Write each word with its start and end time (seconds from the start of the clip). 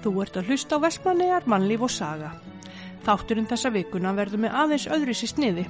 Þú 0.00 0.14
ert 0.24 0.36
að 0.40 0.48
hlusta 0.48 0.78
á 0.80 0.82
Vestmannegar, 0.84 1.46
mannlíf 1.50 1.82
og 1.84 1.92
saga. 1.92 2.30
Þátturinn 3.04 3.48
þessa 3.50 3.72
vikuna 3.74 4.12
verður 4.16 4.44
með 4.46 4.56
aðeins 4.62 4.86
öðru 4.92 5.16
sér 5.16 5.32
sniði, 5.34 5.64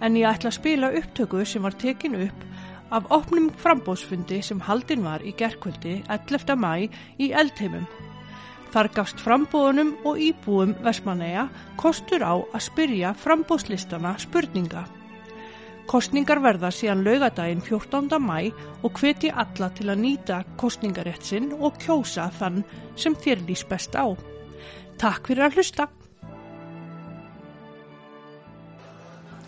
en 0.00 0.16
ég 0.16 0.28
ætla 0.28 0.48
að 0.48 0.56
spila 0.56 0.92
upptöku 0.96 1.44
sem 1.44 1.64
var 1.64 1.76
tekin 1.76 2.16
upp 2.24 2.46
af 2.90 3.10
opnum 3.14 3.50
frambóðsfundi 3.62 4.40
sem 4.42 4.60
haldin 4.66 5.04
var 5.04 5.22
í 5.22 5.34
gerkvöldi 5.36 6.00
11. 6.08 6.56
mæ 6.56 6.88
í 7.20 7.30
Eldheimum. 7.42 7.84
Þar 8.70 8.88
gafst 8.94 9.20
frambóðunum 9.20 9.92
og 10.06 10.20
íbúum 10.22 10.76
Vestmannega 10.84 11.48
kostur 11.80 12.22
á 12.22 12.38
að 12.38 12.64
spyrja 12.68 13.12
frambóðslistana 13.18 14.16
spurninga. 14.22 14.86
Kostningar 15.90 16.38
verða 16.38 16.68
síðan 16.70 17.00
laugadaginn 17.02 17.62
14. 17.66 18.12
mæ 18.22 18.52
og 18.86 18.98
hveti 19.00 19.26
alla 19.34 19.72
til 19.74 19.88
að 19.90 20.04
nýta 20.04 20.36
kostningarétt 20.60 21.24
sinn 21.26 21.48
og 21.58 21.80
kjósa 21.82 22.28
þann 22.36 22.60
sem 22.94 23.16
þér 23.18 23.42
lýs 23.48 23.64
best 23.66 23.98
á. 23.98 24.06
Takk 25.02 25.26
fyrir 25.26 25.48
að 25.48 25.58
hlusta. 25.58 25.88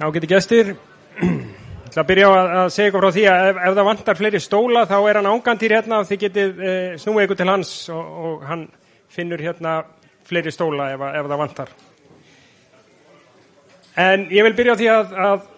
Já, 0.00 0.08
getur 0.16 0.32
gestir. 0.32 0.72
Ég 1.20 1.30
ætla 1.92 2.02
að 2.02 2.10
byrja 2.10 2.26
á 2.26 2.34
að 2.64 2.72
segja 2.74 2.90
ykkur 2.90 3.06
frá 3.06 3.14
því 3.14 3.24
að 3.30 3.46
ef, 3.52 3.62
ef 3.62 3.78
það 3.78 3.88
vantar 3.92 4.18
fleiri 4.18 4.42
stóla 4.42 4.84
þá 4.90 4.98
er 4.98 5.20
hann 5.20 5.30
ángandýr 5.36 5.76
hérna 5.76 6.02
og 6.02 6.10
þið 6.10 6.22
getið 6.24 6.58
e, 6.58 6.74
snúið 7.04 7.28
ykkur 7.28 7.42
til 7.44 7.50
hans 7.52 7.72
og, 7.94 8.12
og 8.26 8.44
hann 8.50 8.66
finnur 9.12 9.46
hérna 9.46 9.78
fleiri 10.26 10.50
stóla 10.50 10.90
ef, 10.96 11.06
ef 11.06 11.30
það 11.30 11.42
vantar. 11.46 11.74
En 14.02 14.26
ég 14.32 14.48
vil 14.48 14.56
byrja 14.58 14.74
á 14.74 14.80
því 14.80 14.90
að, 14.90 15.18
að 15.30 15.50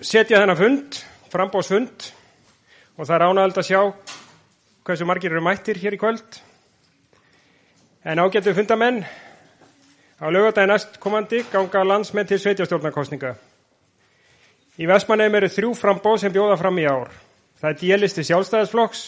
setja 0.00 0.40
þennan 0.40 0.56
fund, 0.56 0.98
frambóðsfund 1.32 2.06
og 2.96 3.04
það 3.04 3.14
er 3.16 3.24
ánægald 3.26 3.58
að 3.60 3.66
sjá 3.68 3.80
hversu 4.86 5.06
margir 5.08 5.34
eru 5.34 5.42
mættir 5.44 5.80
hér 5.80 5.96
í 5.96 6.00
kvöld. 6.00 6.38
En 8.04 8.22
ágættu 8.22 8.54
fundamenn 8.56 9.02
á 9.04 10.26
lögadaginn 10.32 10.72
næstkomandi 10.72 11.42
ganga 11.52 11.84
landsmenn 11.84 12.28
til 12.28 12.40
sveitjastjórnarkostninga. 12.40 13.34
Í 14.80 14.88
Vestmannheim 14.88 15.36
eru 15.36 15.52
þrjú 15.52 15.74
frambóð 15.76 16.22
sem 16.22 16.32
bjóða 16.32 16.56
fram 16.56 16.80
í 16.80 16.88
ár. 16.88 17.12
Það 17.60 17.70
er 17.70 17.78
D-listi 17.82 18.24
sjálfstæðisflokks, 18.24 19.02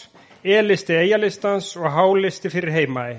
E-listi 0.45 0.93
eigalistans 0.99 1.71
og 1.79 1.89
H-listi 1.89 2.51
fyrir 2.53 2.75
heimaði. 2.75 3.17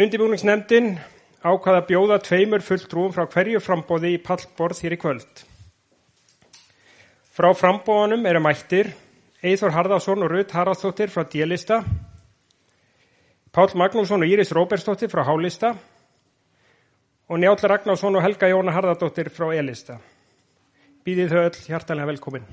Undibúningsnemndin 0.00 0.94
ákvaða 1.44 1.84
bjóða 1.88 2.20
tveimur 2.24 2.64
fulltrúum 2.64 3.12
frá 3.12 3.26
hverju 3.28 3.60
frambóði 3.60 4.14
í 4.16 4.22
pallborð 4.24 4.80
hér 4.86 4.96
í 4.96 5.00
kvöld. 5.02 5.49
Frá 7.40 7.54
frambóðanum 7.56 8.26
eru 8.28 8.40
mættir 8.44 8.90
Eithor 9.40 9.72
Harðarsson 9.72 10.26
og 10.26 10.28
Rutt 10.28 10.50
Haraldsdóttir 10.52 11.08
frá 11.08 11.22
D-lista, 11.24 11.78
Pál 13.48 13.72
Magnússon 13.80 14.20
og 14.20 14.28
Íris 14.28 14.52
Róbersdóttir 14.52 15.08
frá 15.08 15.22
H-lista 15.24 15.70
og 17.32 17.40
Njáll 17.40 17.64
Ragnarsson 17.64 18.18
og 18.20 18.26
Helga 18.26 18.50
Jóna 18.52 18.74
Harðardóttir 18.76 19.32
frá 19.32 19.54
E-lista. 19.56 19.96
Býðið 21.00 21.32
þau 21.32 21.40
öll 21.46 21.64
hjartalega 21.64 22.10
velkomin. 22.12 22.44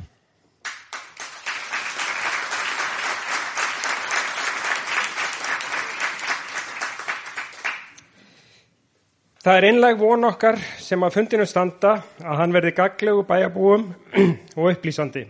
Það 9.44 9.58
er 9.60 9.72
einleg 9.74 10.00
von 10.00 10.32
okkar 10.32 10.64
sem 10.88 11.04
að 11.04 11.18
fundinu 11.18 11.46
standa 11.48 11.98
að 12.24 12.38
hann 12.40 12.54
verði 12.56 12.72
gaglegu 12.78 13.24
bæjabúum 13.28 13.90
og 14.56 14.70
upplýsandi. 14.72 15.26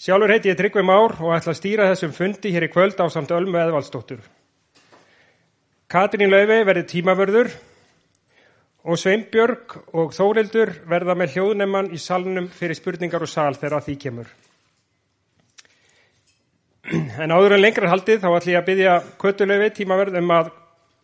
Sjálfur 0.00 0.30
heiti 0.32 0.48
ég 0.52 0.58
Tryggvi 0.58 0.84
Már 0.86 1.16
og 1.18 1.32
ætla 1.34 1.52
að 1.52 1.58
stýra 1.58 1.88
þessum 1.90 2.12
fundi 2.14 2.52
hér 2.54 2.68
í 2.68 2.70
kvöld 2.70 3.00
á 3.02 3.06
samt 3.10 3.34
Ölmu 3.34 3.58
Eðvaldsdóttur. 3.60 4.20
Katrín 5.90 6.30
Lauvi 6.30 6.60
verði 6.68 6.84
tímavörður 6.92 7.50
og 8.86 9.00
Sveinbjörg 9.00 9.74
og 9.90 10.14
Þórildur 10.14 10.72
verða 10.88 11.16
með 11.18 11.34
hljóðnefman 11.34 11.90
í 11.92 11.98
salnum 12.00 12.46
fyrir 12.54 12.78
spurningar 12.78 13.26
og 13.26 13.32
sal 13.32 13.58
þegar 13.58 13.82
því 13.88 13.96
kemur. 14.06 14.30
En 17.20 17.34
áður 17.34 17.56
en 17.58 17.64
lengra 17.64 17.90
haldið 17.90 18.22
þá 18.22 18.30
ætlum 18.30 18.54
ég 18.54 18.62
að 18.62 18.70
byggja 18.70 18.94
Kötulöfi 19.20 19.74
tímavörð 19.80 20.22
um 20.22 20.32
að 20.38 20.54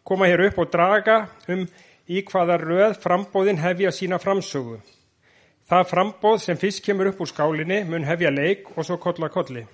koma 0.06 0.30
hér 0.30 0.46
upp 0.46 0.62
og 0.62 0.70
draga 0.70 1.18
um 1.50 1.66
í 2.06 2.22
hvaða 2.26 2.58
röð 2.62 2.98
frambóðin 3.02 3.62
hefja 3.62 3.92
sína 3.94 4.18
framsögu. 4.22 4.78
Það 5.66 5.88
frambóð 5.90 6.38
sem 6.44 6.58
fyrst 6.60 6.84
kemur 6.86 7.10
upp 7.10 7.20
úr 7.24 7.30
skálinni 7.32 7.82
mun 7.88 8.06
hefja 8.06 8.30
leik 8.30 8.70
og 8.76 8.86
svo 8.86 9.00
kolla 9.02 9.28
kolli. 9.34 9.64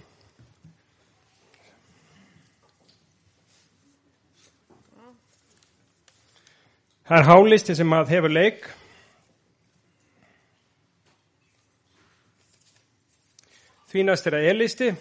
Það 7.03 7.19
er 7.19 7.29
hálisti 7.29 7.75
sem 7.77 7.93
að 7.93 8.15
hefur 8.15 8.33
leik. 8.33 8.69
Því 13.93 14.05
næst 14.09 14.31
er 14.31 14.39
að 14.39 14.47
e-listi. 14.49 14.95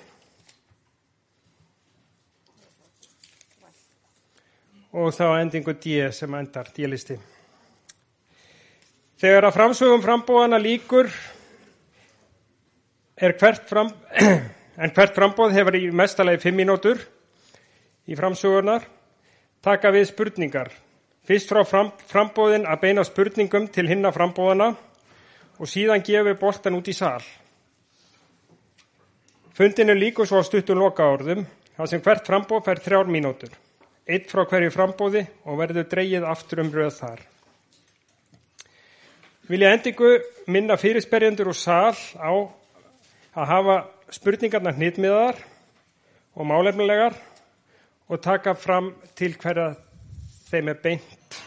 Og 4.91 5.13
þá 5.15 5.37
endingu 5.39 5.71
D 5.79 6.01
sem 6.11 6.33
endar, 6.35 6.67
D-listi. 6.75 7.15
Þegar 9.21 9.47
að 9.47 9.55
framsögum 9.55 10.01
frambóðana 10.03 10.57
líkur 10.59 11.07
er 13.15 13.35
hvert 13.39 13.69
fram, 13.69 13.91
en 14.83 14.93
hvert 14.95 15.15
frambóð 15.15 15.55
hefur 15.55 15.77
í 15.79 15.85
mestalagi 15.95 16.41
fimm 16.43 16.59
mínútur 16.59 16.99
í 18.09 18.17
framsögunar 18.19 18.87
taka 19.63 19.93
við 19.93 20.09
spurningar. 20.09 20.73
Fyrst 21.23 21.53
frá 21.53 21.61
fram, 21.69 21.93
frambóðin 22.09 22.65
að 22.65 22.81
beina 22.81 23.05
spurningum 23.05 23.69
til 23.71 23.87
hinna 23.87 24.11
frambóðana 24.11 24.73
og 25.61 25.69
síðan 25.69 26.03
gefi 26.03 26.33
boltan 26.41 26.75
út 26.79 26.89
í 26.89 26.97
sál. 26.97 27.21
Fundinu 29.53 29.93
líkur 29.93 30.27
svo 30.27 30.41
á 30.41 30.43
stuttum 30.43 30.81
lokaórðum, 30.81 31.45
það 31.77 31.91
sem 31.91 32.01
hvert 32.01 32.25
frambóð 32.27 32.65
fær 32.65 32.81
þrjár 32.81 33.11
mínútur. 33.13 33.53
Eitt 34.09 34.31
frá 34.31 34.47
hverju 34.49 34.71
frambóði 34.73 35.25
og 35.45 35.59
verður 35.59 35.85
dreyið 35.91 36.25
aftur 36.25 36.63
um 36.63 36.71
röð 36.73 36.95
þar. 36.97 37.21
Vil 39.51 39.61
ég 39.61 39.75
endingu 39.75 40.15
minna 40.49 40.77
fyrirsperjendur 40.79 41.51
og 41.51 41.57
sál 41.59 41.97
á 42.17 42.31
að 43.35 43.49
hafa 43.51 43.75
spurningarna 44.11 44.73
hnitmiðar 44.75 45.37
og 46.33 46.47
málefnilegar 46.47 47.17
og 48.11 48.21
taka 48.23 48.55
fram 48.57 48.93
til 49.15 49.35
hverja 49.39 49.73
þeim 50.49 50.71
er 50.71 50.79
beint, 50.83 51.37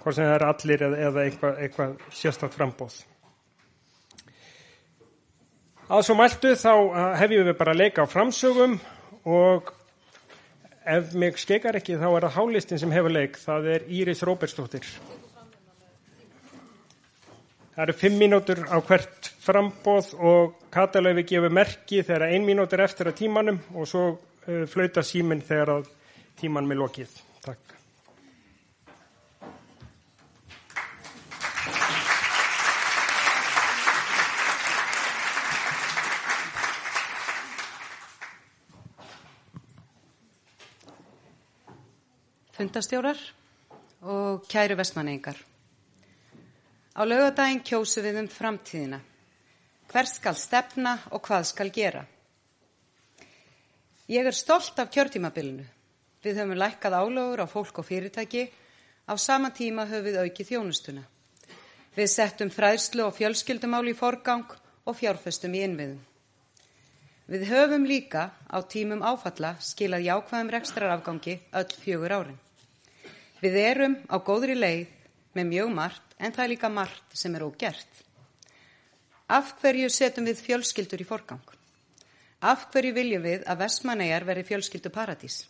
hvort 0.00 0.16
sem 0.16 0.24
það 0.24 0.36
er 0.36 0.46
allir 0.46 0.84
eða, 0.86 1.24
eitthvað, 1.24 1.58
eitthvað 1.64 1.96
sérstaklega 2.14 2.56
frambóð. 2.56 3.00
Að 5.90 6.06
svo 6.06 6.14
mæltu 6.16 6.54
þá 6.54 6.72
hefjum 7.18 7.48
við 7.50 7.58
bara 7.58 7.74
leika 7.74 8.06
á 8.06 8.12
framsögum 8.12 8.78
og 9.26 9.74
ef 10.84 11.14
mig 11.14 11.38
skekar 11.40 11.76
ekki 11.78 11.98
þá 12.00 12.06
er 12.08 12.26
það 12.26 12.36
hálistin 12.36 12.80
sem 12.82 12.92
hefur 12.94 13.12
leik, 13.14 13.38
það 13.40 13.68
er 13.74 13.88
Íris 13.88 14.22
Róbersdóttir. 14.26 14.86
Það 17.74 17.84
eru 17.86 17.96
fimm 17.96 18.18
mínútur 18.20 18.62
á 18.68 18.76
hvert 18.84 19.30
frambóð 19.40 20.12
og 20.18 20.56
katalöfi 20.74 21.24
gefur 21.32 21.54
merki 21.54 22.02
þegar 22.04 22.28
ein 22.28 22.44
mínútur 22.44 22.82
eftir 22.84 23.08
að 23.08 23.20
tímanum 23.22 23.60
og 23.72 23.88
svo 23.88 24.06
uh, 24.12 24.64
flauta 24.68 25.04
síminn 25.06 25.44
þegar 25.46 25.78
að 25.78 25.92
tíman 26.40 26.68
með 26.68 26.82
lokið. 26.84 27.14
Takk. 27.46 27.79
Fundastjórar 42.60 43.16
og 44.04 44.42
kæru 44.44 44.74
vestmanningar. 44.76 45.38
Á 46.92 47.00
laugadaginn 47.08 47.62
kjósu 47.64 48.02
við 48.04 48.18
um 48.20 48.26
framtíðina. 48.28 48.98
Hver 49.88 50.08
skal 50.10 50.36
stefna 50.36 50.92
og 51.08 51.22
hvað 51.24 51.46
skal 51.48 51.70
gera? 51.72 52.02
Ég 54.12 54.28
er 54.28 54.36
stolt 54.36 54.76
af 54.76 54.90
kjörtímabilinu. 54.92 55.64
Við 56.20 56.42
höfum 56.42 56.60
lækkað 56.60 56.98
álögur 57.00 57.40
á 57.40 57.46
fólk 57.48 57.80
og 57.80 57.88
fyrirtæki. 57.88 58.44
Á 59.08 59.16
sama 59.16 59.54
tíma 59.56 59.88
höfum 59.88 60.10
við 60.10 60.20
aukið 60.20 60.52
þjónustuna. 60.52 61.06
Við 61.96 62.12
settum 62.12 62.52
fræðslu 62.52 63.08
og 63.08 63.16
fjölskyldumál 63.16 63.88
í 63.88 63.96
forgang 63.96 64.44
og 64.84 65.00
fjárfestum 65.00 65.56
í 65.56 65.64
innviðum. 65.64 66.04
Við 67.24 67.48
höfum 67.54 67.88
líka 67.88 68.28
á 68.52 68.60
tímum 68.68 69.00
áfalla 69.00 69.56
skilað 69.64 70.10
jákvæðum 70.12 70.54
rekstrarafgangi 70.58 71.40
öll 71.56 71.76
fjögur 71.80 72.18
árin. 72.20 72.40
Við 73.40 73.56
erum 73.60 73.96
á 74.12 74.16
góðri 74.20 74.56
leið 74.58 74.88
með 75.36 75.50
mjög 75.52 75.70
margt 75.74 76.18
en 76.18 76.32
það 76.32 76.44
er 76.44 76.52
líka 76.54 76.72
margt 76.72 77.16
sem 77.16 77.34
er 77.34 77.46
ógert. 77.46 78.02
Af 79.30 79.54
hverju 79.60 79.88
setjum 79.92 80.26
við 80.26 80.42
fjölskyldur 80.44 81.00
í 81.00 81.06
forgang? 81.06 81.46
Af 82.40 82.68
hverju 82.72 82.92
viljum 82.96 83.24
við 83.24 83.46
að 83.46 83.64
Vestmannegar 83.64 84.26
veri 84.28 84.44
fjölskyldu 84.48 84.92
paradís? 84.92 85.44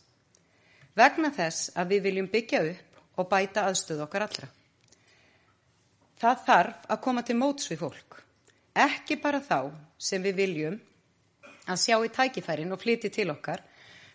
vegna 0.97 1.31
þess 1.35 1.71
að 1.79 1.95
við 1.95 2.03
viljum 2.09 2.29
byggja 2.31 2.63
upp 2.71 3.21
og 3.21 3.29
bæta 3.31 3.67
aðstöðu 3.69 4.05
okkar 4.07 4.27
allra. 4.27 4.49
Það 6.21 6.45
þarf 6.47 6.91
að 6.93 7.03
koma 7.07 7.25
til 7.25 7.37
móts 7.41 7.71
við 7.71 7.83
fólk, 7.85 8.21
ekki 8.75 9.17
bara 9.23 9.41
þá 9.41 9.71
sem 9.99 10.23
við 10.23 10.41
viljum 10.43 10.79
að 11.71 11.81
sjá 11.81 11.97
í 12.05 12.13
tækifærin 12.13 12.75
og 12.75 12.81
flyti 12.83 13.11
til 13.13 13.31
okkar, 13.33 13.63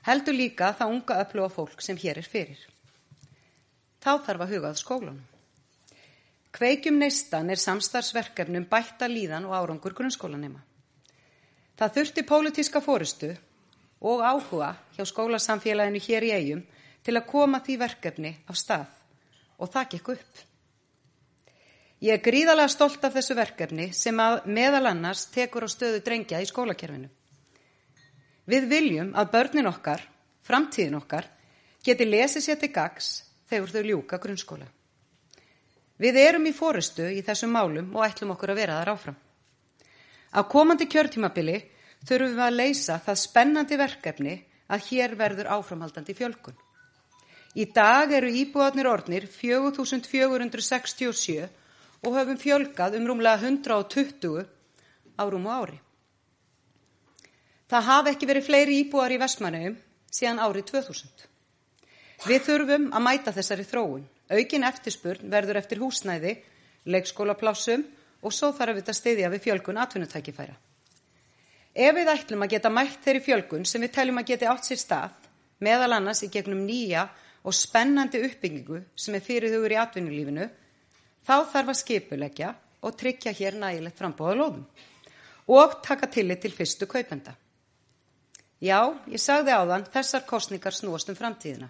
heldur 0.05 0.37
líka 0.37 0.73
það 0.77 0.95
unga 0.97 1.19
öfluga 1.23 1.53
fólk 1.53 1.81
sem 1.81 1.97
hér 1.97 2.21
er 2.21 2.29
fyrir. 2.29 2.59
Þá 4.05 4.19
þarf 4.21 4.43
að 4.45 4.51
hugað 4.53 4.75
skólanum. 4.77 5.21
Kveikjum 6.53 6.99
neistan 7.01 7.49
er 7.49 7.57
samstarfsverkefnum 7.57 8.67
bætta 8.69 9.07
líðan 9.09 9.47
og 9.49 9.55
árangur 9.57 9.95
grunnskólanema. 9.97 10.61
Það 11.75 11.95
þurfti 11.97 12.23
pólitíska 12.29 12.81
fórustu 12.85 13.31
og 14.05 14.21
áhuga 14.21 14.75
hjá 14.93 15.09
skólasamfélaginu 15.09 16.03
hér 16.05 16.27
í 16.29 16.31
eigum 16.37 16.61
til 17.01 17.17
að 17.17 17.27
koma 17.33 17.63
því 17.65 17.79
verkefni 17.81 18.35
af 18.45 18.61
stað 18.61 18.93
og 19.57 19.73
það 19.73 19.89
gekk 19.95 20.13
upp. 20.13 20.45
Ég 22.05 22.13
er 22.13 22.23
gríðarlega 22.29 22.69
stolt 22.69 23.09
af 23.09 23.17
þessu 23.17 23.41
verkefni 23.41 23.91
sem 23.97 24.15
meðal 24.45 24.85
annars 24.93 25.25
tekur 25.33 25.65
á 25.65 25.69
stöðu 25.73 26.05
drengja 26.05 26.45
í 26.45 26.47
skólakerfinu. 26.53 27.09
Við 28.45 28.69
viljum 28.69 29.15
að 29.17 29.31
börnin 29.33 29.73
okkar, 29.73 30.05
framtíðin 30.45 31.01
okkar, 31.01 31.25
geti 31.81 32.05
lesið 32.05 32.45
sér 32.45 32.61
til 32.61 32.75
gags 32.75 33.24
þegar 33.49 33.75
þau 33.75 33.83
ljúka 33.89 34.21
grunnskóla. 34.21 34.67
Við 36.01 36.17
erum 36.19 36.47
í 36.49 36.53
fórustu 36.55 37.05
í 37.07 37.21
þessum 37.23 37.53
málum 37.55 37.93
og 37.95 38.03
ætlum 38.03 38.33
okkur 38.35 38.51
að 38.51 38.59
vera 38.59 38.79
þar 38.81 38.91
áfram. 38.95 39.17
Á 40.35 40.43
komandi 40.51 40.85
kjörtímabili 40.91 41.61
þurfum 42.03 42.35
við 42.35 42.45
að 42.45 42.57
leysa 42.59 42.95
það 43.05 43.21
spennandi 43.21 43.75
verkefni 43.79 44.35
að 44.67 44.85
hér 44.89 45.15
verður 45.15 45.51
áframhaldandi 45.55 46.13
fjölkun. 46.17 46.57
Í 47.55 47.71
dag 47.71 48.11
eru 48.11 48.27
íbúðarnir 48.27 48.89
ornir 48.91 49.23
4467 49.31 51.47
og 52.03 52.17
höfum 52.17 52.39
fjölkað 52.41 52.97
um 52.99 53.07
rúmlega 53.07 53.47
120 53.47 54.43
árum 55.15 55.47
og 55.47 55.53
ári. 55.55 55.79
Það 57.71 57.87
hafi 57.87 58.11
ekki 58.11 58.29
verið 58.29 58.47
fleiri 58.49 58.75
íbúar 58.83 59.15
í 59.15 59.21
Vestmannaugum 59.21 59.79
síðan 60.11 60.43
árið 60.43 60.67
2000. 60.73 61.34
Við 62.23 62.45
þurfum 62.47 62.85
að 62.95 63.03
mæta 63.03 63.33
þessari 63.35 63.65
þróun. 63.67 64.05
Aukin 64.31 64.65
eftirspurn 64.65 65.29
verður 65.29 65.59
eftir 65.59 65.81
húsnæði, 65.83 66.37
leikskólaplássum 66.89 67.83
og 68.25 68.33
svo 68.33 68.53
þarf 68.55 68.79
við 68.79 68.89
að 68.89 68.97
stiðja 68.99 69.29
við 69.33 69.43
fjölkun 69.43 69.81
atvinnutækifæra. 69.83 70.55
Ef 71.75 71.95
við 71.97 72.09
ætlum 72.09 72.45
að 72.45 72.53
geta 72.55 72.71
mætt 72.71 73.03
þeirri 73.03 73.21
fjölkun 73.25 73.67
sem 73.67 73.83
við 73.83 73.93
teljum 73.97 74.21
að 74.21 74.29
geti 74.31 74.47
átt 74.47 74.69
sér 74.69 74.79
stað, 74.79 75.15
meðal 75.59 75.91
annars 75.97 76.23
í 76.23 76.31
gegnum 76.31 76.63
nýja 76.65 77.09
og 77.43 77.53
spennandi 77.53 78.23
uppbyggingu 78.25 78.79
sem 78.95 79.17
er 79.17 79.25
fyrir 79.25 79.53
hugur 79.57 79.75
í 79.75 79.79
atvinnulífinu, 79.81 80.47
þá 81.27 81.35
þarf 81.51 81.73
að 81.73 81.81
skipulegja 81.81 82.53
og 82.85 82.95
tryggja 82.97 83.33
hér 83.35 83.59
nægilegt 83.59 83.99
frambóða 83.99 84.37
lóðum 84.39 84.65
og 85.51 85.81
taka 85.85 86.07
tillit 86.09 86.41
til 86.41 86.53
fyrstu 86.55 86.87
kaupenda. 86.89 87.35
Já, 88.63 88.95
ég 89.11 89.21
sagði 89.21 89.53
áðan, 89.53 89.85
þessar 89.91 90.23
kostningar 90.25 90.73
snúast 90.73 91.11
um 91.11 91.17
framtíðina. 91.17 91.67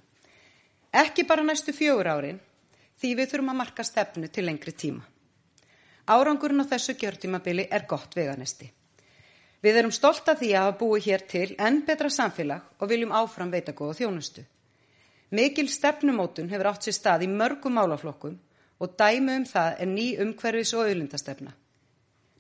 Ekki 0.96 1.26
bara 1.28 1.44
næstu 1.44 1.74
fjögur 1.76 2.08
árin, 2.08 2.38
því 2.96 3.10
við 3.20 3.32
þurfum 3.32 3.52
að 3.52 3.58
marka 3.60 3.84
stefnu 3.84 4.30
til 4.32 4.46
lengri 4.48 4.72
tíma. 4.72 5.04
Árangurinn 6.08 6.64
á 6.64 6.72
þessu 6.72 6.96
gjörtímabili 6.96 7.66
er 7.68 7.84
gott 7.90 8.16
veganesti. 8.16 8.70
Við 9.66 9.80
erum 9.82 9.92
stolt 9.92 10.30
af 10.32 10.40
því 10.40 10.54
að 10.54 10.64
hafa 10.64 10.78
búið 10.80 11.08
hér 11.10 11.26
til 11.28 11.48
enn 11.60 11.82
betra 11.88 12.12
samfélag 12.14 12.80
og 12.80 12.90
viljum 12.92 13.12
áfram 13.12 13.52
veita 13.52 13.74
góða 13.76 13.98
þjónustu. 14.00 14.46
Mikil 15.36 15.68
stefnumótun 15.74 16.48
hefur 16.54 16.72
átt 16.72 16.88
sér 16.88 16.96
stað 17.00 17.28
í 17.28 17.32
mörgum 17.34 17.76
málaflokkum 17.76 18.40
og 18.80 18.96
dæmi 18.96 19.40
um 19.42 19.46
það 19.52 19.82
er 19.82 19.92
ný 19.92 20.08
umhverfis 20.22 20.74
og 20.78 20.86
auðlindastefna. 20.86 21.52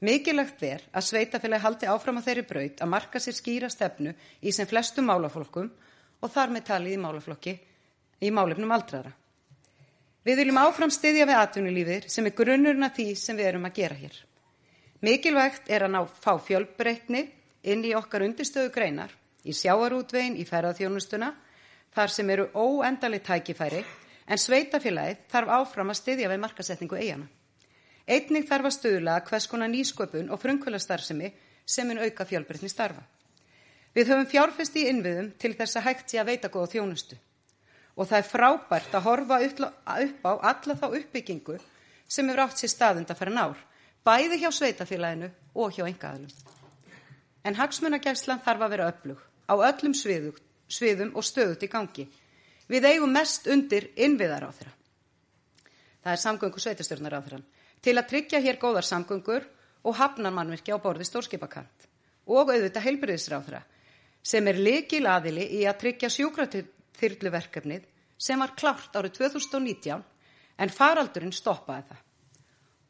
Mikilagt 0.06 0.64
er 0.64 0.88
að 0.94 1.10
sveitafélagi 1.10 1.66
haldi 1.66 1.92
áfram 1.92 2.22
á 2.22 2.26
þeirri 2.30 2.48
braut 2.48 2.82
að 2.84 2.94
marka 2.94 3.20
sér 3.20 3.36
skýra 3.36 3.74
stefnu 3.74 4.16
í 4.40 4.56
sem 4.56 4.68
flestum 4.70 5.12
málaflokkum 5.12 5.72
og 6.22 6.32
þar 6.32 6.56
með 6.56 6.70
talið 6.70 6.96
í 6.96 7.02
málaflokki 7.02 7.60
í 8.22 8.32
málefnum 8.32 8.72
aldrara. 8.72 9.12
Við 10.26 10.40
viljum 10.42 10.58
áfram 10.58 10.90
styðja 10.90 11.28
við 11.30 11.38
atvinnulífið 11.38 12.06
sem 12.10 12.26
er 12.26 12.34
grunnurinn 12.34 12.88
af 12.88 12.96
því 12.96 13.12
sem 13.20 13.38
við 13.38 13.50
erum 13.52 13.68
að 13.68 13.76
gera 13.78 13.98
hér. 14.00 14.16
Mikilvægt 15.06 15.70
er 15.70 15.86
að 15.86 15.94
ná 15.94 16.00
fá 16.10 16.32
fjölbreytni 16.42 17.28
inn 17.70 17.84
í 17.86 17.94
okkar 17.98 18.26
undirstöðu 18.26 18.72
greinar, 18.74 19.12
í 19.46 19.54
sjáarútvegin, 19.54 20.38
í 20.40 20.46
ferðarþjónustuna, 20.50 21.30
þar 21.94 22.14
sem 22.14 22.32
eru 22.34 22.48
óendali 22.58 23.20
tækifæri, 23.22 23.84
en 24.26 24.42
sveitafélagið 24.42 25.22
þarf 25.30 25.54
áfram 25.60 25.94
að 25.94 26.00
styðja 26.00 26.32
við 26.32 26.42
markasetningu 26.42 26.98
eigana. 26.98 27.30
Einnig 28.10 28.50
þarf 28.50 28.72
að 28.72 28.76
stuðla 28.80 29.20
hvers 29.30 29.48
konar 29.50 29.70
nýsköpun 29.70 30.34
og 30.34 30.42
frumkvölastarfsemi 30.42 31.32
sem 31.66 31.88
mun 31.90 32.02
auka 32.02 32.26
fjölbreytni 32.26 32.70
starfa. 32.70 33.06
Við 33.94 34.10
höfum 34.10 34.28
fjárfest 34.30 34.76
í 34.82 34.90
innviðum 34.90 35.32
til 35.38 35.54
þess 35.54 35.78
að 35.78 35.88
hægt 35.92 36.10
sé 36.10 36.22
að 36.22 36.34
veita 36.34 36.54
góða 36.54 36.74
þjónustu 36.74 37.22
og 37.96 38.10
það 38.10 38.18
er 38.20 38.28
frábært 38.30 38.96
að 38.96 39.06
horfa 39.08 39.40
upp 39.46 40.28
á 40.28 40.34
alla 40.52 40.76
þá 40.76 40.86
uppbyggingu 40.90 41.58
sem 42.08 42.28
hefur 42.30 42.44
átt 42.46 42.60
sér 42.60 42.72
staðund 42.74 43.12
að 43.12 43.20
fara 43.22 43.34
nár, 43.34 43.58
bæði 44.06 44.42
hjá 44.44 44.52
sveitafélaginu 44.52 45.32
og 45.56 45.74
hjá 45.74 45.86
engaðalum. 45.88 46.32
En 47.46 47.58
hagsmunagæslan 47.58 48.44
þarf 48.46 48.66
að 48.66 48.74
vera 48.76 48.90
öflug 48.92 49.22
á 49.50 49.54
öllum 49.56 49.96
sviðum, 49.98 50.38
sviðum 50.68 51.14
og 51.16 51.26
stöðut 51.26 51.64
í 51.64 51.72
gangi. 51.72 52.08
Við 52.68 52.88
eigum 52.90 53.14
mest 53.14 53.48
undir 53.48 53.92
innviðar 53.96 54.50
á 54.50 54.52
þeirra. 54.52 54.74
Það 56.04 56.14
er 56.14 56.22
samgöngu 56.22 56.62
sveitastjórnar 56.62 57.18
á 57.18 57.22
þeirra. 57.22 57.42
Til 57.82 57.94
að 57.98 58.08
tryggja 58.10 58.42
hér 58.42 58.58
góðar 58.62 58.86
samgöngur 58.86 59.46
og 59.86 59.98
hafnar 59.98 60.34
mannverki 60.34 60.74
á 60.74 60.82
borði 60.82 61.06
stórskipakant 61.06 61.90
og 62.26 62.50
auðvitað 62.50 62.88
heilbyrðisráðra 62.88 63.62
sem 64.26 64.48
er 64.50 64.58
likil 64.58 65.06
aðili 65.06 65.46
í 65.60 65.66
að 65.70 65.78
tryggja 65.84 66.10
sjúkratil 66.10 66.66
þyrluverkefnið 67.00 67.86
sem 68.18 68.40
var 68.40 68.56
klárt 68.58 68.96
árið 68.96 69.18
2019 69.20 70.04
en 70.62 70.72
faraldurinn 70.72 71.36
stoppaði 71.36 71.90
það. 71.90 72.02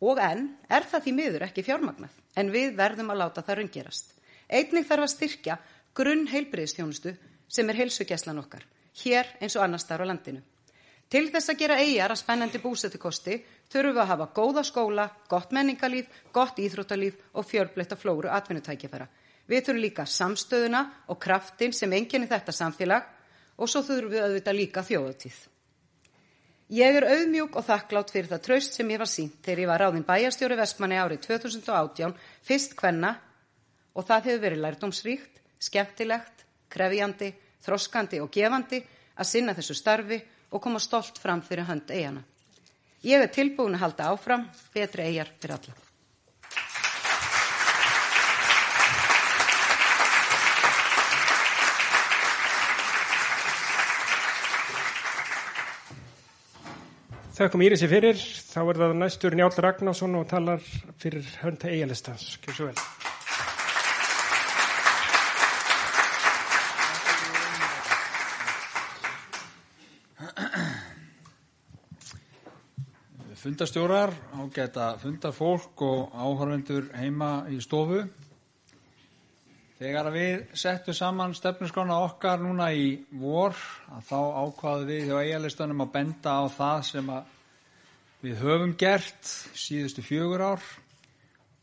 Og 0.06 0.20
enn 0.22 0.50
er 0.70 0.86
það 0.86 1.06
því 1.06 1.14
miður 1.18 1.46
ekki 1.48 1.64
fjármagnað 1.66 2.18
en 2.38 2.52
við 2.54 2.76
verðum 2.78 3.14
að 3.14 3.22
láta 3.24 3.44
það 3.46 3.62
raungerast. 3.62 4.12
Einnig 4.50 4.86
þarf 4.86 5.08
að 5.08 5.14
styrkja 5.16 5.58
grunn 5.96 6.28
heilbriðstjónustu 6.30 7.16
sem 7.48 7.70
er 7.70 7.80
heilsugjæslan 7.80 8.42
okkar, 8.42 8.66
hér 9.02 9.32
eins 9.40 9.56
og 9.56 9.64
annar 9.66 9.82
starf 9.82 10.06
á 10.06 10.10
landinu. 10.10 10.44
Til 11.10 11.28
þess 11.32 11.52
að 11.54 11.60
gera 11.62 11.78
eigjar 11.80 12.12
að 12.12 12.22
spennandi 12.22 12.60
búsettukosti 12.62 13.38
þurfum 13.72 13.94
við 13.94 14.02
að 14.04 14.10
hafa 14.10 14.28
góða 14.36 14.64
skóla, 14.66 15.06
gott 15.30 15.54
menningalíf, 15.54 16.10
gott 16.34 16.60
íþróttalíf 16.60 17.20
og 17.34 17.46
fjörbletta 17.46 17.98
flóru 17.98 18.32
atvinnutækifæra. 18.34 19.08
Við 19.46 19.68
þurfum 19.68 19.82
líka 19.84 20.06
samstöðuna 20.10 20.82
og 21.14 21.20
kraftin 21.22 21.74
sem 21.74 21.94
enginni 21.94 22.28
þetta 22.28 22.54
samfélag 22.54 23.15
og 23.56 23.70
svo 23.72 23.84
þurfum 23.86 24.14
við 24.14 24.26
auðvitað 24.26 24.58
líka 24.60 24.84
þjóðutíð. 24.86 25.38
Ég 26.76 26.98
er 26.98 27.06
auðmjúk 27.06 27.60
og 27.60 27.66
þakklátt 27.68 28.12
fyrir 28.14 28.30
það 28.32 28.44
traust 28.48 28.74
sem 28.74 28.90
ég 28.90 29.02
var 29.02 29.10
sínt 29.10 29.38
þegar 29.46 29.62
ég 29.62 29.70
var 29.70 29.84
ráðin 29.84 30.08
bæjastjóri 30.08 30.58
Vestmanni 30.58 30.98
árið 30.98 31.22
2018, 31.28 32.16
fyrst 32.42 32.74
hvenna 32.80 33.12
og 33.94 34.08
það 34.08 34.32
hefur 34.32 34.44
verið 34.48 34.64
lærdómsríkt, 34.66 35.42
skemmtilegt, 35.62 36.46
krefjandi, 36.74 37.32
þroskandi 37.66 38.22
og 38.26 38.34
gefandi 38.34 38.82
að 39.16 39.30
sinna 39.30 39.54
þessu 39.54 39.78
starfi 39.78 40.20
og 40.50 40.64
koma 40.64 40.82
stolt 40.82 41.22
fram 41.22 41.46
fyrir 41.46 41.70
hönd 41.70 41.94
eigana. 41.94 42.26
Ég 43.06 43.22
er 43.22 43.30
tilbúin 43.30 43.78
að 43.78 43.86
halda 43.86 44.14
áfram, 44.16 44.50
betri 44.74 45.06
eigar 45.06 45.30
fyrir 45.38 45.60
alla. 45.60 45.85
Þakkum 57.36 57.66
Írisi 57.66 57.88
fyrir. 57.92 58.16
Þá 58.16 58.60
er 58.62 58.78
það 58.80 58.94
næstur 58.96 59.34
Njálf 59.36 59.58
Ragnarsson 59.60 60.14
og 60.16 60.30
talar 60.32 60.62
fyrir 61.02 61.26
hönda 61.42 61.68
eigalistans. 61.68 62.38
Gjör 62.46 62.56
svo 62.56 62.68
vel. 62.70 62.80
Fundastjórar, 73.44 74.16
ágæta 74.40 74.94
fundarfólk 75.04 75.84
og 75.84 76.16
áhörvendur 76.16 76.88
heima 76.96 77.34
í 77.52 77.60
stofu. 77.60 78.06
Þegar 79.86 80.08
við 80.10 80.54
settum 80.58 80.96
saman 80.98 81.34
stefnusgrána 81.38 82.00
okkar 82.08 82.40
núna 82.42 82.72
í 82.74 82.88
vor 83.22 83.54
að 83.94 84.08
þá 84.08 84.22
ákvaðu 84.42 84.86
við 84.88 85.04
hjá 85.12 85.18
eigalistanum 85.20 85.84
að 85.84 85.92
benda 85.94 86.32
á 86.42 86.44
það 86.50 86.80
sem 86.88 87.12
við 88.24 88.40
höfum 88.40 88.72
gert 88.82 89.30
síðustu 89.54 90.02
fjögur 90.02 90.42
ár 90.42 90.64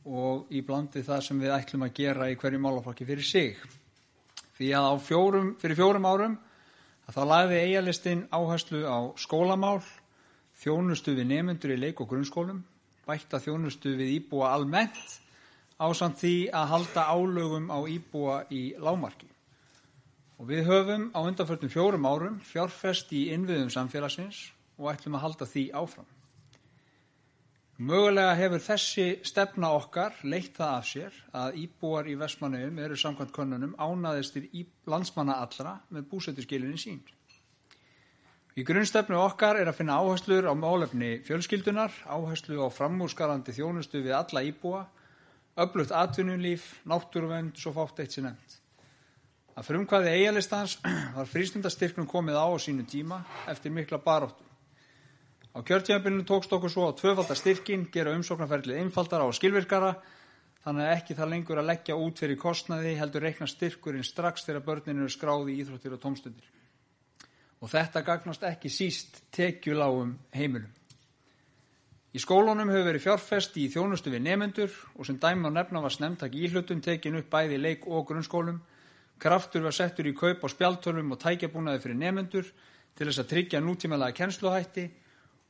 og 0.06 0.52
í 0.54 0.62
blandi 0.62 1.02
það 1.02 1.24
sem 1.26 1.42
við 1.42 1.54
ætlum 1.56 1.82
að 1.88 1.96
gera 1.96 2.28
í 2.30 2.36
hverju 2.38 2.60
málaflokki 2.62 3.08
fyrir 3.08 3.26
sig. 3.26 3.58
Því 4.54 4.70
að 4.78 5.00
fjórum, 5.08 5.50
fyrir 5.58 5.80
fjórum 5.80 6.06
árum 6.06 6.38
að 7.08 7.18
þá 7.18 7.22
lagði 7.32 7.58
eigalistinn 7.64 8.22
áherslu 8.30 8.84
á 8.86 8.98
skólamál, 9.18 9.80
þjónustu 10.62 11.16
við 11.18 11.26
nefnendur 11.32 11.74
í 11.74 11.80
leik- 11.88 12.06
og 12.06 12.12
grunnskólum, 12.14 12.62
bætta 13.02 13.42
þjónustu 13.42 13.96
við 13.98 14.14
íbúa 14.20 14.54
almennt 14.54 15.18
ásamt 15.82 16.18
því 16.22 16.34
að 16.54 16.72
halda 16.72 17.04
álögum 17.10 17.68
á 17.72 17.78
íbúa 17.90 18.38
í 18.50 18.62
lámarki. 18.78 19.28
Og 20.38 20.48
við 20.50 20.66
höfum 20.70 21.10
á 21.14 21.20
undanförnum 21.22 21.70
fjórum 21.70 22.08
árum 22.08 22.40
fjárfest 22.46 23.12
í 23.14 23.28
innviðum 23.34 23.70
samfélagsins 23.70 24.48
og 24.78 24.90
ætlum 24.94 25.18
að 25.18 25.24
halda 25.26 25.48
því 25.48 25.68
áfram. 25.78 26.10
Mögulega 27.82 28.34
hefur 28.38 28.60
þessi 28.62 29.06
stefna 29.26 29.72
okkar 29.74 30.18
leitt 30.22 30.52
það 30.54 30.74
af 30.76 30.84
sér 30.86 31.14
að 31.34 31.56
íbúar 31.64 32.06
í 32.06 32.14
Vestmannaugum 32.20 32.78
eru 32.84 32.98
samkvæmt 33.00 33.32
könnunum 33.34 33.72
ánaðistir 33.80 34.46
landsmanna 34.86 35.40
allra 35.42 35.78
með 35.90 36.06
búsættiskilinni 36.12 36.78
sín. 36.78 37.00
Í 38.52 38.62
grunnstefnu 38.68 39.16
okkar 39.16 39.56
er 39.56 39.70
að 39.70 39.78
finna 39.80 39.96
áherslur 39.96 40.44
á 40.44 40.52
málefni 40.52 41.16
fjölskyldunar, 41.24 41.94
áherslu 42.04 42.60
á 42.60 42.68
framúrskarandi 42.68 43.54
þjónustu 43.56 44.02
við 44.04 44.14
alla 44.18 44.42
íbúa, 44.44 44.82
öflugt 45.56 45.92
atvinnulíf, 45.92 46.80
náttúruvend, 46.88 47.56
svo 47.60 47.74
fátt 47.76 48.00
eitt 48.02 48.14
sér 48.14 48.28
nefnt. 48.28 48.58
Að 49.52 49.68
frumkvæði 49.68 50.14
eigalistans 50.16 50.78
var 51.16 51.28
frístundastyrknum 51.28 52.08
komið 52.08 52.38
á 52.40 52.46
á 52.48 52.56
sínu 52.56 52.86
tíma 52.88 53.20
eftir 53.52 53.74
mikla 53.74 54.00
baróttu. 54.00 54.46
Á 55.52 55.60
kjörtíðanbyrjunu 55.60 56.24
tókst 56.24 56.52
okkur 56.56 56.72
svo 56.72 56.88
á 56.88 56.96
tvöfaldar 56.96 57.36
styrkin, 57.36 57.84
gera 57.92 58.14
umsóknarferðlið 58.16 58.80
einfaldara 58.80 59.26
og 59.28 59.36
skilvirkara, 59.36 59.92
þannig 60.64 60.86
að 60.86 60.94
ekki 60.96 61.16
það 61.18 61.32
lengur 61.34 61.60
að 61.60 61.68
leggja 61.68 61.98
út 62.00 62.22
fyrir 62.22 62.40
kostnaði 62.40 62.94
heldur 62.96 63.26
reikna 63.26 63.48
styrkurinn 63.50 64.06
strax 64.08 64.46
þegar 64.46 64.64
börnin 64.64 65.02
eru 65.04 65.12
skráði 65.12 65.52
í 65.52 65.58
íþróttir 65.60 65.98
og 65.98 66.00
tómstundir. 66.00 66.48
Og 67.60 67.68
þetta 67.68 68.00
gagnast 68.06 68.48
ekki 68.48 68.72
síst 68.72 69.20
tekjuláum 69.36 70.16
heimilum. 70.32 70.72
Í 72.12 72.20
skólunum 72.20 72.68
hefur 72.68 72.84
verið 72.90 73.04
fjárfest 73.06 73.54
í 73.56 73.70
þjónustu 73.72 74.10
við 74.12 74.26
nefendur 74.26 74.72
og 74.98 75.06
sem 75.08 75.16
dæmi 75.16 75.48
á 75.48 75.50
nefna 75.56 75.80
var 75.80 75.94
snemtak 75.94 76.34
íhlutum 76.36 76.82
tekin 76.84 77.16
upp 77.16 77.30
bæði 77.32 77.56
leik 77.56 77.86
og 77.88 78.04
grunnskólum. 78.10 78.58
Kraftur 79.16 79.64
var 79.64 79.72
settur 79.72 80.10
í 80.10 80.12
kaup 80.12 80.44
á 80.44 80.48
spjaltölum 80.52 81.14
og 81.14 81.22
tækjabúnaði 81.22 81.80
fyrir 81.80 82.00
nefendur 82.02 82.50
til 82.92 83.08
þess 83.08 83.22
að 83.22 83.30
tryggja 83.32 83.62
nútímalega 83.64 84.18
kennsluhætti 84.18 84.86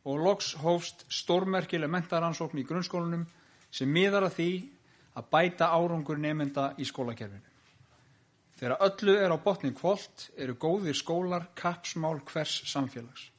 og 0.07 0.23
loks 0.23 0.55
hófst 0.63 1.03
stórmerkileg 1.11 1.91
mentaransókn 1.91 2.63
í 2.63 2.67
grunnskólanum 2.69 3.27
sem 3.75 3.91
miðar 3.91 4.29
að 4.29 4.39
því 4.39 4.51
að 5.19 5.31
bæta 5.35 5.73
árangur 5.75 6.23
nefnda 6.23 6.73
í 6.79 6.87
skólakerfinu. 6.87 7.43
Þegar 8.63 8.79
öllu 8.87 9.15
er 9.19 9.35
á 9.35 9.39
botnin 9.43 9.75
kvólt 9.75 10.29
eru 10.39 10.55
góðir 10.55 10.95
skólar 10.95 11.51
kapsmál 11.59 12.21
hvers 12.23 12.61
samfélags. 12.71 13.33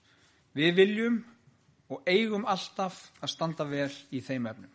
Við 0.51 0.75
viljum 0.75 1.23
og 1.93 2.09
eigum 2.09 2.47
alltaf 2.49 2.99
að 3.21 3.31
standa 3.31 3.67
vel 3.69 3.91
í 4.11 4.21
þeim 4.25 4.49
efnum. 4.49 4.73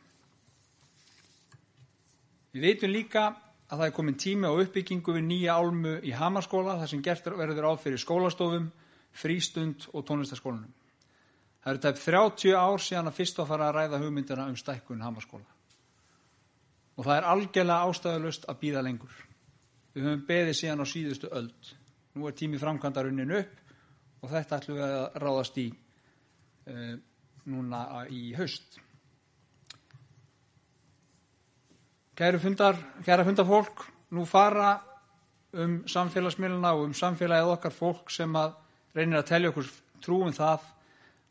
Við 2.54 2.64
veitum 2.64 2.92
líka 2.94 3.24
að 3.68 3.82
það 3.82 3.86
er 3.86 3.94
komin 3.96 4.18
tími 4.18 4.48
á 4.48 4.52
uppbyggingu 4.56 5.14
við 5.18 5.26
nýja 5.26 5.58
álmu 5.60 5.98
í 6.00 6.14
Hamarskóla 6.16 6.78
þar 6.80 6.90
sem 6.92 7.02
gert 7.04 7.26
verður 7.28 7.68
á 7.68 7.72
fyrir 7.76 8.00
skólastofum, 8.00 8.70
frístund 9.12 9.88
og 9.92 10.06
tónlistaskólanum. 10.08 10.72
Það 11.64 11.72
eru 11.74 11.82
tæp 11.84 12.00
30 12.00 12.54
ár 12.56 12.80
síðan 12.80 13.10
að 13.10 13.18
fyrst 13.18 13.40
að 13.42 13.50
fara 13.50 13.68
að 13.68 13.76
ræða 13.76 14.00
hugmyndina 14.00 14.46
um 14.48 14.56
stækkun 14.56 15.04
Hamarskóla. 15.04 15.48
Og 16.96 17.04
það 17.04 17.18
er 17.18 17.28
algjörlega 17.32 17.90
ástæðalust 17.90 18.48
að 18.48 18.60
býða 18.62 18.84
lengur. 18.86 19.18
Við 19.92 20.06
höfum 20.06 20.24
beðið 20.28 20.56
síðan 20.58 20.82
á 20.82 20.86
síðustu 20.88 21.30
öld. 21.34 21.72
Nú 22.14 22.28
er 22.28 22.38
tími 22.38 22.60
framkvæmdarunnin 22.62 23.36
upp 23.42 24.24
og 24.24 24.32
þetta 24.32 24.58
ætlum 24.58 24.78
við 24.78 24.86
að 24.86 25.20
ráðast 25.22 25.60
í 25.60 25.66
uh, 25.68 26.96
núna 27.48 28.04
í 28.12 28.32
haust. 28.36 28.78
Kæru 32.18 32.40
fundar, 32.42 32.76
kæra 33.06 33.24
fundarfólk, 33.24 33.84
nú 34.10 34.24
fara 34.26 34.72
um 35.54 35.82
samfélagsmiðluna 35.88 36.72
og 36.74 36.88
um 36.88 36.96
samfélagið 36.96 37.52
okkar 37.54 37.74
fólk 37.74 38.10
sem 38.10 38.34
að 38.36 38.56
reynir 38.96 39.20
að 39.20 39.28
telja 39.30 39.52
okkur 39.52 39.70
trúum 40.02 40.34
það 40.34 40.66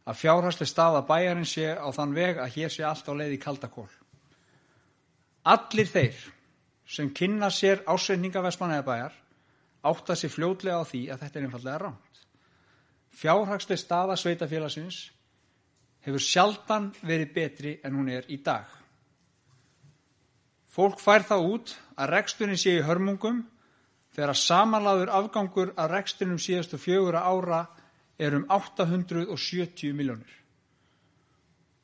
að 0.07 0.19
fjárhæslega 0.21 0.71
staða 0.71 1.03
bæjarinn 1.07 1.49
sé 1.49 1.67
á 1.75 1.87
þann 1.91 2.15
veg 2.15 2.39
að 2.39 2.53
hér 2.55 2.73
sé 2.73 2.85
allt 2.87 3.09
á 3.11 3.13
leið 3.19 3.35
í 3.35 3.41
kaldakól. 3.43 3.89
Allir 5.43 5.91
þeir 5.91 6.23
sem 6.87 7.11
kynna 7.11 7.49
sér 7.51 7.83
ásveitninga 7.83 8.41
Vestmanæðabæjar 8.45 9.15
átta 9.87 10.15
sér 10.15 10.31
fljótlega 10.31 10.79
á 10.79 10.83
því 10.87 11.03
að 11.11 11.23
þetta 11.23 11.39
er 11.39 11.47
einfallega 11.47 11.81
rámt. 11.83 12.23
Fjárhagslega 13.17 13.83
staða 13.83 14.17
sveitafélagsins 14.19 15.01
hefur 16.05 16.23
sjaldan 16.23 16.91
verið 17.01 17.33
betri 17.33 17.73
en 17.83 17.95
hún 17.97 18.09
er 18.11 18.27
í 18.31 18.39
dag. 18.43 18.65
Fólk 20.71 20.99
fær 21.01 21.25
það 21.25 21.45
út 21.51 21.75
að 21.97 22.11
reksturinn 22.13 22.59
sé 22.59 22.75
í 22.77 22.85
hörmungum 22.85 23.41
þegar 24.13 24.33
að 24.33 24.41
samanlaður 24.43 25.13
afgangur 25.19 25.73
að 25.77 25.93
reksturinn 25.95 26.41
síðastu 26.41 26.77
fjögura 26.81 27.23
ára 27.25 27.63
er 28.17 28.35
um 28.37 28.45
870 28.49 29.93
miljónir. 29.97 30.33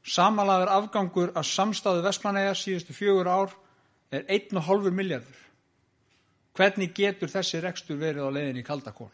Samanlaður 0.03 0.72
afgangur 0.75 1.32
að 1.38 1.48
samstáðu 1.48 2.03
Vestmanæja 2.03 2.53
síðustu 2.60 2.93
fjögur 2.93 3.29
ár 3.32 3.53
er 4.12 4.25
1,5 4.27 4.91
miljardur. 4.91 5.41
Hvernig 6.53 6.93
getur 6.93 7.32
þessi 7.32 7.62
rekstur 7.63 7.98
verið 7.98 8.27
á 8.27 8.36
leiðin 8.36 8.60
í 8.62 8.65
kaldakól? 8.65 9.10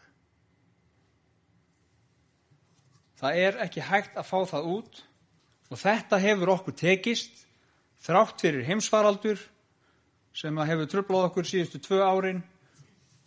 Það 3.20 3.38
er 3.44 3.58
ekki 3.66 3.84
hægt 3.84 4.16
að 4.16 4.28
fá 4.30 4.38
það 4.48 4.68
út 4.74 5.00
og 5.70 5.78
þetta 5.78 6.20
hefur 6.22 6.52
okkur 6.56 6.76
tekist 6.80 7.42
þrátt 8.00 8.40
fyrir 8.40 8.64
heimsfaraldur 8.64 9.42
sem 10.32 10.56
hefur 10.64 10.88
tröflað 10.88 11.26
okkur 11.28 11.48
síðustu 11.50 11.82
tvö 11.84 12.00
árin 12.00 12.40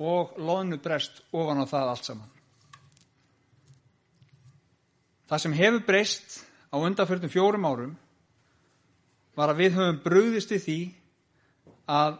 og 0.01 0.33
loðnu 0.41 0.79
brest 0.81 1.21
ofan 1.31 1.61
á 1.61 1.65
það 1.69 1.91
allt 1.91 2.09
saman. 2.09 2.31
Það 5.29 5.43
sem 5.45 5.57
hefur 5.61 5.85
breyst 5.85 6.39
á 6.73 6.75
undanförnum 6.81 7.31
fjórum 7.31 7.69
árum 7.69 7.95
var 9.37 9.53
að 9.53 9.61
við 9.61 9.77
höfum 9.77 10.01
brugðist 10.03 10.51
í 10.53 10.59
því 10.61 10.79
að 11.89 12.17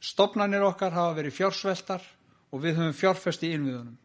stopnarnir 0.00 0.64
okkar 0.64 0.96
hafa 0.96 1.16
verið 1.18 1.36
fjársveltar 1.36 2.04
og 2.50 2.64
við 2.64 2.80
höfum 2.80 2.96
fjárfest 2.96 3.44
í 3.44 3.52
innviðunum. 3.54 3.98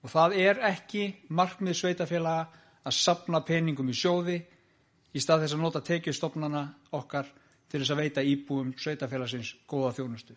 Og 0.00 0.12
það 0.12 0.36
er 0.40 0.62
ekki 0.70 1.04
markmið 1.36 1.76
sveitafélaga 1.76 2.46
að 2.86 2.96
sapna 2.96 3.42
peningum 3.44 3.90
í 3.92 3.96
sjóði 3.96 4.38
í 5.12 5.20
stað 5.20 5.44
þess 5.44 5.56
að 5.56 5.64
nota 5.64 5.82
tekið 5.84 6.16
stopnarna 6.16 6.62
okkar 6.96 7.28
til 7.70 7.82
þess 7.82 7.92
að 7.94 8.00
veita 8.02 8.24
íbúum 8.26 8.72
sveitafélagsins 8.78 9.52
góða 9.68 9.92
þjónustu. 9.98 10.36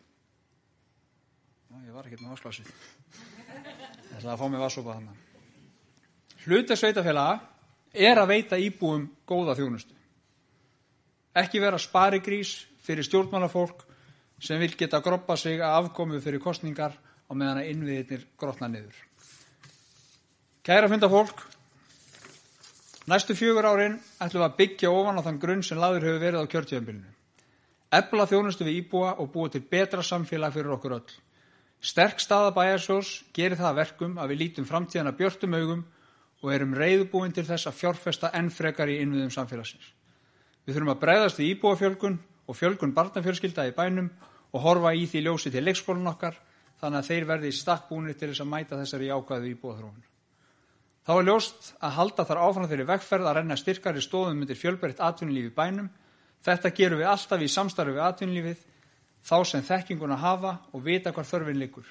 Já, 1.72 1.77
ég 1.88 1.96
var 1.96 2.10
ekki 2.10 2.20
með 2.22 2.36
ásklásið. 2.36 2.74
Það 4.12 4.20
er 4.20 4.29
að 4.34 4.41
fá 4.41 4.46
mig 4.51 4.62
vassopa 4.62 4.98
þannig. 4.98 5.24
Hluta 6.43 6.77
sveitafélaga 6.77 7.39
er 7.93 8.20
að 8.20 8.29
veita 8.34 8.60
íbúum 8.60 9.08
góða 9.29 9.55
þjónustu. 9.58 9.96
Ekki 11.39 11.62
vera 11.63 11.79
sparigrís 11.82 12.51
fyrir 12.84 13.08
stjórnmálafólk 13.08 13.88
sem 14.43 14.60
vil 14.62 14.75
geta 14.77 15.00
groppa 15.01 15.38
sig 15.39 15.62
að 15.62 15.79
afkomu 15.79 16.20
fyrir 16.22 16.43
kostningar 16.43 16.93
á 16.93 17.32
meðan 17.34 17.63
að 17.63 17.70
innviðirnir 17.72 18.27
grotna 18.38 18.67
niður. 18.70 18.93
Kæra 20.63 20.88
fundafólk, 20.88 21.41
næstu 23.12 23.36
fjögur 23.36 23.65
árin 23.67 23.98
ætlum 24.24 24.39
við 24.39 24.46
að 24.46 24.53
byggja 24.60 24.91
ofan 24.96 25.17
á 25.20 25.25
þann 25.25 25.39
grunn 25.41 25.63
sem 25.67 25.79
laður 25.82 26.05
hefur 26.08 26.22
verið 26.22 26.39
á 26.39 26.51
kjörtíðanbylnu. 26.53 27.10
Ebla 27.98 28.25
þjónustu 28.32 28.63
við 28.63 28.77
íbúa 28.77 29.10
og 29.20 29.27
búa 29.34 29.51
til 29.51 29.60
betra 29.74 30.00
samfélag 30.00 30.53
fyrir 30.55 30.72
okkur 30.77 30.96
öll. 31.01 31.17
Sterk 31.84 32.24
staða 32.24 32.53
bæjarsjós 32.55 33.12
gerir 33.36 33.60
það 33.60 33.75
verkum 33.82 34.13
að 34.15 34.32
við 34.32 34.39
lítum 34.43 34.70
framtíðana 34.70 35.12
björtum 35.20 35.58
augum 35.60 35.82
og 36.39 36.55
erum 36.55 36.77
reyðbúin 36.79 37.36
til 37.36 37.43
þess 37.51 37.67
að 37.67 37.77
fjárfesta 37.82 38.32
enn 38.32 38.48
frekar 38.48 38.88
í 38.88 39.01
innviðum 39.03 39.36
samfélagsins. 39.36 39.91
Við 40.63 40.77
þurfum 40.77 40.93
að 40.96 41.03
breyðast 41.03 41.43
í 41.43 41.50
íbúafjölgun 41.58 42.17
og 42.48 42.60
fjölgun 42.62 42.96
barnafjölskylda 42.96 43.67
í 43.67 43.75
bænum 43.75 44.08
og 44.55 44.63
horfa 44.63 44.96
í 44.96 45.03
því 45.12 45.27
ljósi 45.27 45.51
til 45.51 45.67
leikskólan 45.67 46.08
okkar 46.15 46.39
þannig 46.79 47.03
að 47.03 47.12
þeir 47.12 47.29
verði 47.36 47.51
í 47.51 47.60
stakkbúinir 47.60 48.15
til 48.15 48.32
þess 48.32 48.48
að 48.48 48.51
mæta 48.55 48.79
þessari 48.79 49.12
ákvæðu 49.12 49.55
íbúaþróun. 49.58 50.01
Þá 51.04 51.12
er 51.18 51.26
ljóst 51.28 51.74
að 51.84 51.96
halda 51.98 52.24
þar 52.28 52.40
áfram 52.46 52.68
þeirri 52.72 52.86
vegferð 52.88 53.28
að 53.28 53.36
renna 53.40 53.58
styrkari 53.60 54.04
stóðum 54.04 54.38
myndir 54.40 54.60
fjölberitt 54.60 55.02
atvinnulífi 55.04 55.52
bænum. 55.56 55.90
Þetta 56.44 56.72
gerum 56.78 57.02
við 57.02 57.10
alltaf 57.12 57.44
í 57.44 57.50
samstarfi 57.52 57.96
við 57.96 58.06
atvinnulífið, 58.06 58.62
þá 59.24 59.36
sem 59.50 59.66
þekkinguna 59.68 60.20
hafa 60.20 60.54
og 60.72 60.86
vita 60.86 61.12
hvar 61.12 61.28
þörfin 61.28 61.60
likur. 61.60 61.86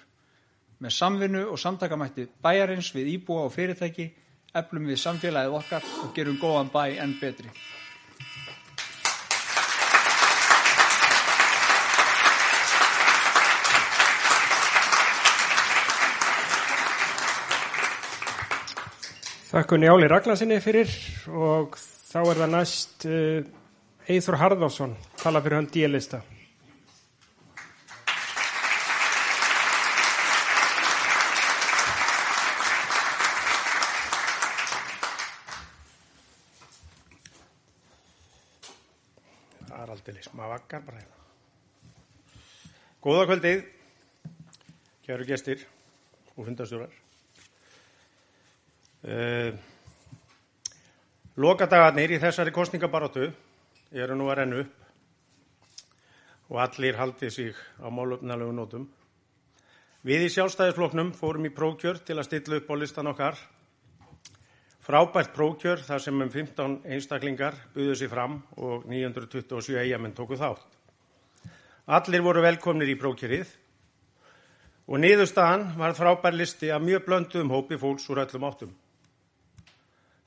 Með 0.80 0.96
samvinnu 0.96 1.44
og 1.52 1.60
samtakamætti 1.60 2.26
bæjarins 2.42 2.88
við 2.96 3.12
íbúa 3.18 3.46
og 3.46 3.54
fyrirtæki 3.54 4.08
eflum 4.56 4.88
við 4.88 5.00
samfélagið 5.04 5.60
okkar 5.60 5.92
og 6.02 6.16
gerum 6.16 6.40
góðan 6.40 6.72
bæ 6.72 6.84
enn 7.04 7.16
betri. 7.20 7.52
Þakkun 19.52 19.82
Jáli 19.84 20.06
Ragnarsinni 20.08 20.56
fyrir 20.64 20.88
og 21.28 21.74
þá 21.76 22.20
er 22.22 22.38
það 22.38 22.52
næst 22.54 23.02
Eithur 24.08 24.38
Harðarsson, 24.40 24.94
tala 25.20 25.42
fyrir 25.44 25.58
hann 25.58 25.68
díalista. 25.68 26.22
Það 39.68 39.76
er 39.82 39.94
aldrei 39.98 40.24
maður 40.32 40.56
vakkar 40.56 40.88
bara 40.88 41.04
hérna. 41.04 41.22
Góða 43.04 43.28
kvöldið, 43.34 43.64
kæru 45.04 45.28
gestir 45.28 45.68
og 46.38 46.46
fundastjórar. 46.46 47.01
Uh, 49.02 49.50
Lokadagarnir 51.42 52.12
í 52.14 52.20
þessari 52.22 52.52
kostningabarótu 52.54 53.24
eru 53.90 54.14
nú 54.14 54.28
að 54.30 54.36
rennu 54.38 54.60
upp 54.62 56.50
og 56.52 56.58
allir 56.62 56.98
haldið 57.00 57.32
sig 57.34 57.56
á 57.82 57.88
málöfnalegu 57.90 58.52
nótum. 58.54 58.84
Við 60.06 60.26
í 60.26 60.28
sjálfstæðisfloknum 60.34 61.10
fórum 61.18 61.48
í 61.48 61.54
prókjör 61.56 61.98
til 62.04 62.18
að 62.18 62.28
stilla 62.28 62.60
upp 62.60 62.70
á 62.70 62.74
listan 62.78 63.10
okkar. 63.10 63.40
Frábært 64.86 65.32
prókjör 65.34 65.82
þar 65.88 66.04
sem 66.04 66.22
um 66.22 66.30
15 66.30 66.78
einstaklingar 66.84 67.58
buðu 67.74 67.96
sér 67.98 68.12
fram 68.12 68.38
og 68.54 68.86
927 68.86 69.80
eigamenn 69.82 70.14
tóku 70.14 70.38
þátt. 70.38 70.68
Allir 71.90 72.22
voru 72.22 72.44
velkomnir 72.44 72.92
í 72.92 73.00
prókjörið 73.00 73.50
og 74.86 75.02
niðurstaðan 75.02 75.72
var 75.80 75.98
frábær 75.98 76.38
listi 76.38 76.70
af 76.70 76.84
mjög 76.84 77.08
blönduðum 77.08 77.56
hópi 77.56 77.80
fólks 77.80 78.06
úr 78.12 78.22
öllum 78.26 78.46
áttum. 78.46 78.78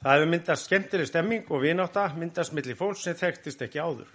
Það 0.06 0.20
hefur 0.20 0.30
myndast 0.30 0.68
skemmtileg 0.68 1.08
stemming 1.10 1.48
og 1.50 1.64
vináta 1.64 2.04
myndast 2.14 2.54
millir 2.54 2.76
fólks 2.78 3.08
sem 3.08 3.16
þekktist 3.18 3.64
ekki 3.66 3.80
áður. 3.82 4.12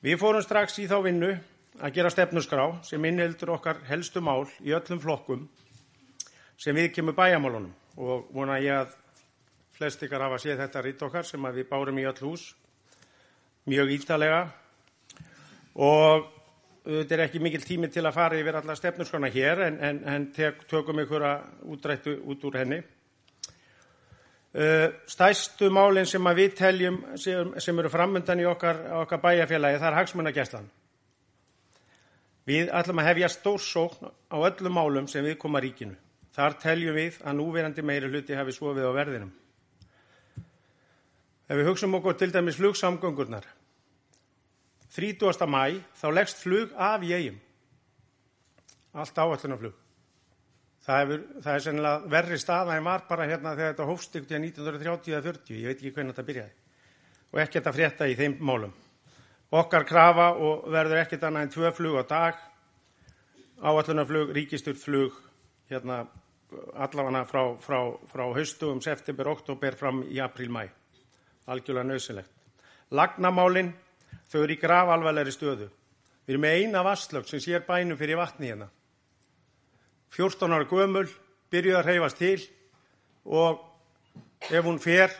Við 0.00 0.16
fórum 0.16 0.40
strax 0.40 0.78
í 0.80 0.86
þá 0.88 0.94
vinnu 1.04 1.28
að 1.76 1.92
gera 1.98 2.12
stefnusgrá 2.14 2.64
sem 2.88 3.04
innheldur 3.04 3.52
okkar 3.58 3.82
helstu 3.84 4.22
mál 4.24 4.46
í 4.64 4.72
öllum 4.72 5.02
flokkum 5.04 5.44
sem 6.56 6.72
við 6.72 6.94
kemur 6.96 7.18
bæjamálunum 7.20 8.00
og 8.00 8.32
vona 8.32 8.56
ég 8.64 8.78
að 8.78 8.96
flest 9.76 10.08
ykkar 10.08 10.24
hafa 10.24 10.40
séð 10.40 10.64
þetta 10.64 10.86
rít 10.88 11.04
okkar 11.04 11.28
sem 11.28 11.52
við 11.52 11.68
bárum 11.68 12.00
í 12.00 12.08
öll 12.08 12.24
hús 12.24 12.48
mjög 13.68 13.92
ítalega 14.00 14.42
og 15.76 16.30
þetta 16.88 17.18
er 17.18 17.28
ekki 17.28 17.44
mikil 17.44 17.60
tími 17.60 17.92
til 17.92 18.08
að 18.08 18.16
fara 18.16 18.40
yfir 18.40 18.64
alla 18.64 18.80
stefnusgrana 18.80 19.28
hér 19.36 19.68
en, 19.68 19.82
en, 19.84 20.04
en 20.08 20.30
tökum 20.32 21.04
ykkur 21.04 21.28
að 21.28 21.74
útrættu 21.76 22.22
út 22.24 22.48
úr 22.48 22.64
henni. 22.64 22.86
Uh, 24.58 24.88
stæstu 25.06 25.68
málinn 25.70 26.06
sem 26.08 26.24
við 26.34 26.56
teljum 26.58 26.96
sem, 27.14 27.52
sem 27.62 27.78
eru 27.78 27.90
framöndan 27.92 28.40
í 28.42 28.46
okkar, 28.50 28.80
okkar 29.04 29.20
bæjarfélagi 29.22 29.78
það 29.78 29.90
er 29.92 29.96
hagsmunagæslan. 30.00 30.66
Við 32.48 32.72
ætlum 32.74 32.98
að 32.98 33.10
hefja 33.12 33.28
stórsókn 33.30 34.10
á 34.10 34.36
öllum 34.48 34.74
málum 34.74 35.06
sem 35.06 35.22
við 35.22 35.38
koma 35.38 35.62
ríkinu. 35.62 35.94
Þar 36.34 36.58
teljum 36.62 36.98
við 36.98 37.20
að 37.22 37.38
núverandi 37.38 37.84
meiri 37.86 38.10
hluti 38.10 38.34
hafi 38.34 38.56
svofið 38.56 38.90
á 38.90 38.98
verðinum. 38.98 39.30
Ef 41.46 41.54
við 41.54 41.70
hugsaum 41.70 41.94
okkur 42.00 42.18
til 42.18 42.32
dæmis 42.34 42.58
flugsamgöngurnar. 42.58 43.46
30. 44.96 45.46
mæ 45.46 45.84
þá 46.00 46.06
leggst 46.18 46.42
flug 46.42 46.74
af 46.74 47.06
í 47.06 47.14
eigum. 47.14 47.38
Allt 48.98 49.22
áallunarflug. 49.22 49.76
Það, 50.88 51.00
hefur, 51.02 51.24
það 51.44 51.54
er 51.54 51.62
sennilega 51.66 52.10
verri 52.14 52.36
staða 52.40 52.76
en 52.78 52.86
var 52.86 53.02
bara 53.10 53.26
hérna 53.28 53.50
þegar 53.52 53.74
þetta 53.74 53.86
hófstygt 53.90 54.30
í 54.32 54.38
1930-40, 54.40 55.56
ég 55.60 55.66
veit 55.68 55.74
ekki 55.82 55.90
hvernig 55.92 56.14
þetta 56.14 56.28
byrjaði. 56.30 56.54
Og 57.28 57.40
ekkert 57.42 57.66
að 57.68 57.76
frétta 57.76 58.08
í 58.08 58.14
þeim 58.16 58.36
málum. 58.40 58.72
Okkar 59.58 59.84
krafa 59.88 60.30
og 60.40 60.64
verður 60.72 61.02
ekkert 61.02 61.26
annað 61.28 61.44
en 61.44 61.52
tvö 61.52 61.72
flug 61.76 61.98
á 62.00 62.04
dag, 62.08 62.40
áallunarflug, 63.60 64.32
ríkisturt 64.32 64.80
flug, 64.80 65.18
hérna 65.68 66.06
allavega 66.72 67.24
frá, 67.28 67.42
frá, 67.60 67.78
frá 68.08 68.24
haustu 68.38 68.72
um 68.72 68.80
september, 68.80 69.28
oktober 69.28 69.76
fram 69.76 70.00
í 70.08 70.22
april-mæ. 70.24 70.70
Algjörlega 71.52 71.84
nöðsynlegt. 71.90 72.32
Lagnamálinn, 72.96 73.74
þau 74.32 74.40
eru 74.46 74.56
í 74.56 74.60
graf 74.60 74.96
alvarlegri 74.96 75.36
stöðu. 75.36 75.68
Við 76.24 76.32
erum 76.32 76.48
með 76.48 76.62
eina 76.62 76.84
vastlög 76.84 77.28
sem 77.28 77.44
sér 77.44 77.68
bænum 77.68 78.00
fyrir 78.00 78.16
vatni 78.16 78.48
hérna. 78.48 78.72
14 80.16 80.52
ára 80.54 80.68
gömul, 80.68 81.08
byrjuð 81.52 81.78
að 81.78 81.88
hreyfast 81.88 82.20
til 82.20 82.38
og 83.28 83.64
ef 84.48 84.64
hún 84.64 84.80
fer 84.80 85.12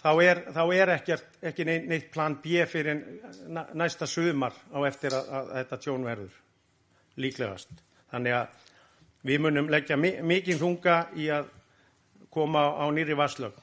þá 0.00 0.10
er, 0.24 0.42
þá 0.54 0.62
er 0.74 0.92
ekkert, 0.96 1.38
ekki 1.50 1.66
neitt, 1.68 2.10
plan 2.12 2.38
B 2.42 2.64
fyrir 2.68 3.00
næsta 3.76 4.08
sumar 4.08 4.56
á 4.72 4.78
eftir 4.88 5.14
að, 5.16 5.32
að 5.38 5.50
þetta 5.58 5.80
tjón 5.84 6.06
verður 6.08 6.36
líklegast. 7.20 7.72
Þannig 8.10 8.36
að 8.38 8.68
við 9.28 9.42
munum 9.44 9.68
leggja 9.70 9.98
mikið 10.00 10.62
þunga 10.62 11.00
í 11.20 11.28
að 11.34 11.50
koma 12.32 12.64
á 12.80 12.86
nýri 12.94 13.16
vasslög. 13.18 13.54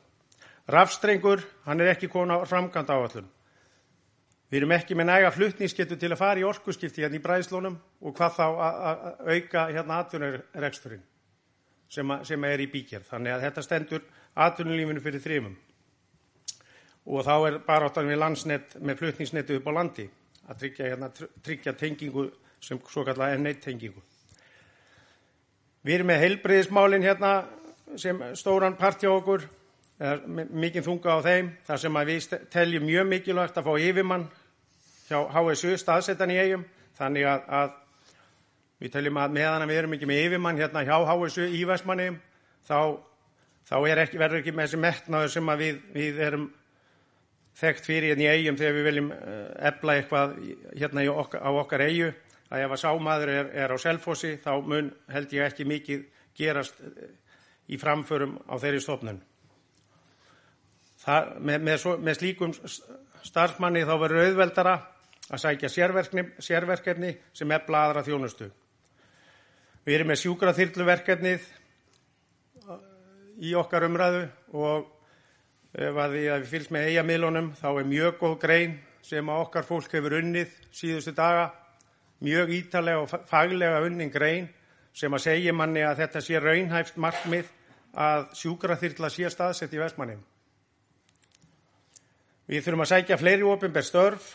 Rafstrengur, 0.67 1.41
hann 1.65 1.81
er 1.81 1.93
ekki 1.93 2.09
komin 2.11 2.35
á 2.35 2.43
framkant 2.47 2.91
áallum. 2.91 3.27
Við 4.47 4.61
erum 4.61 4.73
ekki 4.77 4.95
með 4.95 5.09
næga 5.09 5.31
fluttningsgetu 5.35 5.97
til 5.99 6.09
að 6.13 6.21
fara 6.21 6.39
í 6.39 6.45
orkuskipti 6.47 7.03
hérna 7.03 7.19
í 7.19 7.23
bræðslónum 7.23 7.73
og 7.99 8.13
hvað 8.15 8.37
þá 8.37 8.45
að 8.47 9.01
auka 9.33 9.63
hérna 9.73 9.97
atvinnureksturinn 10.03 11.03
sem, 11.91 12.13
sem 12.29 12.45
er 12.47 12.63
í 12.63 12.69
bíkjörð. 12.71 13.09
Þannig 13.09 13.35
að 13.35 13.43
þetta 13.47 13.63
stendur 13.65 14.05
atvinnulífinu 14.47 15.03
fyrir 15.03 15.23
þrjumum. 15.23 15.57
Og 17.07 17.27
þá 17.27 17.33
er 17.35 17.59
bara 17.67 17.89
áttan 17.91 18.07
við 18.07 18.21
landsnett 18.21 18.77
með 18.79 19.01
fluttningsnetu 19.01 19.59
upp 19.59 19.67
á 19.67 19.77
landi 19.81 20.07
að 20.47 20.63
tryggja, 20.63 20.89
hérna, 20.93 21.11
tryggja 21.43 21.75
tengingu 21.75 22.29
sem 22.63 22.79
svo 22.87 23.03
kallar 23.07 23.35
N1 23.35 23.59
tengingu. 23.63 24.03
Við 25.83 25.99
erum 25.99 26.11
með 26.11 26.23
heilbreyðismálinn 26.23 27.03
hérna 27.03 27.33
sem 27.99 28.19
stóran 28.35 28.79
part 28.79 29.03
hjá 29.03 29.11
okkur 29.11 29.43
mikið 29.97 30.85
þunga 30.85 31.17
á 31.17 31.19
þeim 31.25 31.49
þar 31.65 31.79
sem 31.81 31.95
að 31.97 32.09
við 32.11 32.33
teljum 32.53 32.83
mjög 32.85 33.07
mikilvægt 33.09 33.57
að 33.57 33.65
fá 33.65 33.73
yfirmann 33.81 34.27
hjá 35.07 35.19
HSU 35.33 35.77
staðsetan 35.81 36.33
í 36.33 36.37
eigum 36.37 36.65
þannig 36.99 37.25
að, 37.25 37.47
að 37.47 37.71
við 38.83 38.93
teljum 38.93 39.17
að 39.17 39.33
meðan 39.39 39.65
að 39.65 39.71
við 39.71 39.79
erum 39.81 39.95
ekki 39.97 40.09
með 40.09 40.21
yfirmann 40.27 40.61
hérna 40.61 40.83
hjá 40.85 40.97
HSU 41.01 41.47
í 41.49 41.63
Vestmanni 41.65 42.11
þá, 42.67 42.79
þá 43.65 43.75
ekki, 43.95 44.21
verður 44.21 44.41
ekki 44.43 44.53
með 44.53 44.67
þessi 44.67 44.81
metnaður 44.85 45.33
sem 45.33 45.51
við, 45.63 45.79
við 45.95 46.21
erum 46.27 46.47
þekkt 47.57 47.89
fyrir 47.89 48.13
hérna 48.13 48.27
í 48.27 48.29
eigum 48.35 48.59
þegar 48.59 48.77
við 48.77 48.87
viljum 48.91 49.09
ebla 49.71 49.95
eitthvað 49.97 50.35
hérna 50.77 51.07
okkar, 51.15 51.41
á 51.41 51.49
okkar 51.63 51.85
eigu 51.87 52.11
að 52.51 52.67
ef 52.67 52.75
að 52.75 52.83
sámaður 52.83 53.31
er, 53.33 53.49
er 53.65 53.73
á 53.73 53.77
selfossi 53.81 54.35
þá 54.43 54.51
mun 54.61 54.91
held 55.09 55.33
ég 55.33 55.49
ekki 55.49 55.65
mikið 55.67 56.05
gerast 56.37 56.77
í 57.67 57.79
framförum 57.81 58.37
á 58.45 58.55
þeirri 58.61 58.83
stofnun. 58.83 59.19
Það, 61.07 61.27
með, 61.39 61.61
með, 61.63 61.77
svo, 61.79 61.93
með 62.03 62.17
slíkum 62.19 62.53
starfsmanni 63.23 63.85
þá 63.87 63.93
verður 64.01 64.25
auðveldara 64.25 64.73
að 65.27 65.43
sækja 65.43 65.69
sérverkefni, 66.43 67.13
sem 67.35 67.53
efla 67.55 67.83
aðra 67.85 68.03
þjónustu. 68.03 68.49
Við 69.87 69.95
erum 69.95 70.11
með 70.11 70.21
sjúkraþyrluverkefnið 70.25 71.47
í 73.47 73.53
okkar 73.55 73.87
umræðu 73.87 74.25
og 74.59 74.91
ef 75.77 75.99
að 76.03 76.15
við 76.17 76.47
fylgst 76.51 76.75
með 76.75 76.91
eigamilunum 76.91 77.51
þá 77.55 77.67
er 77.69 77.89
mjög 77.93 78.19
góð 78.19 78.37
grein 78.43 78.77
sem 79.05 79.31
okkar 79.31 79.67
fólk 79.67 79.93
hefur 79.95 80.17
unnið 80.19 80.51
síðustu 80.75 81.15
daga, 81.15 81.51
mjög 82.19 82.51
ítalega 82.57 83.03
og 83.03 83.27
faglega 83.29 83.83
unnin 83.85 84.11
grein 84.11 84.49
sem 84.91 85.13
að 85.13 85.27
segja 85.29 85.53
manni 85.55 85.85
að 85.85 86.01
þetta 86.03 86.23
sé 86.25 86.41
raunhæft 86.41 86.97
markmið 86.99 87.53
að 87.95 88.27
sjúkraþyrla 88.41 89.13
sé 89.13 89.29
staðsett 89.31 89.75
í 89.75 89.79
Vestmannum. 89.79 90.19
Við 92.47 92.63
þurfum 92.63 92.83
að 92.85 92.91
sækja 92.93 93.17
fleiri 93.19 93.43
ofinber 93.43 93.83
störf, 93.83 94.27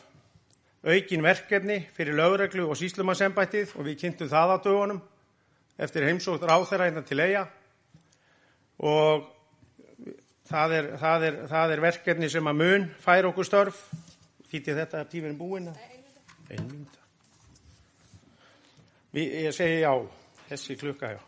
aukin 0.84 1.22
verkefni 1.24 1.78
fyrir 1.96 2.18
lögreglu 2.18 2.66
og 2.68 2.76
síslumarsembættið 2.76 3.76
og 3.78 3.86
við 3.86 4.00
kynntum 4.02 4.28
það 4.28 4.52
á 4.52 4.56
dögunum 4.64 5.02
eftir 5.80 6.04
heimsótt 6.04 6.44
ráþæra 6.44 6.90
hérna 6.90 7.04
til 7.06 7.22
eiga 7.22 7.46
og 8.82 9.24
það 10.50 10.76
er, 10.76 10.88
það, 11.00 11.26
er, 11.28 11.38
það 11.48 11.74
er 11.74 11.84
verkefni 11.86 12.30
sem 12.32 12.50
að 12.50 12.58
mun 12.60 12.88
fær 13.00 13.28
okkur 13.30 13.48
störf. 13.48 13.82
Þýtti 14.52 14.76
þetta 14.76 15.00
að 15.00 15.12
tímurinn 15.14 15.38
búin? 15.38 15.70
Einn 16.52 16.66
mynda. 16.68 16.98
Ég 19.16 19.52
segi 19.56 19.80
já, 19.80 19.92
þessi 20.50 20.76
klukka 20.80 21.14
já. 21.14 21.20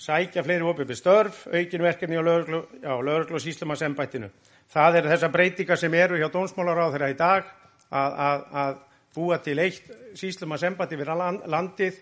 Sækja 0.00 0.44
fleiri 0.46 0.64
ofinber 0.64 0.96
störf, 0.96 1.42
aukin 1.52 1.84
verkefni 1.84 2.16
á 2.16 2.24
lögreglu, 2.24 2.62
lögreglu 2.80 3.36
og 3.36 3.44
síslumarsembættinu. 3.44 4.30
Það 4.70 5.00
er 5.00 5.08
þessar 5.10 5.32
breytingar 5.34 5.78
sem 5.80 5.94
eru 5.98 6.18
hjá 6.20 6.28
dómsmálaráð 6.30 6.92
þeirra 6.94 7.10
í 7.10 7.18
dag 7.18 7.48
að, 7.90 8.20
að, 8.26 8.44
að 8.62 8.76
búa 9.16 9.38
til 9.42 9.58
eitt 9.58 9.88
síslumarsembati 10.18 10.98
við 10.98 11.10
landið 11.50 11.98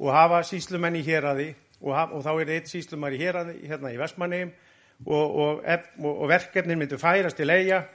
og 0.00 0.12
hafa 0.12 0.42
síslumenn 0.44 0.98
í 1.00 1.04
héræði 1.06 1.48
og, 1.80 1.94
og 1.96 2.20
þá 2.24 2.30
er 2.34 2.52
eitt 2.56 2.68
síslumar 2.68 3.16
í 3.16 3.20
héræði 3.22 3.56
hérna 3.70 3.92
í 3.94 3.98
Vestmanneim 4.00 4.52
og, 5.06 5.38
og, 5.46 5.64
og 6.04 6.26
verkefnin 6.28 6.80
myndi 6.80 7.00
færast 7.00 7.40
til 7.40 7.48
eiga 7.48 7.86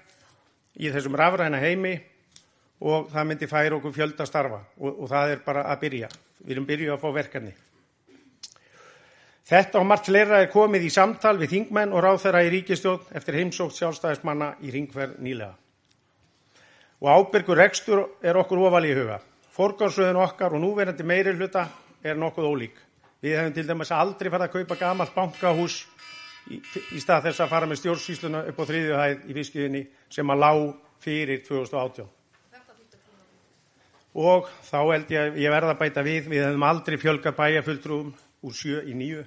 í 0.75 0.89
þessum 0.89 1.17
rafræna 1.17 1.61
heimi 1.61 1.93
og 2.81 3.11
það 3.13 3.29
myndi 3.29 3.49
færa 3.49 3.77
okkur 3.77 3.93
fjölda 3.95 4.25
starfa 4.27 4.63
og 4.81 5.05
það 5.09 5.35
er 5.35 5.45
bara 5.45 5.67
að 5.69 5.85
byrja. 5.85 6.09
Við 6.45 6.57
erum 6.57 6.67
byrjuð 6.67 6.95
að 6.95 7.01
fá 7.05 7.09
verkefni. 7.15 7.53
Þetta 9.45 9.77
og 9.77 9.85
margt 9.85 10.07
fleira 10.09 10.39
er 10.41 10.47
komið 10.49 10.87
í 10.87 10.89
samtal 10.89 11.35
við 11.37 11.51
þingmenn 11.51 11.91
og 11.93 12.01
ráðherra 12.01 12.39
í 12.41 12.49
ríkistjórn 12.49 13.11
eftir 13.13 13.35
heimsókt 13.37 13.75
sjálfstæðismanna 13.77 14.55
í 14.65 14.71
ringverð 14.73 15.19
nýlega. 15.21 15.53
Og 17.05 17.11
ábyrgur 17.13 17.59
rekstur 17.61 18.01
er 18.25 18.39
okkur 18.41 18.63
ofal 18.65 18.87
í 18.89 18.95
huga. 18.97 19.19
Forgánsröðun 19.53 20.17
okkar 20.23 20.55
og 20.57 20.63
núverandi 20.63 21.05
meiri 21.05 21.35
hluta 21.37 21.67
er 22.01 22.17
nokkuð 22.17 22.47
ólík. 22.49 22.79
Við 23.21 23.37
hefum 23.37 23.53
til 23.53 23.67
dæmis 23.67 23.93
aldrei 23.93 24.31
farið 24.33 24.47
að 24.47 24.55
kaupa 24.55 24.79
gamalt 24.79 25.13
bankahús 25.13 25.77
í, 26.49 26.57
í 26.97 27.03
stað 27.03 27.29
þess 27.29 27.45
að 27.45 27.53
fara 27.53 27.69
með 27.69 27.81
stjórnsýsluna 27.83 28.43
upp 28.49 28.65
á 28.65 28.69
þriðju 28.71 28.97
hæð 29.03 29.29
í 29.29 29.37
fiskiðinni 29.37 29.83
sem 30.17 30.33
að 30.33 30.41
lág 30.41 30.65
fyrir 31.05 31.45
2018. 31.45 32.09
Og 34.25 34.49
þá 34.65 34.77
held 34.81 35.13
ég 35.13 35.21
að 35.21 35.39
ég 35.43 35.53
verða 35.53 35.77
að 35.77 35.79
bæta 35.85 36.01
við, 36.01 36.33
við 36.33 36.47
hefum 36.47 36.65
aldrei 36.65 36.97
fjölgat 36.97 37.37
bæjafulltrúum 37.37 38.13
úr 38.45 38.57
sjö 38.57 38.81
í 38.89 38.97
nýju 38.97 39.25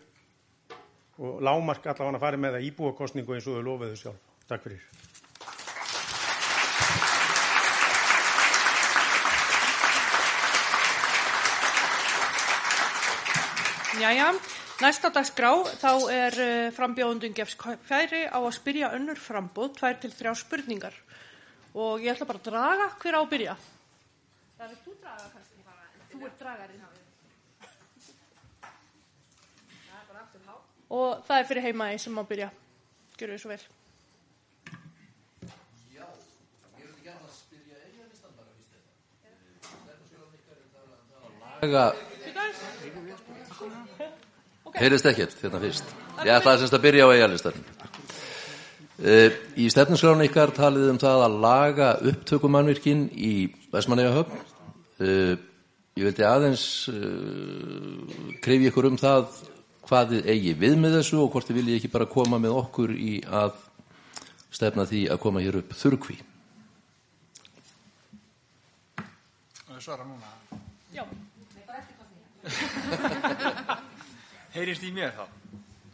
og 1.18 1.42
lámark 1.42 1.87
allavega 1.87 2.18
að 2.18 2.24
fara 2.24 2.40
með 2.40 2.57
það 2.57 2.66
íbúakostningu 2.70 3.35
eins 3.35 3.46
og 3.50 3.59
þau 3.59 3.66
lofiðu 3.66 3.98
sjálf. 3.98 4.26
Takk 4.48 4.66
fyrir. 4.66 4.83
Jæja, 13.98 14.28
næsta 14.78 15.11
dagsgrá 15.11 15.50
þá 15.81 15.90
er 16.14 16.37
uh, 16.38 16.68
frambjóðundum 16.76 17.35
gefs 17.35 17.57
færi 17.88 18.28
á 18.31 18.38
að 18.38 18.54
spyrja 18.54 18.92
önnur 18.94 19.18
frambóð, 19.18 19.72
tvær 19.81 19.98
til 19.98 20.12
þrjá 20.14 20.37
spurningar. 20.38 20.94
Og 21.74 22.07
ég 22.07 22.14
ætla 22.14 22.28
bara 22.31 22.38
að 22.38 22.46
draga 22.52 22.87
hver 23.02 23.18
á 23.18 23.20
að 23.24 23.33
byrja. 23.35 23.59
Það 24.61 24.70
er 24.70 24.78
þú 24.85 24.94
draga 25.02 25.26
kannski. 25.35 25.66
Þú 26.14 26.22
er 26.24 26.38
dragarinn. 26.38 26.97
Og 30.88 31.20
það 31.27 31.40
er 31.40 31.48
fyrir 31.51 31.66
heimaði 31.68 31.98
sem 32.01 32.14
má 32.16 32.22
byrja. 32.29 32.48
Gjör 33.18 33.35
við 33.35 33.42
svo 33.42 33.53
vel. 33.53 33.61
Laga, 41.59 41.88
heyrist 44.79 45.09
ekkert 45.11 45.40
hérna 45.42 45.59
fyrst. 45.62 45.88
Ég 46.22 46.31
ætlaði 46.37 46.62
semst 46.62 46.77
að 46.77 46.85
byrja 46.85 47.09
á 47.11 47.14
eigalistarinn. 47.16 47.66
Uh, 48.98 49.35
í 49.59 49.66
stefnusgránu 49.70 50.27
ykkar 50.27 50.51
talið 50.55 50.88
um 50.92 51.01
það 51.03 51.24
að 51.27 51.37
laga 51.42 51.90
upptökumannvirkin 52.11 53.05
í 53.14 53.33
Vestmanneigahöfn. 53.74 54.40
Uh, 55.03 55.35
ég 55.98 56.09
vildi 56.09 56.27
aðeins 56.27 56.64
uh, 56.90 58.38
krifja 58.42 58.72
ykkur 58.72 58.90
um 58.92 58.98
það 58.98 59.29
hvað 59.88 60.11
þið 60.12 60.27
eigi 60.35 60.53
við 60.61 60.74
með 60.83 60.98
þessu 60.98 61.22
og 61.22 61.31
hvort 61.33 61.48
þið 61.48 61.59
viljið 61.62 61.79
ekki 61.79 61.90
bara 61.94 62.09
koma 62.12 62.40
með 62.42 62.57
okkur 62.61 62.92
í 62.92 63.14
að 63.24 63.57
stefna 64.53 64.85
því 64.88 65.01
að 65.12 65.20
koma 65.22 65.42
hér 65.44 65.61
upp 65.62 65.72
þurrkví. 65.77 66.18
Það 69.64 69.81
svara 69.85 70.05
núna. 70.09 70.29
Já. 70.92 71.05
Heyrist 74.57 74.85
í 74.85 74.92
mér 74.94 75.12
þá? 75.16 75.24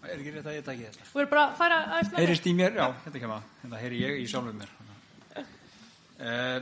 Er 0.04 0.18
ekki 0.18 0.32
rétt 0.34 0.48
að 0.48 0.56
ég 0.58 0.64
taki 0.66 0.84
þetta? 0.84 1.06
Þú 1.10 1.20
er 1.22 1.28
bara 1.30 1.44
að 1.46 1.54
fara 1.58 1.76
aðeins 1.84 2.10
með 2.12 2.22
Heyrist 2.22 2.48
í 2.48 2.54
mér? 2.56 2.78
Já, 2.78 2.86
þetta 3.06 3.22
kemur 3.22 3.36
að. 3.36 3.52
Þetta 3.62 3.82
heyri 3.82 4.00
ég 4.02 4.18
í 4.20 4.26
sjálfum 4.30 4.58
mér. 4.60 4.70
Uh, 6.14 6.58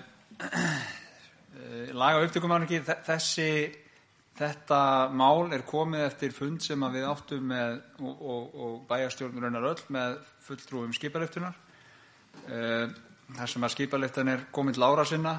uh, 0.49 0.83
laga 1.99 2.23
upptökumanningi, 2.27 2.83
þessi, 3.09 3.49
þetta 4.39 4.81
mál 5.13 5.53
er 5.53 5.65
komið 5.69 6.07
eftir 6.07 6.35
fund 6.37 6.63
sem 6.65 6.85
við 6.95 7.07
áttum 7.09 7.49
með 7.53 7.79
og, 8.01 8.13
og, 8.13 8.45
og 8.65 8.75
bæjarstjórnur 8.91 9.47
raunar 9.47 9.71
öll 9.73 9.87
með 9.93 10.19
fulltrúum 10.47 10.93
skipaleftunar. 10.97 11.57
Uh, 12.49 12.93
þar 13.37 13.51
sem 13.53 13.65
að 13.67 13.75
skipaleftan 13.77 14.33
er 14.33 14.47
komið 14.55 14.79
til 14.79 14.87
ára 14.87 15.09
sinna. 15.09 15.35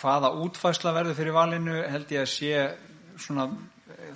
Hvaða 0.00 0.32
útfæsla 0.42 0.94
verður 0.96 1.18
fyrir 1.18 1.36
valinu 1.36 1.76
held 1.90 2.14
ég 2.14 2.24
að 2.24 2.32
sé 2.32 2.64
svona 3.20 3.50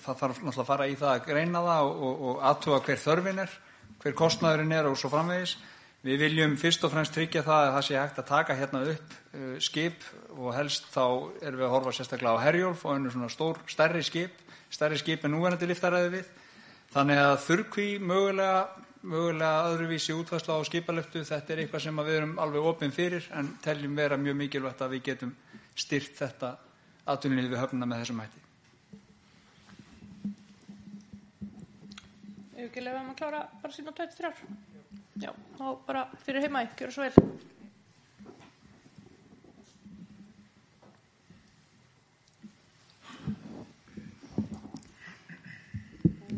það 0.03 0.19
þarf 0.21 0.40
náttúrulega 0.40 0.62
að 0.62 0.69
fara 0.71 0.88
í 0.88 0.97
það 0.99 1.12
að 1.12 1.29
greina 1.29 1.62
það 1.64 1.87
og, 1.90 2.11
og, 2.14 2.43
aðtuga 2.51 2.81
hver 2.87 3.01
þörfin 3.03 3.40
er, 3.45 3.55
hver 4.03 4.17
kostnæðurinn 4.19 4.77
er 4.77 4.88
og 4.88 4.99
svo 5.01 5.11
framvegis. 5.12 5.57
Við 6.05 6.21
viljum 6.21 6.57
fyrst 6.61 6.85
og 6.85 6.93
fremst 6.93 7.14
tryggja 7.17 7.45
það 7.47 7.67
að 7.67 7.75
það 7.75 7.87
sé 7.87 7.97
hægt 7.97 8.21
að 8.21 8.31
taka 8.31 8.57
hérna 8.59 8.83
upp 8.93 9.14
skip 9.64 10.05
og 10.35 10.55
helst 10.57 10.88
þá 10.92 11.05
erum 11.44 11.61
við 11.61 11.66
að 11.66 11.75
horfa 11.75 11.92
sérstaklega 11.94 12.38
á 12.38 12.44
Herjólf 12.44 12.85
og 12.85 12.97
einu 12.97 13.12
svona 13.12 13.31
stór, 13.33 13.61
stærri 13.70 14.03
skip, 14.05 14.40
stærri 14.73 14.99
skip 14.99 15.25
en 15.25 15.35
núverandi 15.35 15.68
liftaræði 15.70 16.11
við. 16.16 16.33
Þannig 16.94 17.20
að 17.23 17.35
þurrkví 17.47 17.87
mögulega, 18.03 18.61
mögulega 19.03 19.70
öðruvísi 19.70 20.16
útfæsla 20.16 20.59
á 20.59 20.66
skipalöftu, 20.66 21.25
þetta 21.27 21.55
er 21.55 21.64
eitthvað 21.64 21.85
sem 21.87 22.03
við 22.03 22.18
erum 22.20 22.38
alveg 22.42 22.70
opinn 22.70 22.94
fyrir 22.94 23.27
en 23.35 23.55
teljum 23.64 23.97
vera 23.99 24.18
mjög 24.20 24.38
mikilvægt 24.42 24.83
að 24.85 24.97
við 24.97 25.07
getum 25.11 25.35
styrt 25.75 26.18
þetta 26.18 26.55
atvinnilið 27.14 27.55
við 27.55 27.62
höfnuna 27.64 27.88
með 27.90 28.05
þessum 28.05 28.23
hætti. 28.25 28.44
Ef 32.55 32.68
ekki 32.70 32.85
lefa 32.85 33.03
að 33.03 33.16
klára 33.18 33.42
bara 33.62 33.75
sína 33.75 33.92
23. 33.92 34.31
Já, 35.23 35.31
þá 35.59 35.66
bara 35.87 36.07
fyrir 36.25 36.47
heima, 36.47 36.64
gjör 36.79 36.90
það 36.90 36.97
svo 36.97 37.05
vel. 37.05 37.53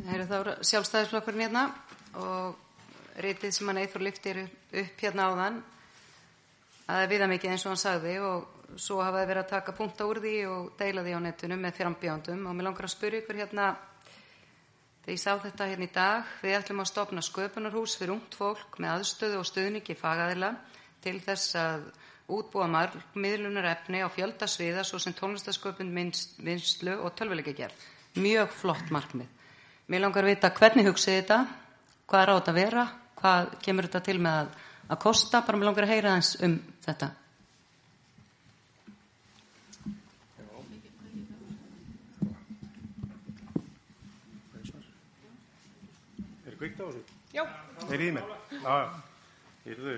Það 0.07 0.35
eru 0.37 0.53
sjálfstæðisflokkurinn 0.63 1.43
hérna 1.43 1.63
og 2.23 3.23
rítið 3.25 3.55
sem 3.57 3.67
hann 3.67 3.81
eitthvað 3.81 4.05
lyftir 4.07 4.39
upp 4.47 5.01
hérna 5.03 5.25
áðan 5.27 5.57
að 6.87 7.01
það 7.01 7.11
viða 7.11 7.29
mikið 7.33 7.53
eins 7.53 7.65
og 7.67 7.73
hann 7.73 7.81
sagði 7.81 8.13
og 8.23 8.79
svo 8.79 9.01
hafa 9.03 9.23
þið 9.23 9.31
verið 9.33 9.43
að 9.43 9.51
taka 9.51 9.75
punta 9.75 10.07
úr 10.07 10.21
því 10.23 10.35
og 10.51 10.69
deila 10.79 11.03
því 11.03 11.17
á 11.19 11.21
netinu 11.25 11.59
með 11.59 11.79
frambjóndum 11.81 12.47
og 12.47 12.55
mér 12.55 12.69
langar 12.69 12.87
að 12.87 12.95
spyrja 12.95 13.23
ykkur 13.25 13.41
hérna 13.41 13.69
þegar 15.03 15.15
ég 15.17 15.23
sá 15.23 15.33
þetta 15.43 15.69
hérna 15.73 15.89
í 15.89 15.95
dag 15.97 16.35
við 16.43 16.59
ætlum 16.61 16.83
að 16.85 16.91
stopna 16.93 17.25
sköpunarhús 17.27 17.97
fyrir 17.99 18.15
ungt 18.15 18.39
fólk 18.39 18.79
með 18.83 18.93
aðstöðu 18.95 19.41
og 19.41 19.49
stuðningi 19.51 19.99
fagaðila 19.99 20.53
til 21.03 21.17
þess 21.25 21.59
að 21.59 21.89
útbúa 22.37 22.87
miðlunar 23.15 23.71
efni 23.71 24.03
á 24.03 24.09
fjöldasviða 24.11 24.87
svo 24.87 24.99
sem 25.03 25.15
tónlistasköpun 25.15 25.91
minnslu 25.95 26.97
og 26.99 27.15
tölvuleika 27.19 27.55
gerð. 27.55 27.87
Mjög 28.19 28.55
flott 28.55 28.91
markmið. 28.91 29.31
Mér 29.87 30.03
langar 30.03 30.27
að 30.27 30.33
vita 30.33 30.49
hvernig 30.51 30.89
hugsið 30.89 31.15
þetta, 31.21 31.37
hvað 32.11 32.23
er 32.25 32.31
á 32.31 32.37
þetta 32.37 32.53
að 32.53 32.57
vera, 32.59 32.85
hvað 33.21 33.53
kemur 33.63 33.87
þetta 33.87 34.01
til 34.09 34.17
með 34.19 34.39
að, 34.41 34.49
að 34.91 34.99
kosta, 35.05 35.43
bara 35.47 35.61
mér 35.61 35.69
langar 35.69 35.87
að 35.87 35.93
heyra 35.93 36.15
þess 36.17 36.41
um 36.43 36.57
þetta. 36.83 37.09
Er 46.43 46.51
það 46.51 46.59
kvikt 46.65 46.83
á 46.83 46.87
þessu? 46.89 47.05
Já. 47.39 47.45
Er 47.87 48.03
í 48.03 48.11
mér? 48.19 48.35
Já, 48.59 48.75
já. 48.83 49.97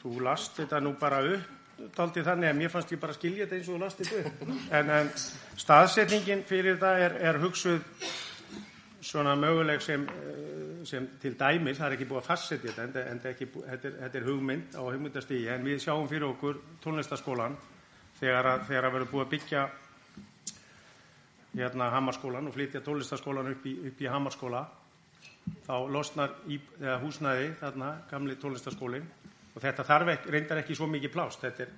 Þú 0.00 0.16
last 0.24 0.56
þetta 0.56 0.80
nú 0.80 0.96
bara 0.96 1.20
upp 1.28 1.54
daldi 1.96 2.24
þannig 2.26 2.50
að 2.50 2.58
mér 2.58 2.72
fannst 2.72 2.92
ég 2.92 3.00
bara 3.02 3.16
skilja 3.16 3.46
þetta 3.46 3.58
eins 3.58 3.68
og 3.68 3.76
þú 3.76 3.82
last 3.82 4.02
þetta 4.02 4.22
upp. 4.24 4.42
En, 4.78 4.90
en 4.90 5.10
staðsetningin 5.58 6.44
fyrir 6.48 6.78
það 6.80 7.04
er, 7.06 7.16
er 7.30 7.40
hugsuð 7.42 7.82
svona 9.08 9.34
möguleg 9.38 9.82
sem, 9.82 10.04
eh, 10.04 10.84
sem 10.88 11.08
til 11.22 11.34
dæmis, 11.38 11.78
það 11.78 11.86
er 11.86 11.96
ekki 11.96 12.08
búið 12.10 12.22
að 12.22 12.28
fastsetja 12.28 12.72
þetta, 12.76 13.02
en, 13.04 13.12
en 13.12 13.20
ekki, 13.32 13.50
þetta, 13.54 13.88
er, 13.88 13.98
þetta 14.04 14.18
er 14.20 14.26
hugmynd 14.28 14.78
á 14.78 14.82
hugmyndastígi, 14.82 15.50
en 15.54 15.66
við 15.66 15.82
sjáum 15.84 16.08
fyrir 16.10 16.28
okkur 16.32 16.58
tónlistaskólan 16.84 17.56
þegar 18.18 18.50
að, 18.52 18.66
þegar 18.70 18.88
að 18.88 18.96
verður 18.96 19.12
búið 19.12 19.26
að 19.26 19.30
byggja 19.36 19.68
hérna 21.58 21.90
Hammarskólan 21.94 22.50
og 22.50 22.54
flytja 22.54 22.82
tónlistaskólan 22.84 23.52
upp 23.54 23.64
í, 23.66 23.74
upp 23.90 24.02
í 24.02 24.10
Hammarskóla 24.10 24.66
þá 25.64 25.74
losnar 25.90 26.34
í, 26.50 26.58
húsnæði 27.02 27.52
þarna, 27.60 27.94
gamli 28.10 28.36
tónlistaskólin 28.40 29.06
og 29.06 29.17
þetta 29.62 29.86
þarf 29.88 30.28
reyndar 30.30 30.62
ekki 30.62 30.76
svo 30.76 30.88
mikið 30.90 31.12
plást 31.14 31.44
er, 31.48 31.68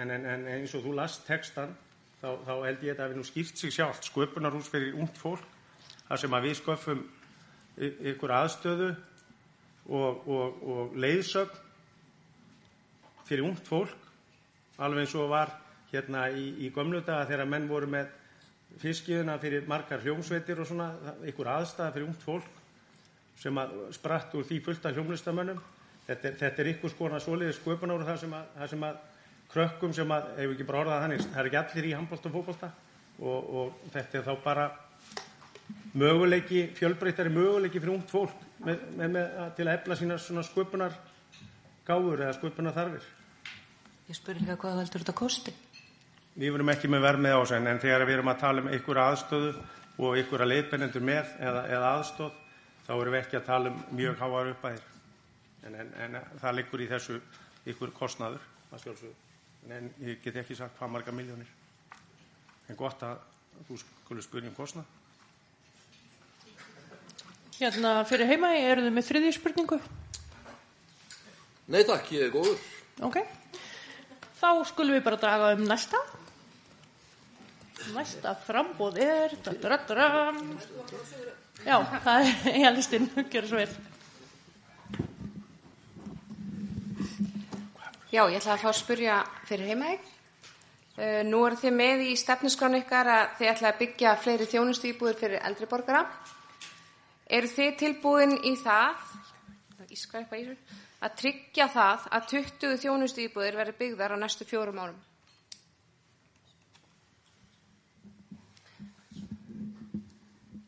en, 0.00 0.10
eins 0.16 0.74
og 0.74 0.84
þú 0.84 0.96
last 0.96 1.26
textan 1.28 1.72
þá, 2.20 2.28
held 2.66 2.84
ég 2.84 2.92
þetta 2.92 3.06
að 3.06 3.14
við 3.14 3.20
nú 3.20 3.26
skýrt 3.28 3.60
sig 3.60 3.74
sjálft 3.74 4.08
sköpunarhús 4.08 4.70
fyrir 4.72 4.98
ungt 4.98 5.18
fólk 5.18 5.44
þar 6.08 6.22
sem 6.22 6.36
við 6.44 6.56
sköfum 6.60 7.02
ykkur 7.80 8.34
aðstöðu 8.36 8.90
og, 9.88 10.28
og, 10.28 10.62
og 10.74 10.96
leiðsögn 11.00 11.66
fyrir 13.28 13.46
ungt 13.46 13.66
fólk 13.68 14.08
alveg 14.80 15.04
eins 15.04 15.14
og 15.18 15.30
var 15.30 15.52
hérna 15.90 16.28
í, 16.32 16.66
í 16.66 16.70
gömludaga 16.74 17.28
þegar 17.28 17.50
menn 17.50 17.68
voru 17.70 17.88
með 17.90 18.10
fiskiðuna 18.80 19.36
fyrir 19.42 19.66
margar 19.68 20.02
hljómsveitir 20.04 20.60
og 20.62 20.68
svona 20.68 20.90
ykkur 21.28 21.50
aðstæða 21.50 21.94
fyrir 21.94 22.08
ungt 22.08 22.24
fólk 22.24 22.56
sem 23.40 23.56
að 23.58 23.76
spratt 23.96 24.34
úr 24.36 24.46
því 24.46 24.60
fullt 24.64 24.86
af 24.86 24.96
hljómlistamönnum. 24.96 25.60
Þetta 26.10 26.26
er, 26.26 26.36
þetta 26.40 26.62
er 26.62 26.68
ykkur 26.72 26.90
skona 26.90 27.18
soliðið 27.22 27.56
sköpunar 27.60 28.02
það 28.08 28.16
sem 28.24 28.32
að, 28.34 28.46
það 28.58 28.70
sem 28.72 28.86
að 28.88 28.96
krökkum 29.52 29.92
sem 29.94 30.14
að, 30.14 30.30
ef 30.42 30.54
ekki 30.54 30.66
bara 30.66 30.80
orðað 30.84 31.04
þannig, 31.04 31.20
það 31.26 31.42
er 31.42 31.48
ekki 31.50 31.58
allir 31.60 31.86
í 31.86 31.92
handbólta 31.94 32.30
og 32.30 32.34
fókbólta 32.34 32.70
og, 33.20 33.52
og 33.60 33.84
þetta 33.94 34.18
er 34.18 34.26
þá 34.26 34.32
bara 34.42 34.64
möguleiki, 36.02 36.64
fjölbreytari 36.74 37.32
möguleiki 37.34 37.78
fyrir 37.78 37.94
ungt 37.94 38.10
fólk 38.10 38.44
með, 38.66 38.84
með, 38.98 39.14
með, 39.14 39.40
til 39.58 39.66
að 39.68 39.72
efla 39.76 39.98
sína 40.00 40.18
svona 40.18 40.46
sköpunar 40.46 40.98
gáður 41.86 42.26
eða 42.26 42.36
sköpunar 42.38 42.76
þarfir. 42.76 43.08
Ég 44.10 44.18
spurði 44.18 44.44
líka 44.44 44.58
hvað 44.64 44.78
heldur 44.82 45.04
þetta 45.04 45.18
kosti? 45.22 45.54
Við 46.40 46.54
verum 46.56 46.74
ekki 46.74 46.90
með 46.90 47.06
verð 47.06 47.22
með 47.26 47.38
ásæn 47.38 47.70
en 47.70 47.82
þegar 47.82 48.06
við 48.06 48.18
erum 48.18 48.34
að 48.34 48.42
tala 48.42 48.62
um 48.64 48.70
ykkur 48.74 49.02
aðstöðu 49.02 49.50
og 50.00 50.18
ykkur 50.24 50.42
að 50.42 50.52
leiðbennendur 50.54 51.04
með 51.06 51.34
eða, 51.38 51.66
eða 51.70 51.90
aðstóð 51.98 52.38
þá 52.86 52.92
erum 52.96 53.14
við 53.14 53.20
ekki 53.20 53.38
að 53.38 53.48
tala 53.50 53.70
um 53.70 53.82
mjög 53.98 54.22
háar 54.22 54.52
uppæðir. 54.54 54.86
En, 55.66 55.74
en, 55.74 55.90
en 56.04 56.20
það 56.40 56.56
liggur 56.56 56.82
í 56.84 56.88
þessu 56.90 57.18
ykkur 57.68 57.92
kostnaður 57.96 58.44
að 58.70 58.84
sjálfsögðu. 58.84 59.16
En 59.76 59.90
ég 60.06 60.22
get 60.24 60.38
ekki 60.40 60.56
sagt 60.56 60.78
hvað 60.78 60.94
marga 60.94 61.12
miljónir. 61.14 61.50
En 62.70 62.78
gott 62.78 63.02
að 63.04 63.20
þú 63.68 63.80
skulle 63.82 64.24
spyrja 64.24 64.50
um 64.50 64.56
kostnað. 64.56 64.88
Hérna 67.60 67.98
fyrir 68.08 68.30
heima, 68.30 68.54
eru 68.56 68.86
þið 68.86 68.94
með 68.96 69.08
þriðji 69.10 69.34
spurningu? 69.36 69.80
Nei 71.70 71.82
takk, 71.86 72.08
ég 72.16 72.30
er 72.30 72.32
góður. 72.32 72.56
Ok. 73.04 73.20
Þá 74.40 74.48
skulum 74.70 74.96
við 74.96 75.04
bara 75.04 75.20
draga 75.20 75.52
um 75.58 75.66
næsta. 75.68 76.00
Næsta 77.92 78.32
frambóð 78.46 78.96
er... 79.04 79.36
Da, 79.44 79.52
da, 79.60 79.76
da, 79.88 80.08
Já, 81.60 81.76
það 82.00 82.24
er 82.24 82.50
eiga 82.54 82.72
listin. 82.72 83.08
Gjör 83.28 83.48
svo 83.50 83.60
vel. 83.60 83.68
Já, 88.10 88.24
ég 88.26 88.40
ætla 88.40 88.56
að 88.56 88.62
fá 88.64 88.68
að 88.72 88.78
spurja 88.80 89.16
fyrir 89.46 89.68
heimaðeg. 89.70 90.06
Uh, 90.98 91.20
nú 91.28 91.44
eru 91.46 91.58
þið 91.60 91.74
með 91.76 92.00
í 92.08 92.16
stefnuskránu 92.18 92.80
ykkar 92.82 93.06
að 93.06 93.36
þið 93.38 93.50
ætla 93.52 93.70
að 93.70 93.78
byggja 93.84 94.14
fleiri 94.18 94.48
þjónustu 94.50 94.90
íbúður 94.90 95.20
fyrir 95.20 95.44
eldri 95.46 95.68
borgara. 95.70 96.00
Eru 97.30 97.52
þið 97.52 97.70
tilbúin 97.84 98.34
í 98.50 98.56
það, 98.58 99.06
að 101.06 101.16
tryggja 101.22 101.70
það 101.70 102.10
að 102.18 102.28
20 102.34 102.82
þjónustu 102.82 103.28
íbúður 103.28 103.62
verði 103.62 103.78
byggðar 103.84 104.18
á 104.18 104.22
næstu 104.26 104.50
fjórum 104.50 104.82
árum? 104.82 105.00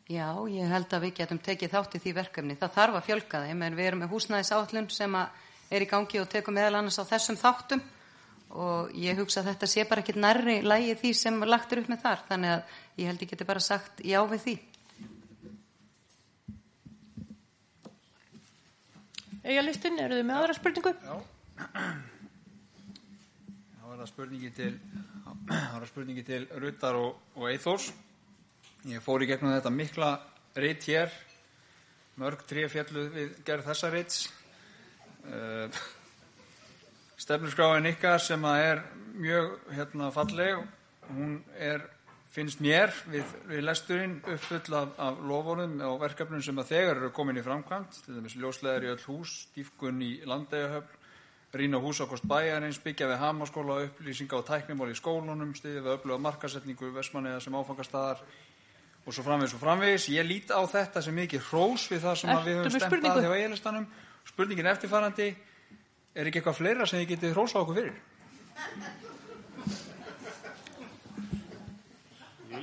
Já, 0.07 0.31
ég 0.47 0.71
held 0.71 0.93
að 0.93 1.09
við 1.09 1.17
getum 1.19 1.43
tekið 1.43 1.75
þátt 1.75 1.95
í 1.97 2.05
því 2.07 2.19
verkefni. 2.23 2.61
Það 2.63 2.77
þarf 2.79 3.01
að 3.01 3.07
fjölka 3.11 3.47
þeim 3.49 3.63
en 3.67 3.75
við 3.75 3.91
erum 3.91 4.07
með 4.07 4.15
húsnæðisállun 4.15 4.93
sem 4.93 5.25
er 5.73 5.85
í 5.85 5.89
gangi 5.89 6.21
og 6.21 6.29
tekum 6.31 6.55
meðal 6.57 6.79
annars 6.79 6.99
á 7.01 7.05
þessum 7.09 7.39
þáttum 7.39 7.81
og 8.53 8.91
ég 8.99 9.17
hugsa 9.17 9.41
að 9.41 9.49
þetta 9.51 9.69
sé 9.69 9.85
bara 9.89 10.03
ekkit 10.03 10.19
nærri 10.21 10.59
lægi 10.61 10.93
því 11.01 11.13
sem 11.17 11.39
lagt 11.49 11.73
er 11.73 11.81
upp 11.81 11.89
með 11.89 12.03
þar 12.03 12.23
þannig 12.27 12.53
að 12.53 12.77
ég 13.01 13.09
held 13.09 13.25
ég 13.25 13.31
geti 13.33 13.49
bara 13.49 13.63
sagt 13.63 14.03
já 14.05 14.19
við 14.29 14.45
því. 14.45 14.55
Egja 19.43 19.63
listin, 19.65 19.97
eru 19.99 20.15
þið 20.19 20.27
með 20.29 20.37
aðra 20.39 20.53
spurningu? 20.55 20.91
Já. 21.03 21.15
Það 23.73 23.89
var 23.89 23.97
það 23.99 24.11
spurningi 24.13 24.51
til, 24.55 24.69
það 25.49 25.73
var 25.73 25.89
spurningi 25.89 26.23
til 26.25 26.45
Ruttar 26.63 26.95
og, 26.97 27.17
og 27.35 27.49
Eithors. 27.49 27.89
Ég 28.89 29.03
fór 29.03 29.23
í 29.23 29.27
gegnum 29.29 29.51
þetta 29.53 29.71
mikla 29.73 30.13
reitt 30.59 30.87
hér, 30.87 31.11
mörg 32.21 32.41
trí 32.47 32.63
fjallu 32.71 33.03
við 33.13 33.35
gerð 33.45 33.67
þessa 33.67 33.91
reitts. 33.93 34.23
Uh, 35.23 35.83
Stefnurskráin 37.23 37.87
ykkar 37.87 38.19
sem 38.19 38.43
er 38.49 38.81
mjög 39.15 39.53
hérna, 39.71 40.09
falleg, 40.11 40.57
hún 41.07 41.37
er, 41.55 41.85
finnst 42.33 42.59
mér 42.63 42.91
við, 43.07 43.29
við 43.47 43.61
lesturinn 43.63 44.17
uppfull 44.25 44.75
af, 44.75 44.97
af 44.99 45.21
lofunum 45.23 45.77
og 45.87 46.01
verkefnum 46.01 46.41
sem 46.43 46.59
að 46.59 46.73
þegar 46.73 46.99
eru 46.99 47.11
komin 47.15 47.39
í 47.39 47.45
framkvæmt, 47.45 48.01
til 48.03 48.17
dæmis 48.17 48.35
ljóslegar 48.35 48.83
í 48.83 48.91
öll 48.91 49.05
hús, 49.05 49.37
dýfkun 49.55 50.03
í 50.03 50.11
landegahöfn, 50.27 50.99
rýna 51.53 51.79
hús 51.79 52.01
á 52.01 52.09
kost 52.09 52.25
bæjarins, 52.27 52.81
byggja 52.83 53.11
við 53.13 53.21
hamaskóla, 53.21 53.83
upplýsinga 53.87 54.39
og 54.41 54.47
tæknimál 54.49 54.89
í 54.91 54.97
skólunum, 54.97 55.53
stiðið 55.55 55.85
við 55.85 55.95
öfluga 55.99 56.23
markasetningu 56.25 56.89
Vestmanniða 56.95 57.43
sem 57.45 57.55
áfangastadar 57.55 58.23
og 59.05 59.13
svo 59.13 59.23
framvegis 59.23 59.53
og 59.53 59.61
framvegis. 59.61 60.07
Ég 60.11 60.25
lít 60.25 60.51
á 60.51 60.59
þetta 60.65 61.03
sem 61.05 61.15
mikið 61.15 61.45
hrós 61.51 61.85
við 61.91 62.07
það 62.07 62.17
sem 62.19 62.33
við 62.47 62.57
höfum 62.59 62.81
stemt 62.81 63.07
að 63.11 63.21
hjá 63.27 63.35
eigilistanum. 63.37 63.87
Spurningin 64.27 64.69
eftirfarandi, 64.71 65.27
er 66.15 66.29
ekki 66.29 66.39
eitthvað 66.41 66.59
fleira 66.59 66.87
sem 66.89 67.01
þið 67.01 67.09
getið 67.13 67.35
hrósa 67.35 67.61
okkur 67.61 67.79
fyrir? 67.79 67.95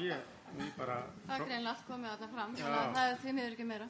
Ég, 0.00 0.16
ég 0.60 0.72
bara... 0.78 0.96
Það 1.26 1.36
er 1.36 1.46
greinlega 1.46 1.74
allt 1.74 1.86
komið 1.88 2.10
að 2.10 2.24
það 2.24 2.34
fram, 2.34 2.56
það 2.60 3.04
er 3.04 3.20
því 3.22 3.36
miður 3.36 3.54
ekki 3.56 3.68
meira. 3.68 3.88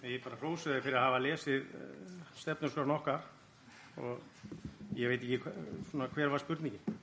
Ég 0.00 0.24
bara 0.24 0.40
hrósuði 0.40 0.80
fyrir 0.84 0.98
að 1.00 1.06
hafa 1.08 1.22
lesið 1.26 1.60
uh, 1.76 2.24
stefnusgrafn 2.40 2.94
okkar 2.94 3.20
og 4.00 4.14
ég 4.96 5.10
veit 5.12 5.24
ekki 5.26 5.54
svona, 5.90 6.08
hver 6.14 6.32
var 6.32 6.44
spurningin. 6.44 6.98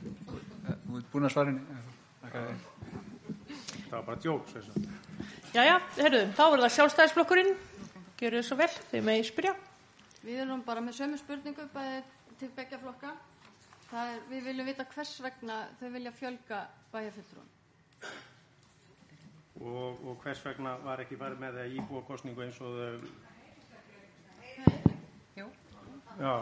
Þú 0.00 0.98
ert 0.98 1.10
búin 1.12 1.28
að 1.28 1.34
svarinu. 1.36 1.82
Það 2.30 3.94
var 3.94 4.06
bara 4.06 4.20
djóks. 4.22 4.56
Jæja, 5.54 5.76
herruðum, 5.98 6.32
þá 6.38 6.44
er 6.46 6.62
það 6.64 6.74
sjálfstæðisflokkurinn. 6.78 7.52
Gjör 8.20 8.34
þið 8.36 8.42
svo 8.44 8.56
vel, 8.60 8.72
þið 8.90 9.04
með 9.06 9.14
ég 9.16 9.26
spyrja. 9.30 9.50
Við 10.20 10.40
erum 10.42 10.60
bara 10.66 10.80
með 10.84 10.98
sömu 10.98 11.16
spurningu 11.16 11.64
bæði 11.72 12.02
til 12.42 12.50
begja 12.52 12.76
flokka. 12.82 13.14
Er, 13.96 14.18
við 14.28 14.44
viljum 14.50 14.68
vita 14.68 14.84
hvers 14.90 15.14
vegna 15.24 15.56
þau 15.80 15.86
vilja 15.94 16.12
fjölga 16.18 16.58
bæjarfylltrúan. 16.92 17.48
Og, 19.60 20.04
og 20.04 20.20
hvers 20.20 20.44
vegna 20.44 20.76
var 20.84 21.00
ekki 21.00 21.16
farið 21.22 21.40
með 21.46 21.56
það 21.62 21.80
íbúakostningu 21.80 22.44
eins 22.44 22.60
og 22.60 22.76
þau... 22.76 22.92
Jú. 25.40 25.48
Já, 26.20 26.34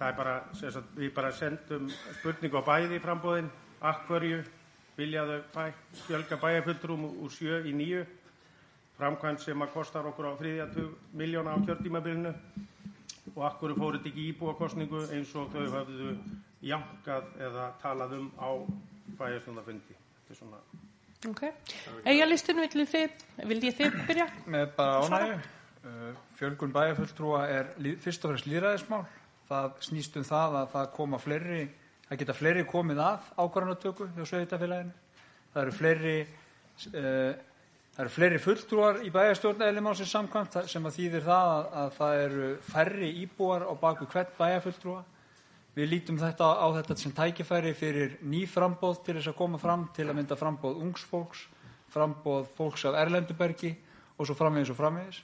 það 0.00 0.06
er 0.08 0.18
bara, 0.18 0.36
sagt, 0.58 0.94
við 0.98 1.14
bara 1.14 1.30
sendum 1.38 1.90
spurningu 1.94 2.58
á 2.58 2.66
bæði 2.72 2.98
frambóðin, 3.06 3.52
akkverju, 3.92 4.42
viljaðu 4.98 5.38
bæ, 5.54 5.62
fjölga 6.08 6.42
bæjarfylltrúum 6.42 7.06
úr 7.12 7.38
sjö 7.38 7.62
í 7.70 7.76
nýju, 7.78 8.02
framkvæmt 9.00 9.40
sem 9.42 9.64
að 9.64 9.72
kostar 9.74 10.08
okkur 10.10 10.28
á 10.28 10.40
þriðjatug 10.40 11.16
miljóna 11.16 11.56
á 11.56 11.58
kjörtímabilinu 11.64 12.34
og 13.34 13.42
akkur 13.46 13.74
fóru 13.78 13.98
þetta 13.98 14.10
ekki 14.10 14.26
íbúakostningu 14.34 15.02
eins 15.14 15.32
og 15.38 15.50
þau 15.54 15.66
hafðu 15.72 16.12
jankað 16.66 17.30
eða 17.40 17.70
talað 17.80 18.16
um 18.18 18.28
á 18.36 18.50
bæjarstöndafundi. 19.20 19.96
Þetta 20.18 20.34
er 20.34 20.40
svona... 20.40 20.60
Ok. 21.30 21.42
Egja 22.08 22.26
listin, 22.28 22.60
vil 22.60 22.86
þið, 22.88 23.24
vil 23.48 23.58
ég 23.64 23.76
þið 23.76 23.98
byrja? 24.08 24.26
Með 24.48 24.70
bara 24.76 25.00
ánægu. 25.04 25.40
Fjölgun 26.36 26.72
bæjarfulltrúa 26.76 27.42
er 27.48 27.70
fyrst 28.00 28.24
og 28.24 28.34
fremst 28.34 28.48
líðræðismál. 28.48 29.04
Það 29.48 29.70
snýst 29.84 30.16
um 30.20 30.26
það 30.28 30.56
að 30.60 30.72
það 30.74 30.90
koma 30.96 31.20
fleiri, 31.20 31.60
það 32.08 32.20
geta 32.22 32.36
fleiri 32.36 32.64
komið 32.68 33.00
að 33.04 33.30
ákvarðanatöku 33.36 34.08
hjá 34.16 34.26
sveitafélaginu. 34.28 34.92
Það 35.50 35.62
eru 35.64 35.76
fleiri 35.76 36.16
uh, 36.24 37.32
Það 37.90 38.02
eru 38.04 38.12
fleiri 38.14 38.38
fulltrúar 38.40 38.98
í 39.02 39.08
bæjarstjórn 39.12 39.64
eðlumálsins 39.66 40.12
samkvæmt 40.14 40.58
sem 40.70 40.84
þýðir 40.94 41.24
það 41.26 41.48
að, 41.54 41.64
að 41.80 41.88
það 41.96 42.20
eru 42.24 42.50
færri 42.68 43.08
íbúar 43.24 43.64
á 43.66 43.72
baku 43.80 44.06
hvert 44.12 44.36
bæjarfulltrúa. 44.38 45.00
Við 45.74 45.90
lítum 45.90 46.20
á 46.22 46.66
þetta 46.76 46.96
sem 46.98 47.14
tækifæri 47.14 47.72
fyrir 47.78 48.14
ný 48.26 48.44
frambóð 48.50 49.02
til 49.06 49.16
þess 49.18 49.32
að 49.32 49.38
koma 49.38 49.58
fram 49.58 49.88
til 49.96 50.06
að 50.08 50.16
mynda 50.18 50.38
frambóð 50.38 50.80
ungsfólks, 50.86 51.42
frambóð 51.90 52.46
fólks 52.56 52.86
af 52.86 52.98
Erlendubergi 53.02 53.72
og 54.16 54.28
svo 54.28 54.38
framvegis 54.38 54.70
og 54.70 54.78
framvegis. 54.78 55.20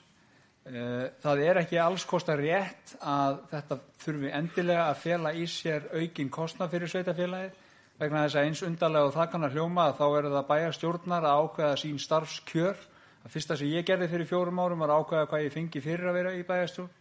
Það 1.23 1.43
er 1.47 1.61
ekki 1.61 1.79
alls 1.79 2.03
kostar 2.07 2.41
rétt 2.43 2.97
að 2.99 3.37
þetta 3.53 3.79
þurfi 4.03 4.31
endilega 4.35 4.89
að 4.89 5.01
fela 5.05 5.31
í 5.31 5.45
sér 5.47 5.87
aukin 5.95 6.31
kostna 6.33 6.67
fyrir 6.71 6.91
sveitafélagið 6.91 7.63
vegna 7.97 8.23
þess 8.25 8.37
að 8.37 8.47
eins 8.47 8.61
undarlega 8.67 9.09
og 9.09 9.15
það 9.15 9.31
kann 9.31 9.47
að 9.47 9.57
hljóma 9.57 9.87
þá 9.97 10.05
eru 10.07 10.31
það 10.35 10.47
bæjarstjórnar 10.51 11.27
að 11.27 11.41
ákveða 11.43 11.79
sín 11.81 11.99
starfskjör. 12.01 12.83
Það 13.23 13.33
fyrsta 13.33 13.57
sem 13.57 13.71
ég 13.73 13.87
gerði 13.87 14.09
fyrir 14.11 14.29
fjórum 14.29 14.61
árum 14.61 14.83
var 14.83 14.93
að 14.93 15.03
ákveða 15.03 15.29
hvað 15.31 15.45
ég 15.45 15.55
fengi 15.55 15.83
fyrir 15.83 16.09
að 16.09 16.17
vera 16.19 16.35
í 16.37 16.43
bæjarstjórn 16.47 16.93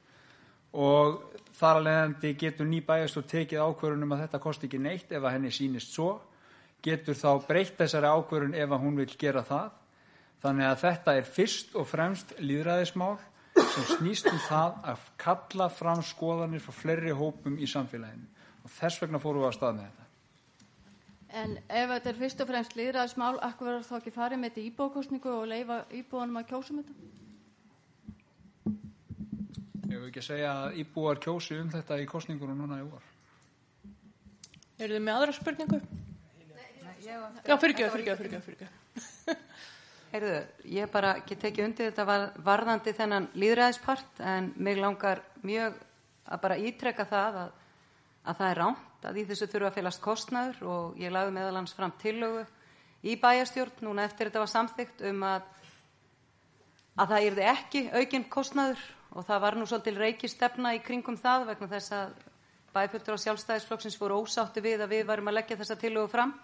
og 0.77 1.19
þar 1.57 1.79
að 1.79 1.87
leiðandi 1.87 2.33
getur 2.41 2.69
ný 2.69 2.81
bæjarstjórn 2.85 3.29
tekið 3.31 3.63
ákvörunum 3.65 4.15
að 4.17 4.23
þetta 4.25 4.41
kosti 4.45 4.69
ekki 4.69 4.81
neitt 4.83 5.13
ef 5.13 5.23
að 5.23 5.37
henni 5.37 5.53
sínist 5.55 5.95
svo, 5.95 6.11
getur 6.85 7.17
þá 7.17 7.31
breytt 7.47 7.79
þessari 7.79 8.11
ákvörun 8.13 8.57
ef 8.57 8.73
að 8.73 8.83
hún 8.85 8.99
vil 9.01 9.09
gera 9.21 9.45
það. 9.47 9.71
Þannig 10.45 10.69
að 10.69 10.83
þetta 10.83 11.15
er 11.17 11.31
fyrst 11.37 11.77
og 11.81 11.89
fremst 11.89 12.35
líðræðismál 12.41 13.17
sem 13.57 13.87
snýst 13.95 14.29
um 14.29 14.41
það 14.49 14.81
að 14.93 15.07
kalla 15.21 15.69
fram 15.73 16.03
skoðanir 16.05 16.65
frá 16.65 16.77
fleiri 16.77 17.15
hópum 17.17 17.57
í 17.57 17.69
samfélaginu 17.71 18.29
og 18.65 18.75
þess 18.77 19.01
vegna 19.01 19.23
fórum 19.23 19.45
við 19.45 19.49
að 19.49 19.57
stað 19.57 19.79
með 19.79 19.89
þetta. 19.89 20.06
En 21.37 21.59
ef 21.69 21.91
þetta 21.91 22.11
er 22.11 22.19
fyrst 22.21 22.41
og 22.41 22.49
fremst 22.49 22.77
líðræðismál, 22.79 23.37
akkur 23.45 23.69
verður 23.69 23.89
þá 23.89 23.97
ekki 23.99 24.13
farið 24.15 24.41
með 24.41 24.55
þetta 24.55 24.69
íbúakostningu 24.71 25.31
og 25.35 25.45
leifa 25.51 25.77
íbúanum 25.99 26.41
að 26.41 26.49
kjósa 26.53 26.77
með 26.77 26.81
um 26.81 26.89
þetta? 26.89 27.13
Hefur 29.91 30.09
ekki 30.09 30.23
að 30.23 30.29
segja 30.31 30.51
að 30.63 30.79
íbúar 30.83 31.21
kjósi 31.23 31.59
um 31.61 31.71
þetta 31.75 32.01
í 32.01 32.09
kostningunum 32.09 32.63
núna 32.63 32.81
í 32.81 32.87
vor? 32.89 33.05
Eru 34.77 34.97
þið 34.97 35.05
með 35.05 35.19
aðra 35.19 35.37
spurningu? 35.37 35.81
Já, 37.07 37.55
fyrirgjöð, 37.61 37.93
fyrirgjöð, 37.93 38.19
fyrirgjöð, 38.19 38.43
fyrirgjöð. 38.47 38.73
Heyrðu, 40.13 40.41
ég 40.73 40.91
bara 40.91 41.13
get 41.27 41.41
tekið 41.45 41.67
undir 41.69 41.91
þetta 41.91 42.05
var, 42.09 42.25
varðandi 42.47 42.95
þennan 42.97 43.29
líðræðispart 43.37 44.21
en 44.33 44.51
mig 44.57 44.81
langar 44.81 45.23
mjög 45.47 45.77
að 46.27 46.43
bara 46.43 46.59
ítrekka 46.59 47.07
það 47.11 47.39
að, 47.43 47.55
að 48.27 48.41
það 48.41 48.51
er 48.51 48.61
rámt 48.63 49.07
að 49.07 49.21
í 49.21 49.25
þessu 49.31 49.49
þurfa 49.53 49.71
að 49.71 49.79
félast 49.79 50.03
kostnaður 50.03 50.63
og 50.75 51.01
ég 51.01 51.15
lagði 51.15 51.37
meðalans 51.37 51.75
fram 51.77 51.95
tillögu 52.03 52.45
í 53.07 53.15
bæjastjórn 53.23 53.87
núna 53.87 54.07
eftir 54.09 54.29
þetta 54.29 54.43
var 54.43 54.53
samþygt 54.53 55.05
um 55.11 55.27
að 55.27 55.53
að 56.97 57.13
það 57.13 57.27
yrði 57.29 57.49
ekki 57.53 57.83
aukinn 57.93 58.31
kostnaður 58.33 58.85
og 59.17 59.27
það 59.29 59.43
var 59.45 59.57
nú 59.57 59.67
svolítil 59.69 59.99
reiki 60.01 60.29
stefna 60.29 60.75
í 60.77 60.83
kringum 60.85 61.19
það 61.21 61.47
vegna 61.51 61.69
þess 61.71 61.95
að 61.97 62.15
bæjafjöldur 62.77 63.17
á 63.17 63.25
sjálfstæðisflokksins 63.25 63.99
voru 64.01 64.21
ósátti 64.25 64.63
við 64.65 64.85
að 64.85 64.93
við 64.93 65.07
varum 65.09 65.31
að 65.31 65.39
leggja 65.39 65.59
þessa 65.61 65.79
tillögu 65.81 66.11
fram. 66.13 66.35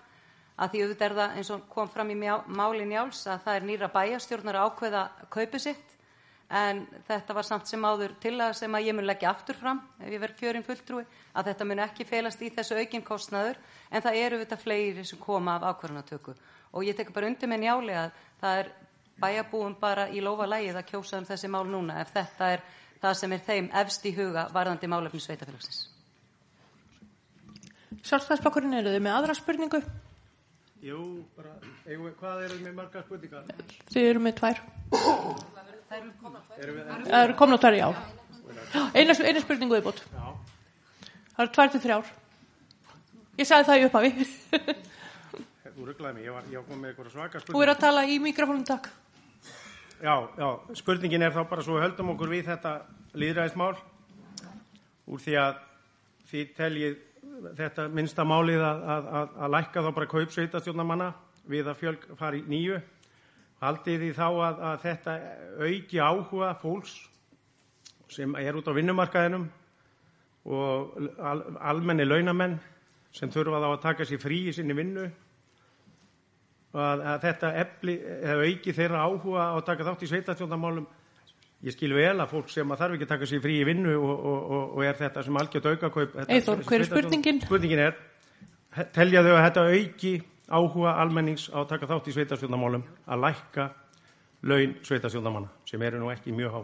Að 0.57 0.73
því 0.73 0.83
auðvitað 0.83 1.07
er 1.07 1.17
það 1.19 1.37
eins 1.41 1.51
og 1.53 1.65
kom 1.73 1.89
fram 1.93 2.13
í 2.13 2.17
máli 2.17 2.87
njáls 2.89 3.23
að 3.27 3.45
það 3.47 3.59
er 3.59 3.67
nýra 3.69 3.89
bæjastjórnar 3.93 4.59
að 4.61 4.69
ákveða 4.69 5.03
kaupið 5.33 5.65
sitt 5.65 5.92
en 6.53 6.83
þetta 7.09 7.35
var 7.37 7.47
samt 7.49 7.71
sem 7.71 7.85
áður 7.85 8.13
til 8.21 8.35
að 8.37 8.55
sem 8.59 8.75
að 8.77 8.87
ég 8.89 8.97
mun 8.97 9.09
leggja 9.09 9.31
aftur 9.33 9.57
fram 9.57 9.81
ef 9.99 10.11
ég 10.13 10.21
verð 10.21 10.39
kjörinn 10.41 10.67
fulltrúi 10.67 11.05
að 11.33 11.49
þetta 11.49 11.67
mun 11.69 11.81
ekki 11.87 12.05
felast 12.09 12.43
í 12.45 12.51
þessu 12.53 12.77
aukinn 12.77 13.07
kostnaður 13.07 13.61
en 13.91 14.05
það 14.05 14.19
eru 14.21 14.39
auðvitað 14.39 14.65
fleiri 14.67 15.05
sem 15.09 15.21
koma 15.23 15.57
af 15.57 15.65
ákvarðanatöku 15.71 16.35
og 16.73 16.85
ég 16.85 16.99
tek 16.99 17.13
bara 17.15 17.31
undir 17.33 17.49
með 17.49 17.65
njáli 17.65 17.97
að 17.97 18.21
það 18.43 18.61
er 18.61 18.71
bæjabúum 19.23 19.79
bara 19.81 20.07
í 20.13 20.21
lofa 20.21 20.49
lægið 20.51 20.77
að 20.77 20.89
kjósa 20.91 21.23
um 21.23 21.29
þessi 21.29 21.51
mál 21.53 21.65
núna 21.71 22.01
ef 22.03 22.13
þetta 22.13 22.53
er 22.57 22.69
það 23.03 23.19
sem 23.19 23.33
er 23.33 23.43
þeim 23.49 23.73
efst 23.83 24.07
í 24.07 24.15
huga 24.17 24.47
varðandi 24.55 24.89
málefni 24.91 25.21
sveitafélagsins. 25.23 25.83
Sjálfstæðsflokkurinn 28.03 28.79
eru 28.79 28.95
þið 28.95 29.05
með 29.05 29.17
aðra 29.19 29.37
spurningu? 29.39 29.81
Jú, 30.83 30.99
bara, 31.37 31.53
eigum 31.87 32.09
við, 32.09 32.15
hvað 32.19 32.41
eru 32.49 32.57
með 32.59 32.73
marga 32.75 33.03
spurningar? 33.05 33.45
Þið 33.93 34.07
eru 34.09 34.23
með 34.25 34.33
tvær. 34.41 34.63
Það 35.93 37.19
eru 37.21 37.37
komna 37.39 37.59
tvær, 37.63 37.77
já. 37.79 37.87
Eina, 38.91 39.15
eina 39.15 39.43
spurningu 39.45 39.77
viðbútt. 39.77 40.03
Það 40.11 41.45
eru 41.45 41.53
tvær 41.55 41.71
til 41.71 41.83
þrjár. 41.85 42.11
Ég 43.39 43.49
sagði 43.49 43.69
það 43.69 43.79
í 43.79 43.87
upphafi. 43.87 44.27
þú 45.77 45.87
rugglaði 45.87 46.17
mig, 46.19 46.27
ég 46.27 46.35
var, 46.35 46.51
ég 46.51 46.67
komið 46.67 46.83
með 46.83 46.91
eitthvað 46.91 47.15
svaka 47.15 47.45
Þú 47.47 47.63
er 47.63 47.73
að 47.73 47.81
tala 47.87 48.03
í 48.11 48.19
mikrofónum, 48.27 48.67
takk. 48.67 48.91
Já, 50.03 50.17
já, 50.35 50.49
spurningin 50.83 51.23
er 51.23 51.31
þá 51.35 51.45
bara 51.47 51.63
svo 51.63 51.79
höldum 51.79 52.11
okkur 52.17 52.35
við 52.35 52.51
þetta 52.51 52.75
líðræðismál 53.15 53.77
úr 55.07 55.23
því 55.23 55.39
að 55.39 55.63
því 56.27 56.45
teljið 56.59 57.01
þetta 57.57 57.87
minnsta 57.93 58.25
málið 58.27 58.63
að, 58.67 58.83
að, 58.95 59.07
að, 59.37 59.53
lækka 59.55 59.85
þá 59.85 59.91
bara 59.95 60.11
kaup 60.11 60.35
sveitastjórnamanna 60.35 61.09
við 61.51 61.71
að 61.71 61.81
fjölg 61.81 62.07
fara 62.19 62.39
í 62.39 62.43
nýju. 62.51 62.81
Haldið 63.63 64.03
því 64.03 64.11
þá 64.17 64.27
að, 64.27 64.63
að 64.69 64.79
þetta 64.83 65.17
auki 65.63 66.01
áhuga 66.03 66.53
fólks 66.63 66.97
sem 68.13 68.35
er 68.37 68.59
út 68.59 68.69
á 68.69 68.77
vinnumarkaðinum 68.77 69.47
og 70.53 70.97
al, 71.23 71.43
almenni 71.63 72.05
launamenn 72.05 72.59
sem 73.15 73.31
þurfa 73.31 73.61
þá 73.63 73.69
að 73.71 73.83
taka 73.85 74.09
sér 74.09 74.21
frí 74.21 74.41
í 74.51 74.55
sinni 74.57 74.75
vinnu 74.77 75.07
að, 76.73 77.05
þetta 77.23 77.53
efli, 77.63 77.95
auki 78.27 78.75
þeirra 78.75 79.05
áhuga 79.07 79.47
á 79.53 79.55
að 79.55 79.67
taka 79.69 79.87
þátt 79.87 80.05
í 80.05 80.11
sveitarstjórnarmálum 80.11 80.89
ég 81.63 81.75
skil 81.77 81.93
vel 81.95 82.17
að 82.21 82.31
fólk 82.33 82.51
sem 82.51 82.73
að 82.75 82.81
þarf 82.83 82.97
ekki 82.97 83.07
að 83.07 83.13
taka 83.15 83.29
sér 83.31 83.43
frí 83.45 83.59
í 83.61 83.67
vinnu 83.69 83.95
og, 83.99 84.13
og, 84.13 84.51
og, 84.57 84.65
og 84.77 84.85
er 84.87 84.99
þetta 84.99 85.23
sem 85.27 85.37
algjört 85.39 85.69
aukakaup 85.71 86.17
þetta- 86.17 86.37
Eyþór, 86.37 86.63
hver 86.67 86.81
er 86.81 86.89
spurningin? 86.89 87.41
Spurningin 87.47 87.83
er, 87.87 87.97
telja 88.97 89.23
þau 89.23 89.35
að 89.37 89.45
þetta 89.47 89.67
auki 89.77 90.13
áhuga 90.53 90.95
almennings 91.03 91.49
á 91.55 91.63
að 91.63 91.69
taka 91.75 91.87
þátt 91.91 92.09
í 92.11 92.17
sveitarstjórnarmálum 92.17 92.83
að 93.07 93.23
lækka 93.27 93.69
laun 94.43 94.75
sveitarstjórnarmanna 94.83 95.53
sem 95.71 95.83
eru 95.87 96.01
nú 96.03 96.11
ekki 96.13 96.35
mjög 96.35 96.57
há 96.59 96.63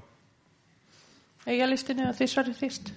Egja 1.49 1.67
listinu 1.71 2.05
að 2.05 2.19
þið 2.19 2.29
svarið 2.29 2.57
fyrst. 2.59 2.89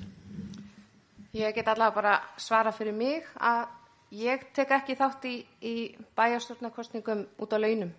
Ég 1.38 1.54
get 1.56 1.68
allavega 1.72 1.96
bara 1.96 2.16
svara 2.42 2.74
fyrir 2.76 2.92
mig 2.98 3.24
að 3.40 3.70
ég 4.20 4.42
tek 4.52 4.74
ekki 4.76 4.98
þátt 5.00 5.28
í, 5.30 5.36
í 5.64 5.76
bæjarstjórnarkostningum 6.18 7.22
út 7.40 7.54
á 7.56 7.58
launum. 7.62 7.94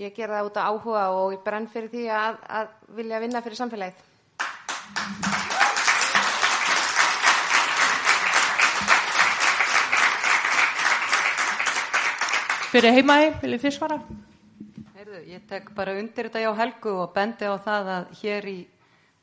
Ég 0.00 0.14
ger 0.16 0.30
það 0.32 0.46
út 0.48 0.56
á 0.56 0.72
áhuga 0.72 1.02
og 1.12 1.34
ég 1.34 1.40
brenn 1.44 1.66
fyrir 1.68 1.90
því 1.92 2.06
að, 2.16 2.36
að 2.48 2.70
vilja 2.96 3.18
vinna 3.20 3.42
fyrir 3.44 3.58
samfélagið. 3.58 3.98
Fyrir 12.72 12.96
heimaði, 12.96 13.28
viljið 13.42 13.66
þið 13.66 13.76
svara? 13.76 14.00
Heyrðu, 14.96 15.22
ég 15.28 15.44
tek 15.50 15.68
bara 15.76 15.98
undir 16.00 16.30
þetta 16.30 16.46
hjá 16.46 16.52
Helgu 16.62 16.96
og 17.04 17.12
bendi 17.12 17.44
á 17.44 17.60
það 17.60 17.94
að 17.98 18.10
hér 18.22 18.48
í 18.48 18.58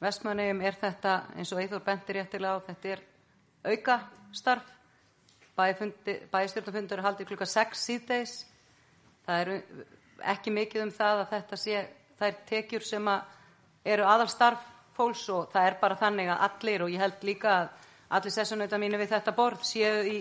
Vestmannegjum 0.05 0.65
er 0.69 0.77
þetta, 0.85 1.19
eins 1.33 1.49
og 1.49 1.63
Eithor 1.63 1.81
bendir 1.83 2.21
réttilega 2.21 2.61
á, 2.61 2.65
þetta 2.69 2.93
er 2.93 3.07
auka 3.73 4.01
starf. 4.37 4.75
Bæjastjórnafundur 5.57 7.01
er 7.01 7.07
haldið 7.09 7.33
klukka 7.33 7.49
6 7.49 7.87
síðdeis. 7.89 8.43
Það 9.25 9.41
eru 9.47 9.63
ekki 10.33 10.53
mikið 10.55 10.85
um 10.85 10.91
það 10.95 11.21
að 11.23 11.29
þetta 11.35 11.59
sé 11.59 11.83
þær 12.19 12.39
tekjur 12.49 12.85
sem 12.85 13.07
að 13.07 13.91
eru 13.93 14.07
aðalstarf 14.07 14.65
fólks 14.97 15.23
og 15.31 15.51
það 15.53 15.67
er 15.69 15.77
bara 15.81 15.99
þannig 15.99 16.31
að 16.33 16.43
allir 16.49 16.83
og 16.83 16.91
ég 16.91 17.03
held 17.03 17.23
líka 17.23 17.53
að 17.55 17.69
allir 18.17 18.35
sessunauta 18.35 18.79
mínu 18.81 18.99
við 18.99 19.13
þetta 19.13 19.35
borð 19.37 19.63
séu 19.67 20.03
í 20.09 20.17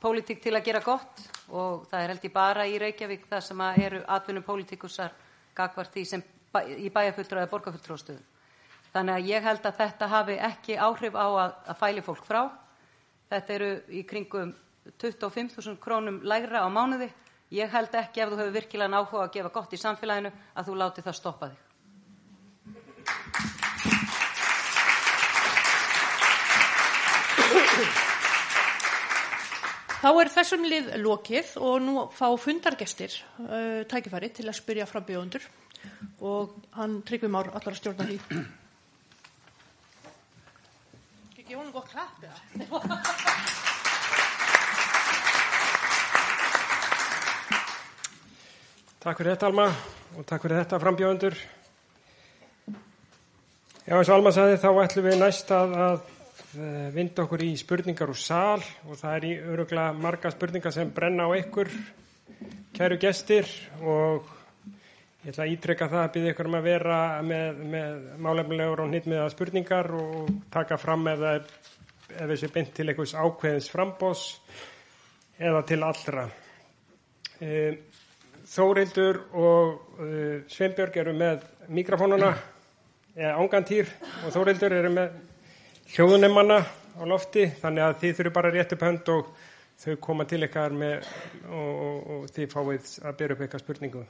pólitík 0.00 0.42
til 0.42 0.54
að 0.56 0.66
gera 0.66 0.82
gott 0.84 1.22
og 1.48 1.86
það 1.90 2.02
er 2.02 2.12
held 2.12 2.24
ég 2.26 2.34
bara 2.34 2.66
í 2.66 2.78
Reykjavík 2.80 3.28
það 3.30 3.44
sem 3.48 3.62
að 3.62 3.82
eru 3.86 4.02
atvinnum 4.16 4.46
pólitíkusar 4.46 5.14
gagvart 5.56 5.98
sem 6.04 6.22
bæ, 6.52 6.60
í 6.66 6.90
bæjarfulltrú 6.92 7.40
eða 7.40 7.50
borgarfulltrústöðum. 7.52 8.24
Þannig 8.92 9.14
að 9.14 9.30
ég 9.30 9.44
held 9.44 9.66
að 9.68 9.78
þetta 9.80 10.08
hafi 10.08 10.36
ekki 10.40 10.76
áhrif 10.80 11.16
á 11.16 11.26
að, 11.26 11.56
að 11.68 11.80
fæli 11.80 12.04
fólk 12.04 12.24
frá. 12.24 12.42
Þetta 13.30 13.54
eru 13.56 13.70
í 13.92 14.02
kringum 14.08 14.54
25.000 15.02 15.76
krónum 15.82 16.20
lægra 16.24 16.62
á 16.64 16.68
mánuði. 16.72 17.10
Ég 17.54 17.70
held 17.70 17.94
ekki 17.94 18.24
ef 18.24 18.32
þú 18.32 18.40
hefur 18.40 18.54
virkilega 18.56 18.90
náhuga 18.90 19.22
að 19.22 19.34
gefa 19.36 19.52
gott 19.54 19.74
í 19.76 19.78
samfélaginu 19.78 20.32
að 20.58 20.66
þú 20.66 20.72
láti 20.80 21.04
það 21.06 21.16
stoppa 21.20 21.48
þig. 21.52 21.62
Þá 29.96 30.10
er 30.22 30.30
þessum 30.30 30.66
lið 30.66 30.90
lokið 31.02 31.52
og 31.66 31.76
nú 31.82 31.94
fá 32.14 32.26
fundargestir 32.38 33.14
uh, 33.42 33.82
tækifæri 33.90 34.30
til 34.34 34.46
að 34.46 34.58
spyrja 34.58 34.86
frá 34.90 35.00
bjóðundur 35.06 35.46
og 36.26 36.58
hann 36.74 37.00
tryggvi 37.06 37.30
már 37.30 37.50
allar 37.54 37.74
að 37.74 37.80
stjórna 37.80 38.08
því. 38.10 38.18
Ekki 41.38 41.54
honum 41.54 41.74
gott 41.74 41.90
klapp 41.94 42.26
eða? 42.26 43.54
Takk 49.06 49.20
fyrir 49.20 49.36
þetta 49.36 49.46
Alma 49.46 49.64
og 50.18 50.24
takk 50.26 50.42
fyrir 50.42 50.58
þetta 50.64 50.78
frambjóðundur. 50.82 51.34
Já 53.86 53.92
eins 53.94 54.08
og 54.10 54.14
Alma 54.16 54.32
sagði 54.34 54.56
þá 54.58 54.70
ætlum 54.82 55.04
við 55.06 55.20
næst 55.20 55.50
að, 55.54 55.74
að 55.84 56.08
eh, 56.58 56.88
vinda 56.96 57.22
okkur 57.22 57.44
í 57.46 57.52
spurningar 57.60 58.10
úr 58.10 58.18
sal 58.18 58.64
og 58.88 58.98
það 58.98 59.12
er 59.12 59.26
í 59.28 59.30
örugla 59.52 59.84
marga 59.94 60.32
spurningar 60.34 60.74
sem 60.74 60.90
brenna 60.96 61.28
á 61.30 61.38
ykkur 61.38 61.70
kæru 62.74 62.98
gestir 63.04 63.46
og 63.78 64.26
ég 65.22 65.30
ætla 65.30 65.46
að 65.46 65.52
ítrekka 65.54 65.88
það 65.92 66.02
að 66.02 66.10
byrja 66.16 66.32
ykkur 66.34 66.50
um 66.50 66.56
að 66.58 66.66
vera 66.66 66.96
með, 67.28 67.60
með 67.76 68.08
málefnilegur 68.26 68.82
og 68.82 68.90
hnitmiða 68.90 69.28
spurningar 69.36 69.92
og 70.00 70.32
taka 70.56 70.80
fram 70.82 71.06
ef 71.12 71.22
það 71.22 71.36
er 71.36 72.24
ef 72.24 72.32
þessi 72.32 72.50
beint 72.58 72.74
til 72.74 72.88
einhvers 72.90 73.14
ákveðins 73.14 73.70
frambós 73.70 74.26
eða 75.38 75.62
til 75.70 75.78
allra. 75.86 76.26
E, 77.38 77.54
Þórildur 78.46 79.18
og 79.34 79.98
uh, 79.98 80.42
Sveinbjörg 80.50 80.96
eru 81.02 81.14
með 81.18 81.46
mikrofónuna 81.74 82.30
eða 83.16 83.32
ángantýr 83.40 83.88
og 84.22 84.34
Þórildur 84.34 84.74
eru 84.76 84.92
með 84.94 85.16
hljóðunemanna 85.94 86.60
á 86.96 87.02
lofti 87.08 87.48
þannig 87.60 87.84
að 87.86 87.96
þið 88.02 88.14
þurfum 88.18 88.36
bara 88.36 88.52
rétt 88.54 88.74
upp 88.76 88.84
hönd 88.86 89.10
og 89.14 89.32
þau 89.82 89.96
koma 90.06 90.26
til 90.28 90.44
ykkar 90.46 90.76
með 90.76 91.08
og, 91.50 91.72
og, 91.72 91.98
og 92.14 92.30
þið 92.36 92.52
fáið 92.52 92.92
að 93.02 93.18
byrja 93.18 93.36
upp 93.36 93.42
eitthvað 93.44 93.64
spurningu. 93.64 94.04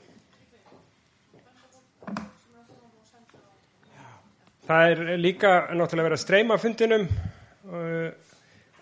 Það 4.67 4.91
er 4.91 5.01
líka 5.23 5.51
náttúrulega 5.71 6.09
verið 6.09 6.17
að 6.19 6.23
streyma 6.25 6.59
fundinum 6.59 7.07
uh, 7.07 8.09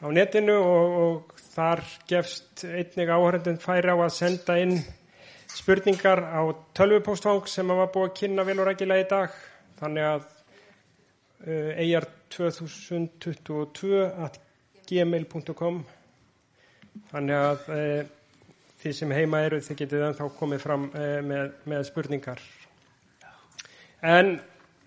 á 0.01 0.07
netinu 0.11 0.59
og, 0.59 0.99
og 1.05 1.41
þar 1.55 1.85
gefst 2.09 2.65
einnig 2.65 3.11
áhörendun 3.13 3.61
færi 3.61 3.93
á 3.93 3.97
að 3.97 4.15
senda 4.17 4.59
inn 4.61 4.79
spurningar 5.55 6.19
á 6.21 6.41
tölvupóstfang 6.75 7.47
sem 7.47 7.67
var 7.67 7.91
búið 7.93 8.09
að 8.09 8.17
kynna 8.19 8.43
vel 8.47 8.59
og 8.59 8.67
rækilega 8.69 9.01
í 9.05 9.11
dag. 9.11 9.29
Þannig 9.79 10.03
að 10.09 10.21
uh, 11.45 11.71
eir2022 11.83 13.93
at 14.25 14.35
gmail.com 14.89 15.75
þannig 17.11 17.35
að 17.35 17.59
uh, 17.73 18.03
þið 18.81 18.93
sem 18.99 19.11
heima 19.15 19.37
eru 19.45 19.57
þið 19.63 19.75
getið 19.81 20.05
ennþá 20.09 20.25
komið 20.39 20.59
fram 20.63 20.83
uh, 20.91 21.21
með, 21.25 21.45
með 21.67 21.81
spurningar 21.89 22.39
en 24.05 24.27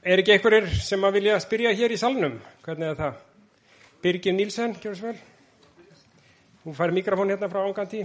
er 0.06 0.18
ekki 0.22 0.34
einhverjir 0.36 0.66
sem 0.84 1.04
að 1.04 1.14
vilja 1.18 1.42
spyrja 1.42 1.70
hér 1.76 1.90
í 1.94 2.00
salnum 2.00 2.36
hvernig 2.64 2.88
er 2.92 2.98
það? 3.00 3.14
Birgir 3.98 4.34
Nílsen, 4.36 4.72
gjör 4.78 4.94
svo 4.94 5.06
vel 5.10 5.18
Hún 6.68 6.76
fær 6.76 6.92
mikrofón 6.92 7.30
hérna 7.32 7.48
frá 7.48 7.62
ángandi. 7.64 8.02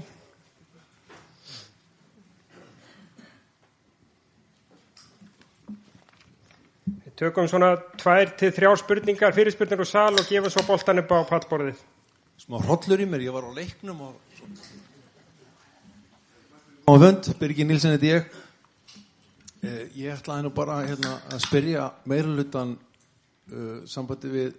Tökum 7.23 7.47
svona 7.47 7.73
tvær 8.01 8.33
til 8.39 8.51
þrjá 8.51 8.75
spurningar, 8.81 9.35
fyrirspurningar 9.35 9.85
úr 9.85 9.89
sal 9.89 10.13
og 10.19 10.27
gefum 10.27 10.51
svo 10.51 10.63
boltan 10.67 10.99
upp 10.99 11.11
á 11.15 11.23
pallborðið. 11.29 11.81
Smá 12.43 12.59
hrollur 12.59 12.99
í 12.99 13.07
mér, 13.07 13.23
ég 13.23 13.35
var 13.35 13.47
á 13.47 13.51
leiknum 13.55 14.01
og... 14.09 14.15
Á 16.83 16.93
vönd, 16.99 17.29
Birgir 17.39 17.67
Nílsen 17.69 17.95
heiti 17.95 18.09
ég. 18.11 18.25
Eh, 19.63 19.85
Ég 19.95 20.17
ætlaði 20.17 20.43
nú 20.43 20.51
bara 20.51 20.81
hérna, 20.83 21.13
að 21.31 21.45
spyrja 21.45 21.85
meirulutan 22.11 22.73
uh, 22.75 23.85
sambandi 23.87 24.31
við 24.33 24.57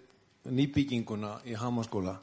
nýbygginguna 0.48 1.34
í 1.44 1.58
Hamaskóla. 1.60 2.14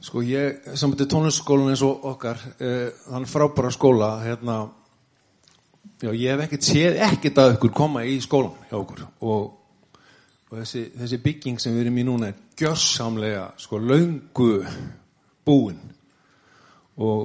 Sko 0.00 0.22
ég, 0.24 0.62
sambandi 0.72 1.04
tónlistskólan 1.10 1.74
eins 1.74 1.84
og 1.84 2.06
okkar, 2.14 2.40
uh, 2.56 2.88
þann 3.10 3.28
frábæra 3.28 3.74
skóla, 3.76 4.14
hérna, 4.24 4.62
já 6.00 6.10
ég 6.12 6.30
hef 6.32 6.44
ekkert 6.46 6.66
séð 6.66 7.00
ekkert 7.06 7.40
að 7.42 7.56
ykkur 7.56 7.74
koma 7.76 8.04
í 8.08 8.16
skólan 8.24 8.56
hjá 8.70 8.78
okkur. 8.78 9.02
Og, 9.20 9.50
og 10.50 10.56
þessi, 10.62 10.86
þessi 10.96 11.20
bygging 11.24 11.60
sem 11.60 11.76
við 11.76 11.86
erum 11.86 12.00
í 12.00 12.06
núna 12.08 12.30
er 12.30 12.40
gjörsamlega 12.60 13.46
sko 13.60 13.80
laungu 13.82 14.50
búin. 15.46 15.78
Og 17.00 17.22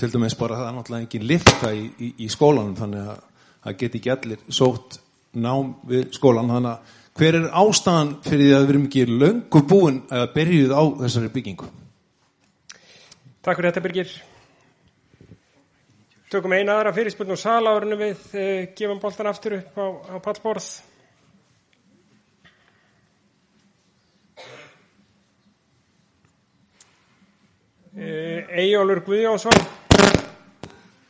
til 0.00 0.12
dæmis 0.12 0.36
bara 0.38 0.60
það 0.60 0.70
er 0.70 0.78
náttúrulega 0.78 1.06
engin 1.06 1.28
lifta 1.28 1.74
í, 1.76 1.84
í, 2.00 2.14
í 2.24 2.30
skólanum 2.32 2.76
þannig 2.78 3.12
að 3.12 3.26
það 3.60 3.78
geti 3.82 4.00
ekki 4.00 4.14
allir 4.14 4.48
sótt 4.48 5.00
nám 5.40 5.74
við 5.88 6.08
skólan 6.16 6.50
þannig 6.50 6.72
að 6.72 6.96
hver 7.20 7.36
er 7.36 7.50
ástæðan 7.60 8.14
fyrir 8.24 8.46
því 8.46 8.54
að 8.56 8.62
við 8.62 8.72
erum 8.72 8.88
ekki 8.88 9.04
löngu 9.10 9.62
búin 9.68 10.02
að 10.08 10.26
byrjuð 10.36 10.72
á 10.72 10.82
þessari 11.02 11.32
byggingu? 11.34 11.70
Takk 13.40 13.56
fyrir 13.56 13.70
þetta 13.70 13.84
Birgir. 13.84 14.14
Tökum 16.30 16.52
eina 16.54 16.76
aðra 16.78 16.92
fyrirspurn 16.94 17.34
og 17.34 17.38
salárinu 17.42 17.96
við 17.98 18.20
eh, 18.38 18.68
gefum 18.78 19.00
boltan 19.02 19.26
aftur 19.26 19.56
upp 19.56 19.78
á, 19.82 19.86
á 20.14 20.16
pallborð. 20.22 20.68
Eyjólfur 28.00 29.02
Guðjónsson. 29.08 29.58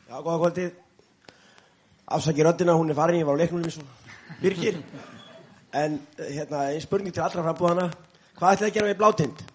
Já, 0.09 0.17
góða 0.25 0.39
kvöldið. 0.41 0.73
Afsaki 2.17 2.49
röddina, 2.49 2.81
hún 2.81 2.91
er 2.91 2.97
farin, 2.97 3.21
ég 3.21 3.29
var 3.29 3.37
á 3.37 3.41
leiknum 3.45 3.69
eins 3.69 3.77
og 3.77 4.41
Birgir. 4.41 4.81
En 5.77 6.01
eh, 6.17 6.33
hérna, 6.39 6.71
einn 6.73 6.81
spurning 6.81 7.13
til 7.13 7.29
allra 7.29 7.45
frambúðana. 7.45 7.91
Hvað 8.41 8.57
ætlaði 8.57 8.73
að 8.73 8.77
gera 8.79 8.95
við 8.95 9.01
blátind? 9.05 9.50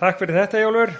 Takk 0.00 0.16
fyrir 0.16 0.38
þetta 0.38 0.56
Eyjólfur. 0.56 0.90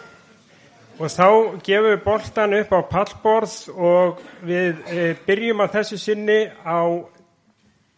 Og 1.01 1.09
þá 1.09 1.27
gefum 1.65 1.87
við 1.87 2.03
boltan 2.05 2.55
upp 2.59 2.73
á 2.77 2.81
pallborð 2.91 3.53
og 3.73 4.19
við 4.45 4.83
e, 4.93 5.05
byrjum 5.25 5.63
að 5.65 5.71
þessu 5.79 5.99
sinni 6.03 6.37
á 6.61 6.85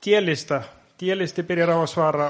délista. 0.06 0.60
Délisti 1.02 1.42
byrjar 1.48 1.72
á 1.74 1.78
að 1.80 1.88
svara 1.90 2.28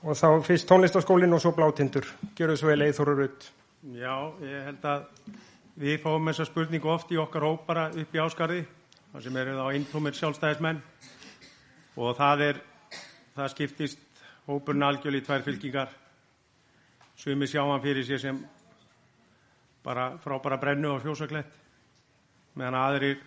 og 0.00 0.16
þá 0.16 0.30
fyrst 0.46 0.68
tónlistaskólinn 0.70 1.36
og 1.36 1.42
svo 1.44 1.52
blátindur. 1.58 2.08
Gjör 2.38 2.54
þau 2.54 2.62
svo 2.62 2.70
vel 2.70 2.86
eithorur 2.86 3.20
ut. 3.26 3.50
Já, 3.98 4.16
ég 4.48 4.64
held 4.70 4.88
að 4.94 5.04
við 5.84 6.00
fáum 6.06 6.32
þessa 6.32 6.48
spurningu 6.48 6.92
oft 6.94 7.12
í 7.12 7.20
okkar 7.20 7.44
hóp 7.44 7.68
bara 7.68 7.90
upp 7.92 8.16
í 8.16 8.24
áskarði, 8.24 8.62
sem 9.20 9.36
eru 9.42 9.58
þá 9.60 9.66
eintómir 9.74 10.16
sjálfstæðismenn 10.16 10.80
og 12.00 12.16
það 12.16 12.48
er, 12.48 12.64
það 13.36 13.54
skiptist 13.58 14.24
hópurinn 14.48 14.88
algjörl 14.88 15.20
í 15.20 15.24
tvær 15.28 15.44
fylkingar, 15.44 15.92
sumi 17.16 17.48
sjá 17.48 17.62
hann 17.64 17.82
fyrir 17.82 18.04
sér 18.04 18.20
sem 18.20 18.40
bara 19.84 20.16
frábara 20.18 20.58
brennu 20.60 20.96
á 20.96 21.02
fjósaklett, 21.02 21.52
meðan 22.54 22.74
aðrir 22.80 23.20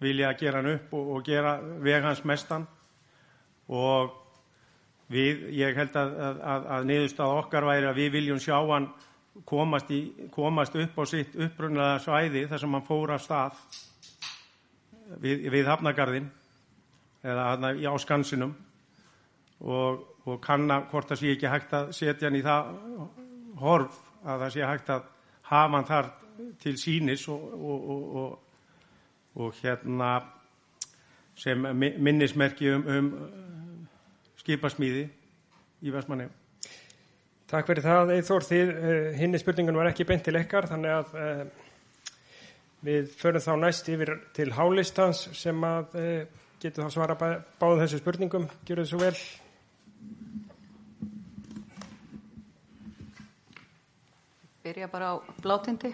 vilja 0.00 0.32
gera 0.38 0.60
hann 0.60 0.74
upp 0.76 0.94
og, 0.94 1.10
og 1.16 1.26
gera 1.26 1.56
veg 1.60 2.04
hans 2.04 2.22
mestan. 2.24 2.66
Og 3.66 4.12
við, 5.10 5.48
ég 5.56 5.76
held 5.76 5.96
að, 5.98 6.14
að, 6.28 6.40
að, 6.52 6.70
að 6.76 6.88
niðurstað 6.90 7.34
okkar 7.40 7.66
væri 7.66 7.90
að 7.90 8.00
við 8.00 8.12
viljum 8.18 8.40
sjá 8.42 8.56
hann 8.60 8.88
komast, 9.48 9.90
í, 9.90 10.28
komast 10.32 10.76
upp 10.78 10.98
á 11.02 11.04
sitt 11.10 11.34
upprunnaða 11.34 12.00
svæði 12.04 12.46
þar 12.50 12.62
sem 12.62 12.78
hann 12.78 12.86
fór 12.86 13.14
af 13.16 13.24
stað 13.24 13.60
við, 15.22 15.48
við 15.52 15.68
Hafnagarðin 15.70 16.30
eða 17.26 17.50
hana, 17.50 17.74
á 17.74 17.94
skansinum. 17.98 18.54
Og, 19.66 20.02
og 20.28 20.40
kanna 20.44 20.82
hvort 20.90 21.08
það 21.10 21.22
sé 21.22 21.30
ekki 21.34 21.50
hægt 21.50 21.74
að 21.74 21.94
setja 21.96 22.28
hann 22.28 22.38
í 22.38 22.44
það 22.44 22.74
horf 23.60 24.00
að 24.24 24.44
það 24.44 24.54
sé 24.54 24.64
hægt 24.66 24.94
að 24.94 25.04
hafa 25.50 25.76
hann 25.76 25.90
þar 25.90 26.10
til 26.62 26.74
sínis 26.80 27.28
og, 27.32 27.44
og, 27.56 28.38
og 29.36 29.60
hérna 29.62 30.10
sem 31.36 31.68
minnismerki 31.76 32.72
um, 32.72 32.88
um 32.88 33.86
skipasmíði 34.40 35.06
í 35.84 35.92
Vestmanni 35.92 36.28
Takk 37.46 37.68
fyrir 37.68 37.84
það, 37.84 38.08
Eithór. 38.16 38.42
Þið, 38.42 38.70
uh, 38.74 39.04
hinni 39.14 39.38
spurningun 39.38 39.76
var 39.78 39.86
ekki 39.92 40.06
beint 40.08 40.24
til 40.26 40.34
ykkar, 40.34 40.66
þannig 40.66 40.94
að 40.96 41.12
uh, 41.14 41.44
við 42.86 43.12
förum 43.20 43.44
þá 43.44 43.52
næst 43.62 43.90
yfir 43.92 44.10
til 44.34 44.48
hálistans 44.56 45.20
sem 45.38 45.66
að 45.68 45.94
uh, 46.00 46.40
getur 46.62 46.88
þá 46.88 46.96
svara 46.96 47.14
bá, 47.20 47.28
báðum 47.60 47.84
þessu 47.84 48.00
spurningum. 48.02 48.48
Gjör 48.66 48.82
þið 48.82 48.90
svo 48.90 49.02
vel. 49.04 49.12
Byrja 54.66 54.88
bara 54.90 55.12
á 55.14 55.22
blátindi. 55.38 55.92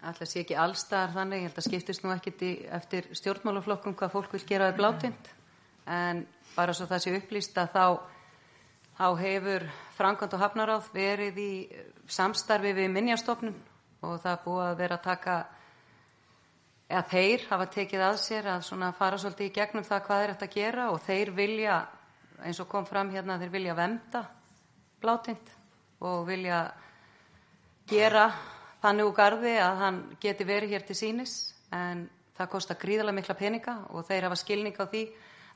Alltaf 0.00 0.28
sé 0.30 0.40
ekki 0.40 0.56
allstaðar 0.56 1.10
þannig, 1.12 1.42
ég 1.42 1.50
held 1.50 1.58
að 1.60 1.66
skiptist 1.66 2.04
nú 2.06 2.12
ekkit 2.14 2.44
í, 2.46 2.52
eftir 2.72 3.08
stjórnmálaflokkum 3.18 3.92
hvað 4.00 4.14
fólk 4.14 4.32
vil 4.32 4.46
gera 4.48 4.70
við 4.70 4.78
blátind, 4.78 5.28
en 5.84 6.22
bara 6.54 6.72
svo 6.72 6.88
það 6.88 7.04
sé 7.04 7.12
upplýst 7.18 7.60
að 7.60 7.74
þá 7.74 7.84
þá 8.96 9.06
hefur 9.20 9.68
Frankand 9.98 10.38
og 10.38 10.42
Hafnaráð 10.46 10.88
verið 10.96 11.42
í 11.44 11.52
samstarfi 12.08 12.72
við 12.80 12.90
minnjastofnun 12.96 13.60
og 14.00 14.18
það 14.24 14.42
búið 14.48 14.64
að 14.70 14.80
vera 14.80 14.98
að 14.98 15.06
taka 15.10 15.36
eða 16.88 17.06
þeir 17.12 17.48
hafa 17.52 17.70
tekið 17.76 18.08
að 18.08 18.20
sér 18.24 18.52
að 18.56 18.68
svona 18.72 18.92
fara 18.96 19.20
svolítið 19.20 19.52
í 19.52 19.54
gegnum 19.60 19.88
það 19.92 20.04
hvað 20.08 20.24
er 20.24 20.34
þetta 20.34 20.50
að 20.50 20.58
gera 20.58 20.90
og 20.96 21.00
þeir 21.04 21.36
vilja, 21.44 21.78
eins 22.40 22.64
og 22.64 22.72
kom 22.72 22.88
fram 22.88 23.12
hérna, 23.12 23.36
þeir 23.36 23.56
vilja 23.60 23.80
venda 23.84 24.28
blátind 25.00 25.59
og 26.00 26.24
vilja 26.28 26.62
gera 27.90 28.30
þannig 28.80 29.08
úr 29.08 29.16
gardi 29.16 29.56
að 29.60 29.82
hann 29.84 29.98
geti 30.20 30.46
verið 30.48 30.76
hér 30.76 30.86
til 30.88 30.96
sínis 30.96 31.34
en 31.74 32.06
það 32.38 32.52
kostar 32.54 32.78
gríðarlega 32.80 33.18
mikla 33.18 33.36
peninga 33.36 33.76
og 33.90 34.06
þeir 34.08 34.28
hafa 34.28 34.38
skilning 34.40 34.78
á 34.80 34.84
því 34.88 35.02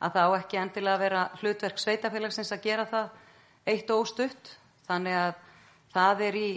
að 0.04 0.16
það 0.16 0.28
á 0.28 0.38
ekki 0.38 0.60
endilega 0.60 0.94
að 0.94 1.04
vera 1.04 1.22
hlutverk 1.40 1.80
sveitafélagsins 1.80 2.52
að 2.52 2.64
gera 2.66 2.86
það 2.90 3.10
eitt 3.72 3.90
og 3.90 4.04
óstutt. 4.04 4.50
Þannig 4.84 5.16
að 5.16 5.34
það 5.94 6.24
er 6.26 6.36
í, 6.36 6.48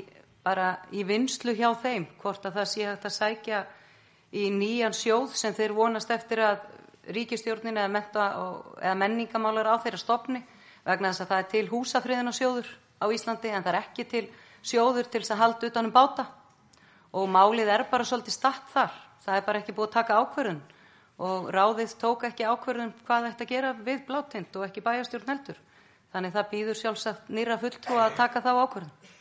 bara 0.43 0.71
í 0.91 1.03
vinslu 1.07 1.55
hjá 1.55 1.69
þeim 1.79 2.07
hvort 2.19 2.47
að 2.47 2.59
það 2.59 2.69
sé 2.73 2.88
hægt 2.89 3.07
að 3.07 3.15
sækja 3.15 3.61
í 4.35 4.49
nýjan 4.51 4.95
sjóð 4.97 5.38
sem 5.39 5.55
þeir 5.55 5.75
vonast 5.77 6.11
eftir 6.11 6.43
að 6.43 6.65
ríkistjórnin 7.15 7.79
eða, 7.79 8.03
eða 8.81 8.97
menningamálar 8.99 9.71
á 9.71 9.75
þeirra 9.79 10.01
stopni 10.01 10.43
vegna 10.83 11.13
þess 11.13 11.23
að 11.23 11.31
það 11.31 11.43
er 11.43 11.49
til 11.53 11.65
húsafriðin 11.71 12.31
og 12.33 12.35
sjóður 12.35 12.73
á 12.98 13.06
Íslandi 13.06 13.52
en 13.54 13.64
það 13.64 13.74
er 13.74 13.80
ekki 13.82 14.08
til 14.12 14.26
sjóður 14.62 15.12
til 15.12 15.22
þess 15.22 15.36
að 15.36 15.43
halda 15.43 15.70
utanum 15.72 15.93
báta 15.93 16.28
og 17.14 17.30
málið 17.32 17.72
er 17.74 17.86
bara 17.91 18.08
svolítið 18.08 18.36
statt 18.36 18.74
þar 18.74 18.98
það 19.26 19.38
er 19.38 19.48
bara 19.48 19.62
ekki 19.62 19.78
búið 19.78 19.89
að 19.89 19.95
taka 20.00 20.20
ákvörðun 20.24 20.66
og 21.28 21.48
ráðið 21.54 21.95
tók 22.02 22.28
ekki 22.30 22.45
ákvörðun 22.45 22.93
hvað 23.06 23.32
þetta 23.32 23.50
gera 23.54 23.74
við 23.74 24.04
blátind 24.10 24.60
og 24.60 24.68
ekki 24.68 24.86
bæjastjórn 24.86 25.34
heldur 25.34 25.62
Þannig 26.14 26.34
það 26.34 26.52
býður 26.52 26.78
sjálfsagt 26.80 27.32
nýra 27.36 27.58
fulltrú 27.60 27.98
að 28.00 28.16
taka 28.18 28.41
þá 28.41 28.52
ákvörðum. 28.64 29.14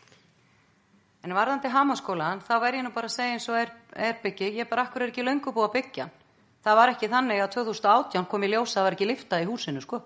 En 1.27 1.35
varðandi 1.35 1.71
hamaskólan, 1.75 2.43
þá 2.47 2.55
verð 2.63 2.79
ég 2.79 2.85
nú 2.87 2.93
bara 2.95 3.11
að 3.11 3.17
segja 3.17 3.35
eins 3.35 3.49
og 3.51 3.59
er, 3.59 3.73
er 3.93 4.21
byggi, 4.23 4.53
ég 4.61 4.69
bara 4.71 4.85
akkur 4.87 5.03
er 5.03 5.11
ekki 5.11 5.25
löngu 5.27 5.51
búið 5.51 5.67
að 5.67 5.75
byggja. 5.75 6.07
Það 6.63 6.79
var 6.79 6.93
ekki 6.93 7.11
þannig 7.11 7.43
að 7.43 7.51
2018 7.57 8.29
kom 8.31 8.47
í 8.47 8.51
ljósa 8.53 8.69
að 8.69 8.77
það 8.79 8.87
var 8.87 8.97
ekki 8.97 9.09
lifta 9.11 9.41
í 9.43 9.49
húsinu, 9.49 9.83
sko. 9.83 10.01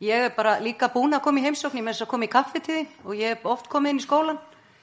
Ég 0.00 0.26
er 0.30 0.34
bara 0.36 0.58
líka 0.64 0.88
búin 0.88 1.12
að 1.12 1.26
koma 1.26 1.40
í 1.40 1.44
heimsókn, 1.44 1.76
ég 1.76 1.84
með 1.84 1.98
þess 1.98 2.06
að 2.06 2.12
koma 2.14 2.24
í 2.24 2.32
kaffitíði 2.32 2.84
og 3.04 3.16
ég 3.18 3.34
hef 3.34 3.48
oft 3.52 3.68
komið 3.68 3.90
inn 3.90 4.00
í 4.00 4.04
skólan. 4.06 4.38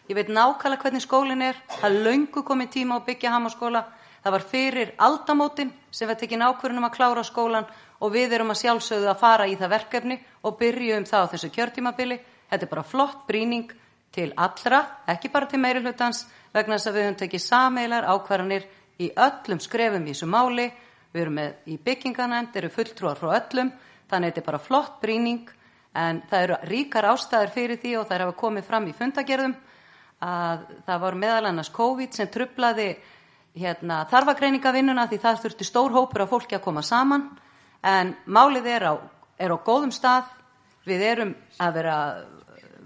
Ég 0.07 0.15
veit 0.15 0.29
nákvæmlega 0.29 0.83
hvernig 0.83 1.03
skólinn 1.03 1.41
er, 1.41 1.57
það 1.81 1.97
löngu 2.05 2.43
komið 2.45 2.69
tíma 2.75 2.99
að 2.99 3.07
byggja 3.09 3.33
hamaskóla, 3.33 3.81
Það 4.27 4.33
var 4.33 4.43
fyrir 4.43 4.89
aldamótin 4.99 5.69
sem 5.93 6.09
við 6.09 6.17
tekin 6.19 6.41
ákvörunum 6.43 6.83
að 6.83 6.95
klára 6.97 7.21
skólan 7.23 7.67
og 8.03 8.09
við 8.11 8.33
erum 8.35 8.49
að 8.51 8.57
sjálfsögðu 8.59 9.07
að 9.07 9.21
fara 9.21 9.45
í 9.47 9.53
það 9.55 9.71
verkefni 9.71 10.17
og 10.43 10.57
byrjum 10.59 11.05
það 11.07 11.23
á 11.23 11.31
þessu 11.31 11.49
kjörtímabili. 11.55 12.17
Þetta 12.49 12.67
er 12.67 12.71
bara 12.73 12.83
flott 12.83 13.21
brýning 13.29 13.71
til 14.11 14.33
allra, 14.35 14.81
ekki 15.07 15.31
bara 15.31 15.47
til 15.47 15.61
meiri 15.63 15.79
hlutans, 15.79 16.25
vegna 16.51 16.75
þess 16.75 16.89
að 16.89 16.97
við 16.97 17.07
höfum 17.07 17.19
tekið 17.21 17.43
sameilar 17.45 18.09
ákvarðanir 18.11 18.67
í 18.99 19.09
öllum 19.15 19.63
skrefum 19.63 20.07
í 20.07 20.11
þessu 20.11 20.27
máli. 20.27 20.67
Við 21.13 21.23
erum 21.23 21.39
með 21.39 21.71
í 21.71 21.79
bygginganend, 21.87 22.51
eru 22.59 22.73
fulltrúar 22.73 23.15
frá 23.15 23.31
öllum, 23.37 23.71
þannig 24.07 24.29
að 24.29 24.31
þetta 24.31 24.41
er 24.41 24.49
bara 24.49 24.63
flott 24.63 24.99
brýning 25.01 25.53
en 25.97 26.21
það 26.29 26.45
eru 26.45 26.57
ríkar 26.69 27.09
ástæður 27.11 27.53
fyrir 27.55 27.81
því 27.81 27.93
og 27.99 28.07
það 28.07 28.23
hafa 28.25 28.39
komið 28.41 28.67
fram 28.67 28.87
í 28.87 28.95
fundagerðum 28.97 29.55
að 30.27 30.65
það 30.87 31.03
var 31.03 31.19
meðal 31.21 31.45
annars 31.49 31.69
COVID 31.73 32.17
sem 32.17 32.29
trublaði 32.33 32.87
hérna, 33.57 34.03
þarfagreiningavinnuna 34.11 35.07
því 35.09 35.19
það 35.21 35.43
þurfti 35.43 35.67
stór 35.67 35.93
hópur 35.93 36.25
af 36.25 36.31
fólki 36.31 36.57
að 36.57 36.65
koma 36.65 36.83
saman. 36.85 37.27
En 37.85 38.15
málið 38.25 38.69
er 38.73 38.87
á, 38.89 38.93
er 39.37 39.53
á 39.53 39.57
góðum 39.57 39.93
stað, 39.93 40.29
við 40.87 41.03
erum 41.11 41.35
að 41.61 41.77
vera 41.77 41.97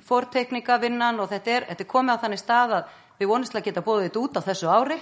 fórtekningavinnan 0.07 1.21
og 1.21 1.29
þetta 1.31 1.55
er, 1.55 1.67
þetta 1.71 1.85
er 1.85 1.91
komið 1.91 2.17
á 2.17 2.21
þannig 2.23 2.41
stað 2.41 2.75
að 2.79 2.97
við 3.21 3.31
vonistlega 3.31 3.69
geta 3.69 3.85
bóðið 3.85 4.07
þetta 4.09 4.23
út 4.25 4.39
á 4.39 4.47
þessu 4.47 4.71
ári 4.71 4.97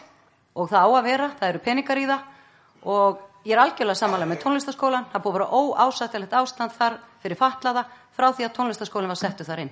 og 0.59 0.69
það 0.69 0.85
á 0.85 0.89
að 0.89 1.07
vera, 1.07 1.29
það 1.39 1.49
eru 1.49 1.63
peningar 1.65 2.01
í 2.01 2.07
það. 2.09 2.27
Og 2.89 3.25
ég 3.49 3.55
er 3.55 3.63
algjörlega 3.63 3.97
samanlega 3.97 4.29
með 4.29 4.41
tónlistaskólan, 4.43 5.07
það 5.09 5.23
búið 5.25 5.35
að 5.35 5.39
vera 5.39 5.85
óásættilegt 5.87 6.35
ástand 6.37 6.73
þar 6.75 6.97
fyrir 7.23 7.39
fatlaða 7.39 7.85
frá 8.13 8.27
því 8.29 8.45
að 8.45 8.57
tónlistaskólinn 8.57 9.09
var 9.09 9.17
settu 9.17 9.47
þar 9.47 9.63
inn. 9.63 9.71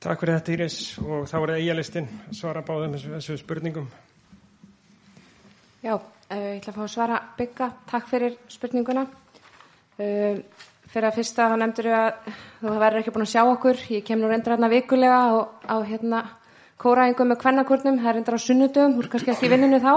Takk 0.00 0.22
fyrir 0.22 0.38
þetta 0.38 0.52
Íris 0.54 0.78
og 1.02 1.26
þá 1.28 1.34
er 1.36 1.50
það 1.50 1.58
eigalistinn 1.58 2.08
að 2.08 2.38
svara 2.38 2.62
báðum 2.64 2.96
þessu, 2.96 3.36
spurningum. 3.36 3.90
Já, 5.84 5.92
uh, 5.92 6.00
ég 6.32 6.62
ætla 6.62 6.72
að 6.72 6.78
fá 6.78 6.84
að 6.86 6.92
svara 6.94 7.18
bygga. 7.36 7.68
Takk 7.90 8.08
fyrir 8.08 8.38
spurninguna. 8.48 9.04
Uh, 10.00 10.40
fyrir 10.88 11.08
að 11.10 11.18
fyrsta 11.20 11.50
þá 11.52 11.56
nefndur 11.60 11.90
ég 11.90 11.98
að 11.98 12.32
þú 12.62 12.74
verður 12.80 13.02
ekki 13.02 13.14
búin 13.18 13.26
að 13.26 13.32
sjá 13.34 13.42
okkur. 13.42 13.84
Ég 13.92 14.06
kem 14.08 14.22
nú 14.22 14.32
reyndar 14.32 14.56
hérna 14.56 14.72
vikulega 14.72 15.20
á, 15.20 15.32
á 15.68 15.76
hérna 15.84 16.24
kóraðingum 16.80 17.34
með 17.34 17.42
kvennakurnum. 17.44 18.00
Það 18.00 18.10
er 18.14 18.18
reyndar 18.20 18.40
á 18.40 18.46
sunnudum, 18.46 18.96
þú 18.96 19.04
er 19.04 19.12
kannski 19.12 19.34
ekki 19.36 19.52
vinninu 19.52 19.84
þá. 19.84 19.92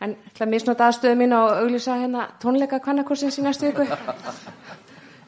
En 0.00 0.14
ég 0.14 0.30
ætla 0.30 0.46
að 0.46 0.52
misnota 0.52 0.86
aðstöðu 0.86 1.18
mín 1.18 1.34
og 1.34 1.56
auglýsa 1.62 1.96
hérna 1.98 2.28
tónleika 2.42 2.78
kvennakursins 2.82 3.40
í 3.40 3.42
næstu 3.42 3.72
viku. 3.72 3.86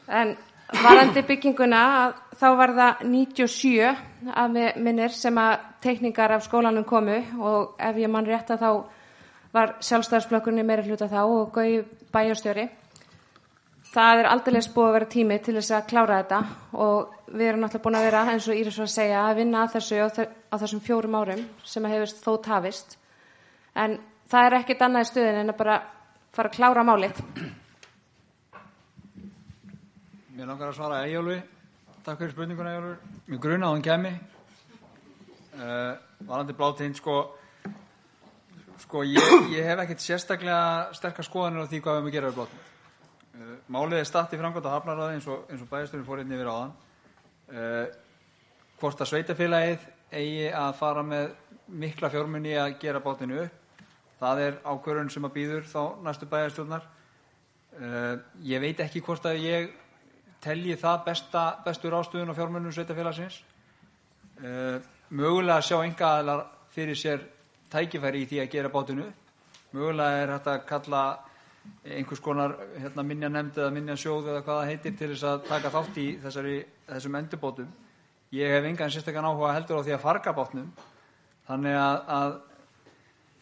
En 0.07 0.35
varandi 0.71 1.23
bygginguna 1.27 1.81
þá 2.39 2.47
var 2.57 2.73
það 2.77 3.03
97 3.11 3.89
af 4.31 4.57
minnir 4.79 5.11
sem 5.15 5.37
að 5.37 5.67
teikningar 5.83 6.31
af 6.37 6.45
skólanum 6.47 6.87
komu 6.87 7.19
og 7.39 7.75
ef 7.79 7.99
ég 7.99 8.11
mann 8.11 8.27
rétt 8.27 8.53
að 8.53 8.63
þá 8.63 8.71
var 9.51 9.73
sjálfstæðarsflokkurinn 9.83 10.63
í 10.63 10.67
meiri 10.67 10.87
hluta 10.87 11.09
þá 11.11 11.19
og 11.25 11.51
gauði 11.55 11.81
bæjastjóri. 12.13 12.69
Það 13.91 14.21
er 14.21 14.29
aldrei 14.31 14.61
búið 14.71 14.87
að 14.87 14.93
vera 14.95 15.09
tími 15.11 15.39
til 15.43 15.57
þess 15.57 15.73
að 15.75 15.87
klára 15.89 16.21
þetta 16.21 16.39
og 16.79 17.17
við 17.27 17.49
erum 17.49 17.65
náttúrulega 17.65 17.83
búin 17.83 17.97
að 17.99 18.05
vera, 18.07 18.21
eins 18.31 18.47
og 18.47 18.55
Íris 18.55 18.77
var 18.79 18.87
að 18.87 18.93
segja, 18.93 19.23
að 19.25 19.41
vinna 19.41 19.65
að 19.65 19.73
þessu 19.75 19.99
á 20.47 20.55
þessum 20.61 20.83
fjórum 20.85 21.17
árum 21.19 21.43
sem 21.67 21.87
hefur 21.91 22.13
þó 22.23 22.31
tafist. 22.45 22.95
En 23.75 23.97
það 24.31 24.47
er 24.47 24.55
ekkit 24.61 24.85
annað 24.85 25.09
stuðin 25.09 25.41
en 25.41 25.51
að 25.51 25.59
bara 25.59 25.77
fara 26.31 26.51
að 26.51 26.55
klára 26.55 26.85
málið. 26.87 27.19
Mér 30.37 30.47
langar 30.47 30.71
að 30.71 30.77
svara 30.77 31.03
Ejjólu. 31.05 31.35
Takk 32.05 32.21
fyrir 32.21 32.31
spurninguna 32.33 32.71
Ejjólu. 32.75 32.95
Mér 33.27 33.41
gruna 33.43 33.67
á 33.67 33.73
hann 33.73 33.85
kemi. 33.85 34.13
Uh, 35.51 35.93
varandi 36.25 36.55
blátind, 36.57 36.95
sko, 36.97 37.17
sko 38.81 39.03
ég, 39.05 39.33
ég 39.51 39.67
hef 39.67 39.83
ekkert 39.83 40.01
sérstaklega 40.01 40.93
sterkar 40.97 41.27
skoðanir 41.27 41.67
á 41.67 41.69
því 41.69 41.81
hvað 41.83 41.97
við 41.97 41.99
erum 41.99 42.09
að 42.09 42.15
gera 42.15 42.31
við 42.31 42.39
blátind. 42.39 42.69
Uh, 43.35 43.53
málið 43.75 43.99
er 43.99 44.09
statt 44.09 44.33
í 44.33 44.39
framkvæmt 44.39 44.69
að 44.69 44.77
hafnaráði 44.77 45.19
eins 45.19 45.27
og, 45.29 45.43
og 45.51 45.69
bæðisturinn 45.75 46.07
fór 46.07 46.23
inn 46.23 46.35
yfir 46.37 46.49
á 46.49 46.55
þann. 46.55 46.75
Uh, 47.51 47.85
hvort 48.81 49.03
að 49.03 49.11
sveitafélagið 49.11 49.89
eigi 50.11 50.47
að 50.55 50.77
fara 50.79 51.03
með 51.05 51.33
mikla 51.83 52.09
fjármunni 52.11 52.55
að 52.57 52.77
gera 52.81 53.03
bátinu 53.03 53.43
upp. 53.43 53.60
Það 54.21 54.41
er 54.45 54.57
ákvörðun 54.61 55.09
sem 55.09 55.25
að 55.25 55.35
býður 55.37 55.63
þá 55.65 55.81
næstu 56.05 56.27
bæjarstjórnar. 56.29 56.83
Uh, 57.71 58.19
ég 58.45 58.61
veit 58.61 58.83
ekki 58.83 59.01
hvort 59.01 59.25
að 59.25 59.39
ég 59.41 59.71
telji 60.43 60.75
það 60.77 60.99
besta, 61.07 61.45
bestur 61.65 61.95
ástöðun 61.97 62.29
á 62.29 62.37
fjármunum 62.37 62.75
sveitafélagsins. 62.75 63.39
Uh, 64.41 64.77
mögulega 65.09 65.65
sjá 65.65 65.79
enga 65.81 66.11
aðlar 66.19 66.45
fyrir 66.75 66.99
sér 66.99 67.25
tækifæri 67.73 68.21
í 68.21 68.29
því 68.29 68.43
að 68.43 68.53
gera 68.53 68.73
bátinu. 68.73 69.07
Mögulega 69.71 70.21
er 70.21 70.33
þetta 70.35 70.53
að 70.53 70.65
kalla 70.69 71.03
einhvers 71.85 72.21
konar 72.21 72.55
hérna, 72.75 73.05
minja 73.05 73.29
nefnd 73.29 73.57
eða 73.57 73.73
minja 73.73 73.97
sjóð 73.97 74.29
eða 74.31 74.45
hvað 74.45 74.61
það 74.61 74.71
heitir 74.71 74.95
til 74.99 75.11
þess 75.13 75.27
að 75.31 75.43
taka 75.49 75.73
þátt 75.73 75.99
í 76.01 76.07
þessari, 76.21 76.55
þessum 76.89 77.17
endurbótum. 77.21 77.73
Ég 78.37 78.53
hef 78.55 78.69
engan 78.69 78.93
sérstakann 78.93 79.27
áhuga 79.27 79.53
heldur 79.57 79.81
á 79.81 79.85
því 79.85 79.97
að 79.97 80.03
farga 80.05 80.33
bátnum. 80.35 80.71
Þannig 81.49 81.77
að, 81.77 81.97
að 82.15 82.35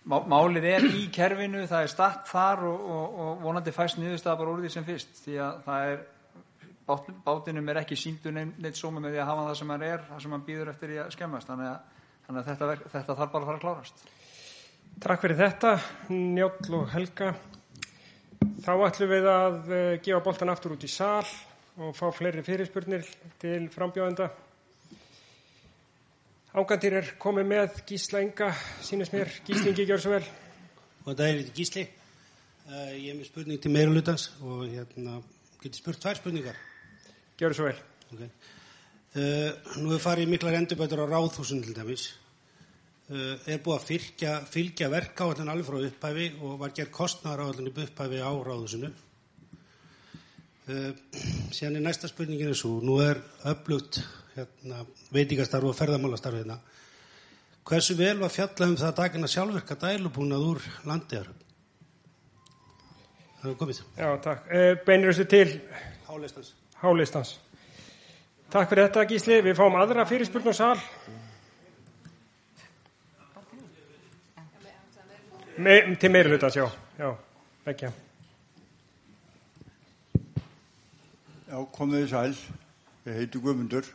málið 0.09 0.65
er 0.69 0.85
í 0.89 1.03
kerfinu, 1.13 1.65
það 1.69 1.85
er 1.85 1.91
statt 1.91 2.29
þar 2.29 2.63
og, 2.69 2.85
og, 2.95 3.19
og 3.25 3.43
vonandi 3.43 3.73
fæst 3.73 3.99
niðurstaða 4.01 4.39
bara 4.39 4.53
úr 4.53 4.63
því 4.63 4.71
sem 4.73 4.87
fyrst. 4.87 5.19
Því 5.25 5.35
að 5.45 5.59
það 5.67 5.89
er 5.91 5.99
bátinum 7.25 7.69
er 7.69 7.81
ekki 7.83 7.97
síndu 7.99 8.33
neitt 8.33 8.79
sóma 8.79 9.03
með 9.03 9.13
því 9.13 9.21
að 9.21 9.29
hafa 9.29 9.45
það 9.49 9.59
sem 9.59 9.73
hann 9.75 9.85
er, 9.85 10.07
það 10.07 10.23
sem 10.23 10.33
hann 10.33 10.47
býður 10.47 10.71
eftir 10.73 10.95
í 10.95 10.97
að 11.03 11.11
skemmast. 11.13 11.51
Þannig 11.51 11.69
að, 11.69 12.07
þannig 12.25 12.41
að 12.41 12.49
þetta, 12.49 12.89
þetta 12.95 13.17
þarf 13.19 13.35
bara 13.35 13.43
að 13.43 13.51
fara 13.51 13.59
að 13.59 13.63
klárast. 13.67 14.03
Takk 14.99 15.21
fyrir 15.23 15.39
þetta, 15.39 15.75
Njáll 16.09 16.75
og 16.79 16.89
Helga. 16.95 17.29
Þá 18.65 18.73
ætlum 18.87 19.13
við 19.13 19.29
að 19.31 19.57
gefa 20.03 20.25
boltan 20.25 20.51
aftur 20.51 20.73
út 20.75 20.83
í 20.83 20.91
sál 20.91 21.27
og 21.79 21.93
fá 21.95 22.09
fleiri 22.11 22.43
fyrirspurnir 22.43 23.05
til 23.39 23.67
frambjóðenda. 23.71 24.31
Ágættir 26.49 26.95
er 26.97 27.09
komið 27.21 27.45
með 27.45 27.75
Gísla 27.85 28.23
Inga, 28.25 28.47
sínist 28.81 29.13
mér. 29.13 29.29
Gíslingi, 29.45 29.83
gjör 29.85 29.99
svo 30.01 30.15
vel. 30.15 30.23
Og 31.05 31.11
það 31.11 31.27
er 31.27 31.41
Gísli. 31.53 31.83
Uh, 32.65 32.87
ég 32.95 33.11
er 33.11 33.17
með 33.19 33.27
spurning 33.27 33.59
til 33.61 33.69
meira 33.73 33.91
hlutans 33.93 34.23
og 34.41 34.63
hérna, 34.65 35.19
getur 35.61 35.77
spurt 35.77 36.01
tvær 36.01 36.17
spurningar. 36.17 36.57
Gjör 37.37 37.53
svo 37.53 37.67
vel. 37.67 37.77
Okay. 38.15 38.31
Uh, 39.13 39.75
nú 39.83 39.93
er 39.93 40.01
farið 40.01 40.31
miklar 40.31 40.57
endurbætur 40.57 41.03
á 41.05 41.11
ráðhúsun 41.11 41.61
til 41.67 41.75
dæmis. 41.77 42.07
Uh, 43.13 43.35
er 43.45 43.61
búið 43.61 43.75
að 43.75 43.85
fylgja, 43.91 44.33
fylgja 44.49 44.89
verka 44.89 45.25
á 45.25 45.29
allir 45.29 45.51
alveg 45.53 45.69
frá 45.69 45.77
upphæfi 45.85 46.31
og 46.41 46.55
var 46.63 46.73
gerð 46.73 46.95
kostnara 46.97 47.45
á 47.45 47.49
allir 47.53 47.69
upphæfi 47.69 48.23
á 48.25 48.31
ráðhúsinu. 48.33 48.89
Síðan 50.69 51.77
er 51.77 51.85
næsta 51.85 52.09
spurningin 52.09 52.53
og 52.53 52.83
nú 52.85 52.99
er 53.01 53.21
öflugt 53.49 54.01
hérna, 54.39 54.85
veitingastarf 55.13 55.69
og 55.69 55.77
ferðamálastarf 55.77 56.41
hérna. 56.41 56.59
Hversu 57.69 57.93
vel 57.99 58.17
var 58.17 58.33
fjallað 58.33 58.71
um 58.71 58.79
það 58.79 58.89
að 58.89 58.97
dagina 58.97 59.29
sjálfverka 59.29 59.77
dælubúnað 59.83 60.47
úr 60.47 60.63
landiðarum? 60.89 61.45
Það 63.39 63.51
er 63.51 63.59
komið. 63.59 63.83
Já, 63.95 64.07
takk. 64.23 64.49
Eh, 64.51 64.73
beinir 64.87 65.13
þessu 65.13 65.25
til 65.29 65.53
Hálistans. 66.09 66.53
Hálistans. 66.81 67.37
Takk 68.49 68.71
fyrir 68.71 68.87
þetta, 68.87 69.05
Gísli. 69.07 69.37
Við 69.45 69.55
fáum 69.59 69.77
aðra 69.77 70.07
fyrirspurn 70.09 70.49
og 70.49 70.57
sal. 70.57 70.81
Me, 75.59 75.75
til 75.99 76.11
meiri 76.11 76.31
hlutans, 76.31 76.55
já. 76.55 76.65
Já, 76.97 77.09
ekki. 77.67 77.91
Já, 81.49 81.57
komið 81.75 82.03
þið 82.03 82.11
sæl. 82.13 82.37
Ég 83.09 83.17
heiti 83.19 83.41
Guðmundur. 83.43 83.87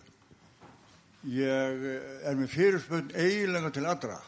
Ég 1.25 1.85
er 2.29 2.35
með 2.37 2.51
fyrirspönd 2.53 3.15
eiginlega 3.17 3.71
til 3.73 3.87
allra 3.89 4.19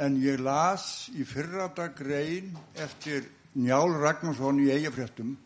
en 0.00 0.16
ég 0.18 0.40
las 0.42 1.06
í 1.14 1.22
fyrrata 1.28 1.90
grein 1.94 2.56
eftir 2.74 3.28
Njál 3.54 3.92
Ragnarsson 3.98 4.58
í 4.62 4.70
eigafréttum 4.74 5.36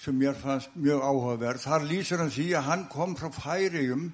sem 0.00 0.16
mér 0.16 0.36
fannst 0.38 0.72
mjög 0.78 1.02
áhugaverð. 1.02 1.64
Þar 1.64 1.86
lýsir 1.90 2.22
hann 2.22 2.32
því 2.32 2.46
að 2.56 2.68
hann 2.68 2.84
kom 2.92 3.16
frá 3.18 3.28
færiðum 3.34 4.06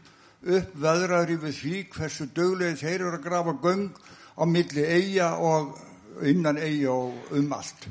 upp 0.44 0.72
veðraðri 0.82 1.36
við 1.42 1.58
því 1.60 1.82
hversu 1.94 2.26
döglegið 2.34 2.80
þeir 2.80 2.94
eru 2.94 3.12
að 3.18 3.26
grafa 3.26 3.54
göng 3.62 3.84
á 4.34 4.42
milli 4.50 4.86
eiga 4.86 5.28
og 5.38 5.76
innan 6.26 6.58
eiga 6.58 6.90
og 6.90 7.36
um 7.38 7.54
allt. 7.54 7.86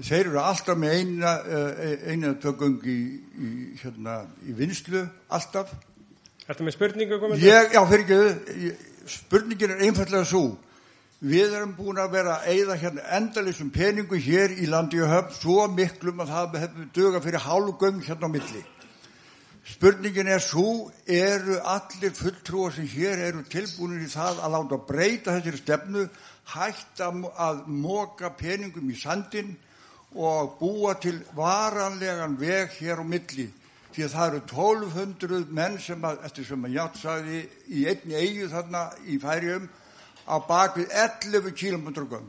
Þeir 0.00 0.24
eru 0.24 0.42
alltaf 0.42 0.78
með 0.80 0.96
eina, 0.96 1.36
eina 2.08 2.34
tökung 2.40 2.80
í, 2.88 2.98
í, 3.20 3.50
hérna, 3.82 4.24
í 4.48 4.56
vinslu, 4.56 5.04
alltaf. 5.28 5.74
Þetta 6.50 6.64
með 6.66 6.74
spurningu 6.74 7.16
komið? 7.22 7.42
Ég, 7.46 7.68
já, 7.76 7.80
fyrir 7.86 8.08
ekki, 8.10 8.70
spurningin 9.12 9.70
er 9.70 9.82
einfallega 9.86 10.26
svo. 10.26 10.40
Við 11.22 11.52
erum 11.54 11.76
búin 11.76 12.00
að 12.02 12.16
vera 12.16 12.40
að 12.40 12.48
eigða 12.50 12.76
hérna 12.80 13.04
endalisum 13.20 13.68
peningu 13.70 14.18
hér 14.18 14.56
í 14.58 14.66
landi 14.66 14.98
og 15.04 15.12
höfn 15.12 15.36
svo 15.36 15.66
miklum 15.70 16.24
að 16.24 16.32
það 16.32 16.56
hefur 16.64 16.88
döga 16.96 17.20
fyrir 17.22 17.44
hálfgöng 17.44 18.00
hérna 18.02 18.26
á 18.26 18.34
milli. 18.34 18.62
Spurningin 19.70 20.32
er 20.32 20.42
svo, 20.42 20.90
eru 21.06 21.60
allir 21.70 22.18
fulltrúar 22.18 22.74
sem 22.74 22.90
hér 22.96 23.22
eru 23.28 23.44
tilbúinir 23.46 24.08
í 24.08 24.10
það 24.10 24.42
að 24.42 24.54
láta 24.56 24.80
breyta 24.90 25.36
þessari 25.36 25.62
stefnu, 25.62 26.04
hætta 26.50 27.12
að 27.46 27.62
móka 27.70 28.32
peningum 28.34 28.90
í 28.90 28.98
sandin 28.98 29.54
og 30.18 30.58
búa 30.58 30.98
til 30.98 31.20
varanlegan 31.38 32.34
veg 32.42 32.74
hér 32.80 32.98
á 32.98 33.06
milli. 33.06 33.52
Því 33.90 34.04
að 34.06 34.12
það 34.14 34.26
eru 34.28 34.40
1200 34.46 35.54
menn 35.54 35.78
sem 35.82 36.04
að, 36.06 36.20
eftir 36.28 36.46
sem 36.46 36.66
að 36.66 36.76
Játt 36.76 36.98
sagði, 37.00 37.40
í 37.74 37.86
einni 37.90 38.18
eigu 38.18 38.50
þarna 38.52 38.84
í 39.10 39.16
færium 39.22 39.66
á 40.30 40.36
bakvið 40.46 40.92
11 40.94 41.56
km 41.58 41.90
göng. 42.04 42.28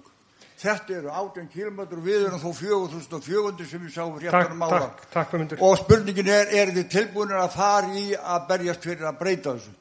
Þetta 0.61 0.93
eru 0.93 1.09
18 1.09 1.47
km 1.49 1.79
og 1.87 2.01
við 2.05 2.27
erum 2.27 2.41
þó 2.41 2.51
4400 2.53 3.69
sem 3.69 3.81
við 3.81 3.95
sáum 3.95 4.17
réttar 4.21 4.53
um 4.53 4.61
ára. 4.67 4.83
Takk, 4.85 5.07
takk, 5.13 5.31
Guðmundur. 5.33 5.63
Og 5.65 5.77
spurningin 5.81 6.29
er, 6.29 6.53
er 6.53 6.73
þið 6.75 6.89
tilbúinir 6.93 7.41
að 7.41 7.53
fara 7.57 7.93
í 7.97 8.07
að 8.13 8.47
berjast 8.53 8.89
fyrir 8.89 9.09
að 9.09 9.21
breyta 9.21 9.55
þessu? 9.57 9.77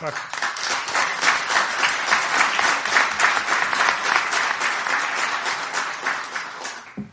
Takk. 0.00 0.48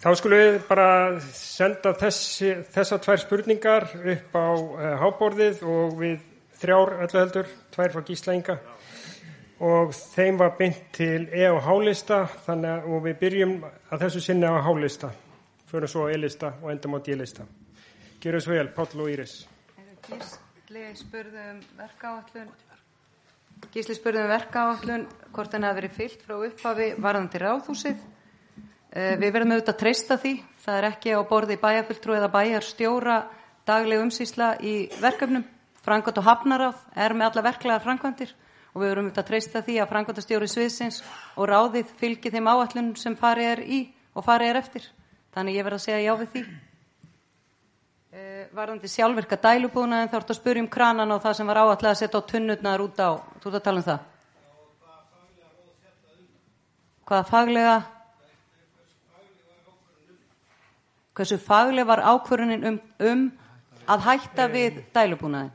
Þá 0.02 0.10
skulum 0.20 0.42
við 0.42 0.58
bara 0.68 0.88
senda 1.34 1.94
þessi, 1.98 2.50
þessar 2.74 3.00
tvær 3.06 3.22
spurningar 3.22 3.86
upp 3.98 4.36
á 4.36 4.48
uh, 4.54 4.88
háborðið 5.02 5.62
og 5.68 5.96
við 6.00 6.26
þrjár 6.60 6.92
öllu 7.06 7.22
heldur, 7.22 7.54
tvær 7.74 7.94
frá 7.94 8.04
Gíslainga 8.08 8.58
og 9.64 9.94
þeim 9.96 10.38
var 10.38 10.52
beint 10.58 10.84
til 10.94 11.28
E 11.34 11.48
og 11.50 11.62
Hálista 11.66 12.26
þannig 12.46 12.90
að 12.90 13.08
við 13.08 13.16
byrjum 13.22 13.56
að 13.66 14.04
þessu 14.04 14.24
sinni 14.28 14.50
á 14.50 14.54
Hálista, 14.66 15.10
fyrir 15.72 15.94
svo 15.94 16.10
E-lista 16.14 16.52
og 16.62 16.70
endum 16.74 16.98
á 16.98 17.00
D-lista. 17.06 17.48
Gjör 18.22 18.38
þessu 18.38 18.54
vel, 18.54 18.68
Páll 18.76 19.02
og 19.02 19.10
Íris. 19.14 19.40
Gísli 20.08 20.84
spurði 21.00 21.48
um 21.54 21.64
verkáallun 21.80 22.52
Gísli 23.74 23.96
spurði 23.98 24.22
um 24.26 24.30
verkáallun 24.30 25.08
hvort 25.34 25.56
hann 25.56 25.66
hafi 25.66 25.82
verið 25.82 25.98
fyllt 25.98 26.24
frá 26.28 26.38
upphafi 26.38 26.92
varðandi 27.02 27.42
ráðhúsið 27.42 28.06
Við 28.94 29.32
verðum 29.34 29.52
auðvitað 29.56 29.74
að 29.74 29.82
treysta 29.82 30.18
því. 30.22 30.34
Það 30.64 30.78
er 30.78 30.88
ekki 30.92 31.16
á 31.16 31.22
borði 31.28 31.58
bæjarfulltrú 31.62 32.16
eða 32.18 32.32
bæjarstjóra 32.32 33.18
dagleg 33.68 34.02
umsýsla 34.02 34.56
í 34.64 34.76
verkefnum. 35.02 35.46
Frankvæmt 35.84 36.20
og 36.20 36.28
hafnaráð 36.28 36.84
er 36.96 37.16
með 37.16 37.30
alla 37.30 37.44
verklega 37.48 37.84
framkvæmdir 37.84 38.34
og 38.74 38.82
við 38.82 38.90
verðum 38.92 39.08
auðvitað 39.08 39.24
að 39.24 39.30
treysta 39.32 39.62
því 39.64 39.76
að 39.82 39.92
framkvæmtastjóri 39.92 40.50
sviðsins 40.52 41.02
og 41.36 41.48
ráðið 41.50 41.92
fylgi 42.00 42.32
þeim 42.34 42.50
áallunum 42.52 42.96
sem 43.00 43.16
farið 43.20 43.52
er 43.54 43.62
í 43.64 43.80
og 44.14 44.26
farið 44.28 44.52
er 44.52 44.60
eftir. 44.62 44.88
Þannig 45.36 45.60
ég 45.60 45.68
verð 45.68 45.80
að 45.80 45.86
segja 45.86 46.04
já 46.04 46.14
við 46.20 46.34
því. 46.34 46.44
Eh, 48.18 48.44
Varðandi 48.58 48.92
sjálfverka 48.92 49.40
dælubúna 49.44 50.02
en 50.04 50.12
þá 50.12 50.20
ertu 50.20 50.36
að 50.36 50.42
spyrja 50.42 50.64
um 50.64 50.72
kranan 50.72 51.16
og 51.16 51.24
það 51.24 51.38
sem 51.40 51.52
var 51.52 51.62
áallega 51.64 51.94
að 51.94 52.00
setja 52.02 52.22
á 52.24 52.30
tunnurnar 52.32 52.84
út 52.84 53.00
á. 53.04 53.10
Þú 53.42 53.52
ert 53.52 53.60
að 53.60 53.68
tala 53.68 53.84
um 53.84 53.88
það? 53.88 54.00
Hvaða 57.08 57.30
faglega? 57.32 57.78
Hversu 61.18 61.38
fagleg 61.42 61.88
var 61.88 62.04
ákvörunin 62.06 62.66
um, 62.70 62.80
um 63.02 63.24
að 63.90 64.04
hætta 64.06 64.46
við 64.52 64.84
dælubúnaði. 64.94 65.50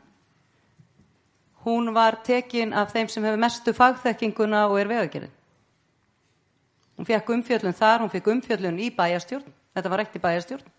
Hún 1.62 1.92
var 1.94 2.18
tekin 2.26 2.72
af 2.74 2.90
þeim 2.90 3.08
sem 3.08 3.24
hefur 3.24 3.38
mestu 3.38 3.74
fagþekkinguna 3.76 4.64
og 4.66 4.80
er 4.80 4.90
vegagerðin. 4.90 5.34
Hún 6.98 7.06
fekk 7.06 7.30
umfjöllun 7.36 7.76
þar, 7.78 8.02
hún 8.02 8.10
fekk 8.10 8.32
umfjöllun 8.34 8.80
í 8.82 8.90
bæjastjórn, 8.96 9.46
þetta 9.74 9.92
var 9.92 10.02
ekkert 10.02 10.18
í 10.18 10.24
bæjastjórn 10.26 10.70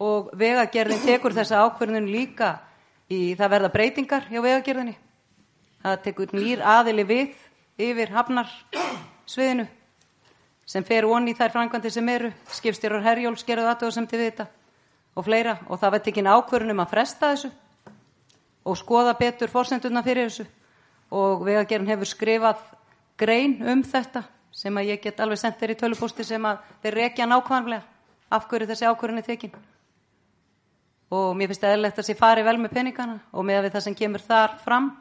og 0.00 0.30
vegagerðin 0.40 1.02
tekur 1.04 1.34
þessa 1.36 1.60
ákvörðun 1.66 2.08
líka 2.08 2.54
í 3.10 3.34
það 3.36 3.52
verða 3.56 3.72
breytingar 3.74 4.30
hjá 4.30 4.40
vegagerðinni. 4.40 4.94
Það 5.82 6.00
tekur 6.06 6.32
nýr 6.36 6.62
aðili 6.64 7.04
við 7.08 7.34
yfir 7.80 8.14
hafnar 8.14 8.48
sviðinu 9.28 9.66
sem 10.70 10.86
fer 10.86 11.06
onni 11.08 11.34
í 11.34 11.38
þær 11.38 11.50
framkvæmdir 11.56 11.92
sem 11.94 12.08
eru, 12.12 12.30
skipstjórar 12.54 13.02
herjóls 13.02 13.42
gerðu 13.46 13.70
aðtöða 13.72 13.96
sem 13.96 14.06
til 14.06 14.20
þetta 14.22 14.46
og 15.18 15.26
fleira 15.26 15.56
og 15.66 15.80
það 15.80 15.96
veit 15.96 16.10
ekki 16.12 16.22
ákvörðun 16.22 16.74
um 16.76 16.82
að 16.84 16.92
fresta 16.92 17.32
þessu 17.32 17.50
og 18.64 18.78
skoða 18.78 19.16
betur 19.18 19.50
fórsenduna 19.50 20.02
fyrir 20.06 20.28
þessu. 20.28 20.46
Og 21.10 21.42
vegagerðin 21.42 21.90
hefur 21.90 22.06
skrifað 22.06 22.60
grein 23.18 23.56
um 23.66 23.82
þetta 23.82 24.22
sem 24.54 24.76
að 24.78 24.92
ég 24.92 25.02
get 25.02 25.18
alveg 25.20 25.40
sendt 25.40 25.58
þér 25.58 25.74
í 25.74 25.78
tölupósti 25.80 26.26
sem 26.26 26.46
að 26.46 26.62
þeir 26.84 26.98
rekja 27.00 27.26
nákvæmlega 27.26 27.82
af 28.30 28.46
hverju 28.46 28.70
þessi 28.70 28.86
ákvörðun 28.86 29.22
er 29.22 29.26
tekin. 29.26 29.58
Og 31.10 31.34
mér 31.34 31.50
finnst 31.50 31.66
eðlilegt 31.66 31.98
að 31.98 32.06
sé 32.06 32.14
fari 32.14 32.46
vel 32.46 32.58
með 32.62 32.76
peningana 32.76 33.18
og 33.32 33.46
með 33.46 33.64
við 33.66 33.74
það 33.74 33.86
sem 33.88 33.98
kemur 33.98 34.22
þar 34.22 34.54
fram 34.62 34.92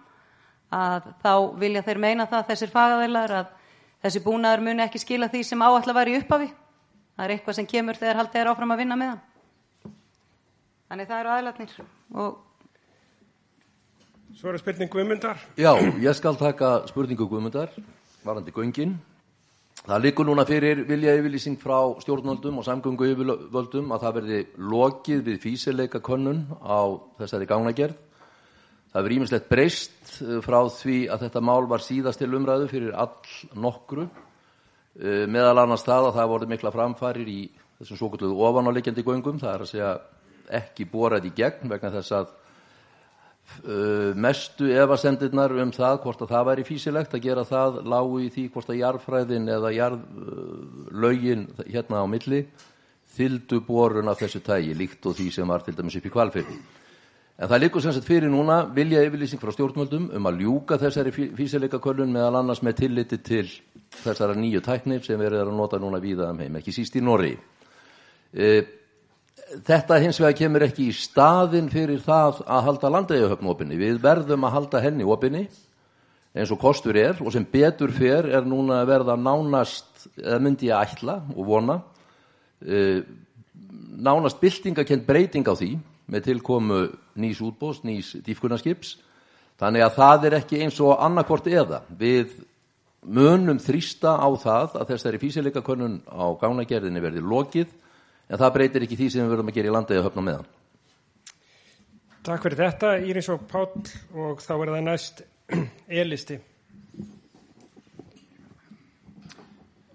að 0.74 1.12
þá 1.22 1.34
vilja 1.62 1.86
þeir 1.86 2.02
meina 2.02 2.26
það 2.30 2.48
þessir 2.50 2.74
fagaðilar 2.74 3.36
að 3.38 3.56
Þessi 4.00 4.22
búnaður 4.24 4.64
muni 4.64 4.84
ekki 4.86 5.02
skila 5.02 5.28
því 5.32 5.42
sem 5.44 5.64
áallar 5.64 5.96
var 5.98 6.08
í 6.08 6.16
upphafi. 6.20 6.48
Það 7.20 7.26
er 7.26 7.34
eitthvað 7.36 7.58
sem 7.58 7.68
kemur 7.68 8.00
þegar 8.00 8.22
haldið 8.22 8.42
er 8.42 8.50
áfram 8.54 8.72
að 8.72 8.82
vinna 8.84 8.96
með 9.00 9.10
hann. 9.12 9.96
Þannig 10.90 11.10
það 11.10 11.20
eru 11.20 11.34
aðlatnir. 11.36 11.74
Og... 12.16 12.38
Svo 14.40 14.54
er 14.54 14.60
spurning 14.62 14.92
Guðmundar. 14.94 15.42
Já, 15.60 15.74
ég 16.00 16.16
skal 16.16 16.40
taka 16.40 16.72
spurningu 16.88 17.28
Guðmundar, 17.28 17.74
varandi 18.24 18.56
göngin. 18.56 18.96
Það 19.80 20.04
likur 20.04 20.28
núna 20.28 20.44
fyrir 20.48 20.84
vilja 20.88 21.16
yfirlýsing 21.20 21.60
frá 21.60 21.78
stjórnvöldum 22.04 22.60
og 22.60 22.66
samgöngu 22.68 23.08
yfirvöldum 23.14 23.92
að 23.96 24.06
það 24.06 24.16
verði 24.18 24.40
lokið 24.72 25.22
við 25.28 25.38
físileika 25.44 26.02
könnun 26.04 26.46
á 26.64 27.00
þessari 27.20 27.48
gánagerð. 27.50 27.96
Það 28.90 29.04
verður 29.06 29.16
ímislegt 29.20 29.50
breyst 29.52 30.16
eh, 30.24 30.40
frá 30.46 30.60
því 30.74 31.00
að 31.14 31.26
þetta 31.28 31.46
mál 31.46 31.68
var 31.70 31.86
síðast 31.86 32.22
til 32.22 32.32
umræðu 32.34 32.70
fyrir 32.72 32.96
all 32.98 33.12
nokkru 33.54 34.08
eh, 34.08 35.26
meðal 35.30 35.66
annars 35.66 35.86
það 35.86 36.10
að 36.10 36.18
það 36.20 36.32
voru 36.34 36.50
mikla 36.50 36.74
framfarir 36.74 37.30
í 37.30 37.42
þessum 37.80 38.00
svo 38.00 38.10
kvölduðu 38.12 38.42
ofanáleikjandi 38.50 39.06
göngum, 39.08 39.40
það 39.40 39.54
er 39.54 39.64
að 39.64 39.72
segja 39.72 39.92
ekki 40.60 40.88
borað 40.90 41.30
í 41.30 41.34
gegn 41.38 41.70
vegna 41.72 41.92
þess 41.94 42.16
að 42.18 42.32
uh, 43.70 44.18
mestu 44.18 44.72
efasendirnar 44.74 45.54
um 45.64 45.72
það 45.76 46.02
hvort 46.04 46.24
að 46.26 46.34
það 46.34 46.50
væri 46.50 46.66
físilegt 46.68 47.14
að 47.16 47.24
gera 47.28 47.46
það 47.48 47.80
lágu 47.94 48.20
í 48.26 48.32
því 48.34 48.48
hvort 48.56 48.74
að 48.74 48.82
jarðfræðin 48.82 49.54
eða 49.56 49.72
jarðlögin 49.78 51.46
uh, 51.54 51.64
hérna 51.70 52.04
á 52.04 52.06
milli 52.10 52.42
þyldu 53.16 53.62
borun 53.68 54.12
af 54.12 54.20
þessu 54.24 54.44
tægi 54.44 54.76
líkt 54.78 55.08
og 55.10 55.18
því 55.18 55.32
sem 55.38 55.50
var 55.50 55.64
til 55.66 55.78
dæmis 55.78 55.98
upp 56.00 56.10
í 56.10 56.14
kvalfyrði. 56.14 56.60
En 57.40 57.48
það 57.48 57.62
likur 57.64 57.84
sem 57.84 57.94
sagt 57.96 58.08
fyrir 58.08 58.28
núna 58.28 58.66
vilja 58.76 59.00
yfirlýsing 59.08 59.40
frá 59.40 59.54
stjórnvöldum 59.56 60.10
um 60.18 60.26
að 60.28 60.42
ljúka 60.44 60.76
þessari 60.82 61.14
físileikaköllun 61.38 62.12
meðal 62.12 62.42
annars 62.42 62.60
með 62.68 62.82
tilliti 62.82 63.20
til 63.24 63.46
þessara 64.02 64.34
nýju 64.36 64.60
tækni 64.66 64.98
sem 65.06 65.20
verður 65.22 65.48
að 65.48 65.56
nota 65.56 65.78
núna 65.80 66.02
víða 66.04 66.34
um 66.34 66.42
heim, 66.44 66.58
ekki 66.60 66.74
síst 66.76 66.98
í 67.00 67.04
Norri. 67.04 67.32
E, 68.36 68.50
þetta 69.56 70.00
hins 70.04 70.20
vegar 70.20 70.36
kemur 70.36 70.66
ekki 70.68 70.90
í 70.90 70.96
staðin 70.98 71.70
fyrir 71.72 72.02
það 72.04 72.42
að 72.44 72.68
halda 72.68 72.92
landegjuhöfn 72.98 73.52
opinni. 73.54 73.78
Við 73.80 74.02
verðum 74.04 74.44
að 74.44 74.56
halda 74.58 74.82
henni 74.84 75.08
opinni 75.08 75.46
eins 76.36 76.52
og 76.52 76.60
kostur 76.60 77.00
er 77.00 77.22
og 77.24 77.32
sem 77.32 77.46
betur 77.48 77.94
fer 77.96 78.28
er 78.28 78.44
núna 78.44 78.82
að 78.82 78.92
verða 78.92 79.16
nánast, 79.16 80.10
eða 80.20 80.42
myndi 80.44 80.68
ég 80.74 80.92
ætla 80.92 81.22
og 81.38 81.48
vona, 81.48 81.80
e, 82.68 83.00
nánast 83.96 84.44
byltingakent 84.44 85.08
breyting 85.08 85.48
á 85.48 85.56
því 85.56 85.78
með 86.10 86.26
tilkomu 86.30 86.82
nýs 87.20 87.42
útbóst, 87.46 87.86
nýs 87.88 88.16
dýfkunarskips. 88.26 88.98
Þannig 89.60 89.84
að 89.86 89.98
það 89.98 90.28
er 90.30 90.38
ekki 90.40 90.62
eins 90.64 90.80
og 90.84 91.02
annarkvort 91.04 91.50
eða. 91.52 91.82
Við 92.00 92.38
munum 93.06 93.60
þrýsta 93.62 94.16
á 94.20 94.28
það 94.40 94.78
að 94.80 94.94
þessari 94.94 95.22
físileika 95.22 95.64
konun 95.64 96.00
á 96.08 96.26
gánagerðinni 96.40 97.04
verði 97.04 97.24
lokið 97.24 97.72
en 98.30 98.40
það 98.40 98.56
breytir 98.56 98.86
ekki 98.86 99.00
því 99.00 99.10
sem 99.10 99.24
við 99.24 99.34
verðum 99.34 99.52
að 99.52 99.60
gera 99.60 99.72
í 99.72 99.76
landið 99.76 100.00
að 100.00 100.08
höfna 100.10 100.26
meðan. 100.28 100.50
Takk 102.30 102.46
fyrir 102.46 102.60
þetta 102.60 102.94
Íris 103.08 103.30
og 103.32 103.46
Páll 103.50 103.72
og 104.20 104.44
þá 104.44 104.54
er 104.58 104.74
það 104.74 104.86
næst 104.90 105.24
elisti. 106.04 106.40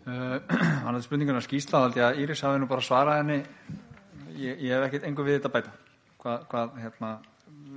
Uh, 0.04 0.36
Þannig 0.44 0.98
að 0.98 1.04
spurningarna 1.06 1.40
skýsla 1.40 1.78
að 1.86 2.18
Íris 2.20 2.42
hafi 2.44 2.58
nú 2.60 2.66
bara 2.68 2.84
svarað 2.84 3.22
henni 3.22 3.38
ég, 4.36 4.58
ég 4.66 4.74
hef 4.74 4.84
ekkert 4.90 5.06
engu 5.08 5.24
við 5.24 5.38
þetta 5.38 5.52
bæta 5.54 5.72
hvað, 6.24 6.44
hvað 6.50 6.76
hérna, 6.80 7.14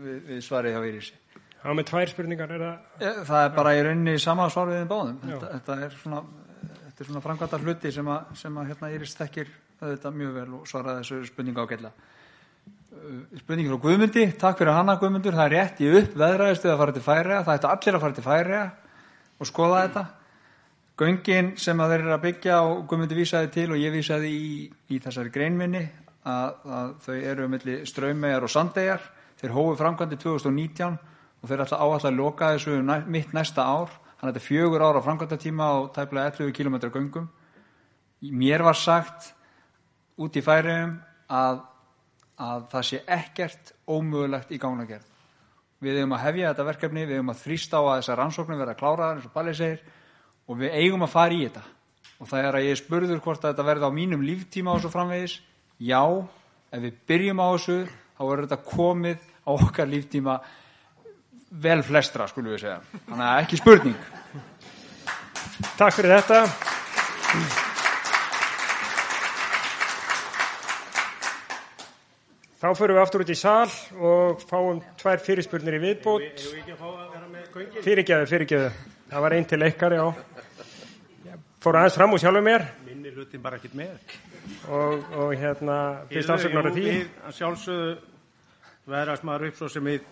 við, 0.02 0.18
við 0.30 0.44
svarið 0.46 0.76
hjá 0.76 0.82
Írísi. 0.88 1.16
Já, 1.58 1.72
með 1.76 1.88
tvær 1.90 2.12
spurningar 2.14 2.52
er 2.56 2.64
það? 2.64 2.92
Ég, 3.04 3.22
það 3.28 3.46
er 3.46 3.56
bara 3.58 3.72
í 3.76 3.80
rauninni 3.84 4.20
sama 4.24 4.50
svar 4.54 4.70
við 4.72 4.82
þeim 4.82 4.92
báðum. 4.92 5.18
Þetta, 5.26 5.50
þetta 5.56 5.78
er 5.88 5.96
svona, 6.00 6.22
svona 7.02 7.24
framkvæmta 7.26 7.60
hluti 7.64 7.92
sem 7.96 8.12
að, 8.14 8.36
sem 8.40 8.60
að 8.62 8.70
hérna, 8.72 8.92
Írís 8.96 9.16
þekkir 9.18 9.52
þetta 9.82 10.14
mjög 10.16 10.38
vel 10.38 10.48
og 10.58 10.70
svaraði 10.70 11.04
þessu 11.04 11.32
spurninga 11.32 11.66
á 11.68 11.72
gella. 11.74 11.94
Uh, 12.98 13.20
spurningi 13.42 13.74
frá 13.74 13.82
Guðmundi, 13.84 14.26
takk 14.40 14.62
fyrir 14.62 14.78
hana 14.78 14.98
Guðmundur, 15.02 15.36
það 15.38 15.50
er 15.50 15.56
rétt 15.58 15.84
í 15.84 15.92
upp 16.00 16.16
veðræðistuð 16.24 16.74
að 16.74 16.82
fara 16.84 16.96
til 16.96 17.06
færiða, 17.10 17.44
það 17.44 17.60
ætti 17.60 17.72
allir 17.74 17.98
að 17.98 18.06
fara 18.06 18.18
til 18.18 18.28
færiða 18.30 18.64
og 19.38 19.52
skoða 19.52 19.84
þetta. 19.84 20.06
Göngin 20.98 21.52
sem 21.62 21.82
að 21.84 21.92
þeir 21.94 22.04
eru 22.06 22.14
að 22.16 22.24
byggja 22.24 22.58
og 22.66 22.80
Guðmundi 22.90 23.18
vísaði 23.20 23.52
til 23.54 23.70
og 23.74 23.82
ég 23.82 23.94
vísaði 23.94 24.32
í, 24.34 24.52
í 24.90 25.02
þessari 25.04 25.34
greinminni 25.34 25.84
að, 26.28 26.58
að 26.80 26.92
þau 27.06 27.16
eru 27.16 27.48
melli 27.52 27.78
ströymmegar 27.88 28.46
og 28.48 28.52
sandegjar 28.52 29.06
þeir 29.40 29.56
hófu 29.56 29.78
framkvæmdi 29.80 30.20
2019 30.24 30.98
og 30.98 31.50
þeir 31.50 31.64
ætla 31.66 31.82
áallega 31.82 32.12
að 32.12 32.20
loka 32.20 32.52
þessu 32.56 32.78
næ, 32.84 32.96
mitt 33.08 33.34
næsta 33.38 33.66
ár. 33.66 33.92
Þannig 34.18 34.32
að 34.32 34.32
þetta 34.32 34.42
er 34.42 34.48
fjögur 34.48 34.86
ára 34.86 35.04
framkvæmdatíma 35.06 35.68
og 35.78 35.92
tæplega 35.96 36.32
11 36.34 36.54
km 36.58 36.78
göngum. 36.90 37.28
Mér 38.34 38.66
var 38.66 38.78
sagt 38.78 39.34
út 40.18 40.38
í 40.38 40.42
færiðum 40.42 40.98
að, 41.30 41.62
að 42.42 42.66
það 42.74 42.90
sé 42.90 43.04
ekkert 43.06 43.76
ómögulegt 43.86 44.52
í 44.52 44.60
gangnagerð 44.62 45.14
við 45.84 46.00
eigum 46.00 46.16
að 46.18 46.24
hefja 46.26 46.52
þetta 46.52 46.68
verkefni, 46.72 47.06
við 47.06 47.20
eigum 47.20 47.34
að 47.34 47.42
þrýsta 47.44 47.82
á 47.82 47.84
að 47.84 47.98
þessar 48.00 48.20
rannsóknir 48.22 48.62
verða 48.62 48.78
kláraðar 48.80 49.20
eins 49.20 49.28
og 49.28 49.34
Balli 49.36 49.54
segir 49.58 49.84
og 50.48 50.62
við 50.62 50.78
eigum 50.82 51.06
að 51.06 51.14
fara 51.14 51.36
í 51.36 51.44
þetta. 51.44 51.64
Og 52.18 52.30
það 52.32 52.48
er 52.48 52.58
að 52.58 52.66
ég 52.66 52.80
spurður 52.80 53.22
hvort 53.22 53.44
að 53.44 53.52
þetta 53.52 53.68
verði 53.68 53.90
á 53.90 53.92
mínum 53.94 54.24
líftíma 54.26 54.74
og 54.74 54.82
svo 54.82 54.90
framvegis 54.94 55.38
já, 55.80 56.04
ef 56.72 56.82
við 56.82 57.02
byrjum 57.10 57.42
á 57.44 57.48
þessu 57.54 57.78
þá 57.88 58.22
verður 58.24 58.48
þetta 58.48 58.72
komið 58.72 59.28
á 59.46 59.50
okkar 59.54 59.92
líftíma 59.92 60.40
vel 61.64 61.80
flestra 61.86 62.28
skulum 62.28 62.56
við 62.56 62.66
segja 62.66 62.82
þannig 63.08 63.28
að 63.30 63.44
ekki 63.46 63.62
spurning 63.62 64.00
Takk 65.78 65.96
fyrir 65.96 66.20
þetta 66.20 66.44
Þá 72.58 72.72
förum 72.74 72.98
við 72.98 73.04
aftur 73.04 73.22
út 73.22 73.30
í 73.30 73.36
sal 73.38 73.70
og 74.02 74.40
fáum 74.50 74.80
tvær 74.98 75.20
fyrirspurnir 75.22 75.76
í 75.78 75.82
viðbót. 75.84 76.24
Hefur 76.26 76.56
við 76.56 76.62
ekki 76.64 76.74
að 76.74 76.80
fá 76.80 76.88
að 76.88 77.12
vera 77.14 77.28
með 77.30 77.44
göngin? 77.54 77.84
Fyrirgeðu, 77.86 78.30
fyrirgeðu. 78.32 78.72
Það 79.12 79.26
var 79.28 79.36
einn 79.38 79.46
til 79.52 79.60
já. 79.62 80.06
Ég 81.28 81.44
Fór 81.62 81.78
aðeins 81.78 82.00
fram 82.00 82.16
úr 82.18 82.24
sjálfum 82.24 82.50
mér 82.50 82.66
Minni 82.88 83.14
hlutin 83.14 83.44
bara 83.46 83.62
ekkert 83.62 83.78
með. 83.78 84.18
Og, 84.70 85.08
og 85.18 85.34
hérna, 85.38 85.78
fyrst 86.12 86.34
afsöknar 86.34 86.70
af 86.70 86.78
því. 86.78 86.94
Sjálfsögðu 87.38 87.98
verðast 88.88 89.26
maður 89.28 89.50
upp 89.50 89.60
svo 89.60 89.70
sem 89.72 89.88
við 89.88 90.06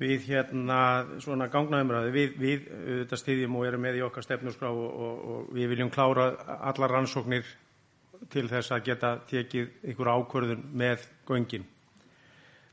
við 0.00 0.24
hérna 0.26 0.78
svona 1.22 1.46
gangnaumræði, 1.52 2.10
við, 2.14 2.32
við 2.40 2.64
auðvitað 2.74 3.20
stiðjum 3.20 3.58
og 3.58 3.66
erum 3.68 3.84
með 3.86 4.00
í 4.00 4.02
okkar 4.06 4.26
stefnusgrá 4.26 4.70
og, 4.72 4.88
og, 4.88 5.20
og 5.34 5.52
við 5.54 5.70
viljum 5.70 5.92
klára 5.94 6.32
allar 6.66 6.96
rannsóknir 6.96 7.46
til 8.32 8.48
þess 8.50 8.74
að 8.74 8.88
geta 8.88 9.12
tekið 9.30 9.70
ykkur 9.92 10.10
ákvörðun 10.10 10.66
með 10.74 11.06
göngin. 11.28 11.66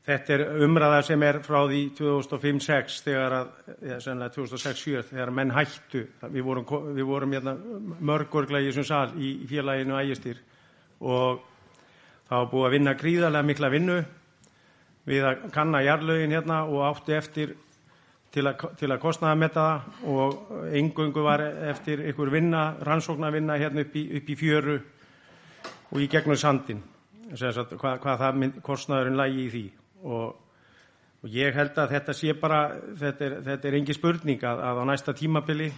Þetta 0.02 0.32
er 0.34 0.42
umræða 0.66 1.02
sem 1.06 1.22
er 1.22 1.36
frá 1.46 1.60
því 1.70 1.80
2005-06 1.94 2.96
þegar 3.04 3.34
að, 3.36 3.50
ja, 3.86 3.98
sennilega 4.02 4.34
2006-07 4.34 5.02
þegar 5.12 5.30
menn 5.30 5.52
hættu, 5.54 6.00
við 6.24 6.46
vorum, 6.46 6.64
við 6.96 7.06
vorum 7.06 7.34
hérna, 7.36 7.52
mörgurgla 8.02 8.58
í 8.58 8.70
þessum 8.70 8.88
sal 8.88 9.12
í, 9.14 9.36
í 9.44 9.46
félaginu 9.50 9.94
ægistýr. 10.00 10.40
Og 11.06 11.44
það 12.26 12.34
var 12.34 12.50
búið 12.50 12.66
að 12.66 12.74
vinna 12.74 12.94
gríðarlega 12.98 13.46
mikla 13.46 13.70
vinnu 13.70 13.98
við 15.06 15.26
að 15.28 15.44
kanna 15.54 15.82
jarlögin 15.86 16.34
hérna 16.34 16.64
og 16.66 16.82
áttu 16.88 17.14
eftir 17.14 17.52
til 18.32 18.46
að, 18.48 18.64
til 18.80 18.88
að 18.90 19.00
kostnaða 19.02 19.38
með 19.38 19.54
það 19.58 20.08
og 20.10 20.50
engungu 20.80 21.24
var 21.26 21.44
eftir 21.70 22.02
ykkur 22.10 22.32
vinna, 22.32 22.72
rannsóknarvinna 22.82 23.58
hérna 23.60 23.84
upp 23.84 23.94
í, 23.98 24.06
upp 24.18 24.34
í 24.34 24.36
fjöru 24.40 24.76
og 25.92 26.00
í 26.00 26.08
gegnum 26.10 26.40
sandin 26.40 26.82
hvað, 27.32 28.00
hvað 28.02 28.18
það 28.24 28.42
mynd, 28.42 28.60
kostnaðurinn 28.64 29.20
lægi 29.20 29.44
í 29.44 29.52
því 29.52 29.64
og, 30.02 30.34
og 31.22 31.30
ég 31.32 31.54
held 31.54 31.78
að 31.78 31.94
þetta 31.96 32.16
sé 32.16 32.34
bara 32.38 32.62
þetta 32.98 33.26
er, 33.26 33.38
þetta 33.48 33.68
er 33.70 33.78
engi 33.78 33.96
spurning 33.96 34.44
að, 34.44 34.62
að 34.68 34.82
á 34.82 34.84
næsta 34.90 35.14
tímabili 35.16 35.70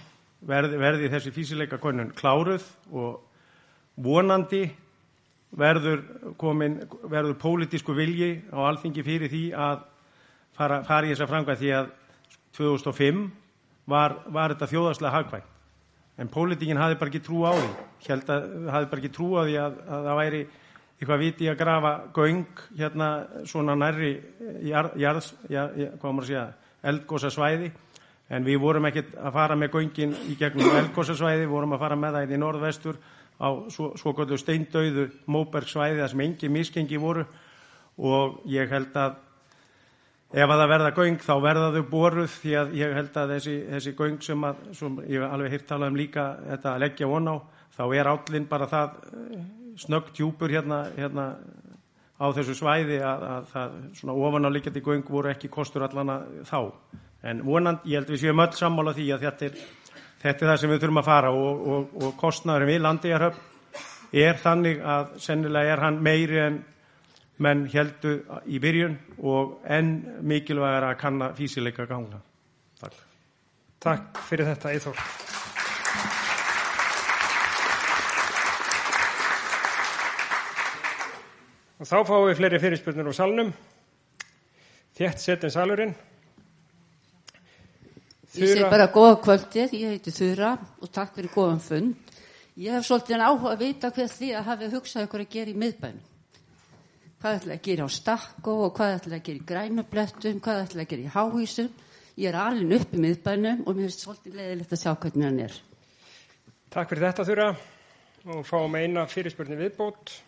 verði, 0.45 0.81
verði 0.81 1.11
þessi 1.13 1.35
físileika 1.35 1.79
konun 1.83 2.13
kláruð 2.17 2.67
og 2.93 3.21
vonandi 4.05 4.67
verður 5.55 6.03
komin, 6.41 6.81
verður 7.07 7.39
pólitísku 7.39 7.95
vilji 7.95 8.43
á 8.51 8.59
alþingi 8.67 9.05
fyrir 9.07 9.31
því 9.31 9.45
að 9.55 9.85
fara, 10.57 10.83
fara 10.87 11.07
í 11.07 11.13
þessa 11.13 11.31
framkvæm 11.31 11.61
því 11.61 11.73
að 11.79 11.91
2005 12.59 13.25
var, 13.91 14.17
var 14.31 14.55
þetta 14.55 14.71
þjóðarslega 14.71 15.15
hagkvæmt. 15.19 15.51
En 16.15 16.31
pólitíkin 16.31 16.79
hafði 16.79 16.99
bara 17.01 17.11
ekki 17.11 17.25
trú 17.27 17.41
á 17.43 17.53
því. 17.55 17.71
Held 18.07 18.29
að 18.31 18.45
hafði 18.71 18.91
bara 18.93 19.03
ekki 19.03 19.15
trú 19.15 19.29
á 19.35 19.43
því 19.43 19.57
að, 19.59 19.81
að 19.83 20.05
það 20.09 20.21
væri 20.21 20.43
eitthvað 20.99 21.23
viti 21.25 21.49
að 21.51 21.59
grafa 21.59 21.95
göng 22.15 22.61
hérna 22.79 23.09
svona 23.49 23.75
nærri 23.79 24.13
jarðs, 24.65 25.33
hvað 25.49 26.11
maður 26.11 26.29
segja 26.29 26.45
eldgósasvæði 26.85 27.73
en 28.35 28.47
við 28.47 28.61
vorum 28.63 28.87
ekkert 28.89 29.17
að 29.21 29.35
fara 29.37 29.57
með 29.59 29.75
göngin 29.75 30.15
í 30.31 30.37
gegnum 30.41 30.77
eldgósasvæði, 30.79 31.49
vorum 31.51 31.75
að 31.77 31.85
fara 31.85 31.99
með 31.99 32.19
það 32.19 32.35
í 32.35 32.41
norðvestur 32.41 33.01
á 33.41 33.49
svo, 33.73 33.91
svo 33.99 34.15
kvöldu 34.15 34.39
steindauðu 34.41 35.09
móbergsvæði 35.27 36.01
þar 36.01 36.13
sem 36.13 36.25
engi 36.25 36.51
miskengi 36.53 37.01
voru. 37.01 37.27
Og 37.99 38.41
ég 38.51 38.71
held 38.71 38.95
að 38.99 39.19
ef 40.35 40.51
að 40.51 40.61
það 40.61 40.71
verða 40.73 40.95
göng 40.97 41.19
þá 41.23 41.35
verða 41.43 41.73
þau 41.75 41.85
boruð 41.91 42.31
því 42.41 42.55
að 42.59 42.73
ég 42.81 42.95
held 42.99 43.19
að 43.21 43.35
þessi, 43.37 43.57
þessi 43.75 43.93
göng 43.99 44.23
sem, 44.25 44.47
að, 44.49 44.63
sem 44.79 44.97
ég 45.11 45.27
alveg 45.27 45.55
hirt 45.55 45.69
talað 45.69 45.93
um 45.93 45.99
líka 45.99 46.25
þetta 46.49 46.73
að 46.73 46.83
leggja 46.87 47.11
von 47.11 47.31
á 47.31 47.37
þá 47.75 47.85
er 47.95 48.11
állinn 48.11 48.49
bara 48.51 48.71
það 48.71 48.97
snöggt 49.81 50.17
djúpur 50.19 50.53
hérna, 50.53 50.85
hérna 50.97 51.29
á 52.21 52.27
þessu 52.35 52.55
svæði 52.59 53.01
að, 53.03 53.25
að 53.37 53.49
það 53.53 53.79
svona 54.01 54.19
ofan 54.27 54.49
á 54.49 54.55
líkjandi 54.55 54.85
göng 54.85 55.09
voru 55.11 55.33
ekki 55.33 55.51
kostur 55.53 55.87
allana 55.87 56.21
þá 56.47 56.61
en 57.25 57.41
vonand, 57.47 57.87
ég 57.89 57.99
held 57.99 58.13
við 58.13 58.27
séum 58.27 58.45
öll 58.45 58.53
sammála 58.55 58.93
því 58.95 59.09
að 59.15 59.27
þetta 59.29 59.49
er 59.49 59.65
Þetta 60.25 60.45
er 60.45 60.49
það 60.49 60.61
sem 60.61 60.71
við 60.73 60.79
þurfum 60.81 60.99
að 61.03 61.09
fara 61.11 61.31
og, 61.37 61.65
og, 61.69 61.97
og 62.01 62.15
kostnæðurinn 62.17 62.71
við 62.71 62.79
landigarhöfn 62.81 63.51
er 64.25 64.39
þannig 64.41 64.81
að 64.95 65.11
sennilega 65.21 65.75
er 65.75 65.83
hann 65.85 65.99
meiri 66.07 66.41
en 66.41 66.59
menn 67.45 67.67
heldu 67.69 68.15
í 68.49 68.61
byrjun 68.63 68.97
og 69.21 69.59
enn 69.69 69.93
mikilvæg 70.25 70.89
að 70.89 70.97
kanna 71.03 71.33
físileika 71.37 71.85
ganga. 71.91 72.23
Takk. 72.81 73.01
Takk 73.85 74.23
fyrir 74.31 74.55
þetta, 74.55 74.73
Eithor. 74.73 75.43
Og 81.85 81.89
þá 81.91 81.99
fáum 82.09 82.23
við 82.31 82.39
fleiri 82.39 82.59
fyrirspurnir 82.63 83.09
úr 83.11 83.13
salnum. 83.13 83.49
Þétt 84.97 85.21
setin 85.21 85.51
salurinn. 85.53 85.91
Ég 88.41 88.55
sé 88.57 88.71
bara 88.73 88.87
góða 88.89 89.19
kvöldið, 89.27 89.75
ég 89.77 89.93
heiti 89.93 90.15
Þura 90.17 90.55
og 90.81 90.89
takk 90.89 91.13
fyrir 91.19 91.35
góðan 91.35 91.61
fund. 91.61 92.17
Ég 92.57 92.73
hef 92.73 92.89
svolítið 92.89 93.27
áhuga 93.27 93.53
að 93.53 93.67
vita 93.67 93.93
hvað 93.93 94.17
því 94.17 94.33
að 94.33 94.49
hafi 94.49 94.73
hugsað 94.73 95.07
ykkur 95.11 95.27
að 95.27 95.31
gera 95.37 95.53
í 95.53 95.61
miðbænum. 95.61 96.03
Hvað 97.21 97.39
ætla 97.43 97.59
að 97.59 97.63
gera 97.69 97.85
á 97.85 97.89
stakko 98.01 98.59
og 98.65 98.77
hvað 98.81 98.97
ætla 98.97 99.21
að 99.21 99.25
gera 99.29 99.43
í 99.45 99.47
grænublettum, 99.53 100.43
hvað 100.49 100.65
ætla 100.65 100.85
að 100.87 100.93
gera 100.97 101.05
í 101.05 101.15
háhísum. 101.21 101.73
Ég 102.17 102.33
er 102.33 102.45
alveg 102.49 102.79
upp 102.81 102.97
í 102.97 103.07
miðbænum 103.11 103.67
og 103.67 103.75
mér 103.75 103.91
finnst 103.91 104.09
svolítið 104.09 104.41
leiðilegt 104.41 104.73
að 104.73 104.87
sjá 104.87 104.95
hvernig 104.95 105.29
hann 105.29 105.43
er. 105.51 105.65
Takk 106.73 106.95
fyrir 106.95 107.11
þetta 107.11 107.33
Þura 107.35 107.57
og 108.33 108.47
fáum 108.49 108.81
eina 108.81 109.05
fyrirspurni 109.05 109.67
viðbót. 109.67 110.23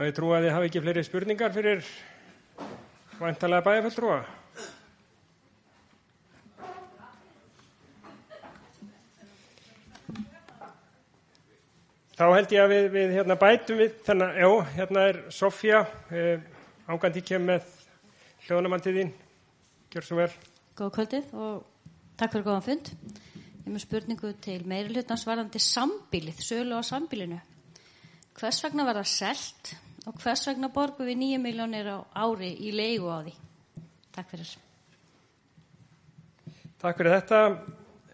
Og 0.00 0.06
ég 0.08 0.14
trú 0.16 0.30
að 0.32 0.46
þið 0.46 0.54
hafi 0.54 0.68
ekki 0.70 0.80
fleiri 0.80 1.00
spurningar 1.04 1.50
fyrir 1.52 1.88
vantalega 3.18 3.64
bæjarfjöldrúa. 3.66 4.20
Þá 12.16 12.22
held 12.32 12.54
ég 12.54 12.62
að 12.62 12.72
við, 12.72 12.88
við 12.94 13.12
hérna, 13.18 13.36
bætum 13.42 13.82
við, 13.82 13.98
þannig 14.06 14.24
að, 14.30 14.38
já, 14.40 14.72
hérna 14.78 15.02
er 15.10 15.18
Sofja, 15.36 15.82
eh, 16.16 16.48
ángandi 16.88 17.24
kem 17.28 17.44
með 17.50 17.68
þín. 18.48 19.12
Gjör 19.92 20.08
svo 20.08 20.18
vel. 20.22 20.30
Góða 20.80 20.96
kvöldið 20.96 21.36
og 21.36 21.92
takk 22.16 22.38
fyrir 22.38 22.48
góðan 22.48 22.66
fund. 22.70 22.90
Ég 23.04 23.68
er 23.68 23.76
með 23.76 23.84
spurningu 23.84 24.32
til 24.48 24.58
meiri 24.64 24.96
hlutans 24.96 25.28
varðandi 25.28 25.60
sambílið, 25.60 26.40
sölu 26.48 26.80
á 26.80 26.82
sambílinu. 26.88 27.44
Hvers 28.40 28.64
vegna 28.64 28.88
var 28.88 29.02
það 29.02 29.12
selt 29.12 29.76
og 30.06 30.16
hvers 30.22 30.46
vegna 30.48 30.70
borgum 30.72 31.08
við 31.08 31.20
nýju 31.20 31.40
miljónir 31.42 31.90
á 31.92 31.98
ári 32.24 32.54
í 32.56 32.72
leigu 32.72 33.10
á 33.10 33.20
því? 33.24 33.34
Takk 34.14 34.30
fyrir. 34.32 34.54
Takk 36.80 36.96
fyrir 36.96 37.16
þetta. 37.18 37.40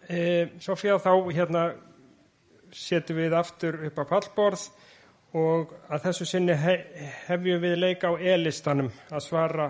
E, 0.06 0.20
Sofía, 0.62 0.98
þá 1.02 1.12
hérna 1.34 1.62
setjum 2.74 3.20
við 3.20 3.36
aftur 3.38 3.78
upp 3.88 4.00
á 4.02 4.04
pallborð 4.10 4.66
og 5.36 5.72
að 5.90 6.08
þessu 6.08 6.26
sinni 6.28 6.54
he 6.58 6.76
hefjum 7.26 7.62
við 7.62 7.76
leika 7.78 8.10
á 8.10 8.14
e-listanum 8.18 8.90
að 9.10 9.24
svara 9.24 9.68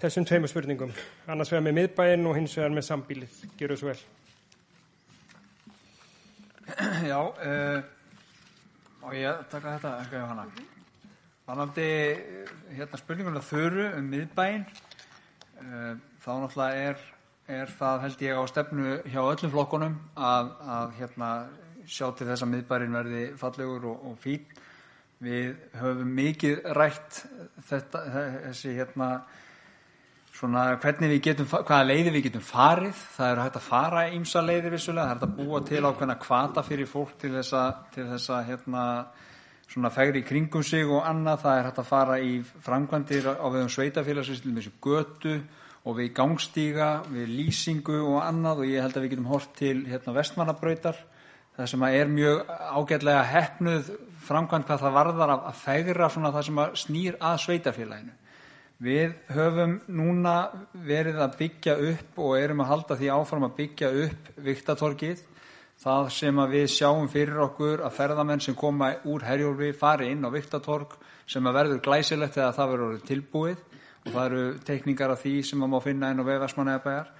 þessum 0.00 0.26
tveimur 0.28 0.52
spurningum. 0.52 0.92
Annars 1.26 1.52
vegar 1.52 1.64
með 1.66 1.78
miðbæinn 1.80 2.28
og 2.28 2.38
hins 2.38 2.56
vegar 2.58 2.74
með 2.76 2.88
sambílið. 2.90 3.42
Gjör 3.58 3.76
svo 3.76 3.90
vel. 3.92 3.98
Já, 7.06 7.20
uh, 7.22 7.82
og 9.06 9.14
ég 9.14 9.44
taka 9.52 9.76
þetta 9.76 9.94
ekki 10.02 10.24
á 10.24 10.26
hana. 10.32 10.48
Þannig 11.46 12.24
hérna 12.74 12.98
spurningunum 12.98 13.44
þurru 13.46 13.90
um 13.98 14.08
miðbæinn, 14.10 14.64
uh, 15.62 15.92
þá 16.22 16.32
náttúrulega 16.42 16.88
er 16.88 17.04
er 17.46 17.70
það 17.78 18.02
held 18.02 18.22
ég 18.26 18.38
á 18.38 18.42
stefnu 18.50 18.92
hjá 19.06 19.20
öllum 19.22 19.52
flokkunum 19.52 19.96
að, 20.18 20.52
að 20.66 20.94
hérna, 20.98 21.30
sjá 21.86 22.08
til 22.18 22.26
þess 22.26 22.42
að 22.42 22.52
miðbærin 22.52 22.96
verði 22.96 23.24
fallegur 23.38 23.90
og, 23.92 24.06
og 24.10 24.16
fín. 24.22 24.46
Við 25.22 25.52
höfum 25.78 26.08
mikið 26.12 26.66
rætt 26.76 27.20
þetta, 27.68 28.02
þessi 28.48 28.74
hérna 28.76 29.10
svona 30.36 30.66
hvernig 30.82 31.14
við 31.14 31.22
getum, 31.30 31.48
hvaða 31.48 31.86
leiði 31.86 32.16
við 32.18 32.26
getum 32.26 32.44
farið. 32.44 32.98
Það 33.14 33.30
eru 33.30 33.44
hægt 33.46 33.60
að 33.60 33.68
fara 33.70 34.02
ímsa 34.18 34.42
leiði 34.44 34.74
vissulega, 34.74 35.06
það 35.06 35.14
er 35.14 35.14
hægt 35.14 35.28
að 35.28 35.38
búa 35.38 35.62
til 35.70 35.84
ákveðna 35.86 36.18
kvata 36.26 36.66
fyrir 36.66 36.90
fólk 36.90 37.14
til 37.22 37.32
þess 37.38 38.28
að 38.34 38.50
hérna 38.50 38.84
svona 39.70 39.90
fegri 39.94 40.22
í 40.22 40.26
kringum 40.26 40.64
sig 40.66 40.86
og 40.86 41.04
annað. 41.06 41.42
Það 41.44 41.58
er 41.58 41.68
hægt 41.68 41.82
að 41.82 41.90
fara 41.90 42.18
í 42.22 42.32
framkvæmdir 42.66 43.28
á 43.32 43.46
viðum 43.46 43.72
sveitafélagsins 43.72 44.44
til 44.44 44.54
þessu 44.56 44.74
götu 44.82 45.36
og 45.86 45.98
við 46.00 46.12
gangstíga, 46.16 46.90
við 47.10 47.28
lýsingu 47.30 48.00
og 48.02 48.22
annað 48.24 48.64
og 48.64 48.72
ég 48.72 48.82
held 48.82 48.96
að 48.96 49.04
við 49.04 49.12
getum 49.14 49.30
hort 49.30 49.52
til 49.58 49.76
hérna 49.86 50.16
vestmannabrautar 50.16 50.98
það 51.56 51.70
sem 51.72 51.84
er 51.88 52.10
mjög 52.12 52.50
ágætlega 52.76 53.24
hefnuð 53.30 53.90
framkvæmt 54.26 54.68
hvað 54.68 54.82
það 54.82 54.96
varðar 54.98 55.32
að, 55.32 55.44
að 55.50 55.60
fegra 55.62 56.08
svona 56.12 56.32
það 56.34 56.46
sem 56.48 56.60
að 56.60 56.78
snýr 56.82 57.18
að 57.22 57.36
sveitafélaginu. 57.44 58.16
Við 58.86 59.14
höfum 59.32 59.78
núna 59.88 60.34
verið 60.84 61.22
að 61.24 61.38
byggja 61.38 61.76
upp 61.92 62.18
og 62.20 62.34
erum 62.36 62.60
að 62.60 62.70
halda 62.74 62.98
því 63.00 63.08
áfram 63.14 63.46
að 63.46 63.54
byggja 63.62 63.92
upp 64.04 64.28
Viktatorgið 64.44 65.22
það 65.82 66.10
sem 66.16 66.38
að 66.42 66.54
við 66.56 66.66
sjáum 66.72 67.08
fyrir 67.12 67.42
okkur 67.46 67.84
að 67.86 67.96
ferðamenn 67.98 68.42
sem 68.42 68.56
koma 68.58 68.92
úr 69.04 69.24
Herjólfi 69.26 69.72
fari 69.76 70.10
inn 70.12 70.24
á 70.24 70.30
Viktatorg 70.32 70.96
sem 71.26 71.46
að 71.46 71.58
verður 71.60 71.82
glæsilegt 71.84 72.36
þegar 72.38 72.56
það 72.56 72.72
verður 72.74 73.02
tilbúið 73.10 73.58
og 74.06 74.12
það 74.12 74.24
eru 74.24 74.44
teikningar 74.66 75.12
af 75.12 75.22
því 75.24 75.34
sem 75.42 75.60
maður 75.60 75.74
má 75.74 75.84
finna 75.84 76.10
inn 76.12 76.22
á 76.22 76.30
vefasmanæðabæjar. 76.30 77.12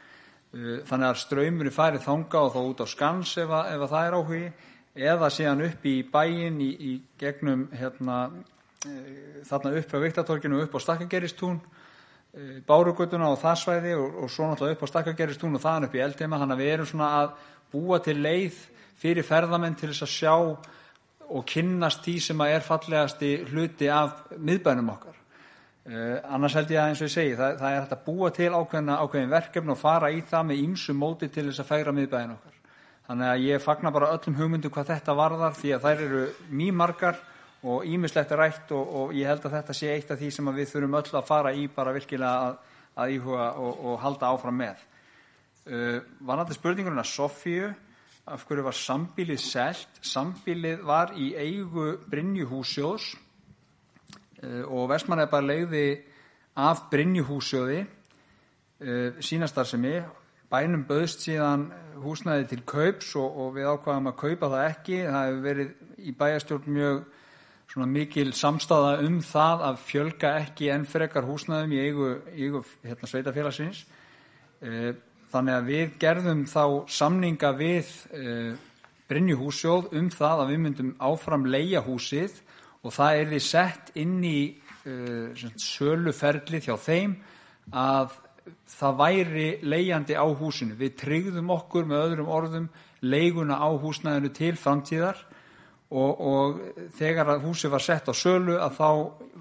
Uh, 0.57 0.79
þannig 0.87 1.09
að 1.11 1.21
ströymur 1.21 1.73
farið 1.75 2.05
þanga 2.07 2.43
og 2.47 2.53
þá 2.55 2.61
út 2.63 2.83
á 2.83 2.87
skans 2.89 3.33
ef, 3.43 3.51
að, 3.51 3.73
ef 3.75 3.83
að 3.83 3.93
það 3.93 4.07
er 4.07 4.17
áhugi 4.17 4.45
eða 4.97 5.31
síðan 5.33 5.65
upp 5.67 5.87
í 5.87 5.97
bæin 6.09 6.61
í, 6.65 6.71
í 6.73 6.93
gegnum 7.21 7.67
hérna, 7.77 8.31
e, 8.87 8.95
þarna 9.45 9.75
upp 9.81 9.93
á 9.93 9.99
Viktatorginu 10.07 10.63
upp 10.65 10.77
á 10.77 10.81
Stakkageristún, 10.81 11.59
e, 12.33 12.47
Bárugutuna 12.67 13.29
og 13.33 13.41
það 13.43 13.61
svæði 13.61 13.93
og, 13.99 14.23
og 14.23 14.33
svo 14.33 14.49
náttúrulega 14.49 14.79
upp 14.79 14.87
á 14.89 14.93
Stakkageristún 14.93 15.59
og 15.59 15.65
þaðan 15.65 15.89
upp 15.89 15.99
í 15.99 16.03
Eldheima. 16.07 16.41
Þannig 16.41 16.57
að 16.57 16.65
við 16.65 16.73
erum 16.73 16.91
svona 16.93 17.11
að 17.21 17.37
búa 17.77 18.01
til 18.05 18.17
leið 18.25 18.57
fyrir 18.97 19.27
ferðamenn 19.29 19.77
til 19.77 19.93
þess 19.93 20.07
að 20.07 20.15
sjá 20.15 20.35
og 21.27 21.47
kynnast 21.51 22.03
því 22.07 22.17
sem 22.23 22.43
að 22.43 22.57
er 22.57 22.67
fallegasti 22.67 23.31
hluti 23.51 23.89
af 23.93 24.27
miðbænum 24.39 24.93
okkar. 24.95 25.17
Uh, 25.87 26.19
annars 26.35 26.57
held 26.59 26.73
ég 26.75 26.83
að 26.83 26.91
eins 26.91 27.01
og 27.03 27.07
ég 27.07 27.15
segi 27.15 27.39
það, 27.39 27.61
það 27.61 27.73
er 27.73 27.81
hægt 27.81 27.93
að 27.95 28.05
búa 28.09 28.31
til 28.35 28.51
ákveðna, 28.51 28.99
ákveðin 29.05 29.35
verkefni 29.37 29.75
og 29.75 29.79
fara 29.79 30.11
í 30.11 30.23
það 30.27 30.49
með 30.49 30.63
ýmsu 30.65 30.95
móti 30.99 31.29
til 31.31 31.47
þess 31.47 31.63
að 31.63 31.69
færa 31.69 31.95
miðbæðin 31.95 32.35
okkar 32.35 32.57
þannig 33.07 33.31
að 33.31 33.45
ég 33.47 33.63
fagnar 33.63 33.95
bara 33.95 34.11
öllum 34.17 34.37
hugmyndum 34.41 34.73
hvað 34.75 34.91
þetta 34.91 35.15
varðar 35.15 35.55
því 35.55 35.73
að 35.77 35.85
þær 35.85 36.05
eru 36.09 36.23
mjög 36.51 36.79
margar 36.81 37.21
og 37.67 37.87
ímislegt 37.87 38.35
rætt 38.39 38.73
og, 38.75 38.95
og 38.99 39.15
ég 39.15 39.31
held 39.31 39.47
að 39.47 39.55
þetta 39.61 39.77
sé 39.79 39.93
eitt 39.95 40.11
af 40.11 40.19
því 40.21 40.31
sem 40.35 40.51
við 40.57 40.73
þurfum 40.73 40.99
öll 40.99 41.13
að 41.21 41.29
fara 41.29 41.55
í 41.55 41.69
bara 41.73 41.95
virkilega 41.95 42.49
að, 42.49 42.59
að 42.99 43.15
íhuga 43.17 43.47
og, 43.63 43.85
og 43.87 44.01
halda 44.03 44.33
áfram 44.35 44.59
með 44.59 44.83
Vanandi 45.67 46.55
spurningurinn 46.55 47.03
að 47.03 47.11
Sofíu 47.11 47.71
af 48.31 48.43
hverju 48.47 48.63
var 48.67 48.77
sambílið 48.79 49.41
selt? 49.43 49.99
Sambílið 49.99 50.85
var 50.87 51.15
í 51.19 51.33
eigu 51.35 51.97
Brynjuhúsjós 52.07 53.15
Eh, 54.45 54.65
og 54.69 54.91
Vestmannaði 54.91 55.33
bara 55.33 55.49
leiði 55.49 55.85
af 56.61 56.87
Brynjuhúsjóði 56.93 57.79
eh, 57.81 59.17
sínastarðsemi 59.25 59.95
bænum 60.53 60.85
böðst 60.89 61.25
síðan 61.25 61.71
húsnæði 62.03 62.51
til 62.51 62.63
kaups 62.69 63.15
og, 63.17 63.27
og 63.27 63.55
við 63.57 63.71
ákvaðum 63.73 64.11
að 64.13 64.19
kaupa 64.21 64.51
það 64.53 64.67
ekki. 64.67 64.99
Það 65.07 65.29
hefur 65.31 65.41
verið 65.47 65.73
í 65.97 66.15
bæjastjórn 66.21 66.77
mjög 66.77 67.87
mikil 67.93 68.29
samstáða 68.37 68.93
um 69.05 69.19
það 69.25 69.65
að 69.71 69.81
fjölga 69.89 70.35
ekki 70.45 70.69
enn 70.73 70.87
frekar 70.89 71.27
húsnæðum 71.27 71.73
í 71.75 71.81
eigu, 71.83 72.13
eigu 72.37 72.63
hérna, 72.85 73.09
sveitafélagsins 73.11 73.83
e, 74.63 74.93
þannig 75.37 75.57
að 75.57 75.71
við 75.71 75.95
gerðum 76.03 76.43
þá 76.51 76.65
samninga 76.99 77.53
við 77.61 77.93
e, 78.11 78.35
Brynjuhúsjóð 79.07 79.93
um 79.95 80.09
það 80.11 80.43
að 80.43 80.49
við 80.51 80.63
myndum 80.65 80.95
áfram 80.99 81.47
leia 81.47 81.83
húsið 81.87 82.41
og 82.83 82.95
það 82.95 83.21
er 83.21 83.29
því 83.31 83.41
sett 83.43 83.91
inn 83.99 84.17
í 84.27 84.39
uh, 84.87 85.47
söluferli 85.59 86.61
hjá 86.63 86.75
þeim 86.79 87.17
að 87.75 88.15
það 88.71 88.99
væri 89.01 89.47
leiðandi 89.67 90.19
á 90.19 90.27
húsinu. 90.27 90.77
Við 90.79 90.97
tryggðum 91.03 91.51
okkur 91.55 91.87
með 91.87 92.05
öðrum 92.05 92.31
orðum 92.35 92.69
leiguna 93.03 93.59
á 93.63 93.69
húsnæðinu 93.79 94.33
til 94.35 94.55
framtíðar 94.59 95.19
og, 95.91 96.13
og 96.19 96.61
þegar 96.99 97.35
að 97.35 97.47
húsi 97.47 97.71
var 97.71 97.83
sett 97.83 98.11
á 98.11 98.15
sölu 98.15 98.59
að 98.59 98.79
þá 98.79 98.91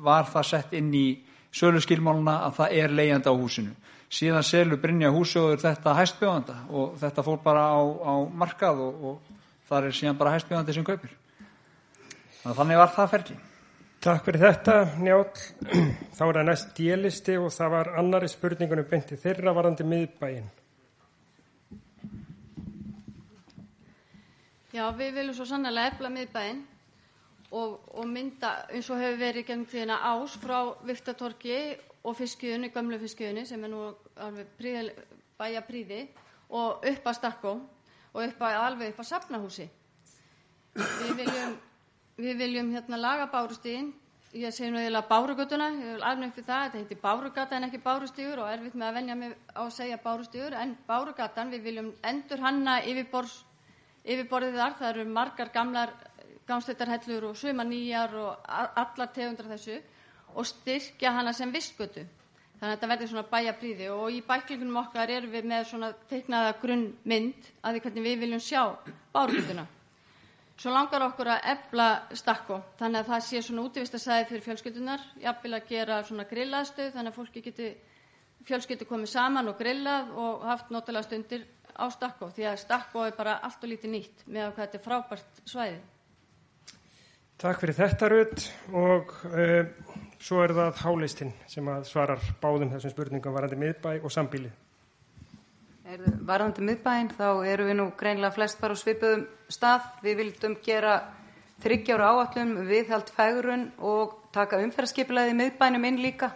var 0.05 0.29
það 0.29 0.49
sett 0.51 0.77
inn 0.77 0.91
í 0.93 1.07
söluskilmáluna 1.55 2.41
að 2.47 2.57
það 2.59 2.79
er 2.81 2.97
leiðandi 2.99 3.33
á 3.33 3.35
húsinu. 3.37 3.75
Síðan 4.13 4.45
selur 4.45 4.79
Brynja 4.79 5.09
húsjóður 5.13 5.63
þetta 5.63 5.95
hæstbjóðanda 5.97 6.55
og 6.69 6.97
þetta 7.01 7.23
fór 7.25 7.39
bara 7.43 7.65
á, 7.73 7.81
á 7.81 8.13
markað 8.29 8.83
og, 8.85 9.05
og 9.09 9.69
það 9.69 9.87
er 9.89 9.97
síðan 9.97 10.19
bara 10.19 10.35
hæstbjóðandi 10.35 10.75
sem 10.77 10.85
kaupir. 10.85 11.15
Þannig 12.45 12.77
var 12.77 12.91
það 12.93 13.11
ferli. 13.15 13.37
Takk 14.05 14.27
fyrir 14.27 14.43
þetta, 14.43 14.75
Njál. 15.01 15.23
Þá 16.13 16.21
er 16.27 16.37
það 16.37 16.43
næst 16.45 16.75
djelisti 16.77 17.39
og 17.41 17.49
það 17.55 17.71
var 17.73 17.87
annari 17.97 18.29
spurningunum 18.29 18.85
beinti 18.91 19.17
þeirra 19.17 19.55
varandi 19.57 19.87
miðbæin. 19.87 20.45
Já, 24.75 24.85
við 24.93 25.11
viljum 25.15 25.37
svo 25.37 25.47
sannlega 25.49 25.89
efla 25.89 26.11
miðbæin 26.13 26.61
og, 27.55 27.79
og 27.95 28.05
mynda 28.11 28.51
eins 28.69 28.91
og 28.91 29.01
hefur 29.01 29.21
verið 29.23 29.47
gengum 29.47 29.69
tíðina 29.71 29.97
ás 30.03 30.35
frá 30.41 30.57
Viktatorki 30.85 31.59
og 32.05 32.17
fiskjöðunni, 32.19 32.71
gamlu 32.73 32.99
fiskjöðunni 33.01 33.45
sem 33.49 33.63
er 33.65 33.73
nú 33.73 33.85
alveg 34.21 34.95
bæja 35.39 35.61
príði 35.65 36.03
og 36.49 36.85
upp 36.85 37.07
að 37.09 37.17
Stakko 37.17 37.53
og 38.13 38.19
upp 38.23 38.43
að, 38.45 38.57
alveg 38.69 38.93
upp 38.93 39.01
að 39.01 39.09
Safnahúsi. 39.09 39.69
Við 40.75 41.15
viljum 41.23 41.55
Við 42.15 42.37
viljum 42.39 42.69
hérna 42.71 42.95
laga 42.95 43.25
bárustíðin. 43.27 43.89
Ég 44.39 44.53
segi 44.55 44.69
nú 44.71 44.77
eiginlega 44.79 45.07
bárugötuna, 45.09 45.65
ég 45.75 45.97
vil 45.97 46.03
alveg 46.07 46.29
upp 46.29 46.37
við 46.39 46.45
það, 46.47 46.61
þetta 46.63 46.79
heitir 46.79 46.99
bárugata 47.01 47.55
en 47.57 47.65
ekki 47.67 47.81
bárustíður 47.83 48.41
og 48.43 48.51
erfitt 48.51 48.77
með 48.79 48.87
að 48.87 48.95
venja 48.99 49.17
mig 49.19 49.33
á 49.51 49.63
að 49.63 49.73
segja 49.75 49.97
bárustíður, 50.03 50.55
en 50.59 50.71
bárugatan 50.87 51.51
við 51.51 51.67
viljum 51.67 51.89
endur 52.11 52.43
hanna 52.43 52.77
yfirborðið 52.87 54.57
þar, 54.61 54.77
það 54.79 54.89
eru 54.93 55.05
margar 55.17 55.51
gamlar 55.55 55.91
gámsleitarhellur 56.47 57.29
og 57.31 57.37
suma 57.39 57.67
nýjar 57.67 58.15
og 58.21 58.47
allar 58.53 59.11
tegundar 59.15 59.51
þessu 59.51 59.79
og 60.35 60.47
styrkja 60.49 61.11
hana 61.15 61.33
sem 61.33 61.51
vissgötu. 61.53 62.03
Þannig 62.55 62.71
að 62.71 62.75
þetta 62.75 62.89
verður 62.91 63.09
svona 63.11 63.29
bæjapríði 63.31 63.87
og 63.93 64.05
í 64.15 64.21
bæklingunum 64.27 64.77
okkar 64.81 65.11
erum 65.11 65.33
við 65.35 65.47
með 65.51 65.65
svona 65.71 65.89
teiknaða 66.11 66.53
grunnmynd 66.61 67.49
að 67.61 67.75
því 67.77 67.81
hvernig 67.85 68.05
við 68.05 68.21
viljum 68.23 68.43
sjá 68.45 68.61
bárugötuna. 69.17 69.65
Svo 70.55 70.71
langar 70.71 71.03
okkur 71.03 71.27
að 71.33 71.49
efla 71.51 71.87
stakko 72.15 72.61
þannig 72.79 73.01
að 73.01 73.09
það 73.11 73.23
sé 73.27 73.41
svona 73.43 73.65
útivistasæði 73.67 74.27
fyrir 74.29 74.45
fjölskyldunar, 74.45 75.01
jafnvel 75.25 75.57
að 75.57 75.67
gera 75.73 75.97
svona 76.07 76.25
grillaðstöð 76.29 76.93
þannig 76.95 77.11
að 77.11 77.17
fólki 77.19 77.43
geti 77.49 77.67
fjölskyldu 78.47 78.87
komið 78.87 79.11
saman 79.17 79.51
og 79.51 79.59
grillað 79.59 80.13
og 80.25 80.45
haft 80.47 80.71
notalega 80.71 81.09
stundir 81.09 81.43
á 81.75 81.85
stakko 81.91 82.29
því 82.37 82.47
að 82.53 82.61
stakko 82.63 83.03
er 83.09 83.17
bara 83.19 83.35
allt 83.43 83.67
og 83.67 83.71
lítið 83.73 83.93
nýtt 83.97 84.23
með 84.31 84.47
að 84.47 84.55
þetta 84.61 84.79
er 84.79 84.85
frábært 84.87 85.43
svæði. 85.43 85.81
Takk 87.35 87.59
fyrir 87.59 87.75
þetta 87.75 88.07
Rut 88.11 88.43
og 88.71 89.09
uh, 89.27 89.65
svo 90.23 90.43
er 90.45 90.53
það 90.55 90.77
hálistinn 90.85 91.33
sem 91.51 91.67
svarar 91.83 92.21
báðum 92.39 92.71
þessum 92.71 92.93
spurningum 92.93 93.35
varandi 93.35 93.57
miðbæ 93.59 93.97
og 93.97 94.13
sambílið. 94.13 94.53
Varðandi 96.25 96.63
miðbæinn 96.65 97.11
þá 97.13 97.27
eru 97.45 97.67
við 97.67 97.77
nú 97.77 97.89
greinlega 97.99 98.33
flest 98.33 98.61
bara 98.61 98.77
svipuðum 98.79 99.25
stað. 99.51 99.83
Við 100.05 100.17
vildum 100.21 100.55
gera 100.63 100.95
þryggjára 101.65 102.07
áallum 102.13 102.55
viðhald 102.69 103.11
fægrun 103.13 103.67
og 103.83 104.15
taka 104.35 104.61
umferðarskipulegði 104.63 105.35
miðbænum 105.41 105.85
inn 105.91 106.01
líka. 106.07 106.31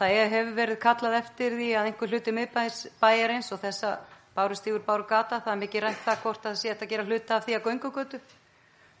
Það 0.00 0.18
hefur 0.34 0.52
verið 0.58 0.82
kallað 0.82 1.16
eftir 1.22 1.54
því 1.54 1.70
að 1.76 1.88
einhver 1.92 2.12
hluti 2.12 2.34
miðbæjarins 2.34 3.54
og 3.54 3.62
þessa 3.62 3.94
bárustífur 4.34 4.82
báru 4.84 5.06
gata, 5.08 5.38
það 5.38 5.54
er 5.54 5.62
mikið 5.64 5.86
rænt 5.86 6.04
það 6.04 6.22
hvort 6.26 6.44
að 6.44 6.50
það 6.50 6.60
sé 6.64 6.74
að 6.74 6.86
gera 6.92 7.08
hluta 7.08 7.36
af 7.36 7.46
því 7.46 7.56
að 7.56 7.66
göngugötu. 7.70 8.20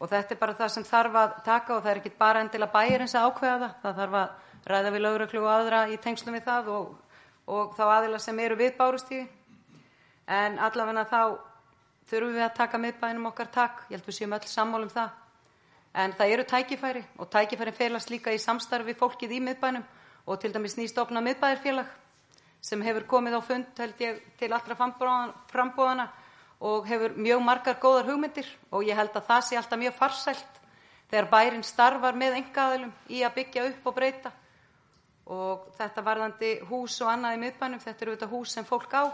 Og 0.00 0.08
þetta 0.08 0.34
er 0.34 0.40
bara 0.40 0.56
það 0.56 0.72
sem 0.74 0.86
þarf 0.88 1.18
að 1.20 1.34
taka 1.44 1.74
og 1.76 1.82
það 1.84 1.90
er 1.92 2.00
ekki 2.00 2.12
bara 2.18 2.40
endilega 2.40 2.72
bæjarins 2.72 3.14
að 3.14 3.26
ákveða 3.28 3.58
það. 3.60 3.74
Það 3.82 3.98
þarf 4.00 4.16
að 4.20 4.72
ræða 4.72 4.92
við 4.94 5.04
lögreglu 5.04 5.42
og 5.44 5.50
aðra 5.52 5.80
í 5.92 5.98
tengslum 6.00 6.36
við 6.36 6.46
það 6.46 6.70
og, 6.74 6.88
og 7.46 7.76
þá 7.76 7.84
aðila 7.88 8.20
sem 8.22 8.40
eru 8.40 8.56
við 8.60 8.74
bárustífi 8.78 9.26
en 10.30 10.58
allavega 10.62 11.04
þá 11.10 11.22
þurfum 12.10 12.36
við 12.36 12.44
að 12.44 12.56
taka 12.56 12.78
miðbænum 12.80 13.28
okkar 13.30 13.50
takk, 13.54 13.82
ég 13.90 13.98
held 13.98 14.06
við 14.08 14.16
séum 14.16 14.36
öll 14.36 14.48
sammál 14.48 14.82
um 14.86 14.92
það. 14.92 15.10
En 16.00 16.12
það 16.14 16.34
eru 16.34 16.44
tækifæri 16.46 17.02
og 17.18 17.30
tækifæri 17.30 17.72
felast 17.74 18.10
líka 18.10 18.34
í 18.34 18.38
samstarfi 18.38 18.94
fólkið 18.98 19.36
í 19.36 19.40
miðbænum 19.42 19.84
og 20.26 20.40
til 20.40 20.52
dæmis 20.54 20.76
nýstofna 20.78 21.22
miðbæðarfélag 21.26 21.90
sem 22.62 22.82
hefur 22.84 23.06
komið 23.10 23.36
á 23.36 23.40
fund 23.42 23.82
held 23.82 24.02
ég 24.04 24.20
til 24.38 24.52
allra 24.52 24.76
frambóðana 24.76 26.06
og 26.60 26.86
hefur 26.88 27.16
mjög 27.16 27.40
margar 27.40 27.78
góðar 27.80 28.10
hugmyndir 28.10 28.48
og 28.70 28.84
ég 28.84 28.96
held 28.96 29.14
að 29.16 29.28
það 29.30 29.44
sé 29.46 29.56
alltaf 29.56 29.80
mjög 29.80 29.94
farsælt 29.96 30.58
þegar 31.10 31.28
bærin 31.32 31.64
starfar 31.64 32.16
með 32.16 32.36
engaðilum 32.42 32.92
í 33.08 33.22
að 33.24 33.36
byggja 33.38 33.66
upp 33.70 33.86
og 33.88 33.96
breyta. 33.96 34.32
Og 35.30 35.68
þetta 35.78 36.04
varðandi 36.04 36.50
hús 36.68 36.98
og 37.00 37.10
annað 37.12 37.36
í 37.36 37.40
miðbænum, 37.44 37.80
þetta 37.80 38.04
eru 38.04 38.16
þetta 38.16 38.30
hús 38.30 38.54
sem 38.54 38.66
fólk 38.66 38.92
á 38.92 39.04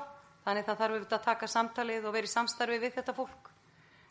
þannig 0.46 0.66
það 0.66 0.80
þarf 0.80 0.96
auðvitað 0.96 1.18
að 1.18 1.26
taka 1.26 1.48
samtalið 1.50 2.06
og 2.06 2.14
vera 2.16 2.28
í 2.28 2.32
samstarfi 2.32 2.78
við 2.82 2.96
þetta 2.98 3.14
fólk. 3.14 3.50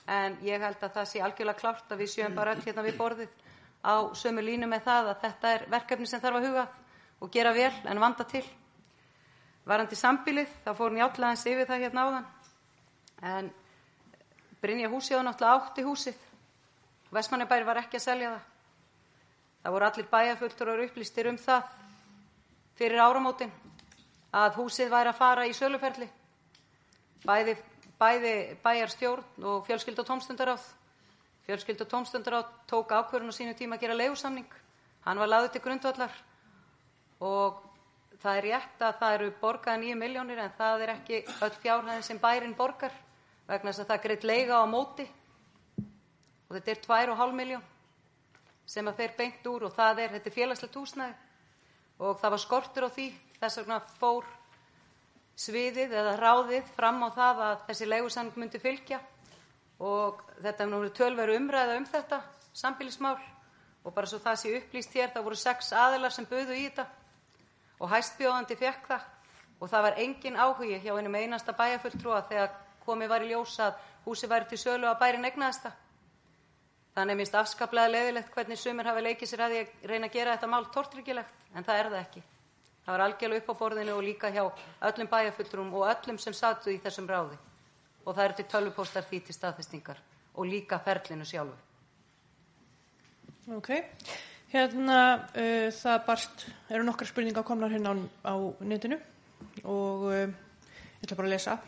En 0.05 0.38
ég 0.45 0.61
held 0.61 0.83
að 0.83 0.95
það 0.97 1.09
sé 1.09 1.21
algjörlega 1.25 1.59
klárt 1.59 1.91
að 1.91 2.01
við 2.03 2.11
sjöum 2.13 2.36
bara 2.36 2.53
öll 2.55 2.63
hérna 2.65 2.86
við 2.86 2.97
borðið 2.99 3.31
á 3.86 3.95
sömu 4.15 4.43
línu 4.45 4.69
með 4.69 4.86
það 4.86 5.09
að 5.11 5.21
þetta 5.23 5.53
er 5.55 5.65
verkefni 5.71 6.09
sem 6.09 6.21
þarf 6.21 6.39
að 6.39 6.47
huga 6.49 6.65
og 7.21 7.31
gera 7.33 7.53
vel 7.55 7.73
en 7.86 8.01
vanda 8.03 8.25
til. 8.29 8.43
Varandi 9.65 9.97
sambílið, 9.97 10.51
þá 10.65 10.71
fór 10.77 10.93
njátlaðins 10.93 11.45
yfir 11.49 11.69
það 11.69 11.86
hérna 11.88 12.05
áðan 12.05 12.27
en 13.26 13.49
Brynja 14.61 14.89
húsið 14.89 15.19
var 15.19 15.26
náttúrulega 15.28 15.61
átti 15.61 15.86
húsið. 15.86 16.21
Vestmannabæri 17.13 17.65
var 17.67 17.80
ekki 17.84 17.99
að 17.99 18.05
selja 18.05 18.32
það. 18.34 18.45
Það 19.61 19.76
voru 19.76 19.88
allir 19.88 20.07
bæjarfullturar 20.13 20.84
upplýstir 20.86 21.30
um 21.30 21.38
það 21.41 21.67
fyrir 22.80 23.01
áramótin 23.01 23.53
að 24.36 24.57
húsið 24.59 24.89
væri 24.93 25.11
að 25.11 25.19
fara 25.19 25.45
í 25.45 25.53
söluferli. 25.57 26.07
Bæði, 27.26 27.55
bæði 27.99 28.34
bæjarstjórn 28.65 29.47
og 29.51 29.63
fjölskyld 29.69 30.01
og 30.01 30.09
tómstundaráð. 30.09 30.65
Fjölskyld 31.45 31.86
og 31.86 31.91
tómstundaráð 31.93 32.51
tók 32.69 32.93
ákvörðun 32.93 33.34
á 33.34 33.38
sínu 33.38 33.53
tíma 33.57 33.78
að 33.78 33.86
gera 33.86 34.01
leigusamning. 34.01 34.49
Hann 35.05 35.21
var 35.21 35.30
laðið 35.30 35.55
til 35.55 35.65
grundvallar. 35.65 36.19
Og 37.21 37.61
það 38.21 38.38
er 38.38 38.47
rétt 38.49 38.86
að 38.86 38.99
það 39.01 39.17
eru 39.19 39.32
borgað 39.41 39.82
nýju 39.82 39.97
miljónir 40.01 40.41
en 40.41 40.53
það 40.57 40.86
er 40.86 40.95
ekki 40.97 41.26
öll 41.41 41.57
fjárhæðin 41.61 42.07
sem 42.09 42.21
bærin 42.21 42.57
borgar 42.57 43.05
vegna 43.47 43.71
þess 43.71 43.83
að 43.83 43.91
það 43.91 44.03
greitt 44.05 44.27
leiga 44.27 44.61
á 44.61 44.65
móti. 44.69 45.05
Og 46.45 46.57
þetta 46.57 46.71
er 46.71 46.81
2,5 46.85 47.35
miljón 47.37 47.65
sem 48.65 48.87
að 48.89 49.01
þeir 49.01 49.13
beint 49.17 49.47
úr 49.49 49.67
og 49.67 49.75
það 49.75 50.01
er, 50.01 50.13
þetta 50.15 50.29
er 50.29 50.35
félagslegt 50.35 50.79
húsnæði. 50.79 51.15
Og 52.01 52.17
það 52.19 52.33
var 52.33 52.41
skortur 52.41 52.87
á 52.87 52.89
því 52.91 53.05
þess 53.39 53.59
vegna 53.61 53.79
fór 53.99 54.25
sviðið 55.35 55.93
eða 55.99 56.15
ráðið 56.19 56.71
fram 56.75 57.03
á 57.05 57.09
það 57.13 57.41
að 57.45 57.55
þessi 57.69 57.89
leigusamning 57.89 58.39
myndi 58.41 58.61
fylgja. 58.63 58.99
Og 59.83 60.21
þetta 60.41 60.63
er 60.63 60.71
nú 60.71 60.81
tölveru 60.95 61.37
umræða 61.37 61.77
um 61.79 61.87
þetta 61.89 62.21
sambílismál 62.55 63.17
og 63.85 63.93
bara 63.93 64.09
svo 64.09 64.17
það 64.23 64.37
sé 64.41 64.53
upplýst 64.57 64.95
hér 64.95 65.11
það 65.13 65.27
voru 65.27 65.37
sex 65.37 65.73
aðilar 65.75 66.13
sem 66.15 66.27
buðu 66.29 66.55
í 66.55 66.67
þetta. 66.69 66.87
Og 67.83 67.91
hæstbjóðandi 67.91 68.57
fekk 68.57 68.87
það. 68.89 69.09
Og 69.59 69.71
það 69.71 69.85
var 69.85 69.99
engin 70.01 70.39
áhugi 70.39 70.79
hjá 70.83 70.93
einum 70.95 71.15
einasta 71.15 71.53
bæjarfulltrúa 71.55 72.23
þegar 72.29 72.55
komið 72.86 73.11
var 73.11 73.25
í 73.25 73.31
ljós 73.31 73.57
að 73.65 73.81
húsi 74.05 74.29
væri 74.29 74.49
til 74.51 74.61
sölu 74.61 74.88
að 74.89 75.01
bærin 75.01 75.27
egnaðist 75.31 75.65
það. 75.65 75.81
Þannig 76.95 77.19
minnst 77.19 77.36
afskaplega 77.36 77.91
leðilegt 77.91 78.31
hvernig 78.31 78.59
sumir 78.59 78.88
hafi 78.88 79.01
leikið 79.03 79.29
sér 79.29 79.41
að 79.43 79.57
að 79.57 79.89
reyna 79.91 80.07
að 80.07 80.13
gera 80.15 80.36
þetta 80.38 80.47
mál 80.47 80.65
tortryggilegt, 80.71 81.43
en 81.55 81.67
það 81.67 81.79
er 81.79 81.89
það 81.91 82.01
ekki. 82.05 82.23
Það 82.86 82.93
var 82.93 83.03
algjörlega 83.03 83.41
upp 83.41 83.49
á 83.51 83.59
borðinu 83.59 83.93
og 83.97 84.03
líka 84.05 84.29
hjá 84.31 84.43
öllum 84.88 85.09
bæjarfulltrúum 85.11 85.73
og 85.73 85.88
öllum 85.89 86.19
sem 86.21 86.36
satu 86.38 86.69
í 86.71 86.77
þessum 86.83 87.09
ráði. 87.09 87.38
Og 88.05 88.13
það 88.13 88.23
eru 88.25 88.38
til 88.38 88.45
tölvupóstar 88.53 89.07
því 89.09 89.19
til 89.25 89.36
staðfestingar 89.36 89.99
og 90.36 90.45
líka 90.47 90.79
ferlinu 90.86 91.25
sjálfu. 91.25 91.57
Ok, 93.57 93.71
hérna 94.53 94.99
uh, 95.33 95.67
það 95.73 95.99
barst, 96.07 96.47
eru 96.69 96.86
nokkra 96.86 97.09
spurningar 97.09 97.45
komnar 97.45 97.73
hérna 97.73 97.93
á, 97.93 98.33
á 98.33 98.36
netinu 98.65 98.97
og 99.65 100.07
uh, 100.09 100.23
ég 100.23 101.03
ætla 101.05 101.17
bara 101.19 101.27
að 101.27 101.36
lesa. 101.36 101.59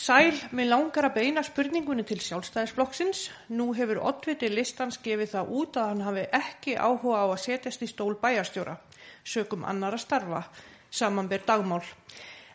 Sæl, 0.00 0.32
mér 0.56 0.70
langar 0.70 1.10
að 1.10 1.16
beina 1.18 1.42
spurningunni 1.44 2.06
til 2.08 2.22
sjálfstæðisflokksins. 2.24 3.26
Nú 3.52 3.66
hefur 3.76 3.98
oddviti 4.08 4.48
listans 4.48 4.96
gefið 5.04 5.34
það 5.34 5.50
út 5.58 5.76
að 5.76 5.88
hann 5.90 6.00
hafi 6.06 6.22
ekki 6.38 6.76
áhuga 6.80 7.18
á 7.20 7.26
að 7.26 7.42
setjast 7.42 7.84
í 7.84 7.88
stól 7.90 8.14
bæjarstjóra, 8.22 8.78
sökum 9.28 9.66
annara 9.68 9.98
starfa, 10.00 10.40
samanber 10.88 11.44
dagmál. 11.44 11.82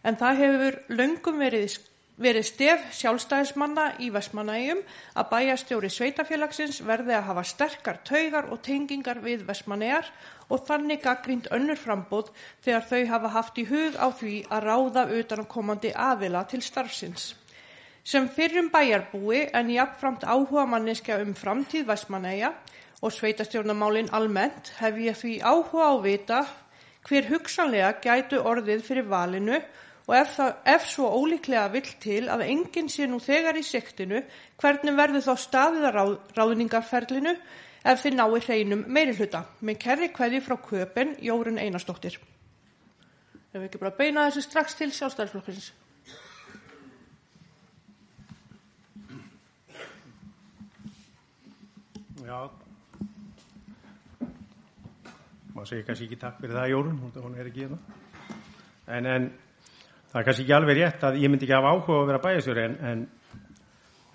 En 0.02 0.18
það 0.18 0.41
hefur 0.41 0.80
löngum 0.98 1.38
verið, 1.43 1.78
verið 2.22 2.45
stef 2.47 2.84
sjálfstæðismanna 2.95 3.86
í 3.99 4.07
Vestmanægjum 4.13 4.82
að 5.20 5.30
bæjarstjóri 5.34 5.89
sveitafélagsins 5.91 6.80
verði 6.88 7.16
að 7.18 7.26
hafa 7.30 7.43
sterkar 7.49 7.99
taugar 8.07 8.47
og 8.53 8.61
tengingar 8.63 9.20
við 9.24 9.43
Vestmanæjar 9.47 10.07
og 10.47 10.63
þannig 10.68 11.03
gaggrínt 11.03 11.49
önnur 11.55 11.80
frambóð 11.80 12.32
þegar 12.63 12.88
þau 12.91 13.01
hafa 13.11 13.34
haft 13.36 13.59
í 13.59 13.68
hug 13.68 13.99
á 13.99 14.07
því 14.16 14.36
að 14.47 14.68
ráða 14.70 15.07
utanakomandi 15.20 15.91
aðila 15.91 16.45
til 16.47 16.61
starfsins. 16.63 17.34
Sem 18.05 18.30
fyrrum 18.30 18.70
bæjarbúi 18.72 19.47
en 19.51 19.72
jafnframt 19.74 20.24
áhuga 20.24 20.68
manneskja 20.70 21.18
um 21.24 21.34
framtíð 21.36 21.89
Vestmanæja 21.89 22.53
og 23.01 23.11
sveitastjórnamálin 23.11 24.13
almennt 24.13 24.72
hef 24.80 25.01
ég 25.01 25.18
því 25.20 25.39
áhuga 25.41 25.89
á 25.91 25.95
vita 25.99 26.45
hver 27.05 27.28
hugsanlega 27.30 27.97
gætu 28.01 28.39
orðið 28.39 28.86
fyrir 28.86 29.09
valinu 29.09 29.59
og 30.06 30.14
ef, 30.14 30.36
það, 30.38 30.51
ef 30.76 30.88
svo 30.89 31.08
ólíklega 31.18 31.70
vill 31.74 31.88
til 32.01 32.24
að 32.30 32.45
enginn 32.45 32.89
sé 32.93 33.08
nú 33.10 33.18
þegar 33.24 33.58
í 33.58 33.64
sektinu 33.66 34.22
hvernig 34.62 34.97
verður 34.97 35.26
þá 35.26 35.34
staðið 35.41 35.88
að 35.89 35.95
ráð, 35.95 36.12
ráðningarferlinu 36.38 37.34
ef 37.86 38.03
þið 38.03 38.20
nái 38.20 38.41
hreinum 38.45 38.84
meiri 38.86 39.16
hluta. 39.18 39.45
Með 39.66 39.80
kerri 39.82 40.12
kveði 40.14 40.41
frá 40.45 40.58
köpen 40.62 41.16
Jórun 41.26 41.58
Einarstóttir. 41.62 42.20
Ef 43.49 43.58
við 43.58 43.68
ekki 43.70 43.82
bara 43.82 43.97
beina 43.97 44.28
þessu 44.28 44.45
strax 44.45 44.78
til 44.78 44.91
sjálfstæðarflokksins. 44.93 45.72
Já, 52.26 52.39
maður 55.53 55.68
segir 55.70 55.86
kannski 55.88 56.08
ekki 56.10 56.18
takk 56.20 56.39
fyrir 56.41 56.58
það 56.58 56.72
Jórun, 56.72 57.01
hún 57.14 57.36
er 57.38 57.49
ekki 57.51 57.68
hérna. 57.68 57.78
En, 58.91 59.06
en 59.10 59.28
það 60.16 60.22
er 60.22 60.28
kannski 60.30 60.45
ekki 60.45 60.55
alveg 60.55 60.78
rétt 60.80 61.03
að 61.03 61.18
ég 61.20 61.32
myndi 61.32 61.43
ekki 61.43 61.57
hafa 61.57 61.76
áhuga 61.76 61.99
að 61.99 62.09
vera 62.13 62.24
bæjastjóri 62.24 62.63
en, 62.63 62.76
en 62.88 63.07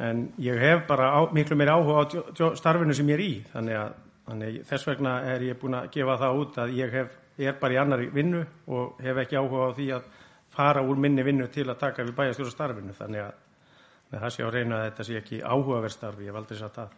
en 0.01 0.21
ég 0.41 0.57
hef 0.57 0.87
bara 0.89 1.11
á, 1.13 1.21
miklu 1.29 1.57
meiri 1.61 1.75
áhuga 1.75 2.09
á 2.09 2.57
starfinu 2.57 2.95
sem 2.97 3.09
ég 3.13 3.19
er 3.19 3.21
í 3.21 3.33
þannig 3.53 3.77
að 3.77 3.91
þannig, 4.31 4.57
þess 4.69 4.89
vegna 4.89 5.13
er 5.29 5.45
ég 5.45 5.59
búin 5.61 5.77
að 5.77 5.91
gefa 5.93 6.17
það 6.23 6.41
út 6.41 6.59
að 6.63 6.73
ég 6.79 6.95
hef, 6.95 7.19
er 7.41 7.59
bara 7.61 7.77
í 7.77 7.79
annari 7.83 8.09
vinnu 8.15 8.41
og 8.73 9.03
hef 9.05 9.21
ekki 9.25 9.37
áhuga 9.37 9.69
á 9.69 9.77
því 9.77 9.89
að 9.99 10.09
fara 10.55 10.85
úr 10.87 11.01
minni 11.05 11.25
vinnu 11.27 11.49
til 11.53 11.67
að 11.69 11.81
taka 11.83 12.07
við 12.07 12.17
bæjastjóra 12.17 12.55
starfinu 12.55 12.97
þannig 12.97 13.27
að 13.27 14.21
það 14.23 14.35
sé 14.35 14.47
á 14.47 14.51
reyna 14.51 14.79
að 14.79 14.87
þetta 14.89 15.07
sé 15.07 15.19
ekki 15.21 15.43
áhugaverð 15.45 15.95
starfi, 15.95 16.25
ég 16.25 16.33
hef 16.33 16.41
aldrei 16.41 16.59
sagt 16.59 16.79
það. 16.81 16.97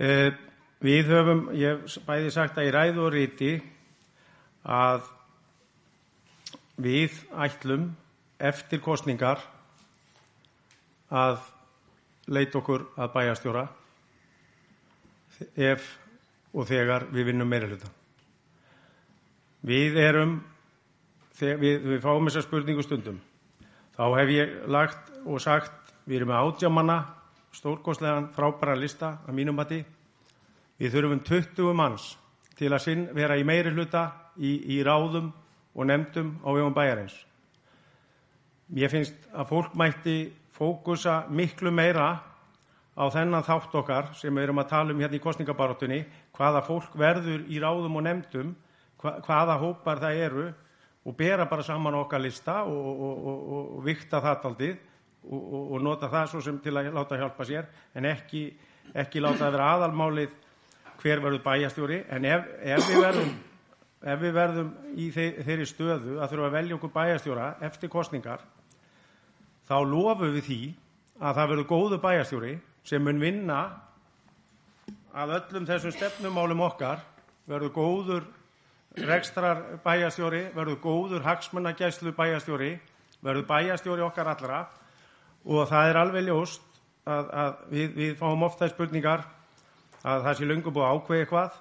Uh, 0.00 0.30
við 0.80 1.12
höfum, 1.12 1.42
ég 1.54 1.84
hef 1.84 2.06
bæði 2.08 2.32
sagt 2.34 2.58
að 2.58 2.66
ég 2.66 2.74
ræðu 2.74 3.04
og 3.04 3.12
ríti 3.14 3.52
að 4.64 5.04
við 6.76 7.16
ætlum 7.34 7.90
eftir 8.40 8.80
kostningar 8.84 9.42
að 11.10 11.40
leit 12.30 12.54
okkur 12.54 12.86
að 12.96 13.12
bæjastjóra 13.14 13.64
ef 15.56 15.86
og 16.54 16.66
þegar 16.68 17.06
við 17.14 17.30
vinnum 17.30 17.48
meira 17.50 17.68
hluta. 17.70 17.90
Við 19.66 19.98
erum, 20.00 20.38
við, 21.40 21.82
við 21.84 22.00
fáum 22.02 22.28
þessar 22.28 22.46
spurningu 22.46 22.84
stundum, 22.84 23.20
þá 23.96 24.04
hef 24.18 24.32
ég 24.34 24.54
lagt 24.72 25.10
og 25.26 25.40
sagt, 25.42 25.92
við 26.06 26.20
erum 26.20 26.32
með 26.32 26.46
átjámanna, 26.46 26.98
stórkostlegan, 27.54 28.30
frábæra 28.34 28.78
lista 28.78 29.18
að 29.26 29.36
mínum 29.36 29.58
mati. 29.58 29.82
Við 30.80 30.94
þurfum 30.94 31.22
20 31.26 31.76
manns 31.76 32.06
til 32.56 32.70
að 32.72 32.84
sinn 32.86 33.06
vera 33.16 33.36
í 33.36 33.44
meiri 33.44 33.72
hluta 33.74 34.06
í, 34.38 34.78
í 34.78 34.80
ráðum 34.86 35.28
og 35.74 35.86
nefndum 35.86 36.34
á 36.42 36.48
vegum 36.50 36.74
bæjarins. 36.74 37.14
Ég 38.76 38.90
finnst 38.90 39.16
að 39.34 39.48
fólk 39.50 39.74
mætti 39.78 40.32
fókusa 40.54 41.24
miklu 41.30 41.72
meira 41.74 42.20
á 42.94 43.04
þennan 43.10 43.46
þátt 43.46 43.74
okkar 43.80 44.10
sem 44.18 44.34
við 44.34 44.48
erum 44.48 44.60
að 44.62 44.70
tala 44.70 44.94
um 44.94 45.00
hérna 45.00 45.16
í 45.16 45.22
kostningabaróttunni, 45.22 46.04
hvaða 46.36 46.62
fólk 46.66 46.94
verður 46.98 47.46
í 47.48 47.60
ráðum 47.62 47.96
og 47.96 48.04
nefndum, 48.06 48.52
hvaða 49.00 49.56
hópar 49.62 50.02
það 50.02 50.22
eru 50.26 50.46
og 51.04 51.16
bera 51.16 51.46
bara 51.48 51.64
saman 51.64 51.96
okkar 51.96 52.20
lista 52.20 52.60
og, 52.68 52.88
og, 52.90 53.26
og, 53.26 53.50
og 53.78 53.84
vikta 53.84 54.20
það 54.20 54.46
aldrei 54.50 54.72
og 55.30 55.82
nota 55.84 56.08
það 56.08 56.30
svo 56.32 56.40
sem 56.44 56.58
til 56.64 56.76
að 56.76 56.92
láta 56.96 57.18
hjálpa 57.20 57.44
sér 57.44 57.66
en 57.96 58.08
ekki, 58.08 58.46
ekki 58.96 59.20
láta 59.20 59.44
það 59.44 59.56
vera 59.56 59.70
aðalmálið 59.76 60.36
hver 61.00 61.22
verður 61.24 61.42
bæjastjóri 61.44 62.00
en 62.12 62.28
ef, 62.28 62.46
ef, 62.60 62.86
við 62.88 63.04
verðum, 63.04 63.34
ef 64.00 64.20
við 64.22 64.32
verðum 64.32 64.70
í 64.96 65.10
þeirri 65.12 65.66
stöðu 65.68 66.16
að 66.20 66.32
þurfa 66.32 66.48
að 66.48 66.56
velja 66.56 66.76
okkur 66.78 66.92
bæjastjóra 66.94 67.48
eftir 67.68 67.92
kostningar 67.92 68.44
þá 69.68 69.76
lofum 69.84 70.34
við 70.36 70.44
því 70.46 70.60
að 71.20 71.36
það 71.36 71.50
verður 71.52 71.70
góðu 71.74 72.00
bæjastjóri 72.00 72.52
sem 72.88 73.04
mun 73.04 73.20
vinna 73.20 73.60
að 75.12 75.36
öllum 75.36 75.66
þessum 75.68 75.94
stefnumálum 75.94 76.62
okkar 76.64 77.02
verður 77.50 77.74
góður 77.74 78.28
rekstrar 79.06 79.62
bæjastjóri, 79.84 80.48
verður 80.54 80.80
góður 80.82 81.24
hagsmunagæslu 81.26 82.12
bæjastjóri, 82.16 82.72
verður 83.22 83.46
bæjastjóri 83.46 84.02
okkar 84.06 84.32
allra 84.32 84.64
og 85.44 85.68
það 85.70 85.90
er 85.90 85.98
alveg 86.00 86.26
ljóst 86.26 86.64
að, 87.06 87.30
að 87.30 87.60
við, 87.70 87.92
við 87.96 88.16
fáum 88.18 88.46
ofta 88.46 88.68
spurningar 88.70 89.26
að 90.02 90.24
það 90.26 90.38
sé 90.38 90.48
löngu 90.48 90.72
búið 90.72 90.86
að 90.86 90.96
ákveða 90.96 91.24
eitthvað. 91.24 91.58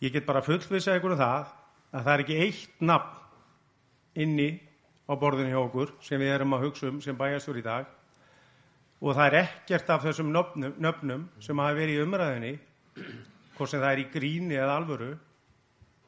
Ég 0.00 0.12
get 0.14 0.24
bara 0.24 0.40
fullvisa 0.40 0.94
ykkur 0.96 1.12
um 1.12 1.20
það 1.20 1.48
að 1.92 2.04
það 2.04 2.12
er 2.12 2.22
ekki 2.22 2.36
eitt 2.40 2.84
nafn 2.88 4.22
inni 4.24 4.46
á 5.04 5.12
borðinu 5.20 5.50
hjá 5.52 5.58
okkur 5.60 5.90
sem 6.06 6.22
við 6.22 6.30
erum 6.32 6.54
að 6.56 6.62
hugsa 6.64 6.86
um 6.88 7.00
sem 7.04 7.18
bæjastjóri 7.18 7.60
í 7.60 7.66
dag. 7.66 7.90
Og 9.00 9.16
það 9.16 9.26
er 9.26 9.36
ekkert 9.42 9.92
af 9.92 10.06
þessum 10.06 10.30
nöfnum, 10.32 10.72
nöfnum 10.80 11.26
sem 11.44 11.60
hafa 11.60 11.76
verið 11.76 11.98
í 11.98 12.06
umræðinni 12.06 12.52
hvort 13.58 13.72
sem 13.72 13.82
það 13.82 13.90
er 13.90 14.00
í 14.00 14.06
gríni 14.14 14.56
eða 14.56 14.78
alvöru 14.80 15.10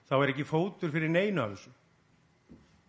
þá 0.08 0.16
er 0.22 0.32
ekki 0.32 0.48
fótur 0.48 0.94
fyrir 0.94 1.12
neina 1.12 1.44
af 1.44 1.52
þessu. 1.58 1.74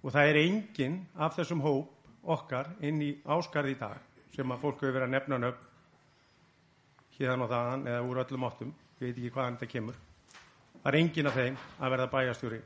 Og 0.04 0.16
það 0.16 0.32
er 0.32 0.42
enginn 0.46 0.98
af 1.20 1.36
þessum 1.36 1.66
hóp 1.68 2.32
okkar 2.38 2.72
inn 2.80 3.04
í 3.04 3.12
áskarði 3.28 3.76
í 3.76 3.82
dag 3.84 4.00
sem 4.36 4.56
að 4.56 4.64
fólk 4.64 4.80
hefur 4.80 4.96
verið 4.96 5.10
að 5.10 5.16
nefna 5.18 5.44
nöfn 5.44 5.70
hérna 7.20 7.44
og 7.44 7.52
þaðan 7.52 7.86
eða 7.92 8.08
úr 8.08 8.24
öllum 8.24 8.48
áttum, 8.48 8.74
ég 9.00 9.10
veit 9.10 9.18
ekki 9.18 9.36
hvaðan 9.36 9.60
þetta 9.60 9.74
kemur 9.76 10.02
það 10.84 10.92
er 10.92 11.00
enginn 11.00 11.30
af 11.32 11.40
þeim 11.40 11.58
að 11.80 11.96
verða 11.96 12.12
bæjastjóri 12.12 12.62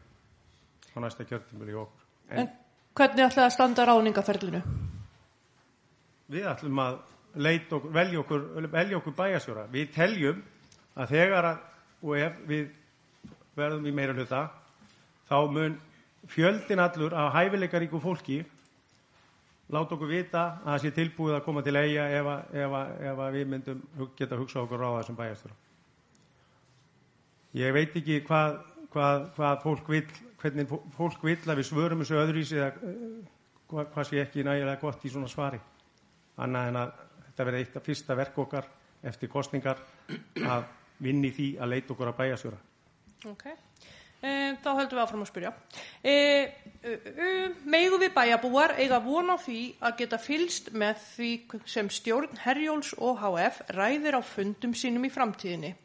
á 0.94 0.98
næsta 1.04 1.28
kjörtumil 1.30 1.70
í 1.72 1.78
okkur 1.78 2.08
En, 2.28 2.40
en 2.44 2.50
hvernig 2.98 3.24
ætlaði 3.24 3.46
að 3.46 3.54
standa 3.56 3.86
ráningaferlinu? 3.88 4.62
Við 6.28 6.48
ætlum 6.52 6.82
að 6.84 6.98
okkur, 7.38 7.92
velja, 7.94 8.20
okkur, 8.20 8.46
okkur 9.00 9.16
bæjastjóra 9.16 9.68
við 9.72 9.94
teljum 9.96 10.42
að 10.98 11.14
þegar 11.14 11.50
að, 11.52 11.62
og 12.04 12.18
ef 12.18 12.42
við 12.50 12.68
verðum 13.58 13.88
í 13.88 13.94
meira 13.96 14.16
hluta 14.18 14.48
þá 15.30 15.38
mun 15.54 15.78
fjöldin 16.28 16.82
allur 16.84 17.16
af 17.16 17.34
hæfileikaríku 17.38 18.02
fólki 18.04 18.42
láta 19.72 19.96
okkur 19.96 20.10
vita 20.10 20.44
að 20.64 20.72
það 20.72 20.84
sé 20.84 20.92
tilbúið 20.96 21.38
að 21.38 21.46
koma 21.46 21.64
til 21.64 21.76
eiga 21.76 22.10
ef, 22.18 22.30
ef, 22.56 22.76
ef 23.12 23.24
við 23.36 23.48
myndum 23.54 23.82
geta 24.18 24.40
hugsað 24.40 24.66
okkur 24.66 24.86
á 24.88 24.90
þessum 25.00 25.20
bæjastur. 25.20 25.56
Ég 27.56 27.74
veit 27.74 27.96
ekki 27.96 28.22
hvað, 28.28 28.58
hvað, 28.92 29.28
hvað 29.38 29.62
fólk 29.64 29.92
vil, 29.94 30.04
hvernig 30.42 30.72
fólk 30.98 31.24
vil 31.24 31.38
að 31.38 31.62
við 31.62 31.70
svörum 31.70 32.04
þessu 32.04 32.20
öðruvísi 32.20 32.58
eða 32.60 32.72
eh, 32.90 33.06
hvað, 33.72 33.92
hvað 33.94 34.10
sé 34.10 34.24
ekki 34.24 34.44
nægilega 34.48 34.82
gott 34.82 35.06
í 35.06 35.12
svona 35.14 35.32
svari. 35.32 35.62
Annað 36.44 36.72
en 36.72 36.82
að 36.82 36.92
þetta 37.28 37.48
verði 37.48 37.64
eitt 37.64 37.80
af 37.80 37.88
fyrsta 37.88 38.18
verk 38.18 38.42
okkar 38.44 38.68
eftir 39.08 39.32
kostningar 39.32 39.80
að 40.44 40.68
vinni 41.04 41.32
því 41.34 41.54
að 41.62 41.74
leita 41.74 41.94
okkur 41.94 42.12
að 42.12 42.20
bæjastjóra. 42.20 42.60
Ok. 43.30 43.48
E, 44.18 44.30
þá 44.64 44.70
höldum 44.80 44.98
við 44.98 45.04
áfram 45.04 45.24
að 45.24 45.30
spyrja. 45.30 45.52
E, 46.02 46.14
e, 46.82 46.94
Megu 47.70 48.00
við 48.02 48.16
bæjabúar 48.16 48.74
eiga 48.82 48.98
von 49.04 49.30
á 49.30 49.38
því 49.38 49.62
að 49.78 50.00
geta 50.02 50.18
fylst 50.22 50.72
með 50.74 51.04
því 51.14 51.32
sem 51.70 51.92
stjórn 51.94 52.42
Herjóls 52.42 52.96
og 52.98 53.22
HF 53.22 53.62
ræðir 53.78 54.18
á 54.18 54.22
fundum 54.26 54.74
sínum 54.78 55.06
í 55.06 55.14
framtíðinni. 55.14 55.76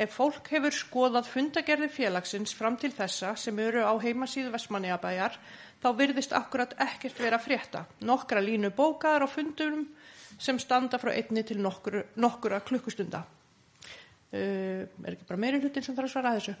Ef 0.00 0.14
fólk 0.16 0.46
hefur 0.48 0.72
skoðað 0.72 1.26
fundagerði 1.28 1.90
félagsins 1.92 2.54
fram 2.56 2.78
til 2.80 2.88
þessa 2.96 3.34
sem 3.36 3.58
eru 3.60 3.82
á 3.84 3.92
heimasíðu 4.00 4.54
Vestmanniabæjar 4.54 5.36
þá 5.82 5.88
virðist 5.98 6.32
akkurat 6.36 6.72
ekkert 6.80 7.20
vera 7.20 7.40
frétta. 7.40 7.84
Nokkra 8.08 8.40
línu 8.40 8.72
bókaðar 8.72 9.26
á 9.26 9.28
fundum 9.28 9.84
sem 10.40 10.56
standa 10.62 10.96
frá 10.96 11.12
einni 11.12 11.44
til 11.44 11.60
nokkura, 11.60 12.06
nokkura 12.16 12.62
klukkustunda. 12.64 13.26
Uh, 14.30 14.88
er 15.04 15.16
ekki 15.16 15.28
bara 15.28 15.42
meiri 15.42 15.60
hlutin 15.60 15.84
sem 15.84 15.96
þarf 15.96 16.08
að 16.08 16.14
svara 16.14 16.32
að 16.32 16.40
þessu? 16.40 16.58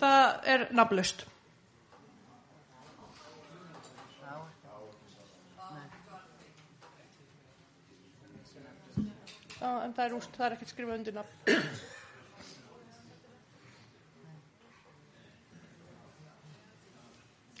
Það 0.00 0.48
er 0.48 0.70
nafnlaust. 0.76 1.29
Já, 9.60 9.70
en 9.84 9.92
það 9.92 10.06
er 10.06 10.14
úst, 10.16 10.36
það 10.36 10.46
er 10.46 10.54
ekkert 10.56 10.70
skrifað 10.72 10.96
undir 10.96 11.16
nafn. 11.18 11.34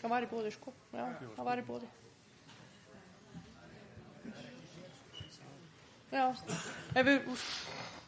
Það 0.00 0.12
var 0.14 0.24
í 0.24 0.28
bóði, 0.30 0.52
sko. 0.54 0.72
Já, 0.96 1.04
það 1.36 1.48
var 1.50 1.60
í 1.60 1.64
bóði. 1.66 1.90
Já, 6.10 6.24
ef 6.96 7.04
við, 7.06 7.28
úst, 7.30 7.99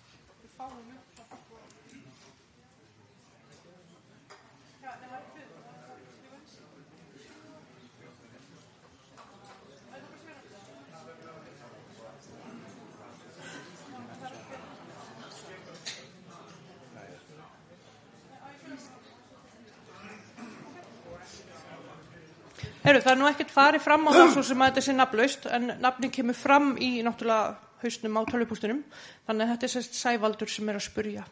Heru, 22.93 23.01
það 23.01 23.15
er 23.15 23.21
nú 23.23 23.25
ekkert 23.31 23.53
farið 23.55 23.81
fram 23.81 24.03
á 24.05 24.13
það 24.13 24.31
svo 24.35 24.43
sem 24.45 24.61
að 24.61 24.69
þetta 24.69 24.83
sé 24.85 24.93
nafnlaust 24.93 25.47
en 25.57 25.71
nafnin 25.81 26.11
kemur 26.13 26.37
fram 26.37 26.67
í 26.77 26.91
náttúrulega 27.01 27.55
hausnum 27.81 28.19
á 28.21 28.29
tölvupústunum 28.29 28.83
þannig 29.25 29.47
að 29.47 29.53
þetta 29.55 29.65
er 29.65 29.73
sérst 29.73 29.97
sævaldur 29.97 30.53
sem 30.53 30.69
er 30.69 30.77
að 30.77 30.85
spurja. 30.85 31.25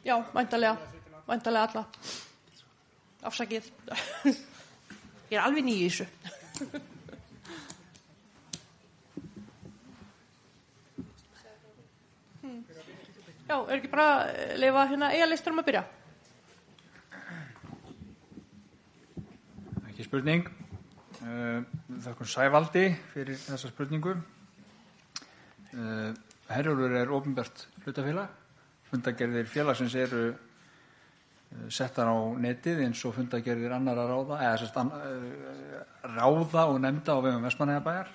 Já, 0.00 0.16
væntalega, 0.32 0.96
væntalega 1.28 1.68
alla. 1.68 1.84
Afsakið. 3.28 3.68
Ég 5.30 5.36
er 5.36 5.44
alveg 5.44 5.68
nýið 5.68 5.84
í 5.84 5.92
þessu. 5.92 6.08
Hmm. 12.42 12.64
Já, 13.46 13.54
er 13.54 13.76
ekki 13.76 13.88
bara 13.92 14.06
að 14.24 14.56
leifa 14.58 14.86
hérna 14.90 15.12
eiga 15.12 15.28
listur 15.28 15.52
um 15.52 15.60
að 15.60 15.68
byrja? 15.68 15.82
Ekki 20.02 20.08
spurning. 20.08 20.48
Uh, 21.22 21.62
Þakkum 22.02 22.26
Sævaldi 22.26 22.88
fyrir 23.12 23.36
þessa 23.38 23.68
spurningu. 23.70 24.16
Uh, 25.76 26.10
Herjólfur 26.48 26.96
er 26.98 27.12
ofinbært 27.14 27.68
hlutafélag. 27.84 28.26
Fundagerðir 28.90 29.46
félagsins 29.46 29.94
eru 29.94 30.32
uh, 30.32 30.34
settar 31.70 32.10
á 32.10 32.18
netið 32.34 32.82
eins 32.88 32.98
og 33.06 33.14
fundagerðir 33.14 33.70
annara 33.76 34.08
ráða, 34.10 34.42
eða 34.42 34.58
sérst 34.64 34.74
ráða 36.16 36.62
og 36.66 36.82
nefnda 36.82 37.14
á 37.14 37.22
vegum 37.22 37.46
Vestmanægabæjar. 37.46 38.10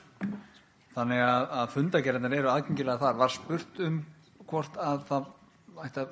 Þannig 0.97 1.19
að, 1.23 1.43
að 1.61 1.67
fundagerðinir 1.77 2.37
eru 2.41 2.51
aðgengilega 2.51 2.99
þar. 3.05 3.15
Var 3.23 3.31
spurt 3.37 3.73
um 3.87 3.95
hvort 4.43 4.75
að 4.75 5.07
það 5.07 5.23
ætti 5.85 5.99
að 6.03 6.11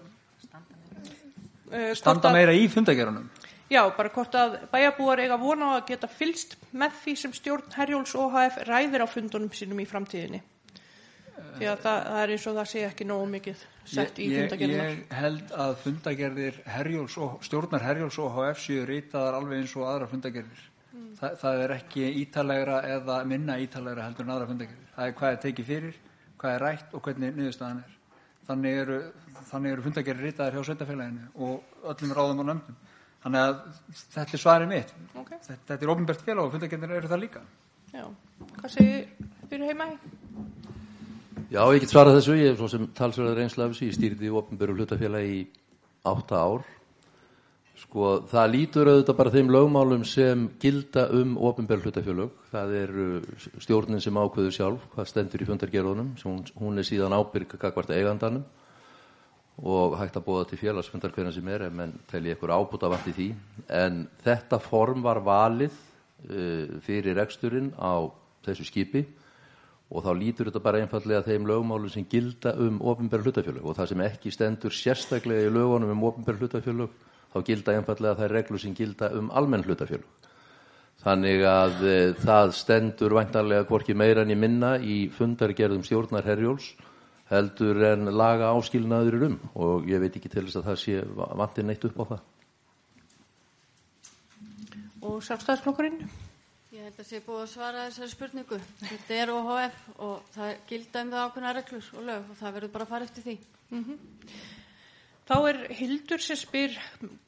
standa 1.99 2.31
meira 2.31 2.55
í 2.55 2.63
fundagerðunum? 2.71 3.27
Já, 3.71 3.81
bara 3.97 4.11
hvort 4.13 4.35
að 4.37 4.59
bæjarbúar 4.69 5.23
eiga 5.23 5.37
vona 5.41 5.71
á 5.73 5.77
að 5.79 5.87
geta 5.89 6.09
fylst 6.11 6.53
með 6.69 6.99
því 7.01 7.13
sem 7.17 7.31
stjórn 7.33 7.71
Herjóls 7.73 8.13
OHF 8.13 8.59
ræðir 8.67 9.01
á 9.01 9.07
fundunum 9.09 9.49
sínum 9.57 9.81
í 9.81 9.87
framtíðinni. 9.89 10.43
Því 11.55 11.67
að 11.71 11.81
það, 11.81 11.97
það 12.05 12.19
er 12.21 12.33
eins 12.35 12.45
og 12.45 12.55
það 12.59 12.69
sé 12.71 12.83
ekki 12.85 13.07
nógu 13.07 13.25
mikið 13.31 13.63
sett 13.89 14.19
í 14.19 14.27
fundagerðinar. 14.31 14.91
Ég 14.91 15.17
held 15.17 15.51
að 15.65 15.73
fundagerðir 15.81 16.61
Herjóls, 16.75 17.17
stjórnar 17.47 17.85
Herjóls 17.85 18.19
OHF 18.21 18.61
séu 18.61 18.85
rýtaðar 18.87 19.39
alveg 19.39 19.63
eins 19.63 19.75
og 19.79 19.87
aðra 19.89 20.09
fundagerðir. 20.11 20.63
Mm. 20.91 21.09
Þa, 21.19 21.29
það 21.41 21.61
er 21.65 21.75
ekki 21.79 22.07
ítalegra 22.21 22.79
eða 22.95 23.19
minna 23.27 23.57
ítalegra 23.63 24.07
heldur 24.07 24.27
en 24.27 24.33
aðra 24.35 24.49
fundagerðir. 24.51 24.89
Það 24.95 25.09
er 25.09 25.19
hvað 25.19 25.35
er 25.35 25.43
tekið 25.45 25.69
fyrir, 25.71 26.01
hvað 26.41 26.57
er 26.57 26.65
rætt 26.67 26.95
og 26.95 27.05
hvernig 27.07 27.37
niðurstaðan 27.39 27.83
er. 27.83 27.93
Þannig 28.45 28.81
eru, 28.83 28.99
eru 29.73 29.85
fundagerðir 29.87 30.29
rýtaðar 30.29 30.59
hjá 30.59 30.67
sveitafélaginu 30.69 31.31
og 31.47 31.87
öllum 31.93 32.15
ráðum 32.19 32.43
og 32.43 32.51
nöfnum. 32.51 32.83
Þannig 33.25 33.41
að 33.41 33.53
þetta 34.13 34.35
er 34.37 34.41
svarið 34.43 34.67
mitt. 34.69 34.91
Okay. 35.17 35.39
Þetta, 35.41 35.63
þetta 35.71 35.85
er 35.85 35.91
ofinbært 35.95 36.19
félag 36.27 36.43
og 36.45 36.51
fundagendir 36.53 36.91
eru 36.93 37.07
það 37.09 37.21
líka. 37.23 37.39
Já, 37.89 38.03
hvað 38.59 38.73
segir 38.75 39.29
fyrir 39.49 39.71
heima? 39.71 39.87
Já, 41.49 41.63
ég 41.73 41.79
get 41.81 41.89
svarað 41.89 42.19
þessu. 42.19 42.35
Ég 42.37 42.51
er 42.51 42.59
svo 42.59 42.69
sem 42.69 42.83
talsverðar 42.93 43.41
einslega 43.41 43.65
af 43.65 43.73
þessu. 43.73 43.87
Ég 43.89 43.97
stýrði 43.97 44.29
ofinbæru 44.29 44.75
hlutafélag 44.77 45.25
í 45.25 45.39
átta 46.05 46.41
ár. 46.43 46.67
Sko, 47.81 48.11
það 48.29 48.51
lítur 48.53 48.91
auðvitað 48.91 49.17
bara 49.23 49.33
þeim 49.33 49.49
lögmálum 49.55 50.05
sem 50.05 50.43
gilda 50.61 51.07
um 51.17 51.33
ofinbæru 51.49 51.87
hlutafélag. 51.87 52.35
Það 52.53 52.75
er 52.83 52.93
stjórnin 53.65 54.05
sem 54.05 54.21
ákveður 54.21 54.53
sjálf 54.59 54.85
hvað 54.93 55.09
stendur 55.09 55.41
í 55.41 55.49
fundargerðunum. 55.49 56.13
Hún, 56.21 56.45
hún 56.61 56.77
er 56.77 56.85
síðan 56.85 57.17
ábyrg 57.17 57.57
kakvart 57.57 57.89
eigandanum 57.97 58.45
og 59.63 59.95
hægt 59.99 60.17
að 60.19 60.25
bóða 60.25 60.47
til 60.49 60.59
félagsfundar 60.59 61.13
hvernig 61.15 61.35
sem 61.35 61.47
er 61.47 61.67
en 61.69 61.93
tel 62.09 62.25
ég 62.27 62.35
eitthvað 62.35 62.57
ábúta 62.59 62.89
vant 62.91 63.07
í 63.07 63.13
því 63.15 63.27
en 63.71 64.01
þetta 64.25 64.59
form 64.59 65.05
var 65.05 65.21
valið 65.23 65.71
uh, 65.71 66.81
fyrir 66.83 67.15
reksturinn 67.15 67.71
á 67.79 68.03
þessu 68.45 68.67
skipi 68.67 69.05
og 69.89 70.03
þá 70.03 70.11
lítur 70.17 70.49
þetta 70.49 70.63
bara 70.65 70.81
einfallega 70.81 71.23
þeim 71.25 71.47
lögmálum 71.47 71.91
sem 71.93 72.05
gilda 72.09 72.55
um 72.59 72.81
ofinbæra 72.81 73.23
hlutafjölög 73.23 73.65
og 73.65 73.77
það 73.77 73.91
sem 73.91 74.05
ekki 74.07 74.33
stendur 74.33 74.73
sérstaklega 74.73 75.47
í 75.47 75.53
lögunum 75.53 75.93
um 75.93 76.07
ofinbæra 76.09 76.41
hlutafjölög 76.41 76.95
þá 77.35 77.39
gilda 77.45 77.75
einfallega 77.75 78.19
þær 78.21 78.33
reglur 78.33 78.63
sem 78.63 78.75
gilda 78.75 79.11
um 79.15 79.29
almenn 79.35 79.63
hlutafjölög. 79.67 80.07
Þannig 81.05 81.43
að 81.45 81.81
e, 81.85 81.95
það 82.17 82.51
stendur 82.57 83.13
væntanlega 83.13 83.67
hvorki 83.69 83.93
meira 83.93 84.23
en 84.23 84.31
í 84.33 84.37
minna 84.39 84.71
í 84.79 85.05
fundargerðum 85.13 85.83
stjórnar 85.85 86.25
Herjóls 86.25 86.71
heldur 87.31 87.81
en 87.89 88.11
laga 88.13 88.51
áskilnaður 88.53 89.27
um 89.29 89.35
og 89.55 89.89
ég 89.89 90.01
veit 90.03 90.15
ekki 90.17 90.29
til 90.29 90.45
þess 90.45 90.59
að 90.61 90.69
það 90.69 90.79
sé 90.83 91.01
vantir 91.41 91.65
neitt 91.65 91.85
upp 91.89 91.99
á 92.01 92.05
það. 92.13 92.23
Og 95.05 95.19
sjálfstæðisflokkurinn? 95.25 95.99
Ég 96.75 96.87
held 96.89 96.99
að 96.99 97.07
sé 97.07 97.21
búið 97.23 97.43
að 97.43 97.51
svara 97.53 97.85
þessari 97.87 98.11
spurningu. 98.11 98.57
Þetta 98.81 99.17
er 99.21 99.31
OHF 99.31 99.83
og 100.05 100.25
það 100.33 100.49
gilda 100.69 101.03
um 101.05 101.13
það 101.13 101.25
ákveðna 101.27 101.53
reglur 101.55 101.89
og 101.95 102.07
lög 102.09 102.31
og 102.33 102.39
það 102.41 102.55
verður 102.57 102.73
bara 102.73 102.87
að 102.87 102.93
fara 102.93 103.07
eftir 103.09 103.25
því. 103.25 103.35
Mm 103.69 103.83
-hmm. 103.83 103.99
Þá 105.25 105.35
er 105.49 105.59
Hildur 105.73 106.21
sem 106.21 106.37
spyr 106.37 106.75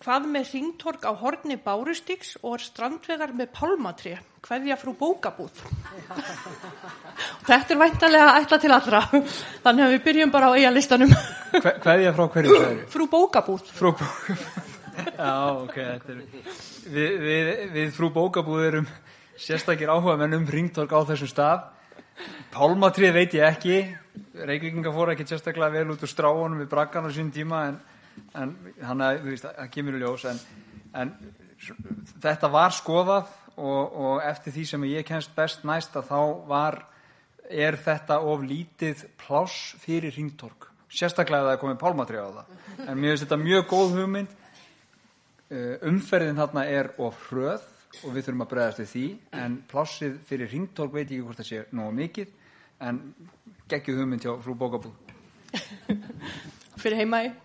hvað 0.04 0.28
með 0.30 0.52
ringtork 0.54 1.06
á 1.10 1.18
horni 1.18 1.56
Bárustíks 1.58 2.36
og 2.46 2.62
strandvegar 2.62 3.34
með 3.34 3.50
pálmatri, 3.58 4.14
hvaðja 4.46 4.78
frú 4.78 4.94
bókabúð. 5.00 5.64
Þetta 7.48 7.74
er 7.74 7.82
væntalega 7.82 8.36
ætla 8.38 8.62
til 8.62 8.74
allra, 8.76 9.02
þannig 9.66 9.88
að 9.88 9.94
við 9.96 10.04
byrjum 10.12 10.34
bara 10.36 10.52
á 10.54 10.58
eigalistanum. 10.60 11.16
Hvaðja 11.58 12.14
frá 12.14 12.26
hverju? 12.36 12.60
Frú 12.94 13.10
bókabúð. 13.10 13.72
Frú 13.80 13.96
bókabúð. 13.98 14.46
Já, 15.18 15.34
ok, 15.64 15.76
þetta 15.78 16.14
er, 16.14 16.22
við, 16.94 17.18
við, 17.22 17.52
við 17.74 17.92
frú 17.98 18.10
bókabúð 18.14 18.64
erum 18.68 18.88
sérstakir 19.38 19.90
áhuga 19.90 20.18
menn 20.22 20.38
um 20.38 20.48
ringtork 20.50 20.94
á 20.94 21.02
þessum 21.10 21.34
stað. 21.34 21.66
Pálmatrið 22.54 23.14
veit 23.14 23.36
ég 23.38 23.46
ekki, 23.46 23.82
Reykjavíkinga 24.38 24.94
fór 24.94 25.14
ekki 25.14 25.26
sérstaklega 25.28 25.74
vel 25.74 25.94
út 25.94 26.04
úr 26.06 26.12
stráunum 26.12 26.62
við 26.62 26.70
brakkan 26.72 27.08
á 27.08 27.12
sín 27.14 27.32
tíma 27.34 27.64
en, 27.72 27.80
en 28.34 28.54
hann 28.84 29.04
að, 29.04 29.22
þú 29.24 29.34
veist, 29.34 29.48
það 29.48 29.74
kemur 29.74 29.98
í 29.98 30.02
ljós 30.04 30.26
en, 30.32 30.42
en 31.02 31.14
þetta 32.24 32.52
var 32.54 32.76
skoðað 32.76 33.32
og, 33.58 33.98
og 33.98 34.26
eftir 34.26 34.56
því 34.56 34.66
sem 34.72 34.88
ég 34.92 35.08
kennst 35.08 35.36
best 35.38 35.66
næst 35.68 35.96
að 35.98 36.10
þá 36.12 36.22
var, 36.50 36.80
er 37.50 37.78
þetta 37.82 38.20
of 38.22 38.44
lítið 38.46 39.06
pláss 39.22 39.76
fyrir 39.82 40.14
ringtork, 40.18 40.70
sérstaklega 40.90 41.46
að 41.46 41.50
það 41.50 41.56
er 41.56 41.64
komið 41.64 41.80
pálmatrið 41.84 42.28
á 42.28 42.30
það, 42.38 42.60
en 42.86 43.00
mér 43.00 43.14
finnst 43.14 43.26
þetta 43.26 43.42
mjög 43.44 43.70
góð 43.72 43.96
hugmynd, 44.02 44.36
umferðin 45.88 46.42
þarna 46.42 46.66
er 46.68 46.92
of 47.00 47.20
hröð 47.30 47.74
og 48.04 48.12
við 48.14 48.26
þurfum 48.28 48.44
að 48.44 48.50
bregðast 48.52 48.82
við 48.82 48.90
því 48.92 49.06
en 49.42 49.54
plássið 49.72 50.18
fyrir 50.28 50.52
ringtork 50.52 50.94
veit 50.94 51.06
ég 51.08 51.22
ekki 51.22 51.26
hvort 51.26 51.40
það 51.40 51.50
sé 51.50 51.62
nógu 51.72 51.94
mikið 51.98 52.34
en 52.80 53.02
geggjuð 53.72 54.04
hugmynd 54.04 54.24
hjá 54.24 54.36
frú 54.42 54.56
bókabúð. 54.58 54.94
Fyrir 56.82 57.02
heimaði 57.02 57.36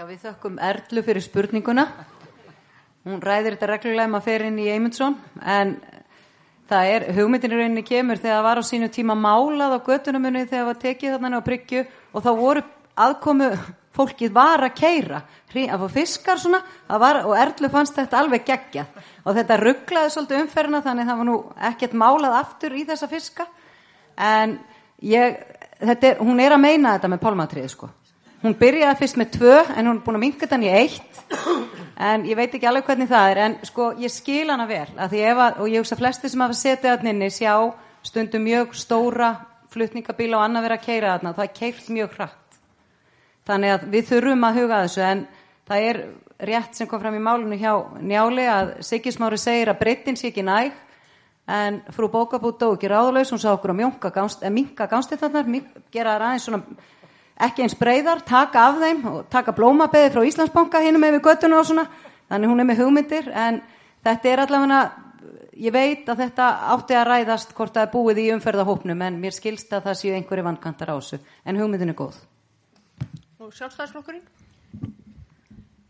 Já, 0.00 0.06
við 0.08 0.22
þökkum 0.22 0.54
Erlu 0.64 1.02
fyrir 1.04 1.20
spurninguna. 1.20 1.82
Hún 3.04 3.18
ræðir 3.20 3.52
þetta 3.52 3.66
reglulega 3.68 4.08
um 4.08 4.14
að 4.16 4.22
fer 4.24 4.44
inn 4.46 4.56
í 4.62 4.68
Eymundsson 4.72 5.16
en 5.44 5.74
það 6.70 6.92
er, 6.94 7.04
hugmyndin 7.18 7.52
í 7.52 7.58
rauninni 7.58 7.82
kemur 7.84 8.16
þegar 8.22 8.38
það 8.38 8.46
var 8.46 8.60
á 8.60 8.68
sínu 8.70 8.88
tíma 8.94 9.16
málað 9.18 9.74
á 9.76 9.84
göttunumunni 9.90 10.46
þegar 10.46 10.62
það 10.62 10.70
var 10.70 10.78
tekið 10.86 11.12
þarna 11.16 11.42
á 11.44 11.48
bryggju 11.50 11.82
og 11.84 12.24
þá 12.24 12.30
voru 12.38 12.64
aðkomu 13.04 13.50
fólkið 14.00 14.32
var 14.38 14.64
að 14.64 14.78
keira 14.78 15.20
að 15.50 15.84
fá 15.84 15.86
fiskar 15.98 16.40
svona 16.40 16.62
var, 16.88 17.20
og 17.28 17.36
Erlu 17.36 17.68
fannst 17.76 18.00
þetta 18.00 18.22
alveg 18.24 18.48
geggjað. 18.48 18.98
Og 19.26 19.36
þetta 19.36 19.60
rugglaði 19.60 20.14
svolítið 20.16 20.44
umferna 20.46 20.80
þannig 20.86 21.12
það 21.12 21.20
var 21.20 21.28
nú 21.28 21.38
ekkert 21.74 22.00
málað 22.06 22.40
aftur 22.40 22.80
í 22.80 22.88
þessa 22.88 23.10
fiska. 23.12 23.50
En 24.16 24.56
ég, 25.02 25.40
er, 25.80 26.20
hún 26.20 26.40
er 26.40 26.54
að 26.54 26.62
meina 26.62 26.94
þetta 26.96 27.10
með 27.12 27.22
pálmatrið 27.24 27.68
sko. 27.72 27.90
Hún 28.40 28.56
byrjaði 28.56 28.96
fyrst 28.96 29.18
með 29.20 29.32
tvö 29.34 29.56
en 29.76 29.86
hún 29.86 29.98
er 29.98 30.04
búin 30.04 30.16
að 30.16 30.22
minka 30.22 30.46
þetta 30.46 30.58
í 30.64 30.70
eitt. 30.72 31.18
En 32.00 32.22
ég 32.24 32.38
veit 32.38 32.54
ekki 32.56 32.64
alveg 32.64 32.86
hvernig 32.88 33.10
það 33.10 33.30
er 33.30 33.38
en 33.44 33.54
sko 33.68 33.90
ég 34.00 34.12
skil 34.12 34.46
hana 34.48 34.64
vel 34.64 34.86
að 34.96 35.18
að, 35.20 35.58
og 35.60 35.66
ég 35.68 35.82
hugsa 35.82 35.98
flesti 36.00 36.30
sem 36.32 36.40
hafa 36.40 36.56
setið 36.56 36.94
að 36.94 37.04
nynni 37.04 37.28
sjá 37.28 37.52
stundum 38.00 38.46
mjög 38.46 38.72
stóra 38.80 39.34
flutningabíla 39.70 40.38
og 40.38 40.46
annað 40.46 40.64
vera 40.64 40.78
að 40.80 40.86
keira 40.86 41.10
þarna 41.12 41.34
það 41.36 41.44
er 41.44 41.52
keirt 41.58 41.90
mjög 41.92 42.16
hratt. 42.16 42.58
Þannig 43.50 43.74
að 43.74 43.86
við 43.92 44.08
þurfum 44.08 44.48
að 44.48 44.58
huga 44.62 44.80
þessu 44.86 45.04
en 45.04 45.22
það 45.68 45.88
er 45.90 46.00
rétt 46.50 46.78
sem 46.78 46.88
kom 46.88 47.02
fram 47.02 47.18
í 47.18 47.22
málunum 47.22 47.60
hjá 47.60 47.74
njáli 48.00 48.46
að 48.48 48.72
Sigismári 48.86 49.38
segir 49.40 49.70
að 49.74 49.80
breytin 49.82 50.16
sé 50.16 50.30
ekki 50.30 50.46
næg 50.46 50.72
en 51.50 51.80
frú 51.94 52.08
bókabútt 52.12 52.60
dó 52.62 52.70
ekki 52.74 52.90
ráðlaus 52.90 53.32
hún 53.34 53.42
sá 53.42 53.50
okkur 53.52 53.74
að 53.74 54.52
minka 54.54 54.86
gánstillarnar 54.86 55.50
gera 55.90 56.16
það 56.16 56.26
aðeins 56.28 56.46
svona 56.46 56.62
ekki 57.40 57.64
eins 57.64 57.76
breyðar, 57.78 58.22
taka 58.26 58.66
af 58.68 58.80
þeim 58.80 59.04
og 59.08 59.20
taka 59.32 59.54
blómabeði 59.56 60.12
frá 60.14 60.24
Íslandsbanka 60.28 60.82
hinnum 60.84 61.02
með 61.02 61.16
við 61.16 61.22
göttuna 61.28 61.60
og 61.60 61.68
svona, 61.68 61.86
þannig 62.28 62.52
hún 62.52 62.60
er 62.60 62.68
með 62.68 62.82
hugmyndir 62.84 63.30
en 63.32 63.62
þetta 64.04 64.32
er 64.32 64.42
allavega 64.44 64.80
ég 65.60 65.72
veit 65.74 66.08
að 66.08 66.24
þetta 66.24 66.48
átti 66.74 66.96
að 66.96 67.06
ræðast 67.08 67.54
hvort 67.56 67.74
það 67.74 67.86
er 67.86 67.92
búið 67.94 68.20
í 68.22 68.28
umferðahópnum 68.34 69.02
en 69.06 69.18
mér 69.20 69.36
skilst 69.36 69.72
að 69.76 69.88
það 69.88 69.98
séu 70.00 70.14
einhverju 70.16 70.46
vankantar 70.46 70.92
á 70.92 70.96
þessu. 70.96 71.20
En 71.44 71.60
hugmyndin 71.60 71.92
er 71.92 71.98
góð. 71.98 72.16
Og 73.40 73.52
sjálfstæðsflokkurinn? 73.56 74.24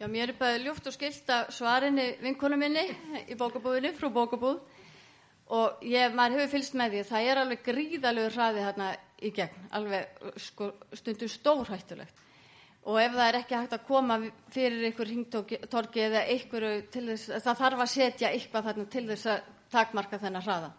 Já, 0.01 0.09
mér 0.09 0.33
er 0.33 0.39
bæðið 0.41 0.67
ljúft 0.67 0.89
og 0.89 0.97
skilt 0.97 1.31
að 1.31 1.51
svarinni 1.55 2.07
vinkonu 2.23 2.57
minni 2.59 2.87
í 3.29 3.37
bókabúðinni, 3.39 3.93
frú 3.99 4.11
bókabúð 4.15 4.59
og 5.51 5.85
ég, 5.87 6.15
maður 6.15 6.39
hefur 6.39 6.53
fylst 6.55 6.77
með 6.79 6.95
því 6.95 7.05
það 7.11 7.29
er 7.31 7.41
alveg 7.43 7.63
gríðalegu 7.67 8.33
hraði 8.35 8.65
hérna 8.65 8.91
í 9.21 9.31
gegn, 9.37 9.65
alveg 9.77 10.27
sko, 10.41 10.73
stundu 10.97 11.29
stórhættulegt. 11.29 12.27
Og 12.89 12.97
ef 13.03 13.13
það 13.13 13.27
er 13.27 13.39
ekki 13.43 13.57
hægt 13.59 13.75
að 13.77 13.87
koma 13.89 14.17
fyrir 14.55 14.87
einhver 14.89 15.11
hringtorki 15.11 16.05
eða 16.07 16.23
einhver 16.33 16.67
til 16.93 17.05
þess, 17.11 17.33
það 17.45 17.61
þarf 17.61 17.83
að 17.85 17.93
setja 17.93 18.31
eitthvað 18.31 18.71
þarna 18.71 18.87
til 18.95 19.05
þess 19.11 19.31
að 19.35 19.51
takmarka 19.75 20.21
þennan 20.23 20.47
hraða. 20.47 20.71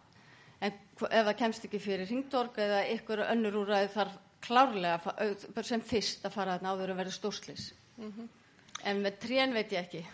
En 0.61 0.73
ef 0.73 1.27
það 1.27 1.37
kemst 1.43 1.67
ekki 1.67 1.81
fyrir 1.81 2.09
hringtork 2.09 2.57
eða 2.61 2.81
einhver 2.89 3.25
önnur 3.27 3.61
úræði 3.61 3.93
þarf 3.93 4.17
klárlega 4.41 5.63
sem 5.67 5.83
fyrst 5.85 6.25
að 6.25 6.35
fara 6.35 6.57
þarna 6.57 6.73
áður 6.73 6.93
að 6.93 7.01
vera 7.03 7.13
stórslis 7.13 7.67
mm 7.97 8.11
-hmm. 8.11 8.29
en 8.89 9.01
með 9.05 9.17
trén 9.21 9.53
veit 9.53 9.71
ég 9.71 9.85
ekki. 9.85 10.05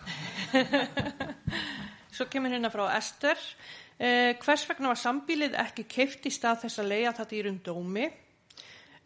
Svo 2.15 2.25
kemur 2.25 2.51
hérna 2.51 2.71
frá 2.73 2.87
Ester 2.97 3.37
Eh, 3.97 4.35
hvers 4.37 4.67
vegna 4.69 4.91
var 4.91 4.99
sambílið 5.01 5.55
ekki 5.57 5.87
keift 5.89 6.27
í 6.29 6.31
stað 6.33 6.65
þess 6.67 6.81
að 6.83 6.89
leia 6.91 7.13
þetta 7.17 7.33
í 7.33 7.43
raun 7.47 7.61
dómi? 7.65 8.09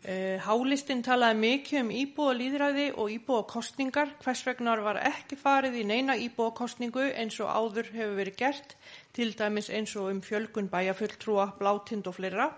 Eh, 0.01 0.41
Hálistinn 0.41 1.03
talaði 1.05 1.38
mikið 1.38 1.80
um 1.80 1.91
íbúa 1.93 2.34
líðræði 2.34 2.88
og 2.97 3.11
íbúa 3.13 3.45
kostningar. 3.47 4.15
Hvers 4.23 4.41
vegna 4.47 4.73
var 4.81 4.97
ekki 5.05 5.38
farið 5.38 5.77
í 5.80 5.85
neina 5.85 6.18
íbúa 6.18 6.51
kostningu 6.57 7.05
eins 7.13 7.38
og 7.39 7.53
áður 7.53 7.91
hefur 7.93 8.18
verið 8.18 8.35
gert, 8.41 8.76
til 9.13 9.31
dæmis 9.38 9.69
eins 9.69 9.95
og 9.95 10.09
um 10.09 10.19
fjölgun 10.26 10.68
bæjafulltrúa, 10.73 11.53
blátind 11.59 12.09
og 12.09 12.18
fleira. 12.18 12.49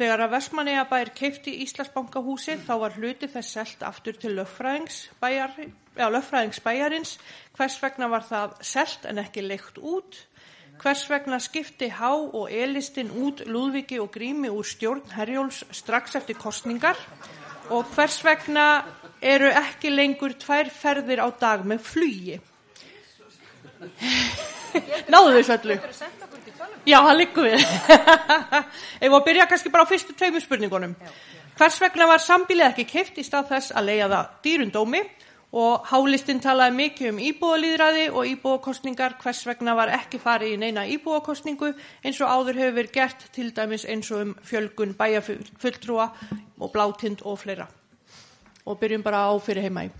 Þegar 0.00 0.22
að 0.24 0.32
Vestmanniða 0.32 0.86
bæri 0.88 1.12
keifti 1.12 1.52
Íslasbankahúsi 1.60 2.56
þá 2.64 2.72
var 2.80 2.94
hluti 2.96 3.28
þess 3.28 3.52
selt 3.52 3.82
aftur 3.84 4.16
til 4.16 4.32
löffræðings 4.38 5.10
bæjar, 5.20 5.52
já, 5.94 6.06
bæjarins. 6.64 7.18
Hvers 7.52 7.76
vegna 7.82 8.08
var 8.08 8.24
það 8.24 8.54
selt 8.64 9.04
en 9.04 9.20
ekki 9.20 9.44
leikt 9.44 9.76
út? 9.76 10.22
Hvers 10.80 11.02
vegna 11.10 11.36
skipti 11.36 11.90
Há 11.92 12.08
og 12.16 12.46
Elistinn 12.48 13.10
út 13.12 13.42
Lúðviki 13.44 13.98
og 14.00 14.08
Grími 14.14 14.48
úr 14.48 14.64
stjórn 14.64 15.02
Herjóls 15.12 15.58
strax 15.76 16.16
eftir 16.16 16.38
kostningar 16.40 16.96
og 17.68 17.90
hvers 17.92 18.16
vegna 18.24 18.64
eru 19.20 19.50
ekki 19.52 19.92
lengur 19.92 20.32
tvær 20.40 20.70
ferðir 20.72 21.20
á 21.20 21.28
dag 21.36 21.66
með 21.68 21.84
flugi? 21.84 22.38
Náðu 25.12 25.36
þessu 25.36 25.54
öllu? 25.58 25.76
Já, 26.88 26.96
það 26.96 27.16
likur 27.18 27.50
við. 27.50 27.66
Ef 29.04 29.12
við 29.12 29.20
byrja 29.28 29.48
kannski 29.52 29.72
bara 29.74 29.84
á 29.84 29.90
fyrstu 29.92 30.16
tveimur 30.16 30.40
spurningunum. 30.40 30.96
Hvers 31.60 31.76
vegna 31.84 32.08
var 32.08 32.24
sambilið 32.24 32.70
ekki 32.70 32.88
keift 32.88 33.20
í 33.20 33.26
stað 33.26 33.52
þess 33.52 33.76
að 33.76 33.92
leiða 33.92 34.12
það 34.14 34.36
dýrundómi 34.48 35.04
og 35.50 35.86
hálistinn 35.90 36.38
talaði 36.42 36.76
mikið 36.78 37.08
um 37.10 37.16
íbúalýðræði 37.26 38.04
og 38.14 38.28
íbúakostningar 38.30 39.16
hvers 39.18 39.42
vegna 39.48 39.74
var 39.74 39.90
ekki 39.96 40.20
farið 40.22 40.54
í 40.54 40.58
neina 40.62 40.84
íbúakostningu 40.86 41.72
eins 42.04 42.20
og 42.22 42.30
áður 42.30 42.60
hefur 42.60 42.76
verið 42.76 42.92
gert 42.94 43.24
til 43.34 43.48
dæmis 43.54 43.84
eins 43.84 44.10
og 44.14 44.22
um 44.22 44.34
fjölgun 44.46 44.94
bæjafulltrúa 44.98 46.06
og 46.60 46.70
blátind 46.70 47.24
og 47.26 47.40
fleira. 47.42 47.66
Og 48.64 48.78
byrjum 48.78 49.02
bara 49.02 49.26
á 49.26 49.34
fyrir 49.42 49.66
heima 49.66 49.88
í. 49.88 49.90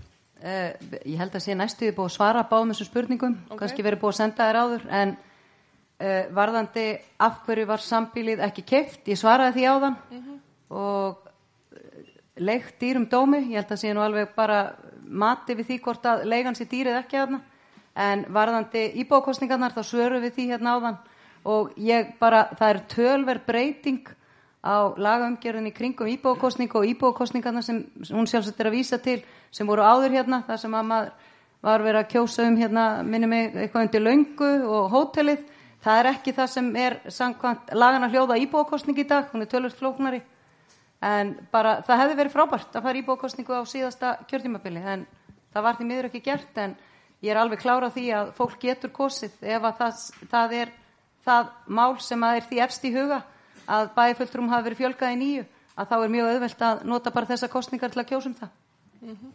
Uh, 0.41 0.71
Ég 1.05 1.19
held 1.19 1.35
að 1.35 1.43
sé 1.43 1.53
næstuði 1.57 1.93
búið 1.97 2.07
að 2.07 2.15
svara 2.15 2.45
báðum 2.49 2.71
þessum 2.71 2.87
spurningum, 2.87 3.35
okay. 3.49 3.57
kannski 3.59 3.83
verið 3.85 4.01
búið 4.01 4.13
að 4.13 4.21
senda 4.21 4.47
þér 4.47 4.59
áður 4.61 4.85
en 5.01 5.11
uh, 5.11 6.23
varðandi 6.33 6.85
af 7.21 7.43
hverju 7.45 7.67
var 7.69 7.83
sambílið 7.85 8.41
ekki 8.47 8.63
keift, 8.71 9.03
ég 9.11 9.19
svaraði 9.19 9.59
því 9.59 9.67
áðan. 9.67 9.99
Mm 10.09 10.23
-hmm. 10.23 10.39
og 10.71 11.27
leikt 12.41 12.79
dýrum 12.79 13.05
dómi, 13.09 13.43
ég 13.51 13.59
held 13.59 13.75
að 13.75 13.81
sé 13.83 13.93
nú 13.93 14.01
alveg 14.01 14.33
bara 14.35 14.73
mati 15.11 15.55
við 15.57 15.71
því 15.71 15.79
hvort 15.85 16.07
að 16.07 16.25
leigan 16.31 16.57
sér 16.57 16.69
dýrið 16.71 16.99
ekki 17.01 17.19
aðna 17.21 17.41
en 17.95 18.25
varðandi 18.31 18.85
íbókostningarnar 19.03 19.75
þá 19.75 19.83
svöru 19.83 20.21
við 20.23 20.37
því 20.37 20.47
hérna 20.53 20.75
áðan 20.77 20.99
og 21.51 21.71
ég 21.81 22.13
bara, 22.19 22.45
það 22.57 22.69
er 22.69 22.81
tölver 22.95 23.41
breyting 23.45 24.11
á 24.61 24.93
lagaumgjörðinni 24.93 25.73
kringum 25.73 26.09
íbúakostningu 26.11 26.77
og 26.79 26.87
íbúakostningarna 26.93 27.63
sem 27.65 27.81
hún 28.11 28.29
sjálfsagt 28.29 28.59
er 28.61 28.69
að 28.69 28.77
vísa 28.77 29.01
til 29.01 29.19
sem 29.51 29.67
voru 29.67 29.81
áður 29.81 30.15
hérna, 30.19 30.43
þar 30.47 30.61
sem 30.61 30.75
að 30.77 30.89
maður 30.91 31.13
var 31.61 31.83
verið 31.85 32.01
að 32.01 32.11
kjósa 32.13 32.45
um 32.45 32.57
hérna, 32.57 32.85
minni 33.05 33.29
mig 33.29 33.55
eitthvað 33.55 33.87
undir 33.87 34.05
löngu 34.05 34.51
og 34.65 34.93
hótelið. 34.93 35.41
Það 35.81 35.99
er 35.99 36.09
ekki 36.11 36.33
það 36.37 36.49
sem 36.53 36.69
er 36.77 36.97
samkvæmt 37.09 37.73
lagan 37.73 38.05
að 38.05 38.15
hljóða 38.15 38.37
íbúakostning 38.41 39.01
í 39.01 39.07
dag, 39.09 39.29
hún 39.33 39.41
er 39.41 39.49
tölvöld 39.49 39.77
flóknari. 39.77 40.21
En 41.01 41.33
bara 41.51 41.79
það 41.85 42.03
hefði 42.03 42.17
verið 42.19 42.33
frábært 42.35 42.75
að 42.77 42.85
fara 42.85 42.99
íbúakostningu 43.01 43.57
á 43.57 43.61
síðasta 43.65 44.11
kjörtímabili, 44.29 44.83
en 44.85 45.05
það 45.53 45.65
var 45.65 45.77
því 45.77 45.87
miður 45.89 46.09
ekki 46.11 46.21
gert, 46.27 46.57
en 46.61 46.75
ég 47.25 47.33
er 47.33 47.39
alveg 47.41 47.63
klára 47.63 47.89
á 47.89 47.93
því 47.95 48.05
að 48.17 48.33
fólk 48.37 48.59
getur 48.61 48.93
kosið 48.93 49.33
ef 49.41 49.65
að 49.65 49.79
það, 49.79 50.03
það 50.29 50.53
er 50.59 50.73
það 51.25 51.49
mál 51.67 51.95
sem 52.01 52.25
að 52.25 52.37
er 52.37 52.47
því 52.49 52.61
efst 52.67 52.85
í 52.85 52.93
huga 52.93 53.21
að 53.71 53.89
bæfulltrum 53.97 54.51
hafi 54.51 54.67
verið 54.69 54.81
fjölgað 54.83 55.15
í 55.15 55.19
nýju, 55.21 55.47
að 55.77 55.89
þá 55.89 55.97
er 55.97 56.13
mjög 56.15 56.31
auðvelt 56.31 56.63
að 56.67 56.85
nota 56.93 57.15
bara 57.15 57.29
þessa 57.33 57.49
kostningar 57.49 57.93
til 57.93 58.01
að 58.01 58.09
kjósum 58.11 58.37
það. 58.37 58.53
Mm 59.01 59.17
-hmm. 59.17 59.33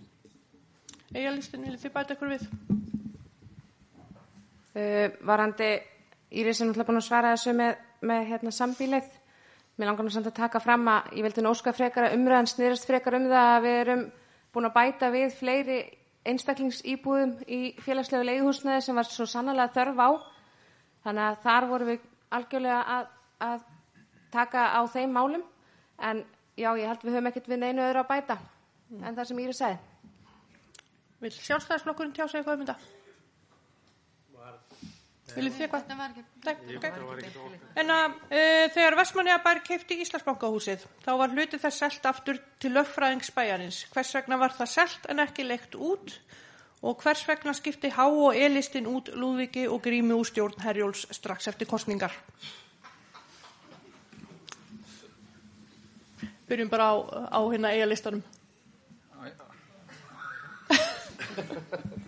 Egalistin, 1.15 1.63
viljið 1.63 1.83
þið 1.83 1.93
bæta 1.93 2.15
ykkur 2.15 2.29
við? 2.29 2.49
Uh, 4.77 5.09
varandi 5.27 5.71
Íris 6.31 6.61
er 6.61 6.67
náttúrulega 6.67 6.89
búin 6.91 7.01
að 7.01 7.07
svara 7.07 7.35
þessu 7.35 7.53
með, 7.57 7.77
með 8.03 8.25
hérna, 8.31 8.51
sambílið. 8.51 9.07
Mér 9.77 9.90
langar 9.90 10.07
nú 10.07 10.12
samt 10.12 10.31
að 10.31 10.39
taka 10.39 10.61
fram 10.65 10.86
að 10.89 11.11
ég 11.19 11.27
vildi 11.27 11.43
nóska 11.44 11.74
frekara 11.77 12.15
umræðan 12.16 12.48
snýrast 12.48 12.86
frekar 12.89 13.19
um 13.19 13.27
það 13.28 13.48
að 13.51 13.65
við 13.66 13.74
erum 13.82 14.05
búin 14.55 14.69
að 14.70 14.77
bæta 14.78 15.11
við 15.12 15.35
fleiri 15.36 15.77
einstaklingsýbúðum 16.27 17.35
í 17.44 17.61
félagslegu 17.85 18.24
leiðhúsnaði 18.24 18.86
sem 18.86 18.97
var 18.97 19.09
svo 19.11 19.27
sannlega 19.28 19.74
þörf 19.77 20.01
á. 20.01 20.11
Þannig 21.05 21.27
að 21.27 21.39
þar 21.44 21.69
vorum 21.70 21.93
við 21.93 22.09
algjörlega 22.39 22.81
að, 22.97 23.12
að 23.51 23.69
taka 24.32 24.65
á 24.73 24.81
þeim 24.97 25.12
málum. 25.12 25.44
En 26.01 26.24
já, 26.57 26.70
ég 26.73 26.89
held 26.89 27.05
við 27.05 27.19
höfum 27.19 27.31
ekkert 27.31 27.53
við 27.53 27.62
neinu 27.62 27.85
öðru 27.85 28.03
að 28.03 28.11
bæta 28.15 28.40
mm. 28.40 29.05
en 29.05 29.15
það 29.15 29.28
sem 29.28 29.44
Íris 29.44 29.61
segði. 29.61 29.78
Vil 31.20 31.36
sjálfstæðisflokkurinn 31.36 32.16
tjá 32.16 32.24
sig 32.27 32.40
eitthvað 32.40 32.62
um 32.62 32.66
þetta? 32.66 32.94
Viljið 35.35 35.57
þið 35.57 35.65
eitthvað? 35.66 35.82
Nei. 36.47 36.55
En 37.82 37.90
að 37.90 38.12
uh, 38.15 38.66
þegar 38.73 38.97
Vestmanniðabær 39.01 39.61
keipti 39.66 39.98
Íslandsbankahúsið, 40.05 40.85
þá 41.03 41.11
var 41.19 41.35
hluti 41.35 41.59
þess 41.61 41.82
selt 41.82 42.07
aftur 42.07 42.39
til 42.62 42.70
löffræðingsbæjarins. 42.77 43.81
Hvers 43.94 44.15
vegna 44.15 44.39
var 44.40 44.55
það 44.55 44.70
selt 44.77 45.09
en 45.11 45.24
ekki 45.27 45.48
leikt 45.48 45.74
út? 45.74 46.15
Og 46.86 47.03
hvers 47.03 47.24
vegna 47.27 47.57
skipti 47.57 47.90
Há 47.90 48.05
og 48.07 48.39
E-listin 48.39 48.86
út 48.86 49.11
Lúðviki 49.16 49.66
og 49.66 49.82
Grími 49.82 50.15
úr 50.15 50.28
stjórn 50.28 50.62
Herjóls 50.62 51.07
strax 51.19 51.51
eftir 51.51 51.66
kostningar? 51.66 52.15
Byrjum 56.47 56.70
bara 56.70 56.93
á, 56.94 56.97
á 57.35 57.40
hérna 57.51 57.74
E-listanum. 57.74 58.23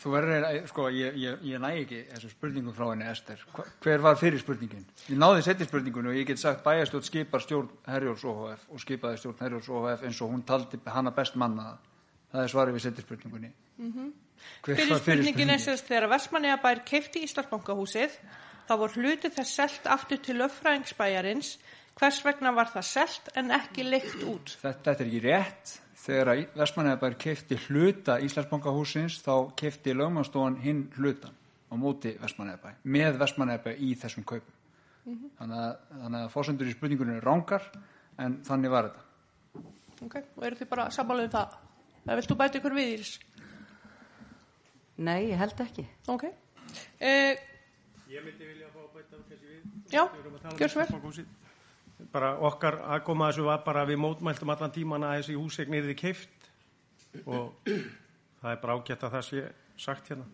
Þú 0.00 0.12
verður, 0.14 0.46
sko, 0.70 0.86
ég, 0.96 1.16
ég, 1.20 1.42
ég 1.44 1.60
næ 1.60 1.68
ekki 1.82 1.98
þessu 2.08 2.30
spurningum 2.32 2.72
frá 2.72 2.86
henni 2.88 3.04
Ester. 3.10 3.40
Hver 3.84 4.00
var 4.00 4.16
fyrir 4.16 4.40
spurningin? 4.40 4.86
Ég 5.10 5.18
náði 5.20 5.42
setja 5.44 5.66
spurningunum 5.68 6.14
og 6.14 6.16
ég 6.16 6.28
get 6.30 6.40
sagt 6.40 6.62
bæjastjórn 6.64 7.04
skipar 7.04 7.44
stjórn 7.44 7.68
Herjóls 7.84 8.24
OHF 8.24 8.64
og 8.72 8.80
skipaði 8.80 9.20
stjórn 9.20 9.42
Herjóls 9.44 9.68
OHF 9.68 10.06
eins 10.08 10.20
og 10.24 10.32
hún 10.32 10.44
taldi 10.48 10.80
hana 10.88 11.12
best 11.12 11.36
manna. 11.40 11.74
Það 12.32 12.46
er 12.46 12.52
svarið 12.54 12.78
við 12.78 12.84
setja 12.86 13.04
spurningunni. 13.04 13.52
Mm 13.76 13.92
-hmm. 13.92 14.08
Fyrir 14.64 14.96
spurningin 15.02 15.50
er 15.50 15.60
sérst 15.60 15.90
þegar 15.90 16.08
Vestmanniðabær 16.14 16.80
keipti 16.88 17.24
Íslandsbankahúsið, 17.26 18.16
þá 18.68 18.74
voru 18.78 19.02
hluti 19.02 19.28
þess 19.28 19.54
selt 19.54 19.86
aftur 19.86 20.16
til 20.16 20.38
löffræðingsbæjarins. 20.40 21.58
Hvers 22.00 22.24
vegna 22.24 22.52
var 22.56 22.72
það 22.72 22.82
selt 22.82 23.28
en 23.36 23.50
ekki 23.50 23.84
leikt 23.84 24.22
út? 24.24 24.56
Þetta, 24.62 24.82
þetta 24.82 25.04
er 25.04 25.06
ekki 25.06 25.20
rétt 25.26 25.80
þegar 26.00 26.30
Vestmannaðabær 26.56 27.16
kefti 27.20 27.58
hluta 27.66 28.18
Íslandsbankahúsins 28.24 29.20
þá 29.24 29.52
kefti 29.58 29.94
lögmannstofan 29.96 30.58
hinn 30.62 30.86
hlutan 30.96 31.36
á 31.70 31.74
móti 31.78 32.14
Vestmannaðabær 32.20 32.80
með 32.84 33.20
Vestmannaðabær 33.20 33.80
í 33.80 33.92
þessum 34.00 34.24
kaupum. 34.24 34.56
Mm 35.04 35.16
-hmm. 35.16 35.30
Þannig 35.38 35.58
að, 35.64 35.74
þannig 36.02 36.20
að 36.20 36.32
fórsendur 36.34 36.68
í 36.68 36.76
spurningunum 36.76 37.16
er 37.16 37.24
rángar 37.24 37.66
en 38.18 38.40
þannig 38.44 38.70
var 38.70 38.88
þetta. 38.90 39.06
Ok, 40.00 40.16
og 40.36 40.44
eru 40.44 40.56
þið 40.56 40.68
bara 40.68 40.90
sammálaðið 40.90 41.28
um 41.28 41.36
það? 41.36 41.58
Það 42.04 42.20
viltu 42.20 42.36
bæta 42.36 42.58
ykkur 42.58 42.76
við 42.76 42.92
Íris? 42.94 43.12
Nei, 45.00 45.30
ég 45.30 45.38
held 45.40 45.60
ekki. 45.60 45.86
Ok. 46.08 46.24
Eh, 47.00 47.36
ég 48.08 48.24
myndi 48.24 48.44
vilja 48.44 48.66
að 48.68 48.72
fá 48.74 48.80
að 48.80 48.90
bæta 48.96 49.22
þessi 49.28 49.46
við. 49.46 49.62
Já, 49.92 50.02
gjör 50.58 50.68
svo 50.68 50.80
vel 50.84 51.26
bara 52.12 52.34
okkar 52.48 52.80
aðgóma 52.96 53.30
þessu 53.30 53.46
var 53.46 53.64
bara 53.64 53.86
við 53.88 54.00
mótmæltum 54.02 54.52
allan 54.52 54.72
tíman 54.74 55.06
að 55.06 55.20
þessi 55.20 55.36
húsegn 55.38 55.76
er 55.76 55.88
þið 55.90 55.98
keift 56.00 56.48
og 57.24 57.70
það 58.40 58.52
er 58.52 58.62
bara 58.62 58.76
ágætt 58.78 59.04
að 59.04 59.16
það 59.16 59.26
sé 59.28 59.44
sagt 59.80 60.10
hérna. 60.12 60.26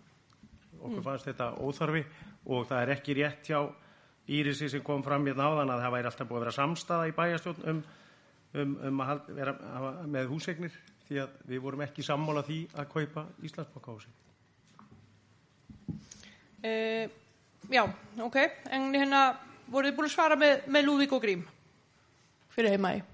Okkur 0.77 1.05
fannst 1.05 1.29
þetta 1.29 1.51
óþarfi 1.63 2.03
og 2.53 2.67
það 2.69 2.83
er 2.83 2.93
ekki 2.97 3.17
rétt 3.19 3.51
hjá 3.51 3.61
Írisi 4.27 4.69
sem 4.69 4.83
kom 4.83 5.05
fram 5.07 5.27
hérna 5.27 5.47
áðan 5.47 5.71
að 5.71 5.85
það 5.85 5.95
væri 5.95 6.11
alltaf 6.11 6.29
búið 6.29 6.39
að 6.39 6.45
vera 6.45 6.57
samstaða 6.57 7.09
í 7.09 7.15
bæjastjórn 7.17 7.69
um, 7.71 7.83
um, 8.55 8.77
um 8.91 9.03
að 9.05 9.29
vera 9.37 9.55
með 10.11 10.31
húsegnir 10.33 10.79
því 11.07 11.21
að 11.23 11.37
við 11.47 11.63
vorum 11.63 11.85
ekki 11.87 12.05
sammála 12.05 12.43
því 12.47 12.61
að 12.75 12.89
kaupa 12.93 13.27
Íslandsbankahúsi 13.47 14.11
uh, 16.67 17.07
Já, 17.67 17.83
ok. 18.23 18.37
En 18.71 18.93
hérna 18.95 19.23
voruð 19.71 19.91
þið 19.91 19.97
búin 19.97 20.09
að 20.11 20.15
svara 20.15 20.39
með, 20.39 20.67
með 20.71 20.87
Lúðvík 20.87 21.15
og 21.17 21.23
Grím 21.23 21.47
fyrir 22.57 22.75
heimaði? 22.75 23.05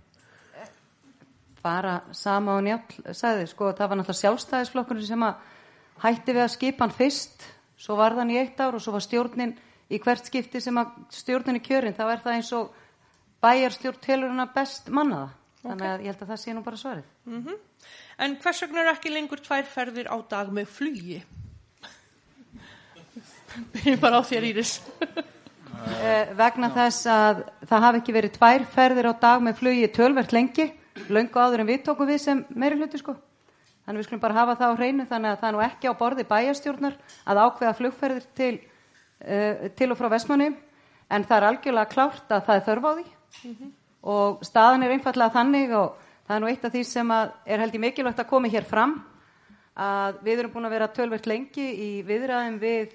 Bara 1.62 1.98
sama 2.16 2.56
og 2.58 2.64
njálf 2.66 2.96
sagði, 3.14 3.48
sko, 3.50 3.70
það 3.76 3.90
var 3.90 4.00
náttúrulega 4.00 4.20
sjálfstæðisflokkurinn 4.20 5.06
sem 5.06 5.26
að 5.26 5.50
hætti 6.02 6.34
við 6.34 6.42
að 6.42 6.54
skipa 6.56 6.86
hann 6.86 6.94
fyrst, 6.96 7.44
svo 7.78 7.98
var 7.98 8.16
þann 8.18 8.32
í 8.34 8.38
eitt 8.40 8.62
ár 8.62 8.78
og 8.78 8.82
svo 8.82 8.96
var 8.96 9.04
stjórnin 9.04 9.54
í 9.92 10.00
hvert 10.02 10.26
skipti 10.26 10.62
sem 10.62 10.78
að 10.80 10.96
stjórnin 11.14 11.60
er 11.60 11.66
kjörinn, 11.66 11.94
þá 11.94 12.04
er 12.08 12.24
það 12.24 12.38
eins 12.38 12.52
og 12.56 12.72
bæjarstjórn 13.42 14.02
telurina 14.02 14.48
best 14.54 14.90
mannaða. 14.90 15.30
Þannig 15.62 15.86
að 15.86 16.00
ég 16.02 16.10
held 16.10 16.22
að 16.24 16.32
það 16.32 16.40
sé 16.42 16.54
nú 16.56 16.62
bara 16.66 16.76
svarið. 16.80 17.10
Mm 17.24 17.42
-hmm. 17.44 17.58
En 18.18 18.36
hvers 18.42 18.62
vegna 18.62 18.80
eru 18.80 18.90
ekki 18.90 19.10
lengur 19.10 19.40
tvær 19.40 19.64
ferðir 19.64 20.08
á 20.10 20.16
dag 20.28 20.48
með 20.50 20.66
flugi? 20.66 21.22
Byrjum 23.72 24.00
bara 24.00 24.18
á 24.18 24.22
þér 24.22 24.44
Íris. 24.50 24.80
Uh, 25.72 26.32
vegna 26.36 26.68
þess 26.74 27.06
að 27.08 27.42
það 27.64 27.84
hafi 27.86 28.00
ekki 28.02 28.14
verið 28.14 28.34
tvær 28.36 28.64
ferðir 28.74 29.08
á 29.08 29.14
dag 29.22 29.42
með 29.42 29.58
flugi 29.60 29.88
tölvert 29.94 30.34
lengi, 30.36 30.66
löngu 31.08 31.40
áður 31.40 31.62
en 31.62 31.70
við 31.70 31.84
tókum 31.86 32.10
við 32.10 32.20
sem 32.22 32.42
meiri 32.54 32.76
hluti 32.76 33.00
sko. 33.00 33.14
Þannig 33.86 34.02
við 34.02 34.08
skulum 34.08 34.22
bara 34.22 34.36
hafa 34.36 34.58
það 34.60 34.74
á 34.74 34.78
hreinu 34.78 35.06
þannig 35.10 35.32
að 35.32 35.40
það 35.40 35.48
er 35.48 35.56
nú 35.56 35.62
ekki 35.64 35.90
á 35.90 36.00
borði 36.02 36.26
bæjastjórnar 36.28 36.98
að 37.24 37.40
ákveða 37.42 37.72
flugferðir 37.80 38.28
til, 38.36 38.52
uh, 39.24 39.66
til 39.78 39.90
og 39.90 39.98
frá 39.98 40.10
Vestmanni 40.12 40.52
en 41.12 41.26
það 41.28 41.36
er 41.38 41.48
algjörlega 41.48 41.92
klárt 41.92 42.32
að 42.32 42.46
það 42.46 42.58
er 42.58 42.66
þörf 42.68 42.84
á 42.84 42.92
því 42.92 43.04
mm 43.04 43.54
-hmm. 43.54 43.70
og 44.02 44.44
staðan 44.44 44.82
er 44.82 44.94
einfallega 44.94 45.36
þannig 45.36 45.72
og 45.72 45.96
það 46.26 46.36
er 46.36 46.40
nú 46.40 46.48
eitt 46.48 46.64
af 46.64 46.72
því 46.72 46.84
sem 46.84 47.10
er 47.10 47.58
held 47.58 47.74
í 47.74 47.82
mikilvægt 47.82 48.20
að 48.20 48.30
komi 48.30 48.48
hér 48.48 48.64
fram 48.64 49.02
að 49.76 50.22
við 50.22 50.38
erum 50.38 50.52
búin 50.52 50.66
að 50.68 50.74
vera 50.76 50.88
tölvert 50.88 51.26
lengi 51.26 51.66
í 51.72 52.02
viðræðum 52.02 52.58
við 52.60 52.92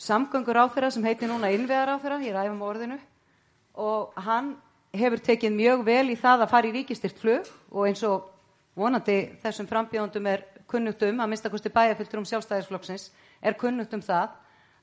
samgöngur 0.00 0.56
áþurra 0.56 0.90
sem 0.90 1.04
heitir 1.04 1.28
núna 1.28 1.50
innveðar 1.52 1.94
áþurra, 1.96 2.20
ég 2.24 2.34
ræfum 2.34 2.62
orðinu 2.64 2.98
og 3.80 4.16
hann 4.24 4.54
hefur 4.96 5.20
tekið 5.22 5.52
mjög 5.54 5.82
vel 5.86 6.06
í 6.10 6.16
það 6.18 6.44
að 6.44 6.52
fara 6.54 6.70
í 6.70 6.74
ríkistyrt 6.74 7.18
flug 7.20 7.50
og 7.70 7.86
eins 7.86 8.02
og 8.08 8.30
vonandi 8.78 9.18
þessum 9.42 9.68
frambjóndum 9.68 10.30
er 10.30 10.46
kunnugt 10.70 11.02
um, 11.04 11.20
að 11.20 11.32
minnstakosti 11.32 11.72
bæjarfylgtur 11.74 12.22
um 12.22 12.28
sjálfstæðisflokksins 12.30 13.10
er 13.42 13.58
kunnugt 13.60 13.94
um 13.94 14.02
það 14.02 14.34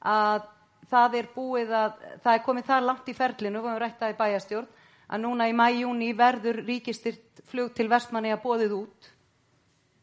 að 0.06 0.46
það 0.92 1.18
er 1.20 1.30
búið 1.36 1.74
að, 1.76 1.98
það 2.24 2.34
er 2.34 2.44
komið 2.46 2.68
það 2.70 2.88
langt 2.88 3.10
í 3.10 3.16
ferlinu, 3.18 3.62
við 3.62 3.70
höfum 3.72 3.82
rættaði 3.84 4.18
bæjastjórn 4.22 4.70
að 5.08 5.24
núna 5.24 5.48
í 5.48 5.56
mæjúni 5.56 6.12
verður 6.16 6.62
ríkistyrt 6.68 7.42
flug 7.48 7.74
til 7.76 7.88
vestmanni 7.92 8.34
að 8.36 8.44
bóðið 8.44 8.76
út. 8.76 9.10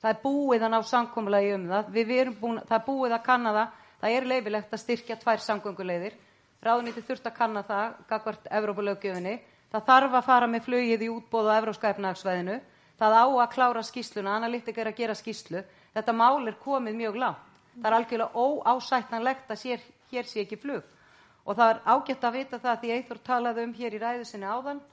Það 0.01 0.11
er 0.11 0.21
búið 0.23 0.65
að 0.65 0.73
ná 0.75 0.79
samkomulagi 0.89 1.55
um 1.57 1.67
það, 1.71 1.91
við 1.93 2.13
erum 2.19 2.37
búin, 2.41 2.61
það 2.69 2.77
er 2.79 2.87
búið 2.89 3.17
að 3.17 3.25
kanna 3.25 3.55
það 3.57 3.84
Það 4.05 4.15
er 4.19 4.27
leifilegt 4.29 4.75
að 4.77 4.81
styrkja 4.83 5.15
tvær 5.17 5.41
samgönguleiðir. 5.41 6.17
Ráðnýtti 6.61 7.01
þurft 7.07 7.29
að 7.31 7.33
kanna 7.39 7.63
það, 7.65 7.93
gagvart 8.11 8.49
Evrópulögjöfinni. 8.53 9.39
Það 9.73 9.85
þarf 9.87 10.17
að 10.19 10.27
fara 10.27 10.49
með 10.53 10.67
flugið 10.67 11.05
í 11.07 11.09
útbóð 11.09 11.47
á 11.49 11.57
Evróska 11.57 11.93
efnagsvæðinu. 11.95 12.57
Það 13.01 13.17
á 13.17 13.25
að 13.25 13.49
klára 13.55 13.85
skýsluna, 13.89 14.35
analytik 14.37 14.77
er 14.77 14.91
að 14.91 14.99
gera 14.99 15.15
skýslu. 15.17 15.63
Þetta 15.95 16.15
mál 16.19 16.45
er 16.45 16.59
komið 16.61 16.99
mjög 16.99 17.17
langt. 17.23 17.55
Það 17.79 17.89
er 17.89 17.97
algjörlega 17.97 18.45
óásættanlegt 18.45 19.55
að 19.57 19.61
sér, 19.63 19.89
hér 20.13 20.29
sé 20.29 20.45
ekki 20.45 20.61
flug. 20.67 20.93
Og 21.49 21.57
það 21.57 21.73
er 21.73 21.81
ágætt 21.95 22.29
að 22.29 22.37
vita 22.37 22.61
það 22.61 22.79
því 22.85 22.93
Eithor 22.99 23.23
talaði 23.25 23.65
um 23.65 23.75
hér 23.81 23.97
í 23.97 24.03
ræðu 24.05 24.29
sinni 24.29 24.53
áðan 24.53 24.85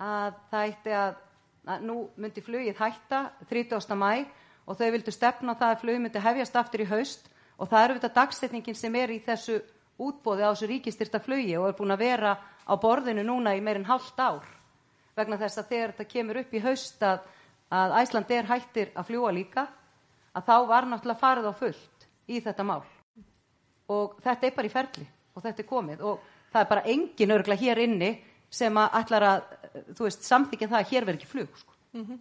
að 0.00 0.40
það 0.48 0.70
eitti 0.70 0.96
að, 1.02 1.20
að 1.68 1.84
nú 1.90 1.98
myndi 2.16 2.48
flugið 2.48 2.80
hætta 2.80 3.22
30. 3.52 4.00
mæ 4.00 4.24
og 4.64 4.80
þau 4.80 4.88
vildu 4.88 5.12
stefna 5.12 5.52
það 5.52 5.76
að 5.76 5.80
flug 5.84 6.02
myndi 6.06 6.26
hefjast 6.30 6.60
aftur 6.64 6.88
í 6.88 6.88
haust 6.88 7.30
og 7.64 7.70
það 7.70 7.80
er 7.80 7.92
auðvitað 7.94 8.16
dagsetningin 8.18 8.76
sem 8.76 8.96
er 9.00 9.12
í 9.14 9.22
þessu 9.24 9.60
útbóði 10.04 10.44
á 10.44 10.52
þessu 10.52 10.68
ríkistyrta 10.68 11.20
flugi 11.22 11.54
og 11.56 11.70
er 11.70 11.78
búin 11.78 11.94
að 11.94 12.02
vera 12.04 12.34
á 12.36 12.74
borðinu 12.76 13.24
núna 13.24 13.54
í 13.56 13.62
meirinn 13.64 13.88
hálft 13.88 14.20
ár 14.20 14.44
vegna 15.16 15.38
þess 15.40 15.62
að 15.62 15.70
þegar 15.70 15.94
þetta 15.94 16.10
kemur 16.10 16.40
upp 16.42 16.52
í 16.52 16.62
haust 16.64 17.06
að, 17.06 17.22
að 17.72 17.96
Æsland 18.02 18.34
er 18.36 18.50
hættir 18.50 18.92
að 18.92 19.08
fljúa 19.08 19.32
líka 19.32 19.64
að 20.34 20.50
þá 20.50 20.56
var 20.68 20.88
náttúrulega 20.90 21.22
farið 21.22 21.48
á 21.48 21.52
fullt 21.56 22.06
í 22.28 22.42
þetta 22.44 22.66
mál 22.66 22.82
og 23.94 24.18
þetta 24.24 24.48
er 24.48 24.56
bara 24.58 24.68
í 24.68 24.74
ferli 24.74 25.06
og 25.34 25.44
þetta 25.46 25.62
er 25.62 25.70
komið 25.70 26.04
og 26.04 26.30
það 26.52 26.60
er 26.60 26.70
bara 26.74 26.86
engin 26.94 27.34
örgla 27.38 27.58
hér 27.58 27.82
inni 27.86 28.12
sem 28.54 28.76
að 28.78 28.98
ætlar 29.00 29.26
að, 29.28 29.48
þú 29.96 30.06
veist, 30.06 30.26
samþykja 30.26 30.70
það 30.70 30.80
að 30.80 30.90
hér 30.92 31.06
verður 31.08 31.18
ekki 31.18 31.30
flug 31.30 31.56
sko. 31.58 31.72
Mm 31.94 32.04
-hmm. 32.04 32.18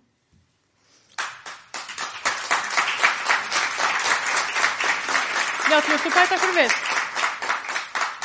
Já, 5.73 5.79
þú 5.81 5.89
veist, 5.89 6.03
þú 6.05 6.09
bæta 6.13 6.35
ykkur 6.37 6.51
við. 6.53 6.73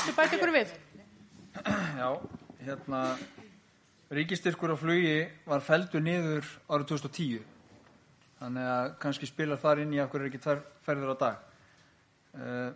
Þú 0.05 0.13
bæta 0.19 0.37
ykkur 0.37 0.51
við. 0.53 0.73
Já, 1.97 2.09
hérna, 2.67 2.99
ríkistyrkur 4.19 4.75
á 4.77 4.77
flugi 4.77 5.15
var 5.49 5.65
feldur 5.65 6.05
niður 6.05 6.45
árið 6.69 6.85
2010. 6.91 7.47
Þannig 8.43 8.69
að 8.75 8.91
kannski 9.01 9.31
spilar 9.31 9.63
þar 9.63 9.81
inn 9.87 9.97
í 9.97 10.03
hverju 10.03 10.21
er 10.21 10.29
ekki 10.29 10.43
tvær 10.45 10.61
ferður 10.85 11.15
á 11.17 11.21
dag. 11.25 11.41
Uh, 12.37 12.69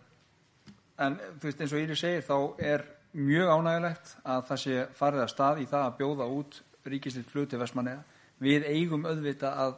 en 1.04 1.20
þú 1.20 1.50
veist, 1.50 1.60
eins 1.60 1.76
og 1.76 1.84
Íri 1.84 2.00
segir, 2.00 2.24
þá 2.24 2.64
er 2.72 2.88
mjög 3.12 3.52
ánægilegt 3.52 4.16
að 4.24 4.48
það 4.48 4.64
sé 4.64 4.82
farið 5.02 5.26
að 5.26 5.32
stað 5.34 5.60
í 5.66 5.68
það 5.74 5.88
að 5.90 5.96
bjóða 6.00 6.32
út 6.38 6.62
ríkistyrk 6.88 7.28
flug 7.28 7.52
til 7.52 7.60
Vestmanneða. 7.60 8.08
Við 8.40 8.70
eigum 8.72 9.04
auðvita 9.04 9.52
að 9.52 9.76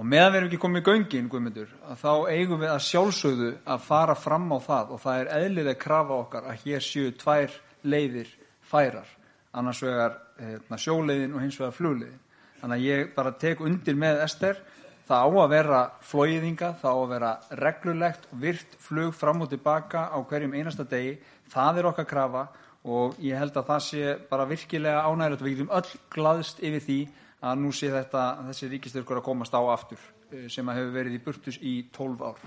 Og 0.00 0.06
meðan 0.08 0.30
við 0.32 0.38
erum 0.38 0.46
ekki 0.48 0.58
komið 0.62 0.80
í 0.80 0.84
göngin, 0.86 1.26
Guðmundur, 1.28 1.72
þá 2.00 2.12
eigum 2.32 2.62
við 2.62 2.70
að 2.72 2.84
sjálfsögðu 2.86 3.48
að 3.68 3.82
fara 3.84 4.14
fram 4.16 4.46
á 4.48 4.58
það 4.64 4.94
og 4.94 5.02
það 5.02 5.18
er 5.20 5.30
eðlileg 5.36 5.76
krafa 5.82 6.16
okkar 6.16 6.46
að 6.48 6.62
hér 6.62 6.86
séu 6.86 7.10
tvær 7.20 7.58
leiðir 7.84 8.30
færar, 8.70 9.10
annars 9.52 9.82
vegar 9.84 10.16
hérna, 10.40 10.80
sjóleiðin 10.80 11.36
og 11.36 11.44
hins 11.44 11.60
vegar 11.60 11.76
flugleiðin. 11.76 12.24
Þannig 12.62 12.78
að 12.78 12.86
ég 12.86 13.12
bara 13.18 13.34
tek 13.44 13.60
undir 13.60 14.00
með 14.00 14.24
Ester, 14.24 14.64
það 15.10 15.20
á 15.20 15.28
að 15.44 15.52
vera 15.52 15.84
flóiðinga, 16.14 16.74
það 16.80 16.96
á 16.96 17.00
að 17.02 17.12
vera 17.12 17.36
reglulegt 17.60 18.28
virt 18.40 18.80
flug 18.80 19.14
fram 19.20 19.44
og 19.44 19.52
tilbaka 19.52 20.08
á 20.08 20.18
hverjum 20.32 20.56
einasta 20.56 20.88
degi, 20.88 21.18
það 21.52 21.82
er 21.82 21.92
okkar 21.92 22.08
krafa 22.08 22.48
og 22.88 23.20
ég 23.20 23.36
held 23.36 23.52
að 23.52 23.68
það 23.74 23.88
sé 23.92 24.18
bara 24.32 24.48
virkilega 24.48 25.04
ánægilegt 25.04 25.42
og 25.42 25.50
við 25.50 25.58
getum 25.58 25.74
öll 25.76 25.98
glaðst 26.16 26.64
yfir 26.64 26.88
því 26.88 27.02
að 27.40 27.62
nú 27.62 27.70
sé 27.72 27.88
þetta, 27.92 28.24
þessi 28.50 28.68
ríkistyrkur 28.74 29.20
að 29.20 29.26
komast 29.30 29.54
á 29.56 29.60
aftur 29.72 30.00
eh, 30.32 30.48
sem 30.52 30.68
að 30.68 30.80
hefur 30.80 30.96
verið 30.98 31.16
í 31.16 31.22
burtus 31.24 31.58
í 31.60 31.74
12 31.96 32.26
ár. 32.28 32.42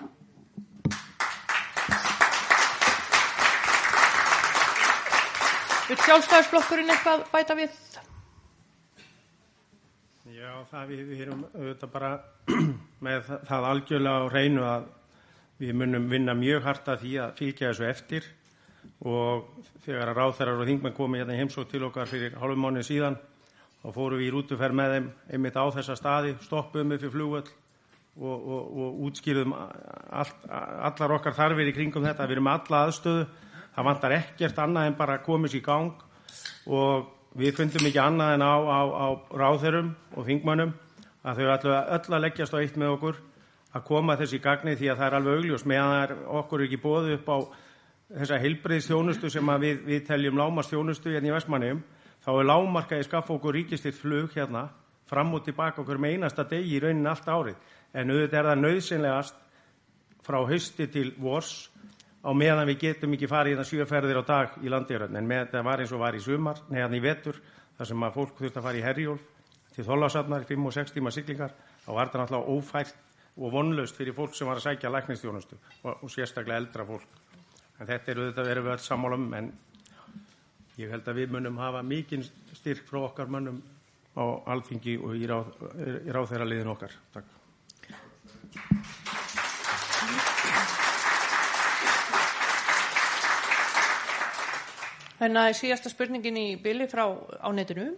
Vil 5.84 6.00
sjálfstæðisflokkurinn 6.00 6.94
eitthvað 6.94 7.26
bæta 7.34 7.58
við? 7.60 7.74
Já, 10.34 10.52
það 10.72 10.94
við, 10.94 11.02
við 11.10 11.26
erum 11.26 11.42
auðvitað 11.52 11.92
bara 11.94 12.14
með 13.06 13.34
það 13.50 13.68
algjörlega 13.72 14.24
á 14.24 14.34
reynu 14.34 14.64
að 14.68 14.88
við 15.60 15.76
munum 15.80 16.08
vinna 16.12 16.34
mjög 16.38 16.64
hart 16.68 16.88
að 16.94 17.04
því 17.04 17.12
að 17.24 17.36
fylgja 17.42 17.74
þessu 17.74 17.90
eftir 17.90 18.32
og 19.04 19.46
þegar 19.84 20.12
að 20.12 20.18
ráþærar 20.20 20.64
og 20.64 20.70
þingmenn 20.70 20.96
komið 20.98 21.24
hérna 21.24 21.38
heimsótt 21.40 21.72
til 21.72 21.84
okkar 21.88 22.10
fyrir 22.10 22.36
hálfum 22.40 22.66
mánuð 22.66 22.88
síðan 22.88 23.20
þá 23.84 23.90
fórum 23.92 24.22
við 24.22 24.30
í 24.30 24.32
rútuferð 24.32 24.78
með 24.80 24.94
þeim 24.96 25.08
einmitt 25.36 25.60
á 25.60 25.66
þessa 25.76 25.96
staði, 26.00 26.38
stoppuðum 26.46 26.94
við 26.94 27.02
fyrir 27.04 27.14
flugvöld 27.18 27.50
og, 28.14 28.38
og, 28.38 28.62
og 28.84 29.02
útskýruðum 29.10 29.56
allt, 29.58 30.46
allar 30.48 31.16
okkar 31.18 31.36
þarfir 31.36 31.72
í 31.72 31.76
kringum 31.76 32.06
þetta. 32.06 32.28
Við 32.30 32.38
erum 32.38 32.52
alla 32.54 32.86
aðstöðu, 32.88 33.26
það 33.76 33.90
vantar 33.90 34.16
ekkert 34.20 34.64
annað 34.64 34.88
en 34.88 34.98
bara 35.02 35.18
að 35.20 35.26
komast 35.28 35.58
í 35.58 35.64
gang. 35.66 36.08
Og 36.72 37.12
við 37.36 37.58
fundum 37.58 37.90
ekki 37.90 38.00
annað 38.00 38.38
en 38.38 38.46
á, 38.46 38.54
á, 38.56 38.80
á 38.88 39.08
ráðherrum 39.34 39.92
og 40.14 40.28
þingmannum 40.30 40.74
að 41.24 41.40
þau 41.40 41.54
ætlu 41.56 41.74
öll 41.74 42.16
að 42.16 42.24
leggjast 42.28 42.56
á 42.56 42.62
eitt 42.62 42.80
með 42.80 42.96
okkur 42.98 43.20
að 43.74 43.86
koma 43.88 44.16
þessi 44.20 44.40
gagni 44.44 44.76
því 44.78 44.92
að 44.92 45.00
það 45.00 45.08
er 45.08 45.16
alveg 45.18 45.40
augljós 45.40 45.66
meðan 45.66 46.20
okkur 46.40 46.62
er 46.62 46.68
ekki 46.68 46.82
bóðið 46.84 47.16
upp 47.18 47.32
á 47.34 47.38
þessa 48.20 48.40
heilbreyðstjónustu 48.44 49.32
sem 49.34 49.52
við, 49.64 49.80
við 49.88 50.04
teljum 50.06 50.38
lámastjónustu 50.38 51.14
hérna 51.16 51.32
í 51.32 51.34
Vestmanniðum 51.34 51.82
þá 52.24 52.32
er 52.34 52.50
lágmarkaði 52.50 53.08
skaffa 53.08 53.36
okkur 53.36 53.58
ríkistitt 53.58 54.00
flug 54.00 54.32
hérna 54.36 54.68
fram 55.10 55.34
og 55.36 55.44
tilbaka 55.46 55.84
okkur 55.84 56.00
með 56.02 56.18
einasta 56.18 56.46
degi 56.48 56.78
í 56.78 56.82
raunin 56.82 57.10
allt 57.12 57.28
árið. 57.28 57.58
En 57.94 58.10
auðvitað 58.10 58.40
er 58.40 58.50
það 58.50 58.62
nöðsynlegast 58.64 59.42
frá 60.24 60.40
hausti 60.48 60.88
til 60.90 61.10
vors 61.20 61.54
á 62.24 62.32
meðan 62.32 62.70
við 62.72 62.80
getum 62.88 63.14
ekki 63.18 63.28
farið 63.28 63.54
í 63.54 63.60
það 63.60 63.70
sjöferðir 63.70 64.22
á 64.22 64.30
dag 64.30 64.58
í 64.64 64.72
landiröðin. 64.72 65.20
En 65.20 65.28
með 65.28 65.44
þetta 65.44 65.64
var 65.68 65.84
eins 65.84 65.92
og 65.92 66.02
var 66.02 66.16
í 66.16 66.24
sumar, 66.24 66.62
neðan 66.72 66.96
í 66.96 67.04
vetur, 67.04 67.40
þar 67.78 67.90
sem 67.90 68.06
að 68.08 68.18
fólk 68.18 68.40
þurft 68.40 68.60
að 68.60 68.68
fara 68.70 68.80
í 68.80 68.86
herjólf 68.86 69.30
til 69.74 69.86
þólasafnar, 69.88 70.46
5 70.48 70.68
og 70.70 70.76
6 70.76 70.96
tíma 70.96 71.12
siglingar, 71.12 71.54
þá 71.84 71.90
var 71.92 72.08
þetta 72.08 72.22
náttúrulega 72.22 72.56
ófært 72.56 73.00
og 73.34 73.54
vonlaust 73.54 73.98
fyrir 73.98 74.14
fólk 74.14 74.36
sem 74.38 74.48
var 74.48 74.60
að 74.60 74.68
sækja 74.68 74.92
læknistjónustu 74.94 75.58
og, 75.58 76.04
og 76.06 76.12
sérstaklega 76.14 76.62
eldra 76.62 76.86
fólk. 76.86 77.22
En 77.82 77.90
þetta 77.90 78.14
er 78.14 78.22
auðvitað 78.22 78.50
verið 78.52 78.68
verið 78.70 78.86
sammálum, 78.86 79.26
en 79.34 79.50
Ég 80.82 80.90
held 80.90 81.06
að 81.06 81.20
við 81.22 81.34
munum 81.36 81.60
hafa 81.62 81.84
mikinn 81.86 82.24
styrk 82.58 82.88
frá 82.90 83.04
okkar 83.04 83.30
mannum 83.30 83.62
á 84.18 84.26
alþingi 84.54 84.98
og 84.98 85.14
í 85.18 85.28
ráð, 85.30 85.52
ráð 86.10 86.32
þeirra 86.32 86.48
liðin 86.50 86.74
okkar. 86.74 86.96
Takk. 87.14 87.40
Þannig 95.24 95.40
að 95.40 95.54
síðasta 95.56 95.92
spurningin 95.94 96.42
í 96.42 96.48
byli 96.60 96.90
frá 96.92 97.06
á 97.06 97.50
netinu. 97.56 97.94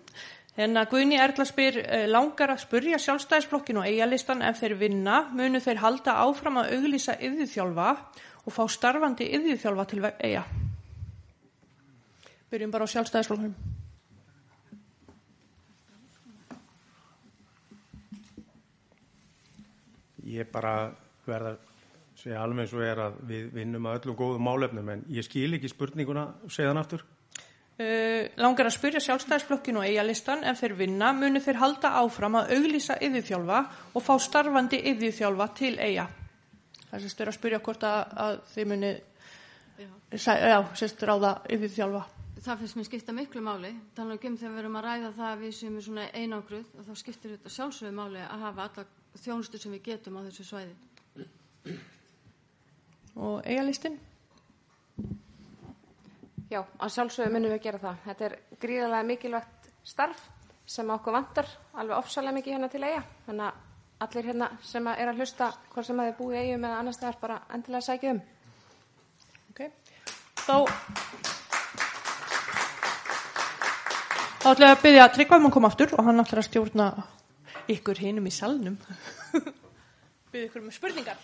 Þannig 0.56 0.82
að 0.82 0.92
Guðni 0.92 1.18
Erla 1.20 1.46
spyr 1.48 1.80
eh, 1.82 2.06
langar 2.12 2.54
að 2.54 2.62
spurja 2.64 3.00
sjálfstæðisflokkin 3.02 3.80
og 3.82 3.88
eigalistan 3.90 4.44
ef 4.46 4.62
þeir 4.62 4.78
vinna 4.84 5.24
munu 5.36 5.64
þeir 5.64 5.82
halda 5.84 6.20
áfram 6.28 6.62
að 6.62 6.76
auglýsa 6.78 7.18
yðvíþjálfa 7.24 7.90
og 8.46 8.56
fá 8.56 8.64
starfandi 8.72 9.32
yðvíþjálfa 9.36 9.88
til 9.92 10.06
eiga. 10.06 10.46
Byrjum 12.52 12.72
bara 12.74 12.86
á 12.86 12.94
sjálfstæðisflokkunum. 12.94 13.56
Ég 20.26 20.50
bara 20.54 20.76
verða 21.26 21.56
að 21.56 21.64
segja 22.20 22.42
alveg 22.42 22.72
og 22.74 22.86
er 22.86 23.02
að 23.02 23.18
við 23.30 23.50
vinnum 23.54 23.90
að 23.90 24.00
öllum 24.00 24.18
góðum 24.20 24.48
málefnum 24.48 24.90
en 24.94 25.04
ég 25.14 25.26
skil 25.26 25.52
ekki 25.58 25.70
spurninguna, 25.70 26.26
segðan 26.50 26.82
aftur. 26.82 27.06
Uh, 27.76 28.32
langar 28.40 28.70
að 28.70 28.78
spyrja 28.78 29.02
sjálfstæðisflokkinu 29.04 29.82
og 29.82 29.90
eigalistan 29.90 30.46
ef 30.48 30.62
þeir 30.62 30.78
vinna 30.80 31.10
munu 31.18 31.42
þeir 31.44 31.60
halda 31.60 31.92
áfram 32.00 32.38
að 32.40 32.54
auglýsa 32.56 32.96
yðurþjálfa 33.04 33.62
og 33.92 34.06
fá 34.06 34.14
starfandi 34.24 34.80
yðurþjálfa 34.94 35.50
til 35.60 35.74
eiga. 35.82 36.08
Það 36.92 37.04
sést 37.04 37.22
er 37.22 37.32
að 37.32 37.38
spyrja 37.40 37.60
hvort 37.66 37.84
að, 37.84 38.14
að 38.26 38.38
þeir 38.54 38.70
muni 38.72 38.94
já, 40.16 40.60
sést 40.80 41.04
ráða 41.04 41.40
yðurþjálfa 41.52 42.06
það 42.46 42.62
finnst 42.62 42.78
mér 42.78 42.88
skipta 42.88 43.14
miklu 43.16 43.42
máli. 43.44 43.72
Tala 43.98 44.16
um 44.16 44.20
þegar 44.22 44.54
við 44.54 44.62
erum 44.62 44.78
að 44.80 44.86
ræða 44.86 45.12
það 45.18 45.30
að 45.32 45.44
við 45.44 45.54
sem 45.58 45.78
er 45.78 45.86
svona 45.86 46.06
einangruð 46.14 46.74
og 46.78 46.88
þá 46.88 46.94
skiptir 47.02 47.34
þetta 47.36 47.54
sjálfsögðu 47.56 47.96
máli 47.98 48.22
að 48.22 48.44
hafa 48.46 48.68
alla 48.70 48.86
þjónustu 49.24 49.62
sem 49.62 49.76
við 49.76 49.84
getum 49.90 50.20
á 50.20 50.26
þessu 50.28 50.46
svæði. 50.46 50.76
Og 53.16 53.38
eigalistinn? 53.48 54.00
Já, 56.52 56.62
á 56.62 56.86
sjálfsögðu 56.86 57.34
munum 57.34 57.54
við 57.54 57.60
að 57.60 57.66
gera 57.66 57.84
það. 57.86 58.02
Þetta 58.06 58.28
er 58.30 58.38
gríðarlega 58.62 59.10
mikilvægt 59.10 59.70
starf 59.86 60.26
sem 60.66 60.90
okkur 60.90 61.16
vantar 61.16 61.50
alveg 61.74 61.98
ofsalega 61.98 62.38
mikið 62.38 62.58
hérna 62.58 62.70
til 62.74 62.84
eiga. 62.86 63.06
Þannig 63.26 63.48
að 63.48 63.64
allir 64.06 64.30
hérna 64.30 64.52
sem 64.66 64.92
er 64.92 65.10
að 65.10 65.24
hlusta 65.24 65.50
hvort 65.72 65.88
sem 65.88 66.02
að 66.02 66.12
þið 66.12 66.20
búið 66.20 66.42
eigum 66.42 66.68
eða 66.68 66.82
annars 66.84 67.02
það 67.02 67.14
er 67.14 67.22
bara 67.24 67.40
endilega 67.50 67.82
að 67.82 67.88
sækja 67.90 68.14
um. 68.16 68.22
Ok, 69.56 69.66
þá 70.44 71.35
Þá 74.46 74.52
ætla 74.52 74.68
ég 74.68 74.76
að 74.76 74.82
byggja 74.84 75.06
að 75.08 75.14
Tryggvaman 75.16 75.52
kom 75.56 75.66
aftur 75.66 75.94
og 75.98 76.06
hann 76.06 76.22
ætlar 76.22 76.38
að 76.38 76.46
stjórna 76.46 76.84
ykkur 77.74 77.98
hinum 77.98 78.28
í 78.30 78.34
salnum. 78.36 78.76
Byggja 80.30 80.50
ykkur 80.52 80.62
með 80.62 80.76
spurningar. 80.76 81.18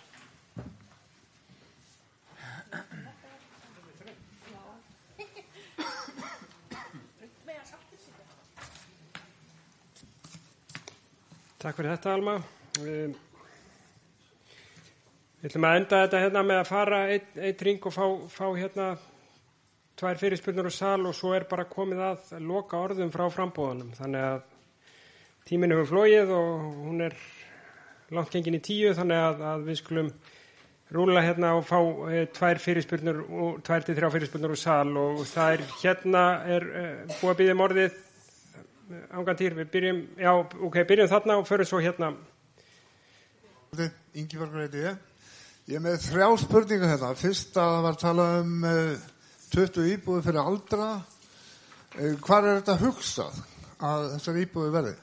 Takk 11.61 11.77
fyrir 11.77 11.93
þetta 11.93 12.17
Alma. 12.17 12.35
Við 12.81 13.13
ætlum 15.45 15.69
að 15.69 15.79
enda 15.83 16.03
þetta 16.07 16.25
hérna 16.25 16.47
með 16.49 16.63
að 16.63 16.69
fara 16.73 17.05
eitt, 17.13 17.31
eitt 17.37 17.65
ring 17.69 17.85
og 17.85 17.93
fá, 17.93 18.05
fá 18.33 18.47
hérna 18.57 18.95
tvær 20.01 20.17
fyrirspunnur 20.17 20.65
og 20.71 20.73
sal 20.73 21.05
og 21.05 21.13
svo 21.13 21.35
er 21.37 21.45
bara 21.49 21.67
komið 21.69 21.99
að 22.07 22.29
loka 22.41 22.79
orðum 22.81 23.11
frá 23.13 23.27
frambóðanum. 23.29 23.91
Þannig 23.99 24.23
að 24.25 24.39
tíminn 25.45 25.75
hefur 25.75 25.89
flóið 25.91 26.31
og 26.33 26.63
hún 26.87 27.03
er 27.05 27.17
langt 28.11 28.33
gengin 28.33 28.57
í 28.57 28.63
tíu 28.65 28.95
þannig 28.97 29.21
að, 29.27 29.43
að 29.51 29.67
við 29.69 29.77
skulum 29.83 30.09
rúla 30.91 31.21
hérna 31.23 31.53
og 31.59 31.67
fá 31.69 31.77
e, 32.09 32.23
tvær 32.33 32.59
fyrirspurnur 32.63 33.21
og 33.29 33.61
tvær 33.67 33.85
til 33.85 33.95
þrjá 33.99 34.09
fyrirspurnur 34.15 34.55
úr 34.55 34.59
sal 34.59 34.97
og 34.99 35.21
það 35.29 35.53
er 35.53 35.63
hérna 35.83 36.25
er 36.57 36.65
e, 36.65 36.83
búið 37.13 37.31
að 37.31 37.39
býða 37.43 37.59
morðið 37.61 38.01
ángantýr, 39.21 39.55
við 39.61 39.71
byrjum, 39.71 40.03
já, 40.19 40.33
ok, 40.67 40.81
byrjum 40.89 41.13
þarna 41.13 41.37
og 41.39 41.47
förum 41.47 41.69
svo 41.69 41.79
hérna. 41.79 42.11
Ingi 44.17 44.41
Vargur 44.41 44.65
heiti 44.65 44.81
ég. 44.83 44.99
Ég 45.69 45.77
er 45.77 45.85
með 45.85 46.01
þrjá 46.09 46.27
spurningar 46.41 46.91
hérna. 46.91 47.15
Fyrst 47.15 47.55
að 47.55 47.75
það 47.77 47.85
var 47.85 47.95
að 47.95 48.01
tala 48.01 48.29
um 48.41 48.65
20 49.51 49.87
íbúið 49.97 50.27
fyrir 50.29 50.41
aldra. 50.41 50.89
Uh, 51.97 52.13
hvað 52.23 52.47
er 52.47 52.59
þetta 52.61 52.81
hugsað 52.85 53.39
að 53.83 54.05
þessar 54.15 54.43
íbúið 54.45 54.75
verði? 54.77 54.93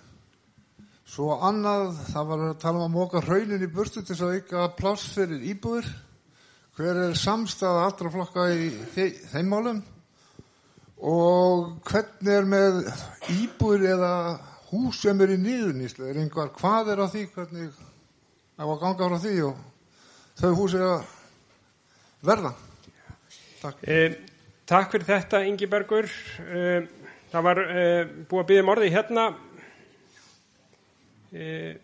Svo 1.08 1.38
annað, 1.40 1.94
það 2.10 2.28
var 2.28 2.44
að 2.46 2.58
tala 2.62 2.80
um 2.80 2.86
að 2.86 2.94
móka 2.94 3.22
raunin 3.24 3.64
í 3.64 3.70
burtu 3.72 4.02
til 4.02 4.12
þess 4.12 4.24
að 4.26 4.34
ykkar 4.42 4.74
pláss 4.76 5.06
fyrir 5.14 5.44
íbúðir. 5.52 5.88
Hver 6.76 7.00
er 7.08 7.16
samstæða 7.18 7.86
allra 7.88 8.12
flokka 8.12 8.44
í 8.52 8.68
þeim 9.32 9.48
málum? 9.50 9.80
Og 10.98 11.72
hvernig 11.88 12.32
er 12.34 12.48
með 12.48 12.78
íbúðir 13.34 13.96
eða 13.96 14.12
hús 14.68 15.00
sem 15.02 15.24
er 15.24 15.32
í 15.34 15.40
nýðuníslu? 15.42 16.06
Er 16.10 16.20
einhver 16.22 16.52
hvað 16.58 16.92
er 16.92 17.02
á 17.02 17.06
því? 17.08 17.24
Hvernig 17.34 17.82
á 18.60 18.64
að 18.68 18.80
ganga 18.84 19.10
frá 19.10 19.18
því 19.24 19.34
og 19.48 19.60
þau 20.38 20.50
hús 20.60 20.76
er 20.76 20.86
að 20.88 21.12
verða? 22.28 22.54
Takk. 23.62 23.80
Eh, 23.82 24.18
takk 24.68 24.92
fyrir 24.92 25.08
þetta, 25.08 25.42
Ingi 25.48 25.68
Bergur. 25.70 26.08
Eh, 26.44 26.88
það 27.32 27.46
var 27.46 27.60
eh, 27.64 28.02
búið 28.28 28.42
að 28.42 28.48
byggja 28.52 28.66
morði 28.68 28.90
um 28.90 28.98
hérna 28.98 29.28
E... 31.28 31.76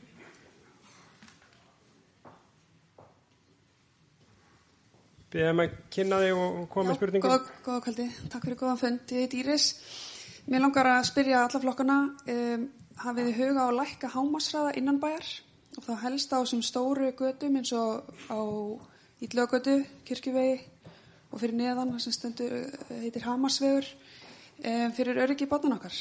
Beðum 5.35 5.65
að 5.65 5.73
kynna 5.93 6.21
þig 6.23 6.39
og 6.39 6.59
koma 6.71 6.93
með 6.93 6.99
spurningum. 7.01 7.33
Góða, 7.33 7.57
góða 7.67 7.81
kvöldi, 7.85 8.05
takk 8.31 8.45
fyrir 8.47 8.59
góðan 8.61 8.81
fund. 8.81 9.01
Ég 9.11 9.25
heit 9.25 9.35
Íris. 9.41 9.65
Mér 10.47 10.63
langar 10.63 10.89
að 10.93 11.09
spyrja 11.11 11.41
alla 11.43 11.61
flokkana, 11.61 11.97
hafið 13.03 13.31
þið 13.31 13.41
huga 13.41 13.65
á 13.65 13.67
að 13.67 13.79
lækka 13.81 14.13
hámasræða 14.15 14.75
innan 14.79 15.01
bæjar 15.03 15.31
og 15.75 15.87
þá 15.89 15.95
helst 16.05 16.31
á 16.31 16.39
þessum 16.39 16.63
stóru 16.63 17.09
gödum 17.19 17.59
eins 17.59 17.73
og 17.75 18.07
á 18.31 18.39
Ídlögötu, 19.25 19.81
Kirkjuvegi 20.07 20.74
og 21.35 21.41
fyrir 21.43 21.57
neðan, 21.59 21.97
sem 21.99 22.15
stendur 22.15 22.53
heitir 23.01 23.25
Hamarsvegur, 23.27 23.89
um, 24.63 24.93
fyrir 24.95 25.19
öryggi 25.25 25.49
bátan 25.51 25.75
okkar. 25.75 25.97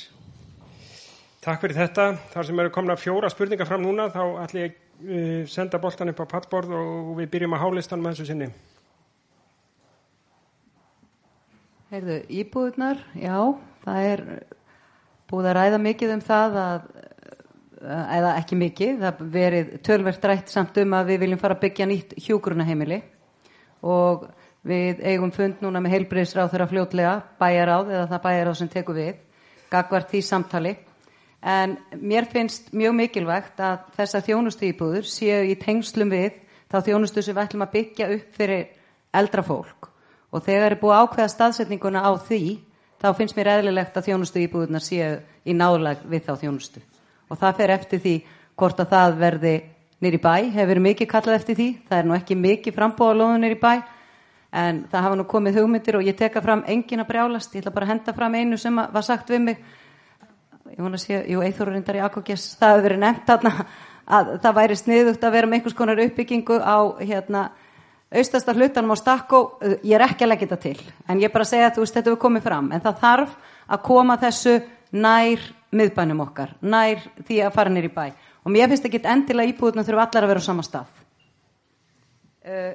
Takk 1.44 1.64
fyrir 1.64 1.80
þetta. 1.80 2.06
Þar 2.36 2.48
sem 2.48 2.62
eru 2.62 2.74
komna 2.76 2.96
fjóra 3.00 3.32
spurningar 3.34 3.68
fram 3.68 3.82
núna 3.82 4.06
þá 4.14 4.22
ætlum 4.44 4.62
ég 4.62 4.76
að 4.76 5.08
uh, 5.10 5.40
senda 5.50 5.82
boltan 5.82 6.14
upp 6.14 6.22
á 6.22 6.32
pallborð 6.36 6.76
og 6.78 7.16
við 7.18 7.32
byrjum 7.34 7.58
að 7.58 7.64
hálistan 7.66 8.04
með 8.04 8.14
þessu 8.14 8.30
sinni. 8.30 8.52
Heyrðu, 11.94 12.20
íbúðunar, 12.42 13.02
já, 13.18 13.38
það 13.84 14.12
er 14.12 14.24
búið 15.30 15.50
að 15.50 15.58
ræða 15.60 15.82
mikið 15.82 16.14
um 16.14 16.24
það 16.26 16.56
að, 16.62 16.88
eða 18.20 18.32
ekki 18.38 18.58
mikið, 18.62 18.96
það 19.02 19.26
verið 19.34 19.76
tölvert 19.86 20.30
rætt 20.30 20.54
samt 20.54 20.80
um 20.82 20.96
að 20.98 21.12
við 21.12 21.22
viljum 21.26 21.42
fara 21.42 21.58
að 21.58 21.66
byggja 21.68 21.90
nýtt 21.90 22.16
hjúgrunaheimili 22.26 23.02
og 23.86 24.26
við 24.64 25.04
eigum 25.04 25.32
fund 25.36 25.62
núna 25.64 25.82
með 25.84 25.98
heilbriðsráð 25.98 26.54
þeirra 26.54 26.70
fljótlega, 26.72 27.14
bæjaráð 27.40 27.92
eða 27.92 28.10
það 28.12 28.24
bæjaráð 28.26 28.58
sem 28.60 28.72
tekur 28.72 28.98
við, 28.98 29.14
gagvar 29.72 30.06
því 30.10 30.22
samtali. 30.24 30.74
En 31.44 31.76
mér 32.00 32.30
finnst 32.32 32.70
mjög 32.72 32.96
mikilvægt 32.96 33.60
að 33.60 33.90
þessar 33.98 34.24
þjónustu 34.24 34.70
íbúður 34.70 35.08
séu 35.12 35.42
í 35.52 35.58
tengslum 35.60 36.14
við 36.14 36.38
þá 36.72 36.78
þjónustu 36.88 37.24
sem 37.24 37.36
við 37.36 37.44
ætlum 37.44 37.66
að 37.66 37.74
byggja 37.74 38.12
upp 38.16 38.38
fyrir 38.38 38.64
eldra 39.14 39.44
fólk. 39.44 39.90
Og 40.34 40.46
þegar 40.46 40.72
er 40.72 40.80
búið 40.82 41.02
ákveða 41.04 41.34
staðsetninguna 41.34 42.06
á 42.08 42.12
því 42.16 42.44
þá 43.04 43.10
finnst 43.18 43.36
mér 43.36 43.52
eðlilegt 43.58 44.00
að 44.00 44.08
þjónustu 44.08 44.42
íbúðuna 44.46 44.80
séu 44.82 45.18
í 45.44 45.54
náðlag 45.58 46.06
við 46.08 46.24
þá 46.30 46.34
þjónustu. 46.46 46.80
Og 47.28 47.38
það 47.42 47.60
fer 47.60 47.74
eftir 47.76 48.02
því 48.02 48.16
hvort 48.56 48.80
að 48.80 48.94
það 48.96 49.18
verði 49.20 49.54
nýri 50.04 50.20
bæ, 50.24 50.36
hefur 50.56 50.80
mikið 50.84 51.10
kallað 51.12 51.38
eftir 51.42 51.60
því, 51.60 51.68
það 51.90 52.00
er 52.00 52.08
nú 52.08 52.16
ekki 52.16 52.40
mikið 52.40 52.76
frambóða 52.78 53.20
loðu 53.20 53.44
nýri 53.44 53.60
bæ 53.60 53.74
en 54.54 54.84
það 54.92 55.06
hafa 55.08 55.18
nú 55.18 55.26
komið 55.30 55.58
hugmyndir 55.60 55.98
og 55.98 56.06
ég 56.06 56.18
teka 56.18 56.42
fram 56.46 56.62
engin 56.70 57.02
að 57.02 57.10
brjálast, 57.10 57.56
ég 57.56 57.64
ætla 57.64 57.74
bara 57.74 57.88
að 57.88 57.94
henda 57.96 58.14
fram 58.14 58.36
einu 58.38 58.60
sem 58.62 58.76
var 58.94 59.06
sagt 59.06 59.32
við 59.34 59.42
mig. 59.48 59.64
Ég 60.70 60.80
vona 60.80 60.98
að 61.00 61.04
sé, 61.04 61.20
jú, 61.30 61.42
eithóru 61.42 61.74
reyndar 61.74 61.98
í 61.98 62.04
Akokjes, 62.06 62.54
það 62.60 62.76
hefur 62.76 62.88
verið 62.88 63.02
nefnt 63.04 63.28
þarna 63.30 63.54
að 64.18 64.32
það 64.44 64.56
væri 64.60 64.78
sniðugt 64.78 65.26
að 65.26 65.36
vera 65.38 65.50
með 65.50 65.60
einhvers 65.60 65.78
konar 65.78 66.02
uppbyggingu 66.06 66.60
á 66.62 66.78
hérna 67.02 67.44
austasta 68.14 68.54
hlutanum 68.54 68.94
á 68.94 68.98
stakko, 69.00 69.42
ég 69.82 69.96
er 69.98 70.06
ekki 70.06 70.26
að 70.26 70.32
leggja 70.34 70.48
þetta 70.52 70.62
til, 70.68 70.94
en 71.10 71.22
ég 71.22 71.30
er 71.30 71.34
bara 71.34 71.48
að 71.48 71.52
segja 71.54 71.70
að 71.72 71.82
veist 71.82 71.98
þetta 71.98 72.12
hefur 72.12 72.24
komið 72.28 72.46
fram, 72.46 72.70
en 72.74 72.84
það 72.84 73.00
þarf 73.02 73.36
að 73.74 73.84
koma 73.88 74.18
þessu 74.22 74.56
nær 74.94 75.48
miðbænum 75.74 76.22
okkar, 76.28 76.54
nær 76.62 77.02
því 77.26 77.40
að 77.42 77.56
fara 77.56 77.74
nýr 77.74 77.90
í 77.90 77.94
bæ. 77.94 78.06
Og 78.44 78.54
mér 78.54 78.70
finnst 78.70 78.86
ekki 78.86 79.02
endilega 79.02 79.54
íbúðuna 79.54 79.86
þurfa 79.88 80.06
allar 80.08 80.28
að 80.28 80.34
vera 80.34 80.44
á 80.44 80.48
sama 80.50 80.66
stað. 80.68 80.90
Uh, 82.44 82.74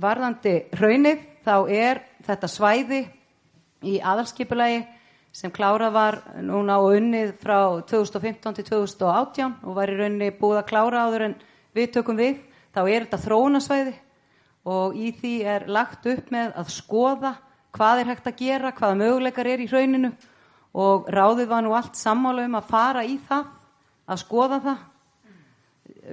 varðandi 0.00 0.54
raunið 0.78 1.22
þá 1.44 1.54
er 1.70 2.00
þetta 2.24 2.50
svæði 2.50 3.00
í 3.84 3.98
aðalskipulagi 4.00 4.82
sem 5.34 5.52
klárað 5.54 5.94
var 5.94 6.18
núna 6.46 6.78
og 6.82 6.94
unnið 6.98 7.34
frá 7.42 7.58
2015 7.90 8.54
til 8.58 8.66
2018 8.70 9.56
og 9.66 9.76
var 9.76 9.90
í 9.90 9.96
rauninni 9.98 10.30
búið 10.38 10.60
að 10.62 10.68
klára 10.70 11.06
áður 11.08 11.26
en 11.28 11.34
við 11.74 11.90
tökum 11.96 12.18
við, 12.18 12.38
þá 12.74 12.80
er 12.84 13.06
þetta 13.06 13.22
þróunasvæði 13.24 13.94
og 14.74 14.94
í 14.96 15.10
því 15.18 15.34
er 15.54 15.66
lagt 15.68 16.06
upp 16.08 16.30
með 16.32 16.54
að 16.62 16.70
skoða 16.72 17.34
hvað 17.74 18.00
er 18.00 18.10
hægt 18.12 18.30
að 18.30 18.38
gera, 18.38 18.72
hvaða 18.72 19.00
möguleikar 19.00 19.50
er 19.50 19.64
í 19.64 19.68
rauninu 19.70 20.12
og 20.74 21.10
ráðið 21.10 21.50
var 21.50 21.66
nú 21.66 21.74
allt 21.74 21.98
sammála 21.98 22.46
um 22.46 22.56
að 22.58 22.70
fara 22.70 23.04
í 23.06 23.18
það, 23.28 23.50
að 24.10 24.22
skoða 24.22 24.60
það, 24.62 24.80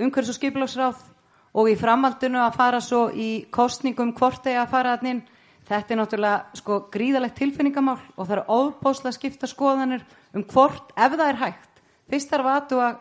umhverfis 0.02 0.34
og 0.34 0.38
skipilagsráð 0.38 1.06
og 1.54 1.70
í 1.70 1.76
framhaldinu 1.80 2.40
að 2.40 2.58
fara 2.58 2.80
svo 2.82 3.10
í 3.12 3.46
kostningum 3.52 4.14
hvort 4.16 4.46
eða 4.48 4.66
að 4.66 4.74
fara 4.76 4.98
inn 5.04 5.24
Þetta 5.72 5.94
er 5.94 6.00
náttúrulega 6.02 6.58
sko 6.60 6.78
gríðalegt 6.92 7.38
tilfinningamál 7.40 8.00
og 8.18 8.26
það 8.26 8.34
eru 8.36 8.56
óbóslega 8.58 9.16
skipta 9.16 9.48
skoðanir 9.48 10.02
um 10.36 10.44
hvort, 10.44 10.90
ef 10.98 11.14
það 11.14 11.30
er 11.30 11.40
hægt. 11.40 11.84
Fyrst 12.12 12.34
þarf 12.34 12.50
að 12.52 12.74
að, 12.84 12.98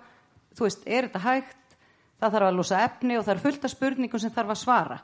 þú 0.55 0.67
veist, 0.67 0.85
er 0.87 1.09
þetta 1.09 1.23
hægt, 1.25 1.75
það 2.21 2.37
þarf 2.37 2.49
að 2.51 2.59
losa 2.61 2.83
efni 2.85 3.17
og 3.19 3.25
það 3.27 3.35
er 3.35 3.43
fullt 3.47 3.67
af 3.67 3.73
spurningum 3.75 4.23
sem 4.23 4.35
þarf 4.37 4.55
að 4.55 4.61
svara. 4.61 5.01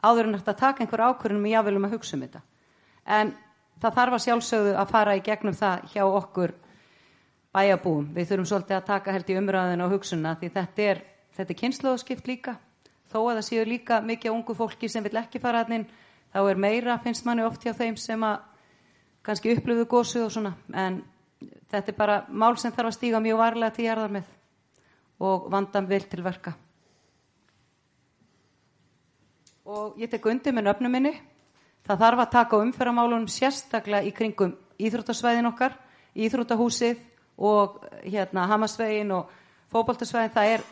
Áður 0.00 0.30
en 0.30 0.38
þetta 0.38 0.56
taka 0.62 0.84
einhver 0.84 1.04
ákvörðunum 1.10 1.44
og 1.44 1.52
jáfnvel 1.52 1.76
um 1.76 1.88
að 1.90 1.94
hugsa 1.98 2.16
um 2.16 2.24
þetta. 2.24 2.42
En 3.04 3.34
það 3.82 3.98
þarf 3.98 4.16
að 4.16 4.24
sjálfsögðu 4.24 4.74
að 4.80 4.96
fara 4.96 5.18
í 5.18 5.22
gegnum 5.26 5.60
það 5.60 5.86
hjá 5.92 6.02
okkur 6.06 6.56
bæjabúum. 7.52 8.08
Við 8.16 8.32
þurfum 8.32 8.50
svolítið 8.54 8.78
að 8.78 8.88
taka 8.94 9.18
held 9.18 9.28
í 9.28 9.38
umræðinu 9.42 9.84
og 9.84 9.96
hugsunna 9.98 10.36
því 10.40 10.52
þetta 10.56 10.88
er, 10.88 11.04
þetta 11.36 11.52
er 11.52 11.60
kynnslóðskipt 11.64 12.32
líka. 12.32 12.56
Þó 13.10 13.18
að 13.24 13.40
það 13.40 13.46
séu 13.48 13.66
líka 13.66 14.00
mikið 14.06 14.32
ungu 14.32 14.54
fólki 14.54 14.88
sem 14.88 15.02
vil 15.04 15.18
ekki 15.18 15.42
fara 15.42 15.64
að 15.64 15.86
þá 16.30 16.40
er 16.46 16.60
meira, 16.62 16.98
finnst 17.02 17.26
manni 17.26 17.44
oft 17.44 17.64
hjá 17.64 17.74
þeim 17.74 17.96
sem 17.98 18.22
að 18.22 18.38
kannski 19.26 19.54
upplöfu 19.56 19.86
gósu 19.90 20.24
og 20.24 20.32
svona, 20.32 20.54
en 20.72 21.02
þetta 21.70 21.92
er 21.92 21.96
bara 21.98 22.18
mál 22.28 22.56
sem 22.58 22.72
þarf 22.72 22.92
að 22.92 22.96
stíga 22.98 23.20
mjög 23.22 23.40
varlega 23.40 23.74
til 23.76 23.86
jarðar 23.88 24.14
með 24.14 24.30
og 25.20 25.50
vandan 25.52 25.88
vil 25.90 26.06
til 26.08 26.22
verka. 26.24 26.54
Og 29.70 29.98
ég 30.00 30.10
tek 30.10 30.24
undir 30.26 30.54
með 30.56 30.70
nöfnum 30.70 30.94
minni, 30.94 31.12
það 31.86 32.02
þarf 32.04 32.24
að 32.24 32.32
taka 32.38 32.62
umferðamálunum 32.64 33.28
sérstaklega 33.30 34.06
í 34.08 34.14
kringum 34.16 34.56
íþróttasvæðin 34.80 35.50
okkar, 35.50 35.76
íþróttahúsið 36.16 37.02
og 37.36 37.82
hérna 38.06 38.46
Hamasvegin 38.48 39.12
og 39.18 39.28
fókbaltasvegin, 39.70 40.32
það 40.34 40.54
er 40.54 40.64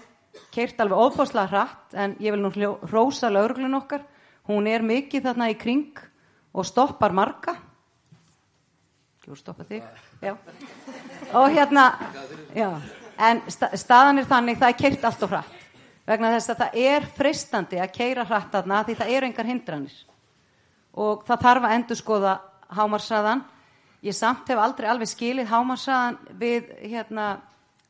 keirt 0.54 0.80
alveg 0.80 0.98
óbáslega 0.98 1.48
hratt 1.50 1.94
en 1.94 2.16
ég 2.22 2.34
vil 2.34 2.42
nú 2.42 2.50
hrósa 2.88 3.30
lauruglun 3.32 3.78
okkar. 3.78 4.04
Hún 4.48 4.66
er 4.66 4.82
mikið 4.82 5.28
þarna 5.28 5.50
í 5.52 5.56
kring 5.58 5.98
og 6.54 6.66
stoppar 6.66 7.12
marga. 7.12 7.56
Jú, 9.26 9.36
stoppa 9.36 9.66
þig? 9.68 9.84
Já. 10.24 10.34
og 11.36 11.50
hérna 11.52 11.92
já. 12.56 12.80
en 13.18 13.42
staðan 13.50 14.18
er 14.18 14.24
þannig 14.24 14.58
það 14.58 14.68
er 14.68 14.78
keirt 14.78 15.04
allt 15.04 15.22
og 15.22 15.34
hratt. 15.34 15.54
Vegna 16.08 16.32
þess 16.32 16.50
að 16.54 16.62
það 16.62 16.78
er 16.88 17.06
fristandi 17.18 17.80
að 17.82 17.92
keira 17.92 18.24
hratt 18.24 18.54
þarna 18.54 18.84
því 18.86 18.94
það 18.96 19.12
eru 19.18 19.28
engar 19.28 19.50
hindranir. 19.50 19.96
Og 20.96 21.26
það 21.28 21.44
þarf 21.44 21.68
að 21.68 21.74
endur 21.76 22.00
skoða 22.00 22.34
hámarsraðan 22.72 23.44
ég 24.04 24.14
samt 24.14 24.48
hef 24.48 24.60
aldrei 24.62 24.88
alveg 24.88 25.10
skilið 25.10 25.50
hámarsraðan 25.50 26.18
við 26.38 26.70
hérna 26.86 27.26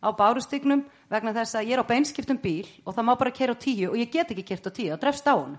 á 0.00 0.08
bárustygnum 0.14 0.84
vegna 1.08 1.34
þess 1.36 1.58
að 1.58 1.70
ég 1.70 1.76
er 1.76 1.82
á 1.82 1.90
beinskiptum 1.90 2.40
bíl 2.42 2.66
og 2.84 2.94
það 2.94 3.08
má 3.08 3.14
bara 3.18 3.34
keira 3.34 3.56
á 3.56 3.62
tíu 3.62 3.90
og 3.90 3.98
ég 3.98 4.12
get 4.12 4.32
ekki 4.32 4.46
kert 4.46 4.68
á 4.68 4.72
tíu 4.72 4.92
og 4.94 5.00
drefst 5.02 5.28
á 5.28 5.34
hann 5.34 5.56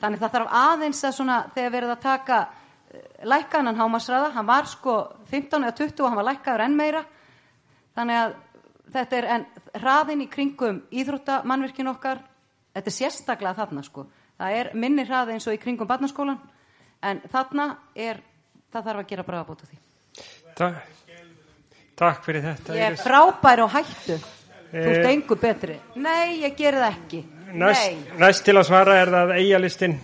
þannig 0.00 0.22
það 0.22 0.34
þarf 0.36 0.54
aðeins 0.60 1.02
að 1.04 1.16
svona 1.16 1.38
þegar 1.54 1.74
verið 1.76 1.94
að 1.94 2.04
taka 2.04 2.38
eh, 2.92 3.08
lækkanan 3.24 3.80
hámasræða, 3.80 4.30
hann 4.36 4.46
var 4.46 4.68
sko 4.70 4.96
15 5.32 5.64
eða 5.64 5.76
20 5.82 6.04
og 6.04 6.08
hann 6.08 6.20
var 6.20 6.30
lækkaður 6.30 6.66
enn 6.66 6.78
meira 6.78 7.04
þannig 7.98 8.22
að 8.22 8.38
þetta 8.94 9.18
er 9.18 9.28
en 9.34 9.46
hraðin 9.80 10.24
í 10.24 10.30
kringum 10.30 10.82
íþróttamannverkin 10.90 11.90
okkar 11.90 12.22
þetta 12.74 12.90
er 12.90 12.98
sérstaklega 13.00 13.58
þarna 13.58 13.86
sko 13.86 14.06
Það 14.40 14.56
er 14.56 14.68
minni 14.72 15.04
hraði 15.04 15.34
eins 15.36 15.46
og 15.50 15.52
í 15.52 15.60
kringum 15.60 15.88
barnaskólan 15.88 16.38
en 17.04 17.18
þarna 17.28 17.66
er, 17.92 18.22
það 18.72 18.86
þarf 18.86 19.02
að 19.02 19.10
gera 19.10 19.24
bráðabót 19.26 19.60
á 19.60 19.66
því. 19.68 19.80
Takk, 20.56 20.78
takk 22.00 22.22
fyrir 22.24 22.46
þetta. 22.46 22.76
Ég 22.78 22.86
er 22.86 22.96
frábær 23.02 23.66
og 23.66 23.74
hættu. 23.74 24.16
Þú 24.70 24.86
ert 24.86 25.04
Eh, 25.04 25.10
engu 25.12 25.34
betri. 25.36 25.74
Nei, 25.98 26.40
ég 26.44 26.54
ger 26.56 26.74
það 26.78 26.92
ekki. 26.92 27.20
Næst, 27.50 27.90
Nei, 27.90 27.96
næst 28.20 28.44
til 28.46 28.54
að 28.54 28.64
svara 28.68 28.94
er 29.02 29.08
það 29.10 29.32
eigalistin. 29.38 29.96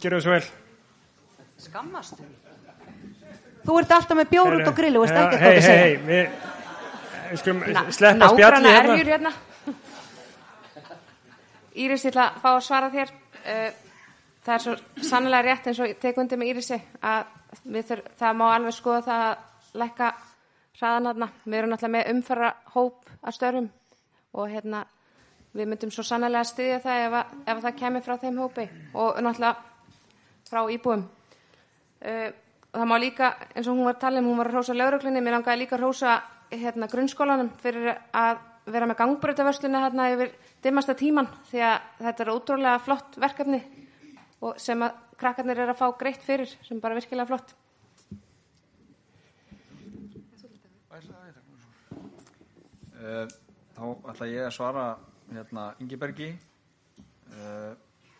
Gjörðu 0.00 0.20
svo 0.24 0.30
vel. 0.32 0.44
skammastu. 1.60 2.22
Þú 3.66 3.72
ert 3.80 3.90
alltaf 3.96 4.16
með 4.16 4.28
bjór 4.30 4.54
út 4.60 4.68
á 4.70 4.72
grillu 4.76 5.00
veist 5.02 5.14
hei, 5.16 5.22
hvað 5.26 5.40
það 5.40 5.52
hei, 5.52 5.60
segja. 5.60 5.82
hei, 5.82 5.96
við 5.96 6.26
við 7.30 7.38
skulum 7.40 7.60
sleppa 7.92 8.28
spjalli 8.30 8.68
hérna. 8.70 8.92
erjur 8.94 9.08
hérna. 9.12 9.32
Íris, 11.82 12.04
ég 12.06 12.10
ætla 12.14 12.24
að 12.30 12.34
fá 12.44 12.50
að 12.54 12.62
svara 12.68 12.88
þér. 12.94 13.08
Eh, 13.44 13.70
Það 14.46 14.54
er 14.54 14.60
svo 14.62 14.74
sannlega 15.02 15.42
rétt 15.42 15.64
eins 15.66 15.78
og 15.82 15.88
ég 15.90 15.96
tek 15.98 16.18
undir 16.22 16.38
með 16.38 16.48
Írisi 16.52 16.76
að 17.02 17.24
við 17.66 17.84
þur, 17.88 18.00
það 18.20 18.36
má 18.38 18.44
alveg 18.54 18.74
skoða 18.76 19.00
það 19.02 19.22
að 19.24 19.36
lækka 19.82 20.08
hraðanarna. 20.78 21.28
Við 21.44 21.56
erum 21.58 21.70
náttúrulega 21.72 21.96
með 21.96 22.10
umfæra 22.14 22.50
hóp 22.76 22.96
að 23.26 23.32
störfum 23.34 23.66
og 24.34 24.50
hérna 24.50 24.84
við 25.56 25.70
myndum 25.70 25.92
svo 25.94 26.04
sannlega 26.04 26.42
að 26.42 26.50
styðja 26.50 26.80
það 26.84 27.04
ef, 27.04 27.14
að, 27.20 27.36
ef 27.52 27.62
það 27.64 27.78
kemur 27.80 28.04
frá 28.04 28.16
þeim 28.22 28.40
hópi. 28.42 28.66
Og 28.94 29.20
náttúrulega 29.24 29.54
frá 30.46 30.60
íbúum. 30.72 31.06
Uh, 32.06 32.28
það 32.72 32.90
má 32.90 32.96
líka, 33.00 33.30
eins 33.54 33.66
og 33.66 33.76
hún 33.76 33.86
var 33.86 33.96
að 33.96 34.02
tala 34.04 34.20
um, 34.20 34.28
hún 34.30 34.40
var 34.40 34.50
að 34.50 34.58
rósa 34.58 34.76
lauruglunni, 34.76 35.22
mér 35.24 35.38
langaði 35.38 35.62
líka 35.62 35.78
að 35.78 35.86
rósa 35.86 36.18
hérna, 36.52 36.90
grunnskólanum 36.92 37.48
fyrir 37.62 37.94
að 38.14 38.44
vera 38.66 38.88
með 38.90 38.98
gangbreytavörsluna 39.00 39.82
hérna 39.84 40.08
yfir 40.12 40.32
dimmasta 40.62 40.96
tíman 40.98 41.28
því 41.50 41.62
að 41.62 41.90
þetta 42.02 42.24
er 42.24 42.32
ótrúlega 42.34 42.82
flott 42.82 43.18
verkefni. 43.22 43.62
Og 44.44 44.58
sem 44.60 44.82
að 44.84 44.98
krakkarnir 45.16 45.62
er 45.62 45.72
að 45.72 45.80
fá 45.80 45.86
greitt 45.98 46.24
fyrir 46.26 46.50
sem 46.66 46.82
bara 46.82 46.98
virkilega 46.98 47.30
flott. 47.30 47.54
Eh, 52.96 53.26
Þá 53.76 53.84
ætla 54.10 54.28
ég 54.30 54.46
að 54.46 54.54
svara 54.56 54.84
hérna 55.28 55.66
Ingibergi 55.84 56.30
uh, 56.32 57.72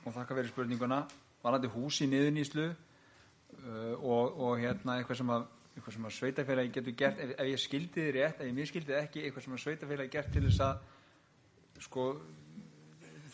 og 0.04 0.12
þakka 0.12 0.36
fyrir 0.36 0.50
spurninguna 0.50 0.98
varandi 1.40 1.70
hús 1.72 2.02
í 2.04 2.08
niðurnýslu 2.10 2.66
uh, 2.68 3.94
og, 3.96 4.36
og 4.36 4.58
hérna 4.60 4.98
eitthvað 4.98 5.22
sem 5.22 5.32
að, 5.32 5.46
að 5.80 6.10
sveitafélagi 6.18 6.74
getur 6.74 6.98
gert 6.98 7.22
ef, 7.24 7.32
ef 7.38 7.48
ég 7.52 7.62
skildi 7.62 8.04
þið 8.04 8.12
rétt, 8.18 8.42
ef 8.42 8.50
ég 8.50 8.58
miskildi 8.58 8.98
ekki 8.98 9.24
eitthvað 9.24 9.46
sem 9.46 9.56
að 9.56 9.64
sveitafélagi 9.64 10.14
gert 10.18 10.32
til 10.34 10.44
þess 10.48 10.62
að 10.66 11.82
sko 11.86 12.06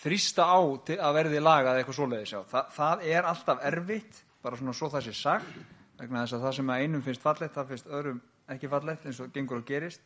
þrýsta 0.02 0.46
á 0.46 0.58
að 0.62 1.14
verði 1.18 1.42
lagað 1.42 1.80
eitthvað 1.80 1.98
svoleiðis 1.98 2.34
á. 2.38 2.40
Þa, 2.50 2.64
það 2.78 3.06
er 3.10 3.30
alltaf 3.32 3.66
erfitt 3.66 4.24
bara 4.42 4.58
svona 4.58 4.74
svo 4.74 4.90
það 4.94 5.08
sé 5.08 5.18
sagt 5.18 5.62
vegna 5.98 6.24
þess 6.24 6.38
að 6.38 6.46
það 6.46 6.58
sem 6.58 6.72
að 6.74 6.82
einum 6.86 7.04
finnst 7.06 7.22
fallegt 7.22 7.54
það 7.58 7.70
finnst 7.74 7.90
öðrum 7.98 8.22
ekki 8.50 8.70
fallegt 8.70 9.06
eins 9.06 9.20
og 9.22 9.34
gengur 9.34 9.62
og 9.62 9.66
gerist 9.68 10.02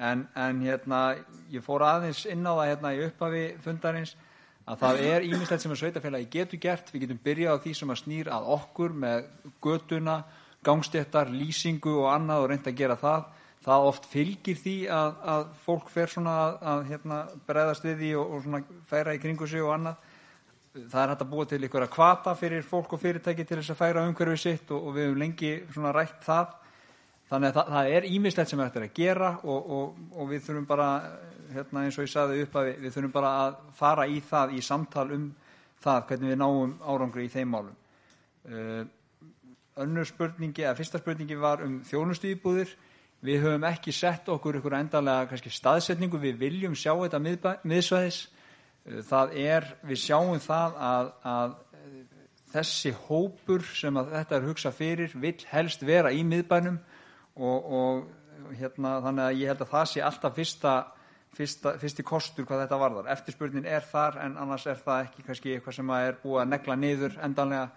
en, 0.00 0.24
en 0.34 0.60
hérna 0.64 1.00
ég 1.52 1.64
fór 1.64 1.84
aðeins 1.84 2.24
inn 2.30 2.46
á 2.48 2.52
það 2.56 2.68
hérna 2.70 2.92
í 2.96 3.02
upphafi 3.06 3.44
fundarins 3.64 4.14
að 4.70 4.84
það 4.84 5.02
er 5.08 5.26
ímislegt 5.26 5.64
sem 5.64 5.74
að 5.74 5.80
sveitafélagi 5.82 6.28
getur 6.30 6.60
gert. 6.62 6.92
Við 6.92 7.04
getum 7.04 7.20
byrjað 7.24 7.58
á 7.58 7.62
því 7.64 7.74
sem 7.76 7.92
að 7.92 8.00
snýr 8.04 8.30
að 8.32 8.48
okkur 8.56 8.94
með 9.04 9.26
götuna, 9.64 10.16
gangstéttar 10.66 11.32
lýsingu 11.32 11.96
og 12.02 12.10
annað 12.12 12.44
og 12.44 12.50
reynd 12.52 12.70
að 12.70 12.78
gera 12.80 12.96
það. 13.00 13.26
Það 13.60 13.88
oft 13.90 14.06
fylgir 14.08 14.56
því 14.56 14.76
að, 14.96 15.10
að 15.34 15.42
fólk 15.66 15.90
fer 15.92 16.08
svona 16.08 16.36
að, 16.44 16.54
að 16.72 16.86
hérna, 16.92 17.18
breðast 17.48 17.84
við 17.84 17.98
því 18.04 18.14
og, 18.20 18.30
og 18.30 18.46
svona 18.46 18.62
færa 18.88 19.16
í 19.16 19.20
kringu 19.20 19.48
sig 19.50 19.64
og 19.64 19.74
annað. 19.74 20.06
Það 20.70 21.02
er 21.02 21.12
hægt 21.12 21.24
að 21.24 21.32
búa 21.32 21.48
til 21.50 21.58
einhverja 21.58 21.90
kvata 21.90 22.34
fyrir 22.38 22.64
fólk 22.64 22.94
og 22.94 23.02
fyrirtæki 23.02 23.44
til 23.44 23.58
þess 23.58 23.74
að 23.74 23.80
færa 23.80 24.06
umhverfið 24.06 24.42
sitt 24.44 24.70
og, 24.70 24.86
og 24.86 24.96
við 24.96 25.08
hefum 25.08 25.22
lengi 25.24 25.52
svona 25.74 25.92
rætt 25.96 26.22
það 26.24 26.54
þannig 27.30 27.50
að 27.50 27.58
það, 27.58 27.74
það 27.74 27.92
er 27.96 28.08
ímislegt 28.10 28.50
sem 28.50 28.62
þetta 28.62 28.80
er 28.80 28.86
að 28.88 28.96
gera 28.96 29.30
og, 29.44 29.70
og, 29.76 30.00
og 30.16 30.30
við 30.30 30.46
þurfum 30.46 30.66
bara 30.70 30.88
hérna 31.54 31.84
eins 31.86 31.98
og 31.98 32.06
ég 32.06 32.12
saði 32.12 32.42
upp 32.44 32.56
að 32.58 32.68
við, 32.68 32.80
við 32.84 32.96
þurfum 32.96 33.14
bara 33.14 33.30
að 33.44 33.58
fara 33.78 34.06
í 34.10 34.18
það 34.26 34.56
í 34.56 34.64
samtal 34.64 35.06
um 35.14 35.28
það 35.80 36.02
hvernig 36.10 36.32
við 36.32 36.40
náum 36.40 36.74
árangri 36.84 37.26
í 37.26 37.32
þeim 37.32 37.54
málum. 37.54 37.76
Uh, 38.50 38.82
önnur 39.80 40.08
spurningi 40.08 40.64
eða 40.64 40.76
fyrsta 40.78 41.00
spurningi 41.00 41.38
var 41.40 41.64
um 41.64 41.80
þjónustu 41.86 42.32
íbúðir 42.34 42.74
við 43.24 43.42
höfum 43.44 43.66
ekki 43.68 43.92
sett 43.94 44.28
okkur 44.32 44.58
ykkur 44.58 44.76
endalega 44.78 45.28
kannski 45.30 45.52
staðsetningu, 45.52 46.20
við 46.20 46.38
viljum 46.40 46.76
sjá 46.78 46.92
þetta 46.94 47.20
miðbæ, 47.22 47.50
miðsvæðis. 47.68 48.20
Uh, 48.84 49.00
það 49.06 49.34
er, 49.46 49.72
við 49.86 50.04
sjáum 50.04 50.40
það 50.44 50.78
að, 50.90 51.10
að 51.34 51.58
uh, 51.80 51.98
þessi 52.54 52.94
hópur 53.06 53.66
sem 53.76 54.00
að 54.00 54.14
þetta 54.18 54.38
er 54.38 54.48
hugsað 54.48 54.78
fyrir 54.78 55.18
vill 55.22 55.38
helst 55.52 55.84
vera 55.86 56.12
í 56.12 56.24
miðbænum 56.26 56.80
og, 57.36 57.68
og 57.80 58.54
hérna, 58.58 58.96
þannig 59.04 59.26
að 59.26 59.42
ég 59.42 59.52
held 59.52 59.62
að 59.64 59.70
það 59.74 59.84
sé 59.90 60.02
alltaf 60.06 60.34
fyrsta, 60.36 60.72
fyrsta, 61.36 61.74
fyrsti 61.82 62.06
kostur 62.06 62.48
hvað 62.48 62.64
þetta 62.64 62.80
varðar. 62.80 63.10
Eftirspurnin 63.14 63.68
er 63.68 63.86
þar 63.90 64.18
en 64.24 64.36
annars 64.40 64.66
er 64.70 64.80
það 64.80 65.06
ekki 65.06 65.26
kannski 65.28 65.54
eitthvað 65.54 65.78
sem 65.78 65.94
er 65.98 66.18
búið 66.22 66.42
að 66.44 66.50
negla 66.54 66.76
niður 66.80 67.16
endanlega. 67.26 67.70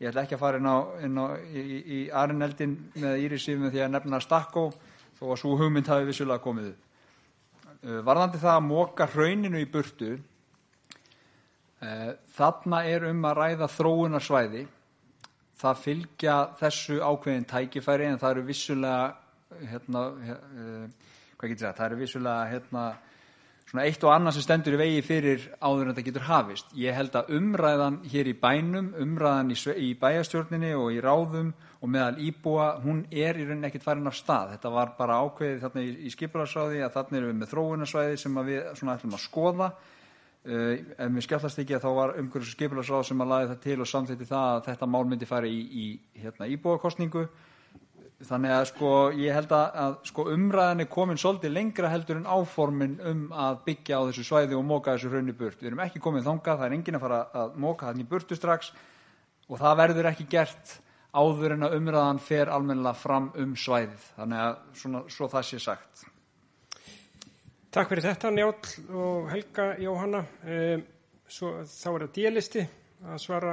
Ég 0.00 0.08
ætla 0.08 0.24
ekki 0.24 0.36
að 0.38 0.44
fara 0.44 0.60
inn 0.60 0.70
á, 0.70 0.78
inn 1.04 1.20
á 1.20 1.26
í, 1.44 1.60
í, 1.60 1.80
í 1.96 2.00
Arineldin 2.16 2.78
með 3.02 3.26
Írisi 3.26 3.56
með 3.60 3.74
því 3.74 3.84
að 3.84 3.92
nefna 3.96 4.22
Stakko 4.24 4.70
þó 5.18 5.26
að 5.28 5.40
svo 5.42 5.58
hugmynd 5.60 5.90
hafi 5.92 6.08
vissulega 6.08 6.40
komið 6.44 6.70
upp. 6.70 6.86
Uh, 7.80 8.00
Varðandi 8.04 8.40
það 8.40 8.56
að 8.56 8.66
móka 8.68 9.08
hrauninu 9.12 9.60
í 9.60 9.68
burtu 9.68 10.14
Eh, 11.80 12.12
Þarna 12.36 12.82
er 12.84 13.06
um 13.08 13.22
að 13.24 13.38
ræða 13.38 13.66
þróunarsvæði. 13.72 14.66
Það 15.60 15.84
fylgja 15.84 16.38
þessu 16.60 16.98
ákveðin 17.04 17.46
tækifæri 17.50 18.08
en 18.08 18.18
það 18.20 18.34
eru 18.36 18.44
vissulega, 18.48 19.06
hérna, 19.68 20.04
uh, 20.08 21.14
hvað 21.36 21.52
getur 21.52 21.66
það, 21.66 21.78
það 21.78 21.86
eru 21.86 21.98
vissulega 22.00 22.50
hérna, 22.54 22.84
svona 23.70 23.84
eitt 23.86 24.04
og 24.06 24.14
annað 24.14 24.36
sem 24.36 24.44
stendur 24.46 24.74
í 24.74 24.80
vegi 24.80 25.02
fyrir 25.06 25.44
áður 25.60 25.84
en 25.84 25.92
þetta 25.92 26.06
getur 26.08 26.26
hafist. 26.26 26.72
Ég 26.80 26.96
held 26.96 27.18
að 27.20 27.30
umræðan 27.36 28.00
hér 28.10 28.30
í 28.32 28.34
bænum, 28.40 28.90
umræðan 29.04 29.52
í, 29.54 29.58
í 29.84 29.92
bæjastjórninni 30.00 30.72
og 30.78 30.90
í 30.96 30.98
ráðum 31.04 31.52
og 31.80 31.92
meðal 31.92 32.18
íbúa, 32.24 32.72
hún 32.82 33.04
er 33.12 33.38
í 33.38 33.46
rauninni 33.46 33.68
ekkert 33.68 33.86
farin 33.86 34.10
af 34.10 34.18
stað. 34.18 34.56
Þetta 34.56 34.74
var 34.74 34.96
bara 34.98 35.20
ákveðið 35.22 35.62
þarna 35.66 35.84
í, 35.86 35.94
í 36.08 36.12
skipularsráði 36.16 36.82
að 36.82 36.96
þarna 36.96 37.20
erum 37.20 37.30
við 37.30 37.40
með 37.44 37.54
þróunarsvæði 37.54 38.20
sem 38.24 38.44
við 38.48 38.60
svona 38.80 38.96
ætlum 38.98 39.16
að 39.16 39.26
skoða 39.28 39.72
Uh, 40.40 40.78
ef 40.96 41.10
mér 41.12 41.24
skemmtast 41.26 41.58
ekki 41.60 41.74
að 41.76 41.82
þá 41.84 41.90
var 41.98 42.14
umhverfis 42.16 42.54
skipularsráð 42.54 43.02
sem 43.10 43.20
að 43.20 43.28
laði 43.28 43.48
það 43.50 43.58
til 43.60 43.74
og 43.84 43.88
samþýtti 43.90 44.28
það 44.30 44.52
að 44.54 44.60
þetta 44.70 44.86
mál 44.88 45.02
myndi 45.10 45.26
fara 45.28 45.48
í, 45.50 45.58
í 45.60 46.22
hérna, 46.22 46.46
íbúakostningu 46.48 47.26
þannig 48.24 48.52
að 48.52 48.64
sko 48.70 48.92
ég 49.16 49.36
held 49.36 49.52
að, 49.52 49.66
að 49.82 49.98
sko, 50.10 50.24
umræðan 50.32 50.84
er 50.84 50.88
komin 50.92 51.20
svolítið 51.20 51.52
lengra 51.54 51.90
heldur 51.92 52.20
en 52.20 52.28
áformin 52.28 52.96
um 53.10 53.22
að 53.32 53.60
byggja 53.68 54.00
á 54.00 54.06
þessu 54.08 54.24
svæði 54.28 54.56
og 54.56 54.64
móka 54.68 54.94
þessu 54.94 55.12
hraunni 55.12 55.34
burt. 55.36 55.60
Við 55.60 55.72
erum 55.72 55.82
ekki 55.84 56.02
komin 56.04 56.24
þangað, 56.24 56.60
það 56.60 56.68
er 56.68 56.76
engin 56.76 56.98
að 56.98 57.04
fara 57.06 57.20
að 57.42 57.58
móka 57.64 57.90
þannig 57.90 58.08
burtu 58.10 58.38
strax 58.38 58.72
og 59.48 59.60
það 59.60 59.80
verður 59.82 60.10
ekki 60.12 60.28
gert 60.36 60.76
áður 61.16 61.56
en 61.56 61.68
að 61.68 61.76
umræðan 61.80 62.22
fer 62.22 62.52
almennilega 62.52 62.96
fram 62.96 63.28
um 63.40 63.52
svæðið. 63.58 64.08
Þannig 64.16 64.46
að 64.46 64.56
svona, 64.84 65.04
svo 65.12 65.30
það 65.32 65.48
sé 65.50 65.62
sagt 65.68 66.09
Takk 67.70 67.92
fyrir 67.92 68.02
þetta 68.02 68.30
Njáll 68.34 68.70
og 68.98 69.28
Helga 69.30 69.64
Jóhanna. 69.78 70.24
Um, 70.42 70.80
svo, 71.30 71.52
þá 71.62 71.84
er 71.92 72.02
það 72.02 72.08
díalisti 72.16 72.64
að 73.06 73.20
svara 73.22 73.52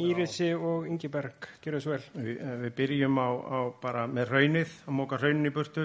Írisi 0.00 0.48
og 0.56 0.86
Ingiberg. 0.88 1.44
Gjör 1.60 1.76
það 1.76 1.84
svo 1.84 1.92
vel. 1.92 2.06
Við, 2.14 2.40
við 2.62 2.72
byrjum 2.78 3.20
á, 3.20 3.28
á 3.28 3.58
bara 3.84 4.06
með 4.08 4.32
raunnið, 4.32 4.72
að 4.86 4.96
móka 4.96 5.20
raunin 5.20 5.50
í 5.50 5.52
burtu. 5.52 5.84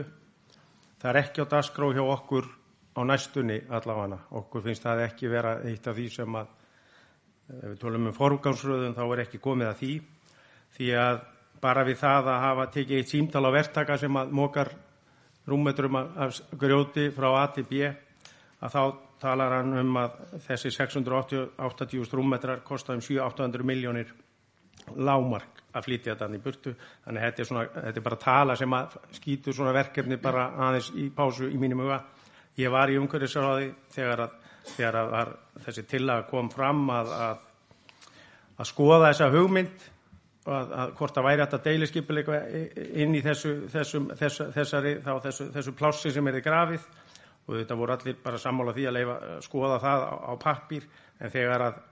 Það 1.03 1.11
er 1.11 1.21
ekki 1.25 1.43
á 1.43 1.51
dasgró 1.51 1.91
hjá 1.97 2.01
okkur 2.05 2.47
á 2.95 3.01
næstunni 3.11 3.59
allavega. 3.75 4.21
Okkur 4.39 4.63
finnst 4.69 4.87
það 4.87 5.03
ekki 5.09 5.35
vera 5.35 5.57
eitt 5.67 5.91
af 5.91 5.99
því 5.99 6.09
sem 6.15 6.41
að, 6.45 6.57
ef 7.57 7.69
við 7.73 7.77
tólum 7.83 8.07
um 8.07 8.19
forgangsröðun, 8.23 8.95
þá 8.95 9.03
er 9.09 9.27
ekki 9.27 9.43
komið 9.43 9.73
að 9.73 9.79
því. 9.83 9.93
Því 10.79 10.91
að 11.03 11.23
bara 11.59 11.83
við 11.91 12.03
það 12.07 12.35
að 12.37 12.43
hafa 12.47 12.71
tekið 12.79 13.03
eitt 13.03 13.17
símtal 13.17 13.43
á 13.43 13.51
verktaka 13.59 13.99
sem 13.99 14.23
að 14.23 14.37
mókar 14.39 14.77
rúmmetrum 15.47 15.95
af 15.97 16.41
grjóti 16.59 17.09
frá 17.15 17.29
A 17.41 17.47
til 17.55 17.65
B, 17.67 17.87
að 18.61 18.73
þá 18.73 18.81
talar 19.21 19.57
hann 19.59 19.73
um 19.79 19.99
að 20.01 20.17
þessi 20.45 20.71
680 20.75 22.13
rúmmetrar 22.13 22.63
kosta 22.65 22.93
um 22.93 23.01
700-800 23.01 23.65
miljónir 23.65 24.13
lámark 24.95 25.63
að 25.75 25.87
flytja 25.87 26.15
þetta 26.15 26.35
í 26.35 26.41
burtu. 26.41 26.73
Þannig 27.05 27.25
þetta 27.25 27.41
er, 27.41 27.49
svona, 27.49 27.65
þetta 27.73 27.99
er 27.99 28.05
bara 28.05 28.19
tala 28.21 28.55
sem 28.57 28.77
skýtur 29.17 29.57
svona 29.57 29.73
verkefni 29.75 30.19
bara 30.21 30.51
aðeins 30.67 30.91
í 30.95 31.09
pásu 31.13 31.49
í 31.49 31.59
mínum 31.59 31.83
huga. 31.85 32.01
Ég 32.57 32.71
var 32.73 32.89
í 32.89 32.97
umhverfisráði 32.97 33.71
þegar, 33.93 34.25
að, 34.25 34.55
þegar 34.75 34.99
að 35.03 35.35
þessi 35.65 35.85
tillaga 35.89 36.25
kom 36.29 36.49
fram 36.53 36.87
að, 36.93 37.11
að, 37.27 37.43
að 38.57 38.71
skoða 38.71 39.11
þessa 39.11 39.29
hugmynd 39.35 39.85
að, 40.47 40.71
að 40.81 40.93
hvort 40.99 41.19
að 41.19 41.27
væri 41.27 41.43
þetta 41.43 41.59
deiliskypileika 41.65 42.39
inn 43.03 43.17
í 43.17 43.21
þessu, 43.25 43.53
þessum, 43.73 44.07
þessu, 44.19 44.47
þessari, 44.55 44.95
þá, 45.03 45.11
þessu, 45.27 45.49
þessu 45.55 45.75
plássi 45.77 46.13
sem 46.15 46.31
er 46.31 46.39
í 46.39 46.45
grafið. 46.45 46.87
Og 47.47 47.59
þetta 47.61 47.77
voru 47.79 47.95
allir 47.95 48.17
bara 48.23 48.39
sammála 48.43 48.73
því 48.75 48.87
að 48.89 48.97
leifa, 48.97 49.19
skoða 49.45 49.77
það 49.83 50.07
á, 50.07 50.15
á 50.27 50.33
pappir 50.41 50.87
en 51.19 51.31
þegar 51.31 51.69
að 51.69 51.83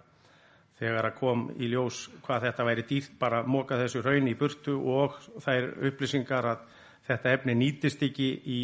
þegar 0.76 1.08
að 1.08 1.20
kom 1.22 1.46
í 1.56 1.70
ljós 1.72 2.02
hvað 2.26 2.50
þetta 2.50 2.66
væri 2.68 2.84
dýrt 2.90 3.14
bara 3.20 3.44
móka 3.48 3.78
þessu 3.80 4.02
raun 4.04 4.28
í 4.28 4.36
burtu 4.36 4.74
og 4.92 5.16
þær 5.44 5.70
upplýsingar 5.88 6.50
að 6.52 6.66
þetta 7.08 7.36
efni 7.38 7.56
nýtist 7.56 8.04
ekki 8.04 8.28
í 8.44 8.60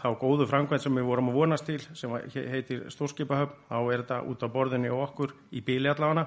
þá 0.00 0.08
góðu 0.18 0.46
framkvæmt 0.48 0.82
sem 0.82 0.96
við 0.96 1.06
vorum 1.06 1.30
að 1.30 1.38
vonast 1.38 1.68
til 1.68 1.78
sem 1.94 2.14
heitir 2.34 2.86
stórskipahöfn 2.90 3.66
þá 3.68 3.76
er 3.78 4.02
þetta 4.02 4.20
út 4.32 4.42
á 4.42 4.48
borðinni 4.50 4.90
og 4.90 5.04
okkur 5.10 5.34
í 5.52 5.62
bíli 5.66 5.92
allafana 5.92 6.24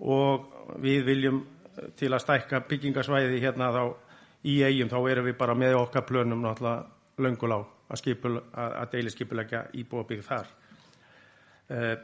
og 0.00 0.76
við 0.82 1.06
viljum 1.08 1.40
eh, 1.42 1.88
til 1.98 2.12
að 2.12 2.22
stækka 2.26 2.62
byggingasvæði 2.68 3.40
hérna 3.42 3.72
þá 3.74 3.82
í 4.46 4.60
eigum 4.62 4.90
þá 4.92 4.98
erum 5.10 5.26
við 5.26 5.38
bara 5.38 5.56
með 5.58 5.80
okkar 5.80 6.06
plönum 6.06 6.44
náttúrulega 6.44 6.86
löngulá 7.18 7.58
að, 7.88 7.98
skipul, 8.02 8.36
að, 8.38 8.76
að 8.82 8.92
deiliskipulegja 8.94 9.64
íbúabík 9.80 10.22
þar. 10.26 10.52
Uh, 11.68 11.96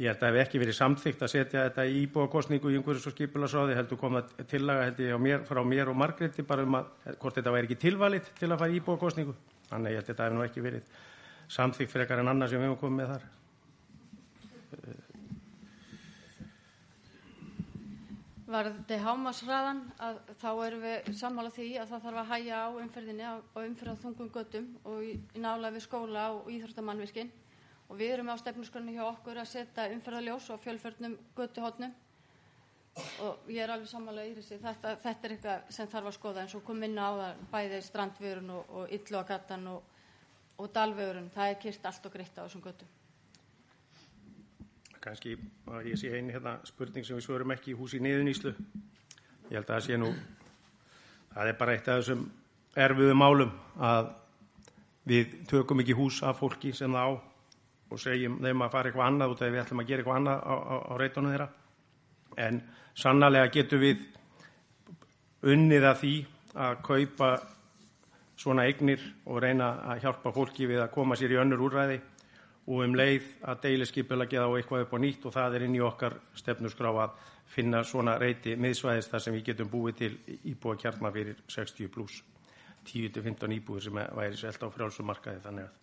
ég 0.00 0.08
held 0.08 0.16
að 0.16 0.22
það 0.22 0.38
hef 0.38 0.46
ekki 0.46 0.60
verið 0.62 0.76
samþygt 0.78 1.24
að 1.26 1.32
setja 1.34 1.64
þetta 1.66 1.84
í 1.86 1.98
íbúakostningu 2.06 2.72
í 2.72 2.78
einhverjus 2.78 3.08
og 3.10 3.14
skipularsráði 3.14 3.76
heldur 3.76 4.00
kom 4.00 4.16
það 4.16 4.46
tillaga 4.50 4.86
held 4.88 5.02
ég 5.04 5.20
mér, 5.22 5.44
frá 5.46 5.60
mér 5.66 5.92
og 5.92 5.98
Margréti 6.00 6.46
bara 6.46 6.64
um 6.66 6.78
að 6.80 6.88
hvort 7.20 7.36
þetta 7.36 7.54
væri 7.54 7.68
ekki 7.68 7.80
tilvalit 7.84 8.32
til 8.38 8.48
að 8.48 8.62
fara 8.62 8.72
í 8.72 8.80
íbúakostningu. 8.80 9.36
Þannig 9.68 9.92
ég 9.92 10.00
held 10.00 10.06
að 10.06 10.14
þetta 10.14 10.30
hef 10.30 10.38
nú 10.38 10.46
ekki 10.46 10.64
verið 10.64 10.96
samþygt 11.50 11.92
frekar 11.92 12.22
en 12.22 12.32
annars 12.32 12.54
sem 12.54 12.62
við 12.62 12.70
hefum 12.70 12.82
komið 12.86 13.02
með 13.02 13.14
þar. 13.14 13.28
Varði 18.50 18.96
hámasræðan 18.98 19.80
þá 20.40 20.48
erum 20.64 20.80
við 20.82 21.10
sammála 21.20 21.52
því 21.54 21.66
að 21.78 21.92
það 21.92 22.04
þarf 22.06 22.20
að 22.22 22.30
hæja 22.32 22.62
á 22.66 22.68
umferðinni 22.82 23.28
á, 23.30 23.34
á 23.38 23.58
umferð 23.62 24.00
þungum 24.02 24.30
göttum 24.34 24.66
og 24.90 25.04
í, 25.06 25.12
í 25.36 25.42
nálega 25.42 25.76
við 25.76 25.84
skóla 25.86 26.24
og 26.34 26.50
íþróttamannvirkin 26.50 27.30
og 27.86 27.98
við 28.00 28.14
erum 28.16 28.32
á 28.34 28.42
stefnusgrunni 28.42 28.96
hjá 28.96 29.04
okkur 29.06 29.38
að 29.38 29.50
setja 29.52 29.86
umferðaljós 29.94 30.50
og 30.50 30.62
fjölförnum 30.64 31.16
göttuhotnum 31.38 31.94
og 33.22 33.50
ég 33.50 33.62
er 33.62 33.70
alveg 33.70 33.90
sammála 33.90 34.26
í 34.26 34.34
þessi 34.38 34.58
þetta, 34.62 34.96
þetta 35.04 35.28
er 35.28 35.34
eitthvað 35.36 35.74
sem 35.76 35.90
þarf 35.90 36.10
að 36.10 36.16
skoða. 36.18 36.44
Eins 36.44 36.56
og 36.58 36.64
kom 36.66 36.82
inn 36.86 36.98
á 36.98 37.10
það 37.22 37.44
bæði 37.52 37.82
strandvörun 37.86 38.54
og, 38.56 38.72
og 38.80 38.94
illu 38.98 39.20
að 39.20 39.28
gatan 39.30 39.68
og, 39.76 40.00
og 40.58 40.72
dalvörun. 40.74 41.30
Það 41.34 41.52
er 41.52 41.60
kyrt 41.66 41.86
allt 41.92 42.10
og 42.10 42.18
greitt 42.18 42.34
á 42.38 42.42
þessum 42.42 42.66
göttum 42.66 42.99
kannski 45.00 45.36
að 45.70 45.88
ég 45.90 45.98
sé 46.00 46.10
einu 46.12 46.34
hérna 46.34 46.58
spurning 46.68 47.06
sem 47.06 47.16
við 47.16 47.24
svörum 47.24 47.54
ekki 47.54 47.72
í 47.72 47.78
húsi 47.78 48.00
niðuníslu. 48.04 48.52
Ég 49.50 49.56
held 49.56 49.64
að 49.64 49.72
það 49.72 49.86
sé 49.86 49.98
nú, 50.00 50.10
það 51.32 51.50
er 51.50 51.58
bara 51.60 51.76
eitt 51.76 51.88
af 51.88 52.02
þessum 52.02 52.26
erfiðu 52.76 53.16
málum 53.16 53.54
að 53.80 54.10
við 55.10 55.32
tökum 55.50 55.80
ekki 55.82 55.96
hús 55.96 56.20
af 56.22 56.38
fólki 56.38 56.74
sem 56.76 56.92
það 56.92 57.08
á 57.08 57.12
og 57.90 57.98
segjum 57.98 58.36
þeim 58.44 58.62
að 58.62 58.74
fara 58.74 58.90
eitthvað 58.90 59.08
annað 59.08 59.32
út 59.32 59.40
af 59.42 59.50
við 59.50 59.62
ætlum 59.64 59.82
að 59.82 59.88
gera 59.88 60.02
eitthvað 60.04 60.20
annað 60.20 60.44
á, 60.44 60.54
á, 60.54 60.76
á 60.86 60.92
reytunum 61.00 61.32
þeirra. 61.32 61.48
En 62.38 62.60
sannlega 62.94 63.50
getum 63.56 63.82
við 63.82 64.04
unnið 65.50 65.88
að 65.88 65.98
því 66.04 66.14
að 66.60 66.78
kaupa 66.86 67.30
svona 68.40 68.68
eignir 68.68 69.02
og 69.26 69.40
reyna 69.42 69.72
að 69.90 70.04
hjálpa 70.04 70.32
fólki 70.36 70.68
við 70.68 70.84
að 70.84 70.92
koma 70.94 71.16
sér 71.18 71.34
í 71.34 71.40
önnur 71.40 71.64
úrræði 71.66 71.98
og 72.70 72.84
um 72.84 72.94
leið 72.94 73.26
að 73.50 73.62
deiliskipulegja 73.64 74.44
þá 74.46 74.52
eitthvað 74.60 74.84
upp 74.84 74.92
á 74.94 74.98
nýtt 75.02 75.24
og 75.26 75.34
það 75.34 75.56
er 75.56 75.64
inn 75.66 75.74
í 75.74 75.82
okkar 75.82 76.14
stefnusgrá 76.38 76.92
að 77.02 77.16
finna 77.50 77.82
svona 77.82 78.14
reyti 78.20 78.54
miðsvæðis 78.54 79.10
þar 79.10 79.24
sem 79.24 79.34
við 79.34 79.48
getum 79.48 79.72
búið 79.72 79.96
til 79.98 80.10
íbúa 80.52 80.76
kjarnar 80.78 81.14
fyrir 81.16 81.40
60 81.50 81.90
pluss 81.90 82.20
10-15 82.86 83.56
íbúið 83.58 83.88
sem 83.88 83.98
væri 83.98 84.38
selt 84.38 84.62
á 84.62 84.68
frjálsumarkaði 84.70 85.42
þannig 85.48 85.66
að 85.66 85.74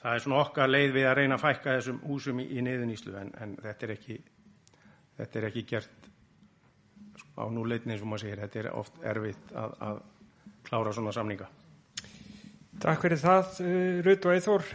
það 0.00 0.14
er 0.14 0.24
svona 0.24 0.40
okkar 0.46 0.72
leið 0.72 0.96
við 0.96 1.10
að 1.10 1.16
reyna 1.20 1.36
að 1.36 1.44
fækka 1.44 1.76
þessum 1.76 2.00
húsum 2.08 2.40
í, 2.40 2.48
í 2.56 2.64
niðuníslu 2.64 3.14
en, 3.20 3.34
en 3.36 3.54
þetta 3.66 3.88
er 3.88 3.94
ekki 3.98 4.18
þetta 5.18 5.40
er 5.42 5.48
ekki 5.50 5.66
gert 5.74 6.10
á 7.38 7.44
núleitni 7.52 8.00
og 8.00 8.08
maður 8.08 8.24
segir, 8.24 8.42
þetta 8.46 8.64
er 8.64 8.72
oft 8.74 9.00
erfitt 9.04 9.54
að, 9.54 9.78
að 9.90 10.02
klára 10.64 10.96
svona 10.96 11.12
samninga 11.12 11.52
Takk 12.78 13.00
fyrir 13.02 13.18
það, 13.18 13.56
uh, 13.64 13.96
Rut 14.06 14.26
og 14.28 14.36
Eithor. 14.36 14.66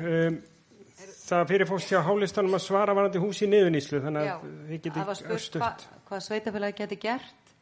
Það 1.23 1.45
fyrir 1.53 1.69
fólk 1.69 1.85
hjá 1.87 2.01
hálistanum 2.03 2.57
að 2.57 2.65
svara 2.65 2.95
varandi 2.97 3.21
húsi 3.23 3.47
niðuníslu, 3.47 4.01
þannig 4.03 4.27
að 4.27 4.73
getið 4.73 4.97
spurt 5.15 5.35
örstutt. 5.37 5.63
hva, 5.63 5.99
hvað 6.09 6.23
sveitafélagi 6.25 6.77
geti 6.81 6.97
gert. 6.99 7.53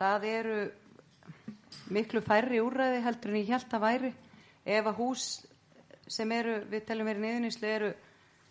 Það 0.00 0.26
eru 0.30 0.56
miklu 1.94 2.22
færri 2.26 2.58
úrræði 2.64 3.02
heldur 3.04 3.34
en 3.34 3.40
ég 3.40 3.52
held 3.54 3.76
að 3.78 3.84
væri. 3.84 4.12
Ef 4.66 4.90
að 4.90 4.98
hús 4.98 5.26
sem 6.10 6.32
eru, 6.34 6.56
við 6.70 6.86
telum 6.88 7.06
verið 7.06 7.26
niðuníslu, 7.26 7.70
eru 7.70 7.90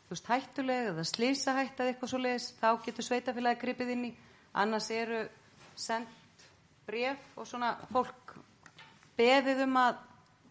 þú 0.08 0.16
veist, 0.16 0.30
hættuleg 0.32 0.90
eða 0.94 1.06
slísahætt 1.06 1.82
eða 1.84 1.92
eitthvað 1.94 2.14
svo 2.14 2.20
leiðis, 2.24 2.48
þá 2.62 2.70
getur 2.86 3.06
sveitafélagi 3.06 3.62
gripið 3.62 3.92
inn 3.94 4.06
í. 4.08 4.12
Annars 4.58 4.88
eru 4.96 5.20
sendt 5.78 6.48
bref 6.88 7.38
og 7.38 7.48
svona 7.48 7.76
fólk 7.92 8.38
beðið 9.20 9.66
um 9.68 9.76
að 9.84 10.00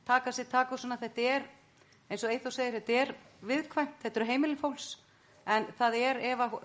taka 0.07 0.33
sér 0.33 0.47
tak 0.53 0.73
og 0.73 0.81
svona 0.81 1.01
þetta 1.01 1.25
er, 1.33 1.49
eins 2.09 2.25
og 2.25 2.33
Eithor 2.33 2.55
segir, 2.55 2.79
þetta 2.79 2.99
er 3.03 3.15
viðkvæmt, 3.49 4.01
þetta 4.03 4.21
eru 4.21 4.29
heimilin 4.29 4.61
fólks 4.61 4.97
en 5.49 5.69
það 5.79 6.01
er 6.01 6.21
ef 6.33 6.43
að 6.45 6.59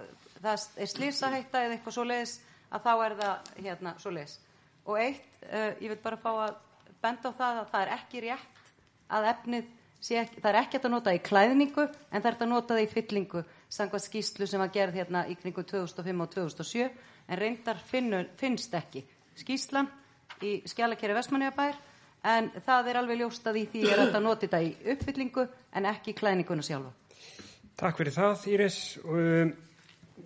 það 0.44 0.66
er 0.84 0.92
slísahætta 0.92 1.62
eða 1.64 1.78
eitthvað 1.78 1.98
svo 1.98 2.08
leiðis 2.08 2.34
að 2.74 2.88
þá 2.88 2.92
er 2.94 3.16
það 3.22 3.54
hérna 3.68 3.96
svo 4.02 4.14
leiðis 4.16 4.36
og 4.84 5.00
eitt, 5.00 5.30
uh, 5.48 5.72
ég 5.80 5.94
vil 5.94 6.02
bara 6.04 6.20
fá 6.20 6.32
að 6.34 6.58
benda 7.04 7.32
á 7.32 7.38
það 7.40 7.62
að 7.62 7.72
það 7.72 7.86
er 7.86 7.94
ekki 7.98 8.24
rétt 8.26 8.74
að 9.14 9.30
efnið 9.32 9.72
ekki, 10.04 10.42
það 10.42 10.50
er 10.50 10.60
ekki 10.60 10.80
að 10.82 10.92
nota 10.92 11.14
í 11.16 11.22
klæðningu 11.24 11.86
en 11.86 12.22
það 12.22 12.30
er 12.30 12.38
að 12.42 12.52
nota 12.52 12.76
það 12.76 12.84
í 12.84 12.92
fyllingu 12.92 13.44
samkvæmt 13.72 14.06
skýslu 14.08 14.48
sem 14.50 14.60
var 14.60 14.72
gerð 14.74 15.00
hérna 15.00 15.24
í 15.32 15.38
kringu 15.40 15.64
2005 15.64 16.24
og 16.26 16.34
2007 16.34 16.90
en 17.24 17.40
reyndar 17.40 17.80
finnu, 17.80 18.20
finnst 18.38 18.74
ekki. 18.76 19.04
Skýslan 19.40 19.88
í 20.44 20.58
skjálakeri 20.68 21.16
Vestmanniðabær 21.16 21.80
en 22.24 22.50
það 22.66 22.90
er 22.90 23.00
alveg 23.02 23.20
ljóst 23.20 23.48
að 23.50 23.60
í 23.60 23.66
því 23.74 23.84
er 23.92 24.02
að 24.06 24.18
nota 24.24 24.46
þetta 24.46 24.62
í 24.64 24.72
uppfyllingu 24.94 25.46
en 25.76 25.88
ekki 25.92 26.14
í 26.14 26.18
klæðninguna 26.18 26.66
sjálfa. 26.66 26.94
Takk 27.80 28.00
fyrir 28.00 28.16
það, 28.16 28.48
Íris. 28.54 28.80
Um, 29.04 29.54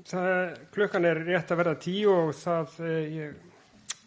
það, 0.07 0.31
klukkan 0.75 1.07
er 1.09 1.21
rétt 1.25 1.51
að 1.51 1.61
verða 1.61 1.77
tíu 1.81 2.11
og 2.13 2.33
það, 2.37 2.79
uh, 2.83 2.97
ég 3.17 4.01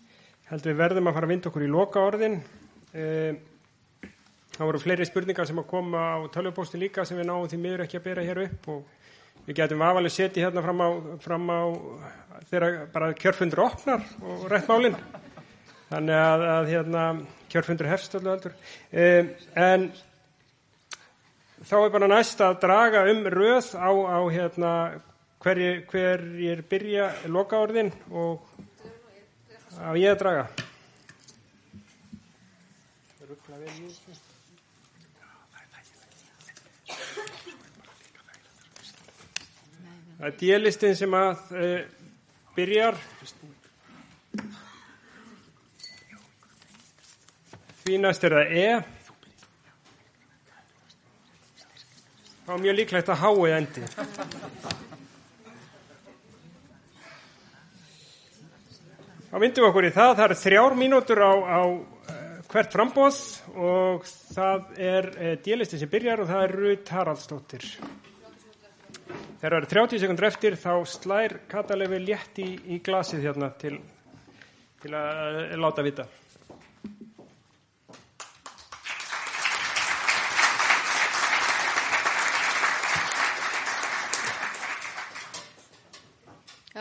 held 0.50 0.66
við 0.68 0.80
verðum 0.82 1.10
að 1.10 1.16
fara 1.16 1.28
að 1.28 1.34
vinda 1.34 1.50
okkur 1.50 1.66
í 1.66 1.70
loka 1.70 2.04
orðin. 2.04 2.38
Um, 2.90 3.40
það 4.54 4.68
voru 4.68 4.82
fleiri 4.82 5.08
spurningar 5.08 5.48
sem 5.48 5.62
að 5.62 5.70
koma 5.70 6.06
á 6.14 6.18
tölvupósti 6.34 6.78
líka 6.78 7.06
sem 7.08 7.18
við 7.18 7.30
náum 7.30 7.48
því 7.48 7.60
miður 7.62 7.86
ekki 7.86 8.00
að 8.00 8.08
bera 8.10 8.26
hér 8.26 8.42
upp 8.44 8.70
og 8.74 9.46
við 9.46 9.56
getum 9.62 9.82
aðvalið 9.86 10.14
setið 10.14 10.44
hérna 10.44 10.62
fram 10.66 10.82
á, 10.84 10.88
fram 11.24 11.48
á 11.48 11.60
þegar 12.50 12.76
bara 12.92 13.14
kjörfundur 13.16 13.64
opnar 13.64 14.04
og 14.20 14.44
rétt 14.52 14.68
málinn. 14.68 14.98
Þannig 15.90 16.14
að, 16.14 16.42
að 16.46 16.68
hérna, 16.70 17.04
kjörfundur 17.50 17.88
hefst 17.90 18.12
öllu 18.14 18.30
heldur. 18.30 18.52
Um, 18.94 19.30
en 19.58 19.86
þá 21.66 21.76
er 21.80 21.92
bara 21.96 22.08
næst 22.12 22.42
að 22.46 22.60
draga 22.62 23.00
um 23.10 23.24
röð 23.34 23.72
á, 23.74 23.90
á 23.90 24.20
hérna, 24.30 24.72
hverjir, 25.42 25.80
hverjir 25.90 26.62
byrja 26.70 27.10
lokaorðin 27.26 27.90
og 28.14 28.46
á 29.82 29.90
ég 29.98 30.14
að 30.14 30.20
draga. 30.22 30.46
Það 40.20 40.28
er 40.28 40.34
djelistin 40.38 40.96
sem 41.00 41.14
að 41.16 41.46
uh, 41.56 41.76
byrjar. 42.54 43.02
Því 47.90 47.96
næst 47.98 48.22
er 48.22 48.34
það 48.36 48.50
E. 48.54 48.66
Það 52.44 52.50
var 52.52 52.60
mjög 52.62 52.76
líklegt 52.78 53.08
að 53.10 53.18
hái 53.18 53.54
endi. 53.56 53.82
Þá 59.24 59.34
myndum 59.42 59.64
við 59.64 59.66
okkur 59.72 59.88
í 59.88 59.90
það. 59.96 60.12
Það 60.20 60.22
er 60.28 60.36
þrjár 60.44 60.78
mínútur 60.84 61.22
á, 61.26 61.32
á 61.34 61.62
eh, 62.14 62.38
hvert 62.54 62.78
frambóð 62.78 63.20
og 63.56 64.06
það 64.36 64.70
er 64.92 65.10
uh, 65.16 65.34
djelistin 65.42 65.82
sem 65.82 65.90
byrjar 65.90 66.22
og 66.22 66.30
það 66.30 66.46
er 66.46 66.56
Rut 66.60 66.94
Haraldsdóttir. 66.94 67.68
Þegar 69.42 69.50
það 69.50 69.58
eru 69.58 69.72
30 69.74 70.04
sekundur 70.04 70.30
eftir 70.30 70.60
þá 70.62 70.72
slær 70.94 71.36
Katalefi 71.50 72.02
létt 72.06 72.38
í, 72.38 72.48
í 72.70 72.78
glasið 72.86 73.26
hérna 73.26 73.50
til, 73.58 73.82
til 74.78 74.94
að 74.94 75.42
uh, 75.42 75.60
láta 75.66 75.90
vita. 75.90 76.06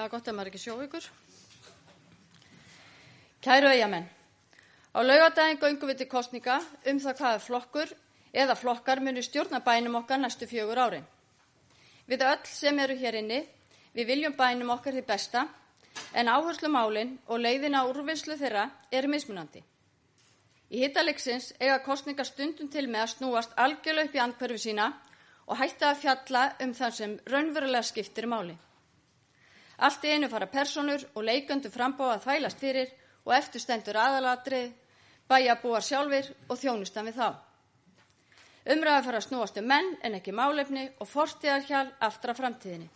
Já, 0.09 0.13
gott 0.17 0.29
að 0.31 0.37
maður 0.39 0.49
ekki 0.49 0.59
sjó 0.63 0.73
ykkur. 0.81 1.05
Kæru 3.45 3.67
eigamenn, 3.69 4.07
á 4.89 4.99
laugadaginn 5.05 5.59
göngum 5.61 5.89
við 5.91 5.99
til 5.99 6.07
kostninga 6.09 6.55
um 6.89 7.01
það 7.03 7.19
hvaða 7.19 7.41
flokkur 7.43 7.91
eða 8.33 8.55
flokkar 8.57 9.03
munu 9.05 9.21
stjórna 9.21 9.59
bænum 9.61 9.99
okkar 9.99 10.17
næstu 10.17 10.47
fjögur 10.49 10.81
árin. 10.81 11.05
Við 12.09 12.23
öll 12.25 12.49
sem 12.49 12.81
eru 12.81 12.95
hér 12.97 13.19
inni 13.19 13.37
Við 13.93 14.09
viljum 14.09 14.33
bænum 14.33 14.71
okkar 14.73 14.97
því 14.97 15.03
besta 15.11 15.43
en 16.17 16.31
áherslu 16.33 16.71
málinn 16.73 17.11
og 17.27 17.43
leiðina 17.45 17.83
úrvinnslu 17.91 18.37
þeirra 18.39 18.63
eru 18.89 19.11
mismunandi. 19.13 19.61
Í 20.73 20.81
hittaleiksins 20.87 21.51
eiga 21.59 21.83
kostninga 21.85 22.25
stundum 22.25 22.71
til 22.73 22.87
með 22.87 23.03
að 23.03 23.13
snúast 23.13 23.53
algjörlega 23.57 24.09
upp 24.09 24.17
í 24.17 24.23
andkverfi 24.25 24.57
sína 24.65 24.89
og 25.45 25.61
hætta 25.61 25.91
að 25.91 26.01
fjalla 26.01 26.47
um 26.65 26.73
það 26.81 26.97
sem 26.97 27.15
raunverulega 27.29 27.91
skiptir 27.91 28.25
máli. 28.25 28.57
Allt 29.79 30.03
í 30.03 30.11
einu 30.11 30.27
fara 30.27 30.47
personur 30.51 31.05
og 31.15 31.23
leiköndu 31.23 31.71
frambóða 31.71 32.17
að 32.17 32.23
þvælast 32.25 32.59
fyrir 32.59 32.89
og 33.25 33.33
eftir 33.35 33.61
stendur 33.63 33.99
aðalatrið, 33.99 34.71
bæja 35.29 35.55
búar 35.61 35.85
sjálfur 35.85 36.31
og 36.49 36.59
þjónustan 36.59 37.07
við 37.07 37.19
þá. 37.21 37.29
Umræða 38.69 39.03
fara 39.05 39.19
að 39.21 39.27
snúast 39.29 39.59
um 39.61 39.67
menn 39.71 39.93
en 40.03 40.17
ekki 40.17 40.33
málefni 40.35 40.89
og 40.99 41.07
fortíðarhjál 41.07 41.87
aftra 42.05 42.35
framtíðinni. 42.35 42.89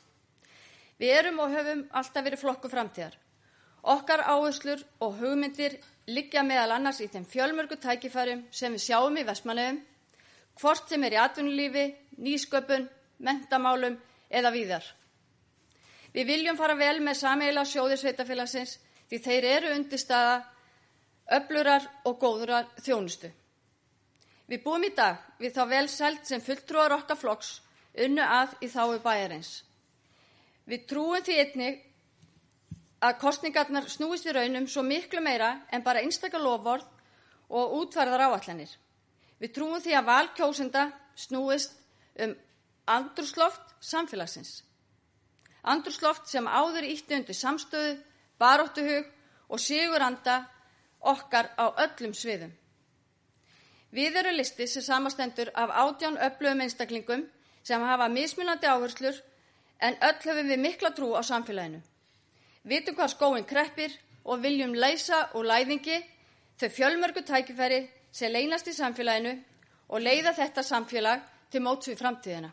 Við 1.00 1.14
erum 1.20 1.40
og 1.44 1.54
höfum 1.56 1.86
alltaf 1.92 2.26
verið 2.26 2.42
flokku 2.44 2.72
framtíðar. 2.72 3.16
Okkar 3.94 4.24
áherslur 4.28 4.84
og 5.04 5.18
hugmyndir 5.20 5.78
liggja 6.08 6.44
meðal 6.44 6.76
annars 6.78 7.00
í 7.04 7.08
þeim 7.12 7.26
fjölmörgu 7.28 7.80
tækifærum 7.80 8.44
sem 8.52 8.76
við 8.76 8.86
sjáum 8.86 9.18
í 9.20 9.24
Vestmanneum, 9.28 9.80
hvort 10.60 10.92
sem 10.92 11.04
er 11.04 11.16
í 11.16 11.22
atvinnulífi, 11.24 11.86
nýsköpun, 12.20 12.90
mentamálum 13.24 13.98
eða 14.30 14.52
víðar. 14.56 14.86
Við 16.14 16.28
viljum 16.30 16.58
fara 16.58 16.76
vel 16.78 17.00
með 17.02 17.20
sameila 17.20 17.64
sjóði 17.66 17.98
sveitafélagsins 17.98 18.78
því 19.10 19.20
þeir 19.26 19.48
eru 19.50 19.72
undirstaða 19.76 20.36
öflurar 21.38 21.88
og 22.06 22.20
góðurar 22.22 22.70
þjónustu. 22.84 23.32
Við 24.48 24.64
búum 24.64 24.84
í 24.86 24.92
dag 24.94 25.22
við 25.40 25.56
þá 25.56 25.64
vel 25.70 25.88
selt 25.90 26.28
sem 26.28 26.42
fulltrúar 26.44 26.94
okkar 27.00 27.18
flokks 27.18 27.56
unnu 28.06 28.24
að 28.26 28.56
í 28.62 28.70
þáu 28.70 29.00
bæjarins. 29.04 29.64
Við 30.70 30.86
trúum 30.90 31.24
því 31.24 31.38
einnig 31.44 31.82
að 33.04 33.18
kostningarnar 33.20 33.90
snúist 33.92 34.28
í 34.28 34.36
raunum 34.36 34.68
svo 34.68 34.84
miklu 34.86 35.22
meira 35.24 35.54
en 35.72 35.84
bara 35.84 36.04
einstakar 36.04 36.44
lofvörð 36.44 36.86
og 37.50 37.74
útvarðar 37.82 38.28
áallanir. 38.30 38.70
Við 39.40 39.56
trúum 39.56 39.82
því 39.84 39.96
að 39.98 40.10
valkjósenda 40.12 40.84
snúist 41.20 41.76
um 42.24 42.36
andrúsloft 42.88 43.76
samfélagsins. 43.84 44.62
Andrúsloft 45.64 46.28
sem 46.28 46.48
áður 46.48 46.84
ítti 46.90 47.16
undir 47.16 47.38
samstöðu, 47.38 47.96
baróttuhug 48.40 49.08
og 49.50 49.60
siguranda 49.60 50.44
okkar 51.00 51.52
á 51.56 51.72
öllum 51.86 52.14
sviðum. 52.16 52.52
Við 53.94 54.18
erum 54.20 54.36
listi 54.36 54.68
sem 54.68 54.84
samastendur 54.84 55.52
af 55.54 55.70
átján 55.70 56.18
öflugum 56.18 56.64
einstaklingum 56.66 57.28
sem 57.64 57.82
hafa 57.82 58.08
mismunandi 58.10 58.68
áherslur 58.68 59.20
en 59.80 59.98
öll 60.02 60.22
höfum 60.26 60.50
við 60.50 60.60
mikla 60.60 60.92
trú 60.98 61.14
á 61.14 61.22
samfélaginu. 61.24 61.82
Vitum 62.64 62.96
hvað 62.96 63.14
skóin 63.14 63.46
kreppir 63.46 63.94
og 64.24 64.42
viljum 64.44 64.74
leysa 64.74 65.30
úr 65.36 65.46
læðingi 65.46 66.00
þau 66.60 66.70
fjölmörgu 66.70 67.24
tækifæri 67.28 67.84
sem 68.12 68.32
leynast 68.32 68.68
í 68.68 68.74
samfélaginu 68.76 69.36
og 69.90 70.02
leiða 70.02 70.34
þetta 70.34 70.64
samfélag 70.64 71.22
til 71.52 71.62
móts 71.62 71.88
við 71.92 72.00
framtíðina. 72.02 72.50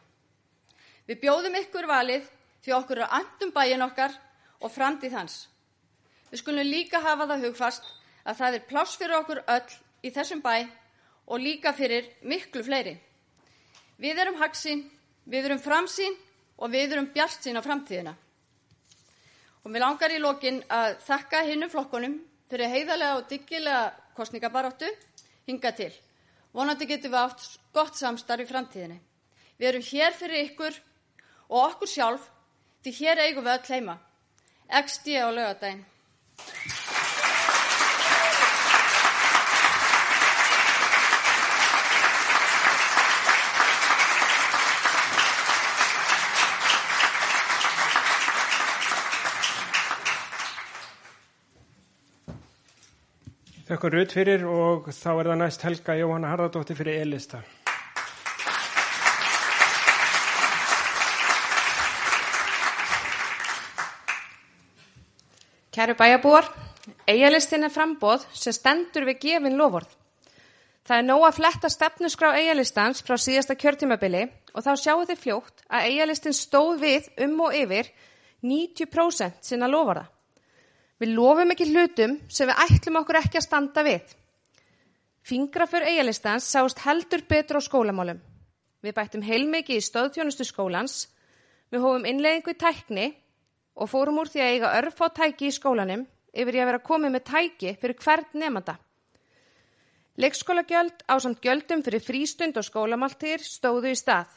Við 1.09 1.21
bjóðum 1.25 1.57
ykkur 1.63 1.89
valið 1.89 2.29
því 2.65 2.75
okkur 2.77 3.01
eru 3.01 3.09
andum 3.11 3.53
bæin 3.55 3.83
okkar 3.85 4.15
og 4.61 4.73
framtíð 4.73 5.17
hans. 5.17 5.49
Við 6.31 6.43
skulum 6.43 6.67
líka 6.67 7.01
hafa 7.03 7.27
það 7.27 7.47
hugfast 7.49 7.87
að 8.25 8.41
það 8.41 8.57
er 8.57 8.67
pláss 8.69 8.97
fyrir 9.01 9.19
okkur 9.19 9.43
öll 9.47 9.77
í 10.07 10.13
þessum 10.15 10.43
bæ 10.45 10.55
og 11.31 11.41
líka 11.41 11.73
fyrir 11.77 12.09
miklu 12.23 12.63
fleiri. 12.67 12.97
Við 14.01 14.19
erum 14.23 14.41
hagsín, 14.41 14.85
við 15.27 15.51
erum 15.51 15.63
framsín 15.63 16.17
og 16.59 16.73
við 16.73 16.95
erum 16.97 17.11
bjart 17.15 17.45
sín 17.45 17.59
á 17.59 17.63
framtíðina. 17.65 18.15
Og 19.65 19.73
mér 19.73 19.85
langar 19.85 20.13
í 20.13 20.21
lokin 20.21 20.63
að 20.73 21.01
þakka 21.05 21.43
hinnum 21.49 21.73
flokkunum 21.73 22.17
fyrir 22.51 22.73
heiðarlega 22.73 23.19
og 23.19 23.29
dyggilega 23.29 23.83
kostningabaróttu 24.17 24.89
hinga 25.47 25.73
til. 25.77 25.93
Vonandi 26.53 26.89
getum 26.89 27.13
við 27.13 27.21
átt 27.21 27.47
gott 27.75 27.99
samstarf 27.99 28.45
í 28.45 28.49
framtíðinni. 28.49 28.99
Við 29.59 29.69
erum 29.69 29.85
hér 29.85 30.17
fyrir 30.17 30.47
ykkur 30.49 30.79
og 31.51 31.59
okkur 31.67 31.91
sjálf 31.91 32.31
því 32.85 32.97
hér 32.97 33.25
eigum 33.27 33.45
við 33.47 33.57
öll 33.59 33.75
heima. 33.75 33.97
XD 34.71 35.17
á 35.21 35.29
lögadaginn. 35.29 35.85
Þakka 53.71 53.89
Rut 53.95 54.11
fyrir 54.11 54.43
og 54.51 54.89
þá 54.91 55.11
er 55.13 55.29
það 55.29 55.37
næst 55.45 55.63
Helga 55.63 55.95
Jóhanna 55.95 56.33
Harðardóttir 56.33 56.79
fyrir 56.81 57.05
E-lista. 57.05 57.45
Kæru 65.71 65.95
bæjabúar, 65.95 66.49
eigalistin 67.07 67.63
er 67.63 67.71
frambóð 67.71 68.25
sem 68.35 68.55
stendur 68.57 69.05
við 69.07 69.21
gefin 69.23 69.55
lofórð. 69.55 69.93
Það 70.83 70.97
er 70.97 71.05
nóg 71.07 71.27
að 71.29 71.37
fletta 71.37 71.69
stefnusgrá 71.71 72.33
eigalistans 72.35 73.05
frá 73.07 73.15
síðasta 73.15 73.55
kjörtímabili 73.55 74.25
og 74.51 74.65
þá 74.67 74.71
sjáu 74.83 75.05
þið 75.07 75.21
fljótt 75.23 75.63
að 75.71 75.87
eigalistin 75.93 76.35
stóð 76.35 76.83
við 76.83 77.07
um 77.23 77.39
og 77.47 77.55
yfir 77.55 77.93
90% 78.43 79.47
sinna 79.47 79.71
lofórða. 79.71 80.09
Við 80.99 81.15
lofum 81.15 81.55
ekki 81.55 81.71
hlutum 81.71 82.19
sem 82.27 82.51
við 82.51 82.65
ætlum 82.67 83.01
okkur 83.05 83.21
ekki 83.23 83.39
að 83.39 83.47
standa 83.47 83.87
við. 83.87 84.03
Fingrafur 85.23 85.87
eigalistans 85.87 86.51
sást 86.51 86.83
heldur 86.83 87.23
betur 87.31 87.63
á 87.63 87.69
skólamálum. 87.71 88.19
Við 88.83 88.99
bættum 88.99 89.23
heilmikið 89.23 89.79
í 89.79 89.87
stöðtjónustu 89.87 90.51
skólans, 90.51 91.05
við 91.71 91.87
hófum 91.87 92.11
innleggingu 92.11 92.59
í 92.59 92.59
tækni 92.59 93.11
og 93.75 93.91
fórum 93.91 94.21
úr 94.23 94.31
því 94.31 94.43
að 94.43 94.53
eiga 94.55 94.75
örf 94.81 95.03
á 95.05 95.07
tæki 95.21 95.49
í 95.49 95.55
skólanum 95.55 96.07
yfir 96.33 96.57
í 96.57 96.63
að 96.63 96.71
vera 96.71 96.85
komið 96.87 97.15
með 97.15 97.27
tæki 97.31 97.75
fyrir 97.81 97.99
hvert 98.03 98.35
nefnda. 98.35 98.77
Leikskólagjöld 100.21 101.05
á 101.09 101.15
samt 101.23 101.41
gjöldum 101.41 101.83
fyrir 101.87 102.03
frístund 102.05 102.59
og 102.61 102.67
skólamáltir 102.67 103.41
stóðu 103.41 103.93
í 103.95 103.99
stað. 103.99 104.29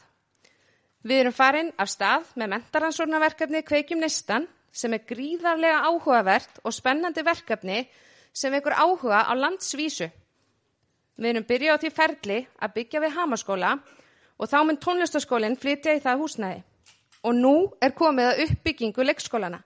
Við 1.04 1.20
erum 1.20 1.36
farin 1.36 1.72
af 1.76 1.90
stað 1.92 2.30
með 2.40 2.54
mentaransórnaverkefni 2.54 3.60
Kveikjum 3.66 4.00
Nistan 4.00 4.46
sem 4.72 4.94
er 4.96 5.04
gríðarlega 5.04 5.82
áhugavert 5.84 6.62
og 6.64 6.72
spennandi 6.72 7.24
verkefni 7.26 7.82
sem 8.32 8.54
vekur 8.54 8.72
áhuga 8.72 9.26
á 9.28 9.32
landsvísu. 9.36 10.08
Við 11.20 11.30
erum 11.30 11.46
byrjað 11.46 11.76
á 11.76 11.82
því 11.82 11.90
ferli 11.94 12.38
að 12.58 12.74
byggja 12.78 13.02
við 13.04 13.14
hamaskóla 13.18 13.74
og 14.38 14.50
þá 14.50 14.58
mun 14.64 14.80
tónlistaskólinn 14.80 15.60
flytja 15.60 15.94
í 15.94 16.02
það 16.02 16.24
húsnæði. 16.24 16.62
Og 17.24 17.36
nú 17.36 17.54
er 17.80 17.94
komið 17.96 18.30
að 18.30 18.42
uppbyggingu 18.46 19.06
leikskólana. 19.06 19.62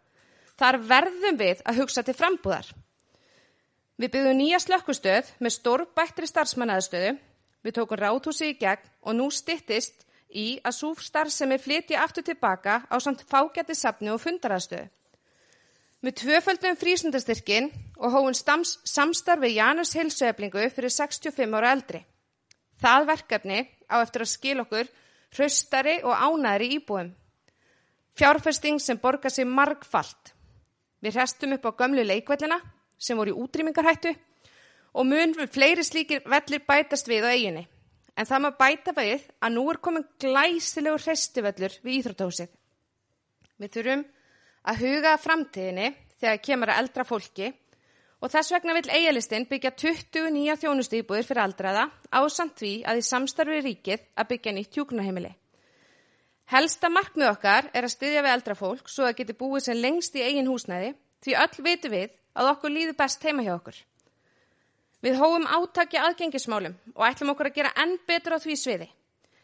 Þar 0.59 0.80
verðum 0.90 1.39
við 1.39 1.62
að 1.66 1.80
hugsa 1.82 2.05
til 2.06 2.14
frambúðar. 2.18 2.68
Við 3.98 4.12
byggðum 4.14 4.39
nýja 4.39 4.60
slökkustöð 4.62 5.32
með 5.43 5.55
stórbættri 5.56 6.28
starfsmannaðstöðu. 6.30 7.16
Við 7.66 7.74
tókum 7.74 7.98
ráthúsi 7.98 8.52
í 8.52 8.59
gegn 8.59 8.86
og 9.02 9.16
nú 9.18 9.26
stittist 9.35 10.06
í 10.30 10.60
að 10.62 10.76
súfstarf 10.76 11.35
sem 11.35 11.51
er 11.52 11.62
flytja 11.62 12.05
aftur 12.05 12.26
tilbaka 12.26 12.85
á 12.86 12.97
samt 13.02 13.24
fágætti 13.26 13.74
safni 13.74 14.12
og 14.12 14.22
fundaraðstöðu. 14.22 14.86
Við 15.98 16.14
tvöföldum 16.20 16.76
frísundastyrkin 16.78 17.72
og 17.98 18.12
hóum 18.14 18.35
samstarfi 18.35 19.56
Janus 19.56 19.97
heilsueflingu 19.98 20.68
fyrir 20.70 20.94
65 20.94 21.56
ára 21.59 21.72
eldri. 21.74 22.05
Það 22.78 23.09
verkefni 23.09 23.64
á 23.90 23.98
eftir 23.98 24.22
að 24.22 24.30
skil 24.30 24.60
okkur 24.62 24.93
hraustari 25.35 25.97
og 26.06 26.14
ánæðri 26.14 26.68
íbúum. 26.78 27.10
Fjárfesting 28.18 28.80
sem 28.82 28.98
borgar 28.98 29.30
sig 29.30 29.46
margfalt. 29.46 30.32
Við 30.98 31.14
restum 31.14 31.54
upp 31.54 31.68
á 31.70 31.78
gömlu 31.78 32.02
leikvellina 32.02 32.58
sem 32.98 33.16
voru 33.16 33.30
í 33.30 33.38
útrýmingarhættu 33.38 34.14
og 34.98 35.06
mun 35.06 35.36
fleiri 35.46 35.84
slíkir 35.86 36.24
vellir 36.26 36.64
bætast 36.66 37.06
við 37.06 37.28
á 37.28 37.30
eiginni. 37.30 37.68
En 38.18 38.26
það 38.26 38.42
maður 38.42 38.58
bæta 38.58 38.94
við 38.96 39.28
að 39.38 39.54
nú 39.54 39.64
er 39.70 39.78
komin 39.78 40.08
glæsilegur 40.18 41.04
hrestivellur 41.04 41.78
við 41.84 42.00
Íþrótahúsið. 42.00 42.50
Við 43.62 43.74
þurfum 43.76 44.04
að 44.68 44.82
huga 44.82 45.14
framtíðinni 45.22 45.88
þegar 46.18 46.42
kemur 46.42 46.72
að 46.72 46.82
eldra 46.82 47.06
fólki 47.06 47.52
og 48.18 48.32
þess 48.32 48.54
vegna 48.56 48.74
vil 48.74 48.90
eigalistinn 48.90 49.46
byggja 49.46 49.76
20 49.78 50.32
nýja 50.34 50.56
þjónustýbúðir 50.58 51.28
fyrir 51.28 51.44
aldraða 51.44 51.84
á 52.10 52.20
samt 52.26 52.58
því 52.58 52.72
að 52.82 52.98
í 52.98 53.06
samstarfi 53.06 53.60
ríkið 53.62 54.08
að 54.18 54.32
byggja 54.32 54.54
nýtt 54.56 54.78
hjúknaheimili. 54.78 55.30
Helsta 56.48 56.88
markmið 56.88 57.28
okkar 57.28 57.66
er 57.76 57.84
að 57.84 57.92
styðja 57.92 58.22
við 58.24 58.32
eldra 58.32 58.54
fólk 58.56 58.86
svo 58.88 59.04
að 59.04 59.18
geti 59.18 59.34
búið 59.36 59.66
sem 59.66 59.76
lengst 59.76 60.14
í 60.16 60.22
eigin 60.24 60.48
húsnæði 60.48 60.94
því 61.24 61.34
öll 61.42 61.64
vitum 61.66 61.92
við 61.92 62.14
að 62.40 62.48
okkur 62.54 62.72
líður 62.72 62.96
best 62.96 63.26
heima 63.26 63.44
hjá 63.44 63.52
okkur. 63.58 63.76
Við 65.04 65.18
hóum 65.20 65.44
átaki 65.44 66.00
aðgengismálum 66.00 66.78
og 66.94 67.04
ætlum 67.04 67.34
okkur 67.34 67.50
að 67.50 67.58
gera 67.58 67.74
enn 67.84 67.98
betur 68.08 68.34
á 68.34 68.38
því 68.40 68.56
sviði. 68.56 68.88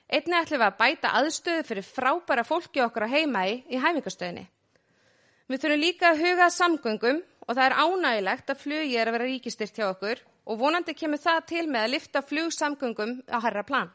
Einni 0.08 0.38
ætlum 0.38 0.62
við 0.62 0.66
að 0.70 0.80
bæta 0.80 1.12
aðstöðu 1.20 1.66
fyrir 1.68 1.86
frábæra 1.90 2.46
fólki 2.48 2.80
okkar 2.86 3.04
á 3.04 3.12
heimægi 3.12 3.60
í 3.68 3.82
hæfingastöðinni. 3.84 4.46
Við 5.52 5.60
þurfum 5.60 5.84
líka 5.84 6.10
að 6.10 6.24
huga 6.24 6.50
samgöngum 6.56 7.22
og 7.44 7.52
það 7.52 7.64
er 7.66 7.78
ánægilegt 7.84 8.50
að 8.50 8.64
flugi 8.64 8.96
er 8.96 9.10
að 9.10 9.18
vera 9.18 9.28
ríkistyrt 9.28 9.76
hjá 9.76 9.90
okkur 9.90 10.24
og 10.48 10.60
vonandi 10.60 10.96
kemur 10.96 11.20
það 11.20 11.46
til 11.52 11.68
með 11.68 11.84
að 11.84 11.94
lifta 11.98 12.24
flugsamgöngum 12.24 13.16
á 13.28 13.38
herra 13.44 13.68
plan. 13.68 13.92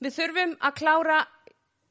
Við 0.00 0.16
þurfum 0.16 0.56
að 0.60 0.76
klára 0.76 1.20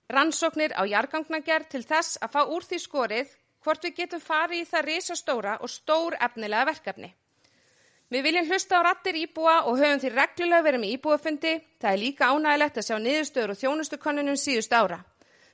rannsóknir 0.10 0.74
á 0.74 0.82
jargangnagerð 0.90 1.70
til 1.70 1.84
þess 1.86 2.18
að 2.24 2.34
fá 2.34 2.42
úr 2.50 2.66
því 2.66 2.80
skorið 2.84 3.34
hvort 3.64 3.84
við 3.86 3.96
getum 4.02 4.22
farið 4.24 4.64
í 4.64 4.70
það 4.70 4.86
risastóra 4.88 5.58
og 5.62 5.70
stór 5.70 6.18
efnilega 6.20 6.70
verkefni. 6.72 7.12
Við 8.10 8.24
viljum 8.26 8.48
hlusta 8.50 8.80
á 8.82 8.86
rattir 8.88 9.20
íbúa 9.20 9.56
og 9.70 9.78
höfum 9.78 10.00
því 10.02 10.10
reglulega 10.16 10.66
verið 10.66 10.82
með 10.82 10.94
íbúafundi. 10.96 11.52
Það 11.78 11.92
er 11.92 12.02
líka 12.02 12.30
ánægilegt 12.34 12.80
að 12.82 12.88
sjá 12.88 12.98
niðurstöður 12.98 13.54
og 13.54 13.60
þjónustukonunum 13.60 14.40
síðust 14.40 14.74
ára. 14.74 14.98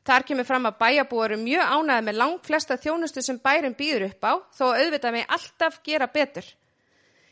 Þar 0.06 0.26
kemur 0.30 0.48
fram 0.48 0.70
að 0.70 0.78
bæjabúar 0.80 1.34
eru 1.34 1.42
mjög 1.42 1.72
ánægði 1.76 2.06
með 2.08 2.20
langt 2.22 2.46
flesta 2.48 2.78
þjónustu 2.78 3.24
sem 3.26 3.42
bærum 3.44 3.76
býður 3.76 4.06
upp 4.08 4.24
á, 4.24 4.34
þó 4.56 4.66
auðvitað 4.78 5.16
með 5.18 5.34
alltaf 5.36 5.80
gera 5.84 6.08
betur. 6.08 6.48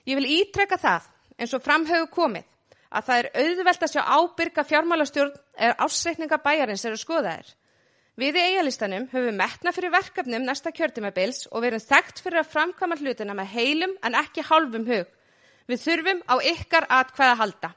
Ég 0.10 0.18
vil 0.20 0.32
ítrekka 0.42 0.80
það, 0.82 1.06
eins 1.38 1.54
og 1.54 1.64
framhauðu 1.64 2.10
komið, 2.12 2.48
að 2.94 3.10
það 3.10 3.20
er 3.20 3.30
auðvelt 3.42 3.84
að 3.84 3.92
sjá 3.94 4.02
ábyrga 4.06 4.66
fjármálastjórn 4.70 5.36
er 5.68 5.76
ásreikninga 5.82 6.40
bæjarins 6.44 6.86
eru 6.86 7.00
skoðaðir. 7.02 7.50
Við 8.14 8.38
í 8.38 8.42
eigalistanum 8.52 9.08
höfum 9.10 9.38
metna 9.40 9.72
fyrir 9.74 9.94
verkefnum 9.94 10.44
næsta 10.46 10.70
kjörtumabils 10.76 11.48
og 11.50 11.64
verum 11.66 11.82
þekkt 11.82 12.22
fyrir 12.22 12.44
að 12.44 12.52
framkama 12.52 12.98
hlutina 13.00 13.34
með 13.34 13.56
heilum 13.56 13.96
en 14.06 14.18
ekki 14.20 14.46
hálfum 14.46 14.86
hug. 14.86 15.08
Við 15.66 15.82
þurfum 15.82 16.22
á 16.30 16.36
ykkar 16.54 16.86
atkvæða 16.94 17.40
halda. 17.40 17.72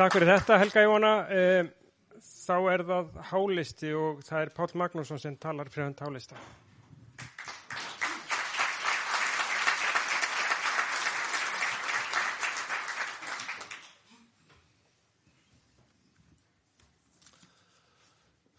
Takk 0.00 0.14
fyrir 0.16 0.30
þetta 0.32 0.56
Helga 0.56 0.82
Jóna. 0.86 1.08
Eh, 1.28 1.66
þá 2.24 2.54
er 2.72 2.82
það 2.88 3.08
hálisti 3.28 3.90
og 3.92 4.22
það 4.24 4.46
er 4.46 4.50
Pál 4.56 4.70
Magnússon 4.80 5.20
sem 5.20 5.34
talar 5.36 5.68
fyrir 5.68 5.90
hann 5.90 5.96
hálista. 6.00 6.38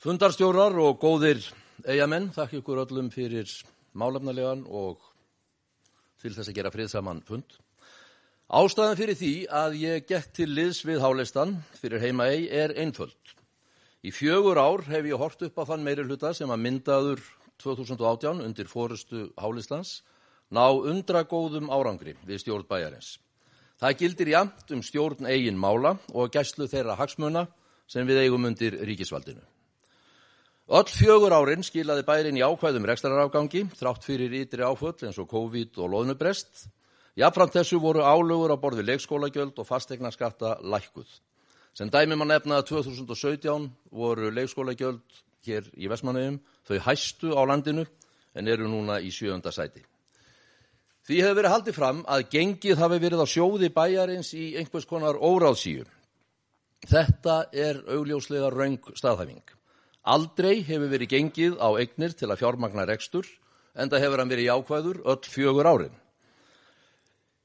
Fundarstjórar 0.06 0.78
og 0.78 1.02
góðir 1.02 1.42
eigamenn, 1.90 2.30
þakk 2.38 2.60
ykkur 2.62 2.86
öllum 2.86 3.10
fyrir 3.10 3.50
málefnarlegan 3.98 4.68
og 4.70 5.02
til 6.22 6.38
þess 6.38 6.54
að 6.54 6.62
gera 6.62 6.76
friðsaman 6.78 7.26
fund. 7.26 7.58
Ástæðan 8.52 8.98
fyrir 9.00 9.16
því 9.16 9.36
að 9.48 9.76
ég 9.80 10.02
gekk 10.10 10.34
til 10.36 10.50
liðs 10.52 10.82
við 10.84 10.98
hálistan 11.00 11.54
fyrir 11.80 12.02
heima 12.04 12.26
eig 12.34 12.50
er 12.52 12.74
einföld. 12.76 13.16
Í 14.04 14.12
fjögur 14.12 14.60
ár 14.60 14.82
hef 14.90 15.06
ég 15.08 15.16
hort 15.16 15.46
upp 15.48 15.62
á 15.62 15.64
þann 15.70 15.86
meiri 15.86 16.04
hluta 16.04 16.34
sem 16.36 16.52
að 16.52 16.60
myndaður 16.66 17.22
2018 17.64 18.42
undir 18.44 18.68
fórustu 18.68 19.30
Hálislands 19.40 20.02
ná 20.52 20.66
undragóðum 20.68 21.72
árangri 21.72 22.18
við 22.28 22.42
stjórn 22.44 22.68
bæjarins. 22.68 23.14
Það 23.80 23.96
gildir 24.04 24.34
jamt 24.34 24.76
um 24.76 24.84
stjórn 24.84 25.32
eigin 25.32 25.56
mála 25.56 25.96
og 26.12 26.36
gæslu 26.36 26.68
þeirra 26.68 26.98
hagsmuna 27.00 27.46
sem 27.88 28.04
við 28.04 28.26
eigum 28.26 28.52
undir 28.52 28.76
ríkisvaldinu. 28.84 29.48
Öll 30.68 30.92
fjögur 30.92 31.38
árin 31.40 31.64
skilaði 31.64 32.04
bærin 32.04 32.36
í 32.36 32.44
ákvæðum 32.44 32.92
rekstrarafgangi, 32.92 33.64
þrátt 33.80 34.04
fyrir 34.04 34.36
ytri 34.44 34.68
áföll 34.68 35.08
eins 35.08 35.24
og 35.24 35.32
COVID 35.32 35.80
og 35.80 35.96
loðnubrest. 35.96 36.68
Jafnframt 37.20 37.58
þessu 37.58 37.80
voru 37.84 38.06
álögur 38.08 38.54
á 38.56 38.58
borði 38.62 38.86
leikskólagjöld 38.88 39.58
og 39.60 39.68
fastegna 39.68 40.12
skatta 40.16 40.56
lækkuð. 40.64 41.10
Sem 41.76 41.90
dæmi 41.92 42.16
maður 42.16 42.30
nefna 42.32 42.60
að 42.62 42.70
2017 42.72 43.68
voru 43.92 44.32
leikskólagjöld 44.32 45.20
hér 45.44 45.68
í 45.76 45.90
Vestmannaugum 45.92 46.40
þau 46.68 46.78
hæstu 46.88 47.34
á 47.36 47.42
landinu 47.44 47.86
en 48.36 48.48
eru 48.48 48.70
núna 48.72 49.02
í 49.04 49.12
sjöönda 49.12 49.52
sæti. 49.52 49.84
Því 51.02 51.18
hefur 51.26 51.40
verið 51.42 51.54
haldið 51.56 51.76
fram 51.76 52.04
að 52.08 52.28
gengið 52.32 52.80
hafi 52.80 53.00
verið 53.02 53.24
á 53.24 53.28
sjóði 53.28 53.70
bæjarins 53.76 54.32
í 54.38 54.52
einhvers 54.62 54.88
konar 54.88 55.20
óráðsíu. 55.20 55.84
Þetta 56.88 57.38
er 57.52 57.82
augljóslega 57.92 58.52
raung 58.54 58.80
staðhæfing. 58.96 59.44
Aldrei 60.08 60.62
hefur 60.64 60.88
verið 60.94 61.12
gengið 61.12 61.58
á 61.60 61.70
eignir 61.76 62.16
til 62.16 62.30
að 62.32 62.40
fjármagna 62.46 62.88
rekstur 62.88 63.28
en 63.76 63.92
það 63.92 64.06
hefur 64.06 64.24
hann 64.24 64.32
verið 64.32 64.48
í 64.48 64.54
ákvæður 64.56 65.02
öll 65.12 65.28
fjögur 65.28 65.70
árin. 65.70 65.98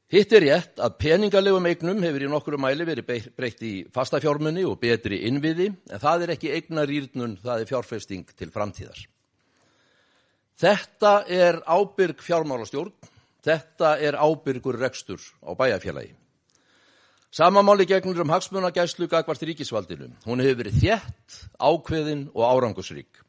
Hitt 0.07 0.31
er 0.39 0.45
rétt 0.45 0.79
að 0.79 0.93
peningalegum 1.03 1.65
eignum 1.67 2.05
hefur 2.07 2.23
í 2.23 2.29
nokkru 2.31 2.59
mæli 2.63 2.85
verið 2.87 3.09
breytt 3.35 3.63
í 3.67 3.73
fastafjármunni 3.95 4.63
og 4.69 4.79
betri 4.79 5.25
innviði 5.27 5.73
en 5.73 6.03
það 6.03 6.23
er 6.23 6.33
ekki 6.37 6.53
eignarýrnun, 6.55 7.35
það 7.43 7.65
er 7.65 7.71
fjárfesting 7.73 8.31
til 8.39 8.53
framtíðar. 8.55 9.01
Þetta 10.63 11.13
er 11.27 11.59
ábyrg 11.67 12.23
fjármálastjórn, 12.23 12.95
þetta 13.43 13.97
er 13.99 14.15
ábyrgur 14.15 14.79
rekstur 14.79 15.19
á 15.43 15.51
bæjarfélagi. 15.59 16.15
Samamáli 17.35 17.85
gegnur 17.91 18.23
um 18.23 18.31
hagsmunagæslu 18.31 19.11
gagvart 19.11 19.43
ríkisvaldinu. 19.43 20.13
Hún 20.25 20.41
hefur 20.41 20.63
verið 20.63 20.79
þjætt, 20.85 21.41
ákveðin 21.59 22.29
og 22.31 22.47
árangusrík. 22.47 23.25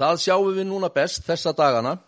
Það 0.00 0.22
sjáum 0.24 0.56
við 0.56 0.66
núna 0.72 0.88
best 0.88 1.28
þessa 1.28 1.52
dagana 1.52 1.98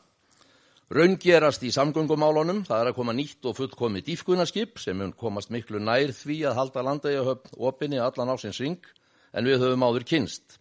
Raungerast 0.88 1.60
í 1.68 1.68
samgöngumálunum, 1.68 2.62
það 2.64 2.78
er 2.80 2.88
að 2.88 2.94
koma 2.96 3.12
nýtt 3.12 3.44
og 3.44 3.58
fullkomi 3.58 4.00
dýfkunarskip 4.06 4.78
sem 4.80 4.96
mun 4.96 5.10
komast 5.12 5.50
miklu 5.52 5.82
nær 5.84 6.14
því 6.16 6.38
að 6.48 6.56
halda 6.56 6.84
landægjahöfn 6.86 7.58
opinni 7.68 7.98
allan 8.00 8.32
ásins 8.32 8.60
ring 8.62 8.80
en 9.36 9.44
við 9.44 9.60
höfum 9.66 9.84
áður 9.84 10.06
kynst. 10.08 10.56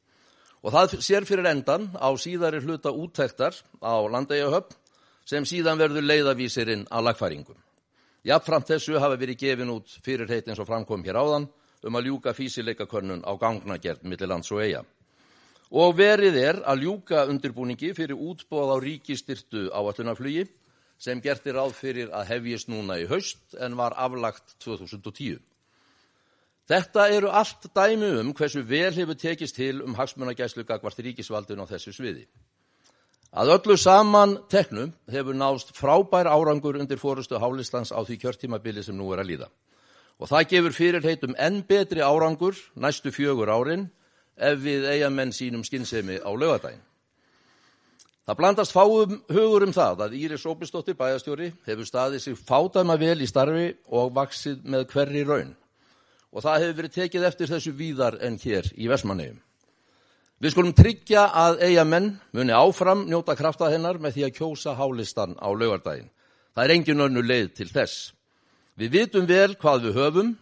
Og 0.67 0.75
það 0.75 0.97
sér 1.07 1.27
fyrir 1.29 1.47
endan 1.47 1.87
á 1.95 2.11
síðari 2.19 2.59
hluta 2.59 2.91
úttektar 2.91 3.55
á 3.79 3.95
landægjahöfn 4.03 4.75
sem 5.23 5.47
síðan 5.47 5.79
verður 5.79 6.03
leiðavísirinn 6.09 6.83
að 6.91 7.07
lagfæringum. 7.07 7.63
Jafnframt 8.27 8.67
þessu 8.67 8.99
hafa 8.99 9.15
verið 9.15 9.39
gefin 9.45 9.71
út 9.71 9.95
fyrirheit 10.03 10.51
eins 10.51 10.59
og 10.59 10.67
framkom 10.67 11.07
hér 11.07 11.21
áðan 11.23 11.47
um 11.87 11.95
að 11.95 12.11
ljúka 12.11 12.35
físileikakönnun 12.35 13.23
á 13.23 13.31
gangnagerð 13.39 14.03
millir 14.03 14.27
lands 14.27 14.51
og 14.51 14.59
eiga 14.59 14.83
og 15.71 15.97
verið 15.97 16.37
er 16.39 16.61
að 16.63 16.85
ljúka 16.85 17.25
undirbúningi 17.27 17.91
fyrir 17.97 18.15
útbóð 18.15 18.71
á 18.71 18.77
ríkistyrtu 18.83 19.67
áallunarflugi 19.75 20.47
sem 20.97 21.21
gertir 21.21 21.57
ráð 21.57 21.75
fyrir 21.77 22.09
að 22.15 22.31
hefjist 22.31 22.71
núna 22.71 22.97
í 23.01 23.05
haust 23.09 23.55
en 23.59 23.75
var 23.77 23.93
aflagt 23.97 24.55
2010. 24.63 25.39
Þetta 26.67 27.07
eru 27.15 27.29
allt 27.31 27.69
dæmi 27.75 28.09
um 28.19 28.33
hversu 28.35 28.63
vel 28.67 28.91
hefur 28.95 29.15
tekist 29.15 29.55
til 29.55 29.81
um 29.83 29.95
hagsmunagæslu 29.95 30.65
gagvart 30.67 30.99
ríkisvaldun 30.99 31.63
á 31.63 31.65
þessu 31.69 31.93
sviði. 31.95 32.25
Að 33.31 33.53
öllu 33.57 33.77
saman 33.77 34.37
teknum 34.49 34.93
hefur 35.11 35.35
nást 35.35 35.73
frábær 35.75 36.27
árangur 36.31 36.79
undir 36.79 36.99
fórustu 36.99 37.39
Hálistans 37.39 37.91
á 37.91 37.99
því 38.03 38.17
kjörtímabili 38.23 38.83
sem 38.83 38.95
nú 38.97 39.11
er 39.13 39.21
að 39.21 39.31
líða. 39.31 39.47
Og 40.17 40.31
það 40.31 40.49
gefur 40.49 40.73
fyrirheitum 40.75 41.35
enn 41.37 41.61
betri 41.67 42.01
árangur 42.01 42.55
næstu 42.75 43.11
fjögur 43.11 43.51
árin 43.51 43.89
ef 44.37 44.59
við 44.61 44.85
eigamenn 44.93 45.33
sínum 45.33 45.65
skinnsemi 45.65 46.19
á 46.21 46.31
lögadaginn. 46.31 46.83
Það 48.27 48.39
blandast 48.41 48.73
fáum 48.75 49.13
hugur 49.31 49.63
um 49.63 49.71
það 49.71 50.01
að 50.03 50.15
Íris 50.19 50.43
Óbistóttir 50.43 50.97
bæjastjóri 50.99 51.53
hefur 51.63 51.87
staðið 51.87 52.23
sig 52.25 52.35
fádæma 52.35 52.97
vel 52.99 53.21
í 53.23 53.27
starfi 53.29 53.69
og 53.87 54.11
vaksið 54.17 54.65
með 54.67 54.83
hverri 54.91 55.23
raun. 55.23 55.53
Og 56.35 56.43
það 56.43 56.65
hefur 56.65 56.77
verið 56.81 56.95
tekið 56.97 57.27
eftir 57.29 57.51
þessu 57.53 57.71
víðar 57.77 58.17
en 58.19 58.35
hér 58.41 58.67
í 58.75 58.89
Vestmannegjum. 58.91 59.39
Við 60.43 60.53
skulum 60.53 60.75
tryggja 60.75 61.23
að 61.31 61.63
eigamenn 61.69 62.11
muni 62.35 62.53
áfram 62.53 63.07
njóta 63.07 63.33
krafta 63.39 63.71
hennar 63.71 63.95
með 63.97 64.17
því 64.17 64.27
að 64.27 64.35
kjósa 64.41 64.75
hálistan 64.75 65.39
á 65.39 65.47
lögardaginn. 65.47 66.11
Það 66.51 66.65
er 66.65 66.73
engin 66.75 67.07
önnu 67.07 67.23
leið 67.23 67.49
til 67.57 67.71
þess. 67.71 68.11
Við 68.75 68.91
vitum 68.91 69.25
vel 69.25 69.55
hvað 69.55 69.87
við 69.87 69.97
höfum 70.03 70.35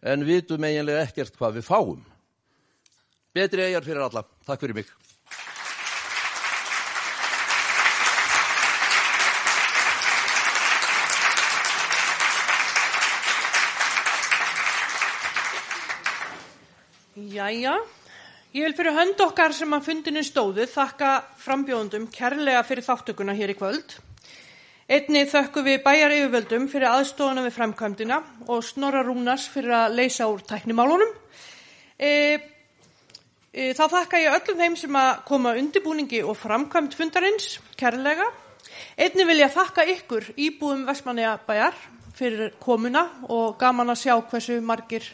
en 0.00 0.24
vitum 0.26 0.64
eiginlega 0.64 1.04
ekkert 1.04 1.36
hvað 1.36 1.60
við 1.60 1.68
fáum. 1.68 2.00
Betri 3.36 3.66
eigjar 3.66 3.84
fyrir 3.84 4.00
alla. 4.00 4.22
Takk 4.48 4.62
fyrir 4.62 4.78
mig. 4.78 4.88
Jæja, 17.36 17.74
ég 18.56 18.64
vil 18.64 18.74
fyrir 18.78 18.96
hönd 18.96 19.20
okkar 19.20 19.52
sem 19.52 19.76
að 19.76 19.84
fundinu 19.90 20.24
stóðu 20.24 20.64
þakka 20.72 21.12
frambjóðundum 21.44 22.08
kærlega 22.16 22.64
fyrir 22.64 22.88
þáttökuna 22.88 23.36
hér 23.36 23.52
í 23.52 23.60
kvöld. 23.60 23.98
Einni 24.88 25.26
þökku 25.28 25.60
við 25.66 25.82
bæjar 25.84 26.16
yfirvöldum 26.22 26.70
fyrir 26.72 26.88
aðstofana 26.88 27.44
við 27.44 27.56
framkvæmdina 27.60 28.22
og 28.48 28.64
Snorra 28.64 29.04
Rúnars 29.04 29.48
fyrir 29.52 29.76
að 29.76 29.96
leysa 30.00 30.32
úr 30.32 30.44
tæknimálunum. 30.48 31.12
E, 32.00 32.12
þá 33.56 33.84
þakka 33.88 34.20
ég 34.20 34.34
öllum 34.36 34.64
þeim 34.64 34.80
sem 34.80 34.98
að 35.00 35.12
koma 35.28 35.54
undirbúningi 35.56 36.20
og 36.24 36.36
framkvæmt 36.36 36.96
fundarins 36.98 37.56
kærlega 37.80 38.26
Einni 38.96 39.26
vil 39.28 39.42
ég 39.42 39.52
þakka 39.52 39.84
ykkur 39.92 40.30
íbúðum 40.40 40.86
Vestmanniðabæjar 40.88 41.76
fyrir 42.16 42.54
komuna 42.62 43.06
og 43.28 43.58
gaman 43.60 43.92
að 43.92 44.02
sjá 44.06 44.14
hversu 44.30 44.56
margir 44.64 45.04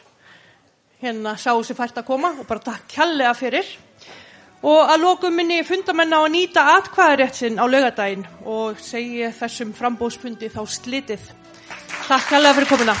hérna 1.03 1.35
sáu 1.39 1.59
sér 1.67 1.77
fært 1.77 1.99
að 1.99 2.07
koma 2.07 2.31
og 2.39 2.47
bara 2.47 2.63
takk 2.63 2.87
kjallega 2.95 3.33
fyrir. 3.35 3.67
Og 4.63 4.79
að 4.87 5.03
lokum 5.03 5.35
minni 5.35 5.59
fundamenn 5.67 6.15
á 6.15 6.23
að 6.23 6.31
nýta 6.37 6.63
atkvæðarétt 6.77 7.41
sinn 7.41 7.59
á 7.59 7.67
laugadaginn 7.67 8.23
og 8.47 8.79
segi 8.79 9.27
þessum 9.35 9.75
frambóðsfundi 9.75 10.47
þá 10.53 10.63
slitið. 10.63 11.27
Takk 12.07 12.29
kjallega 12.31 12.61
fyrir 12.61 12.71
komuna. 12.71 12.99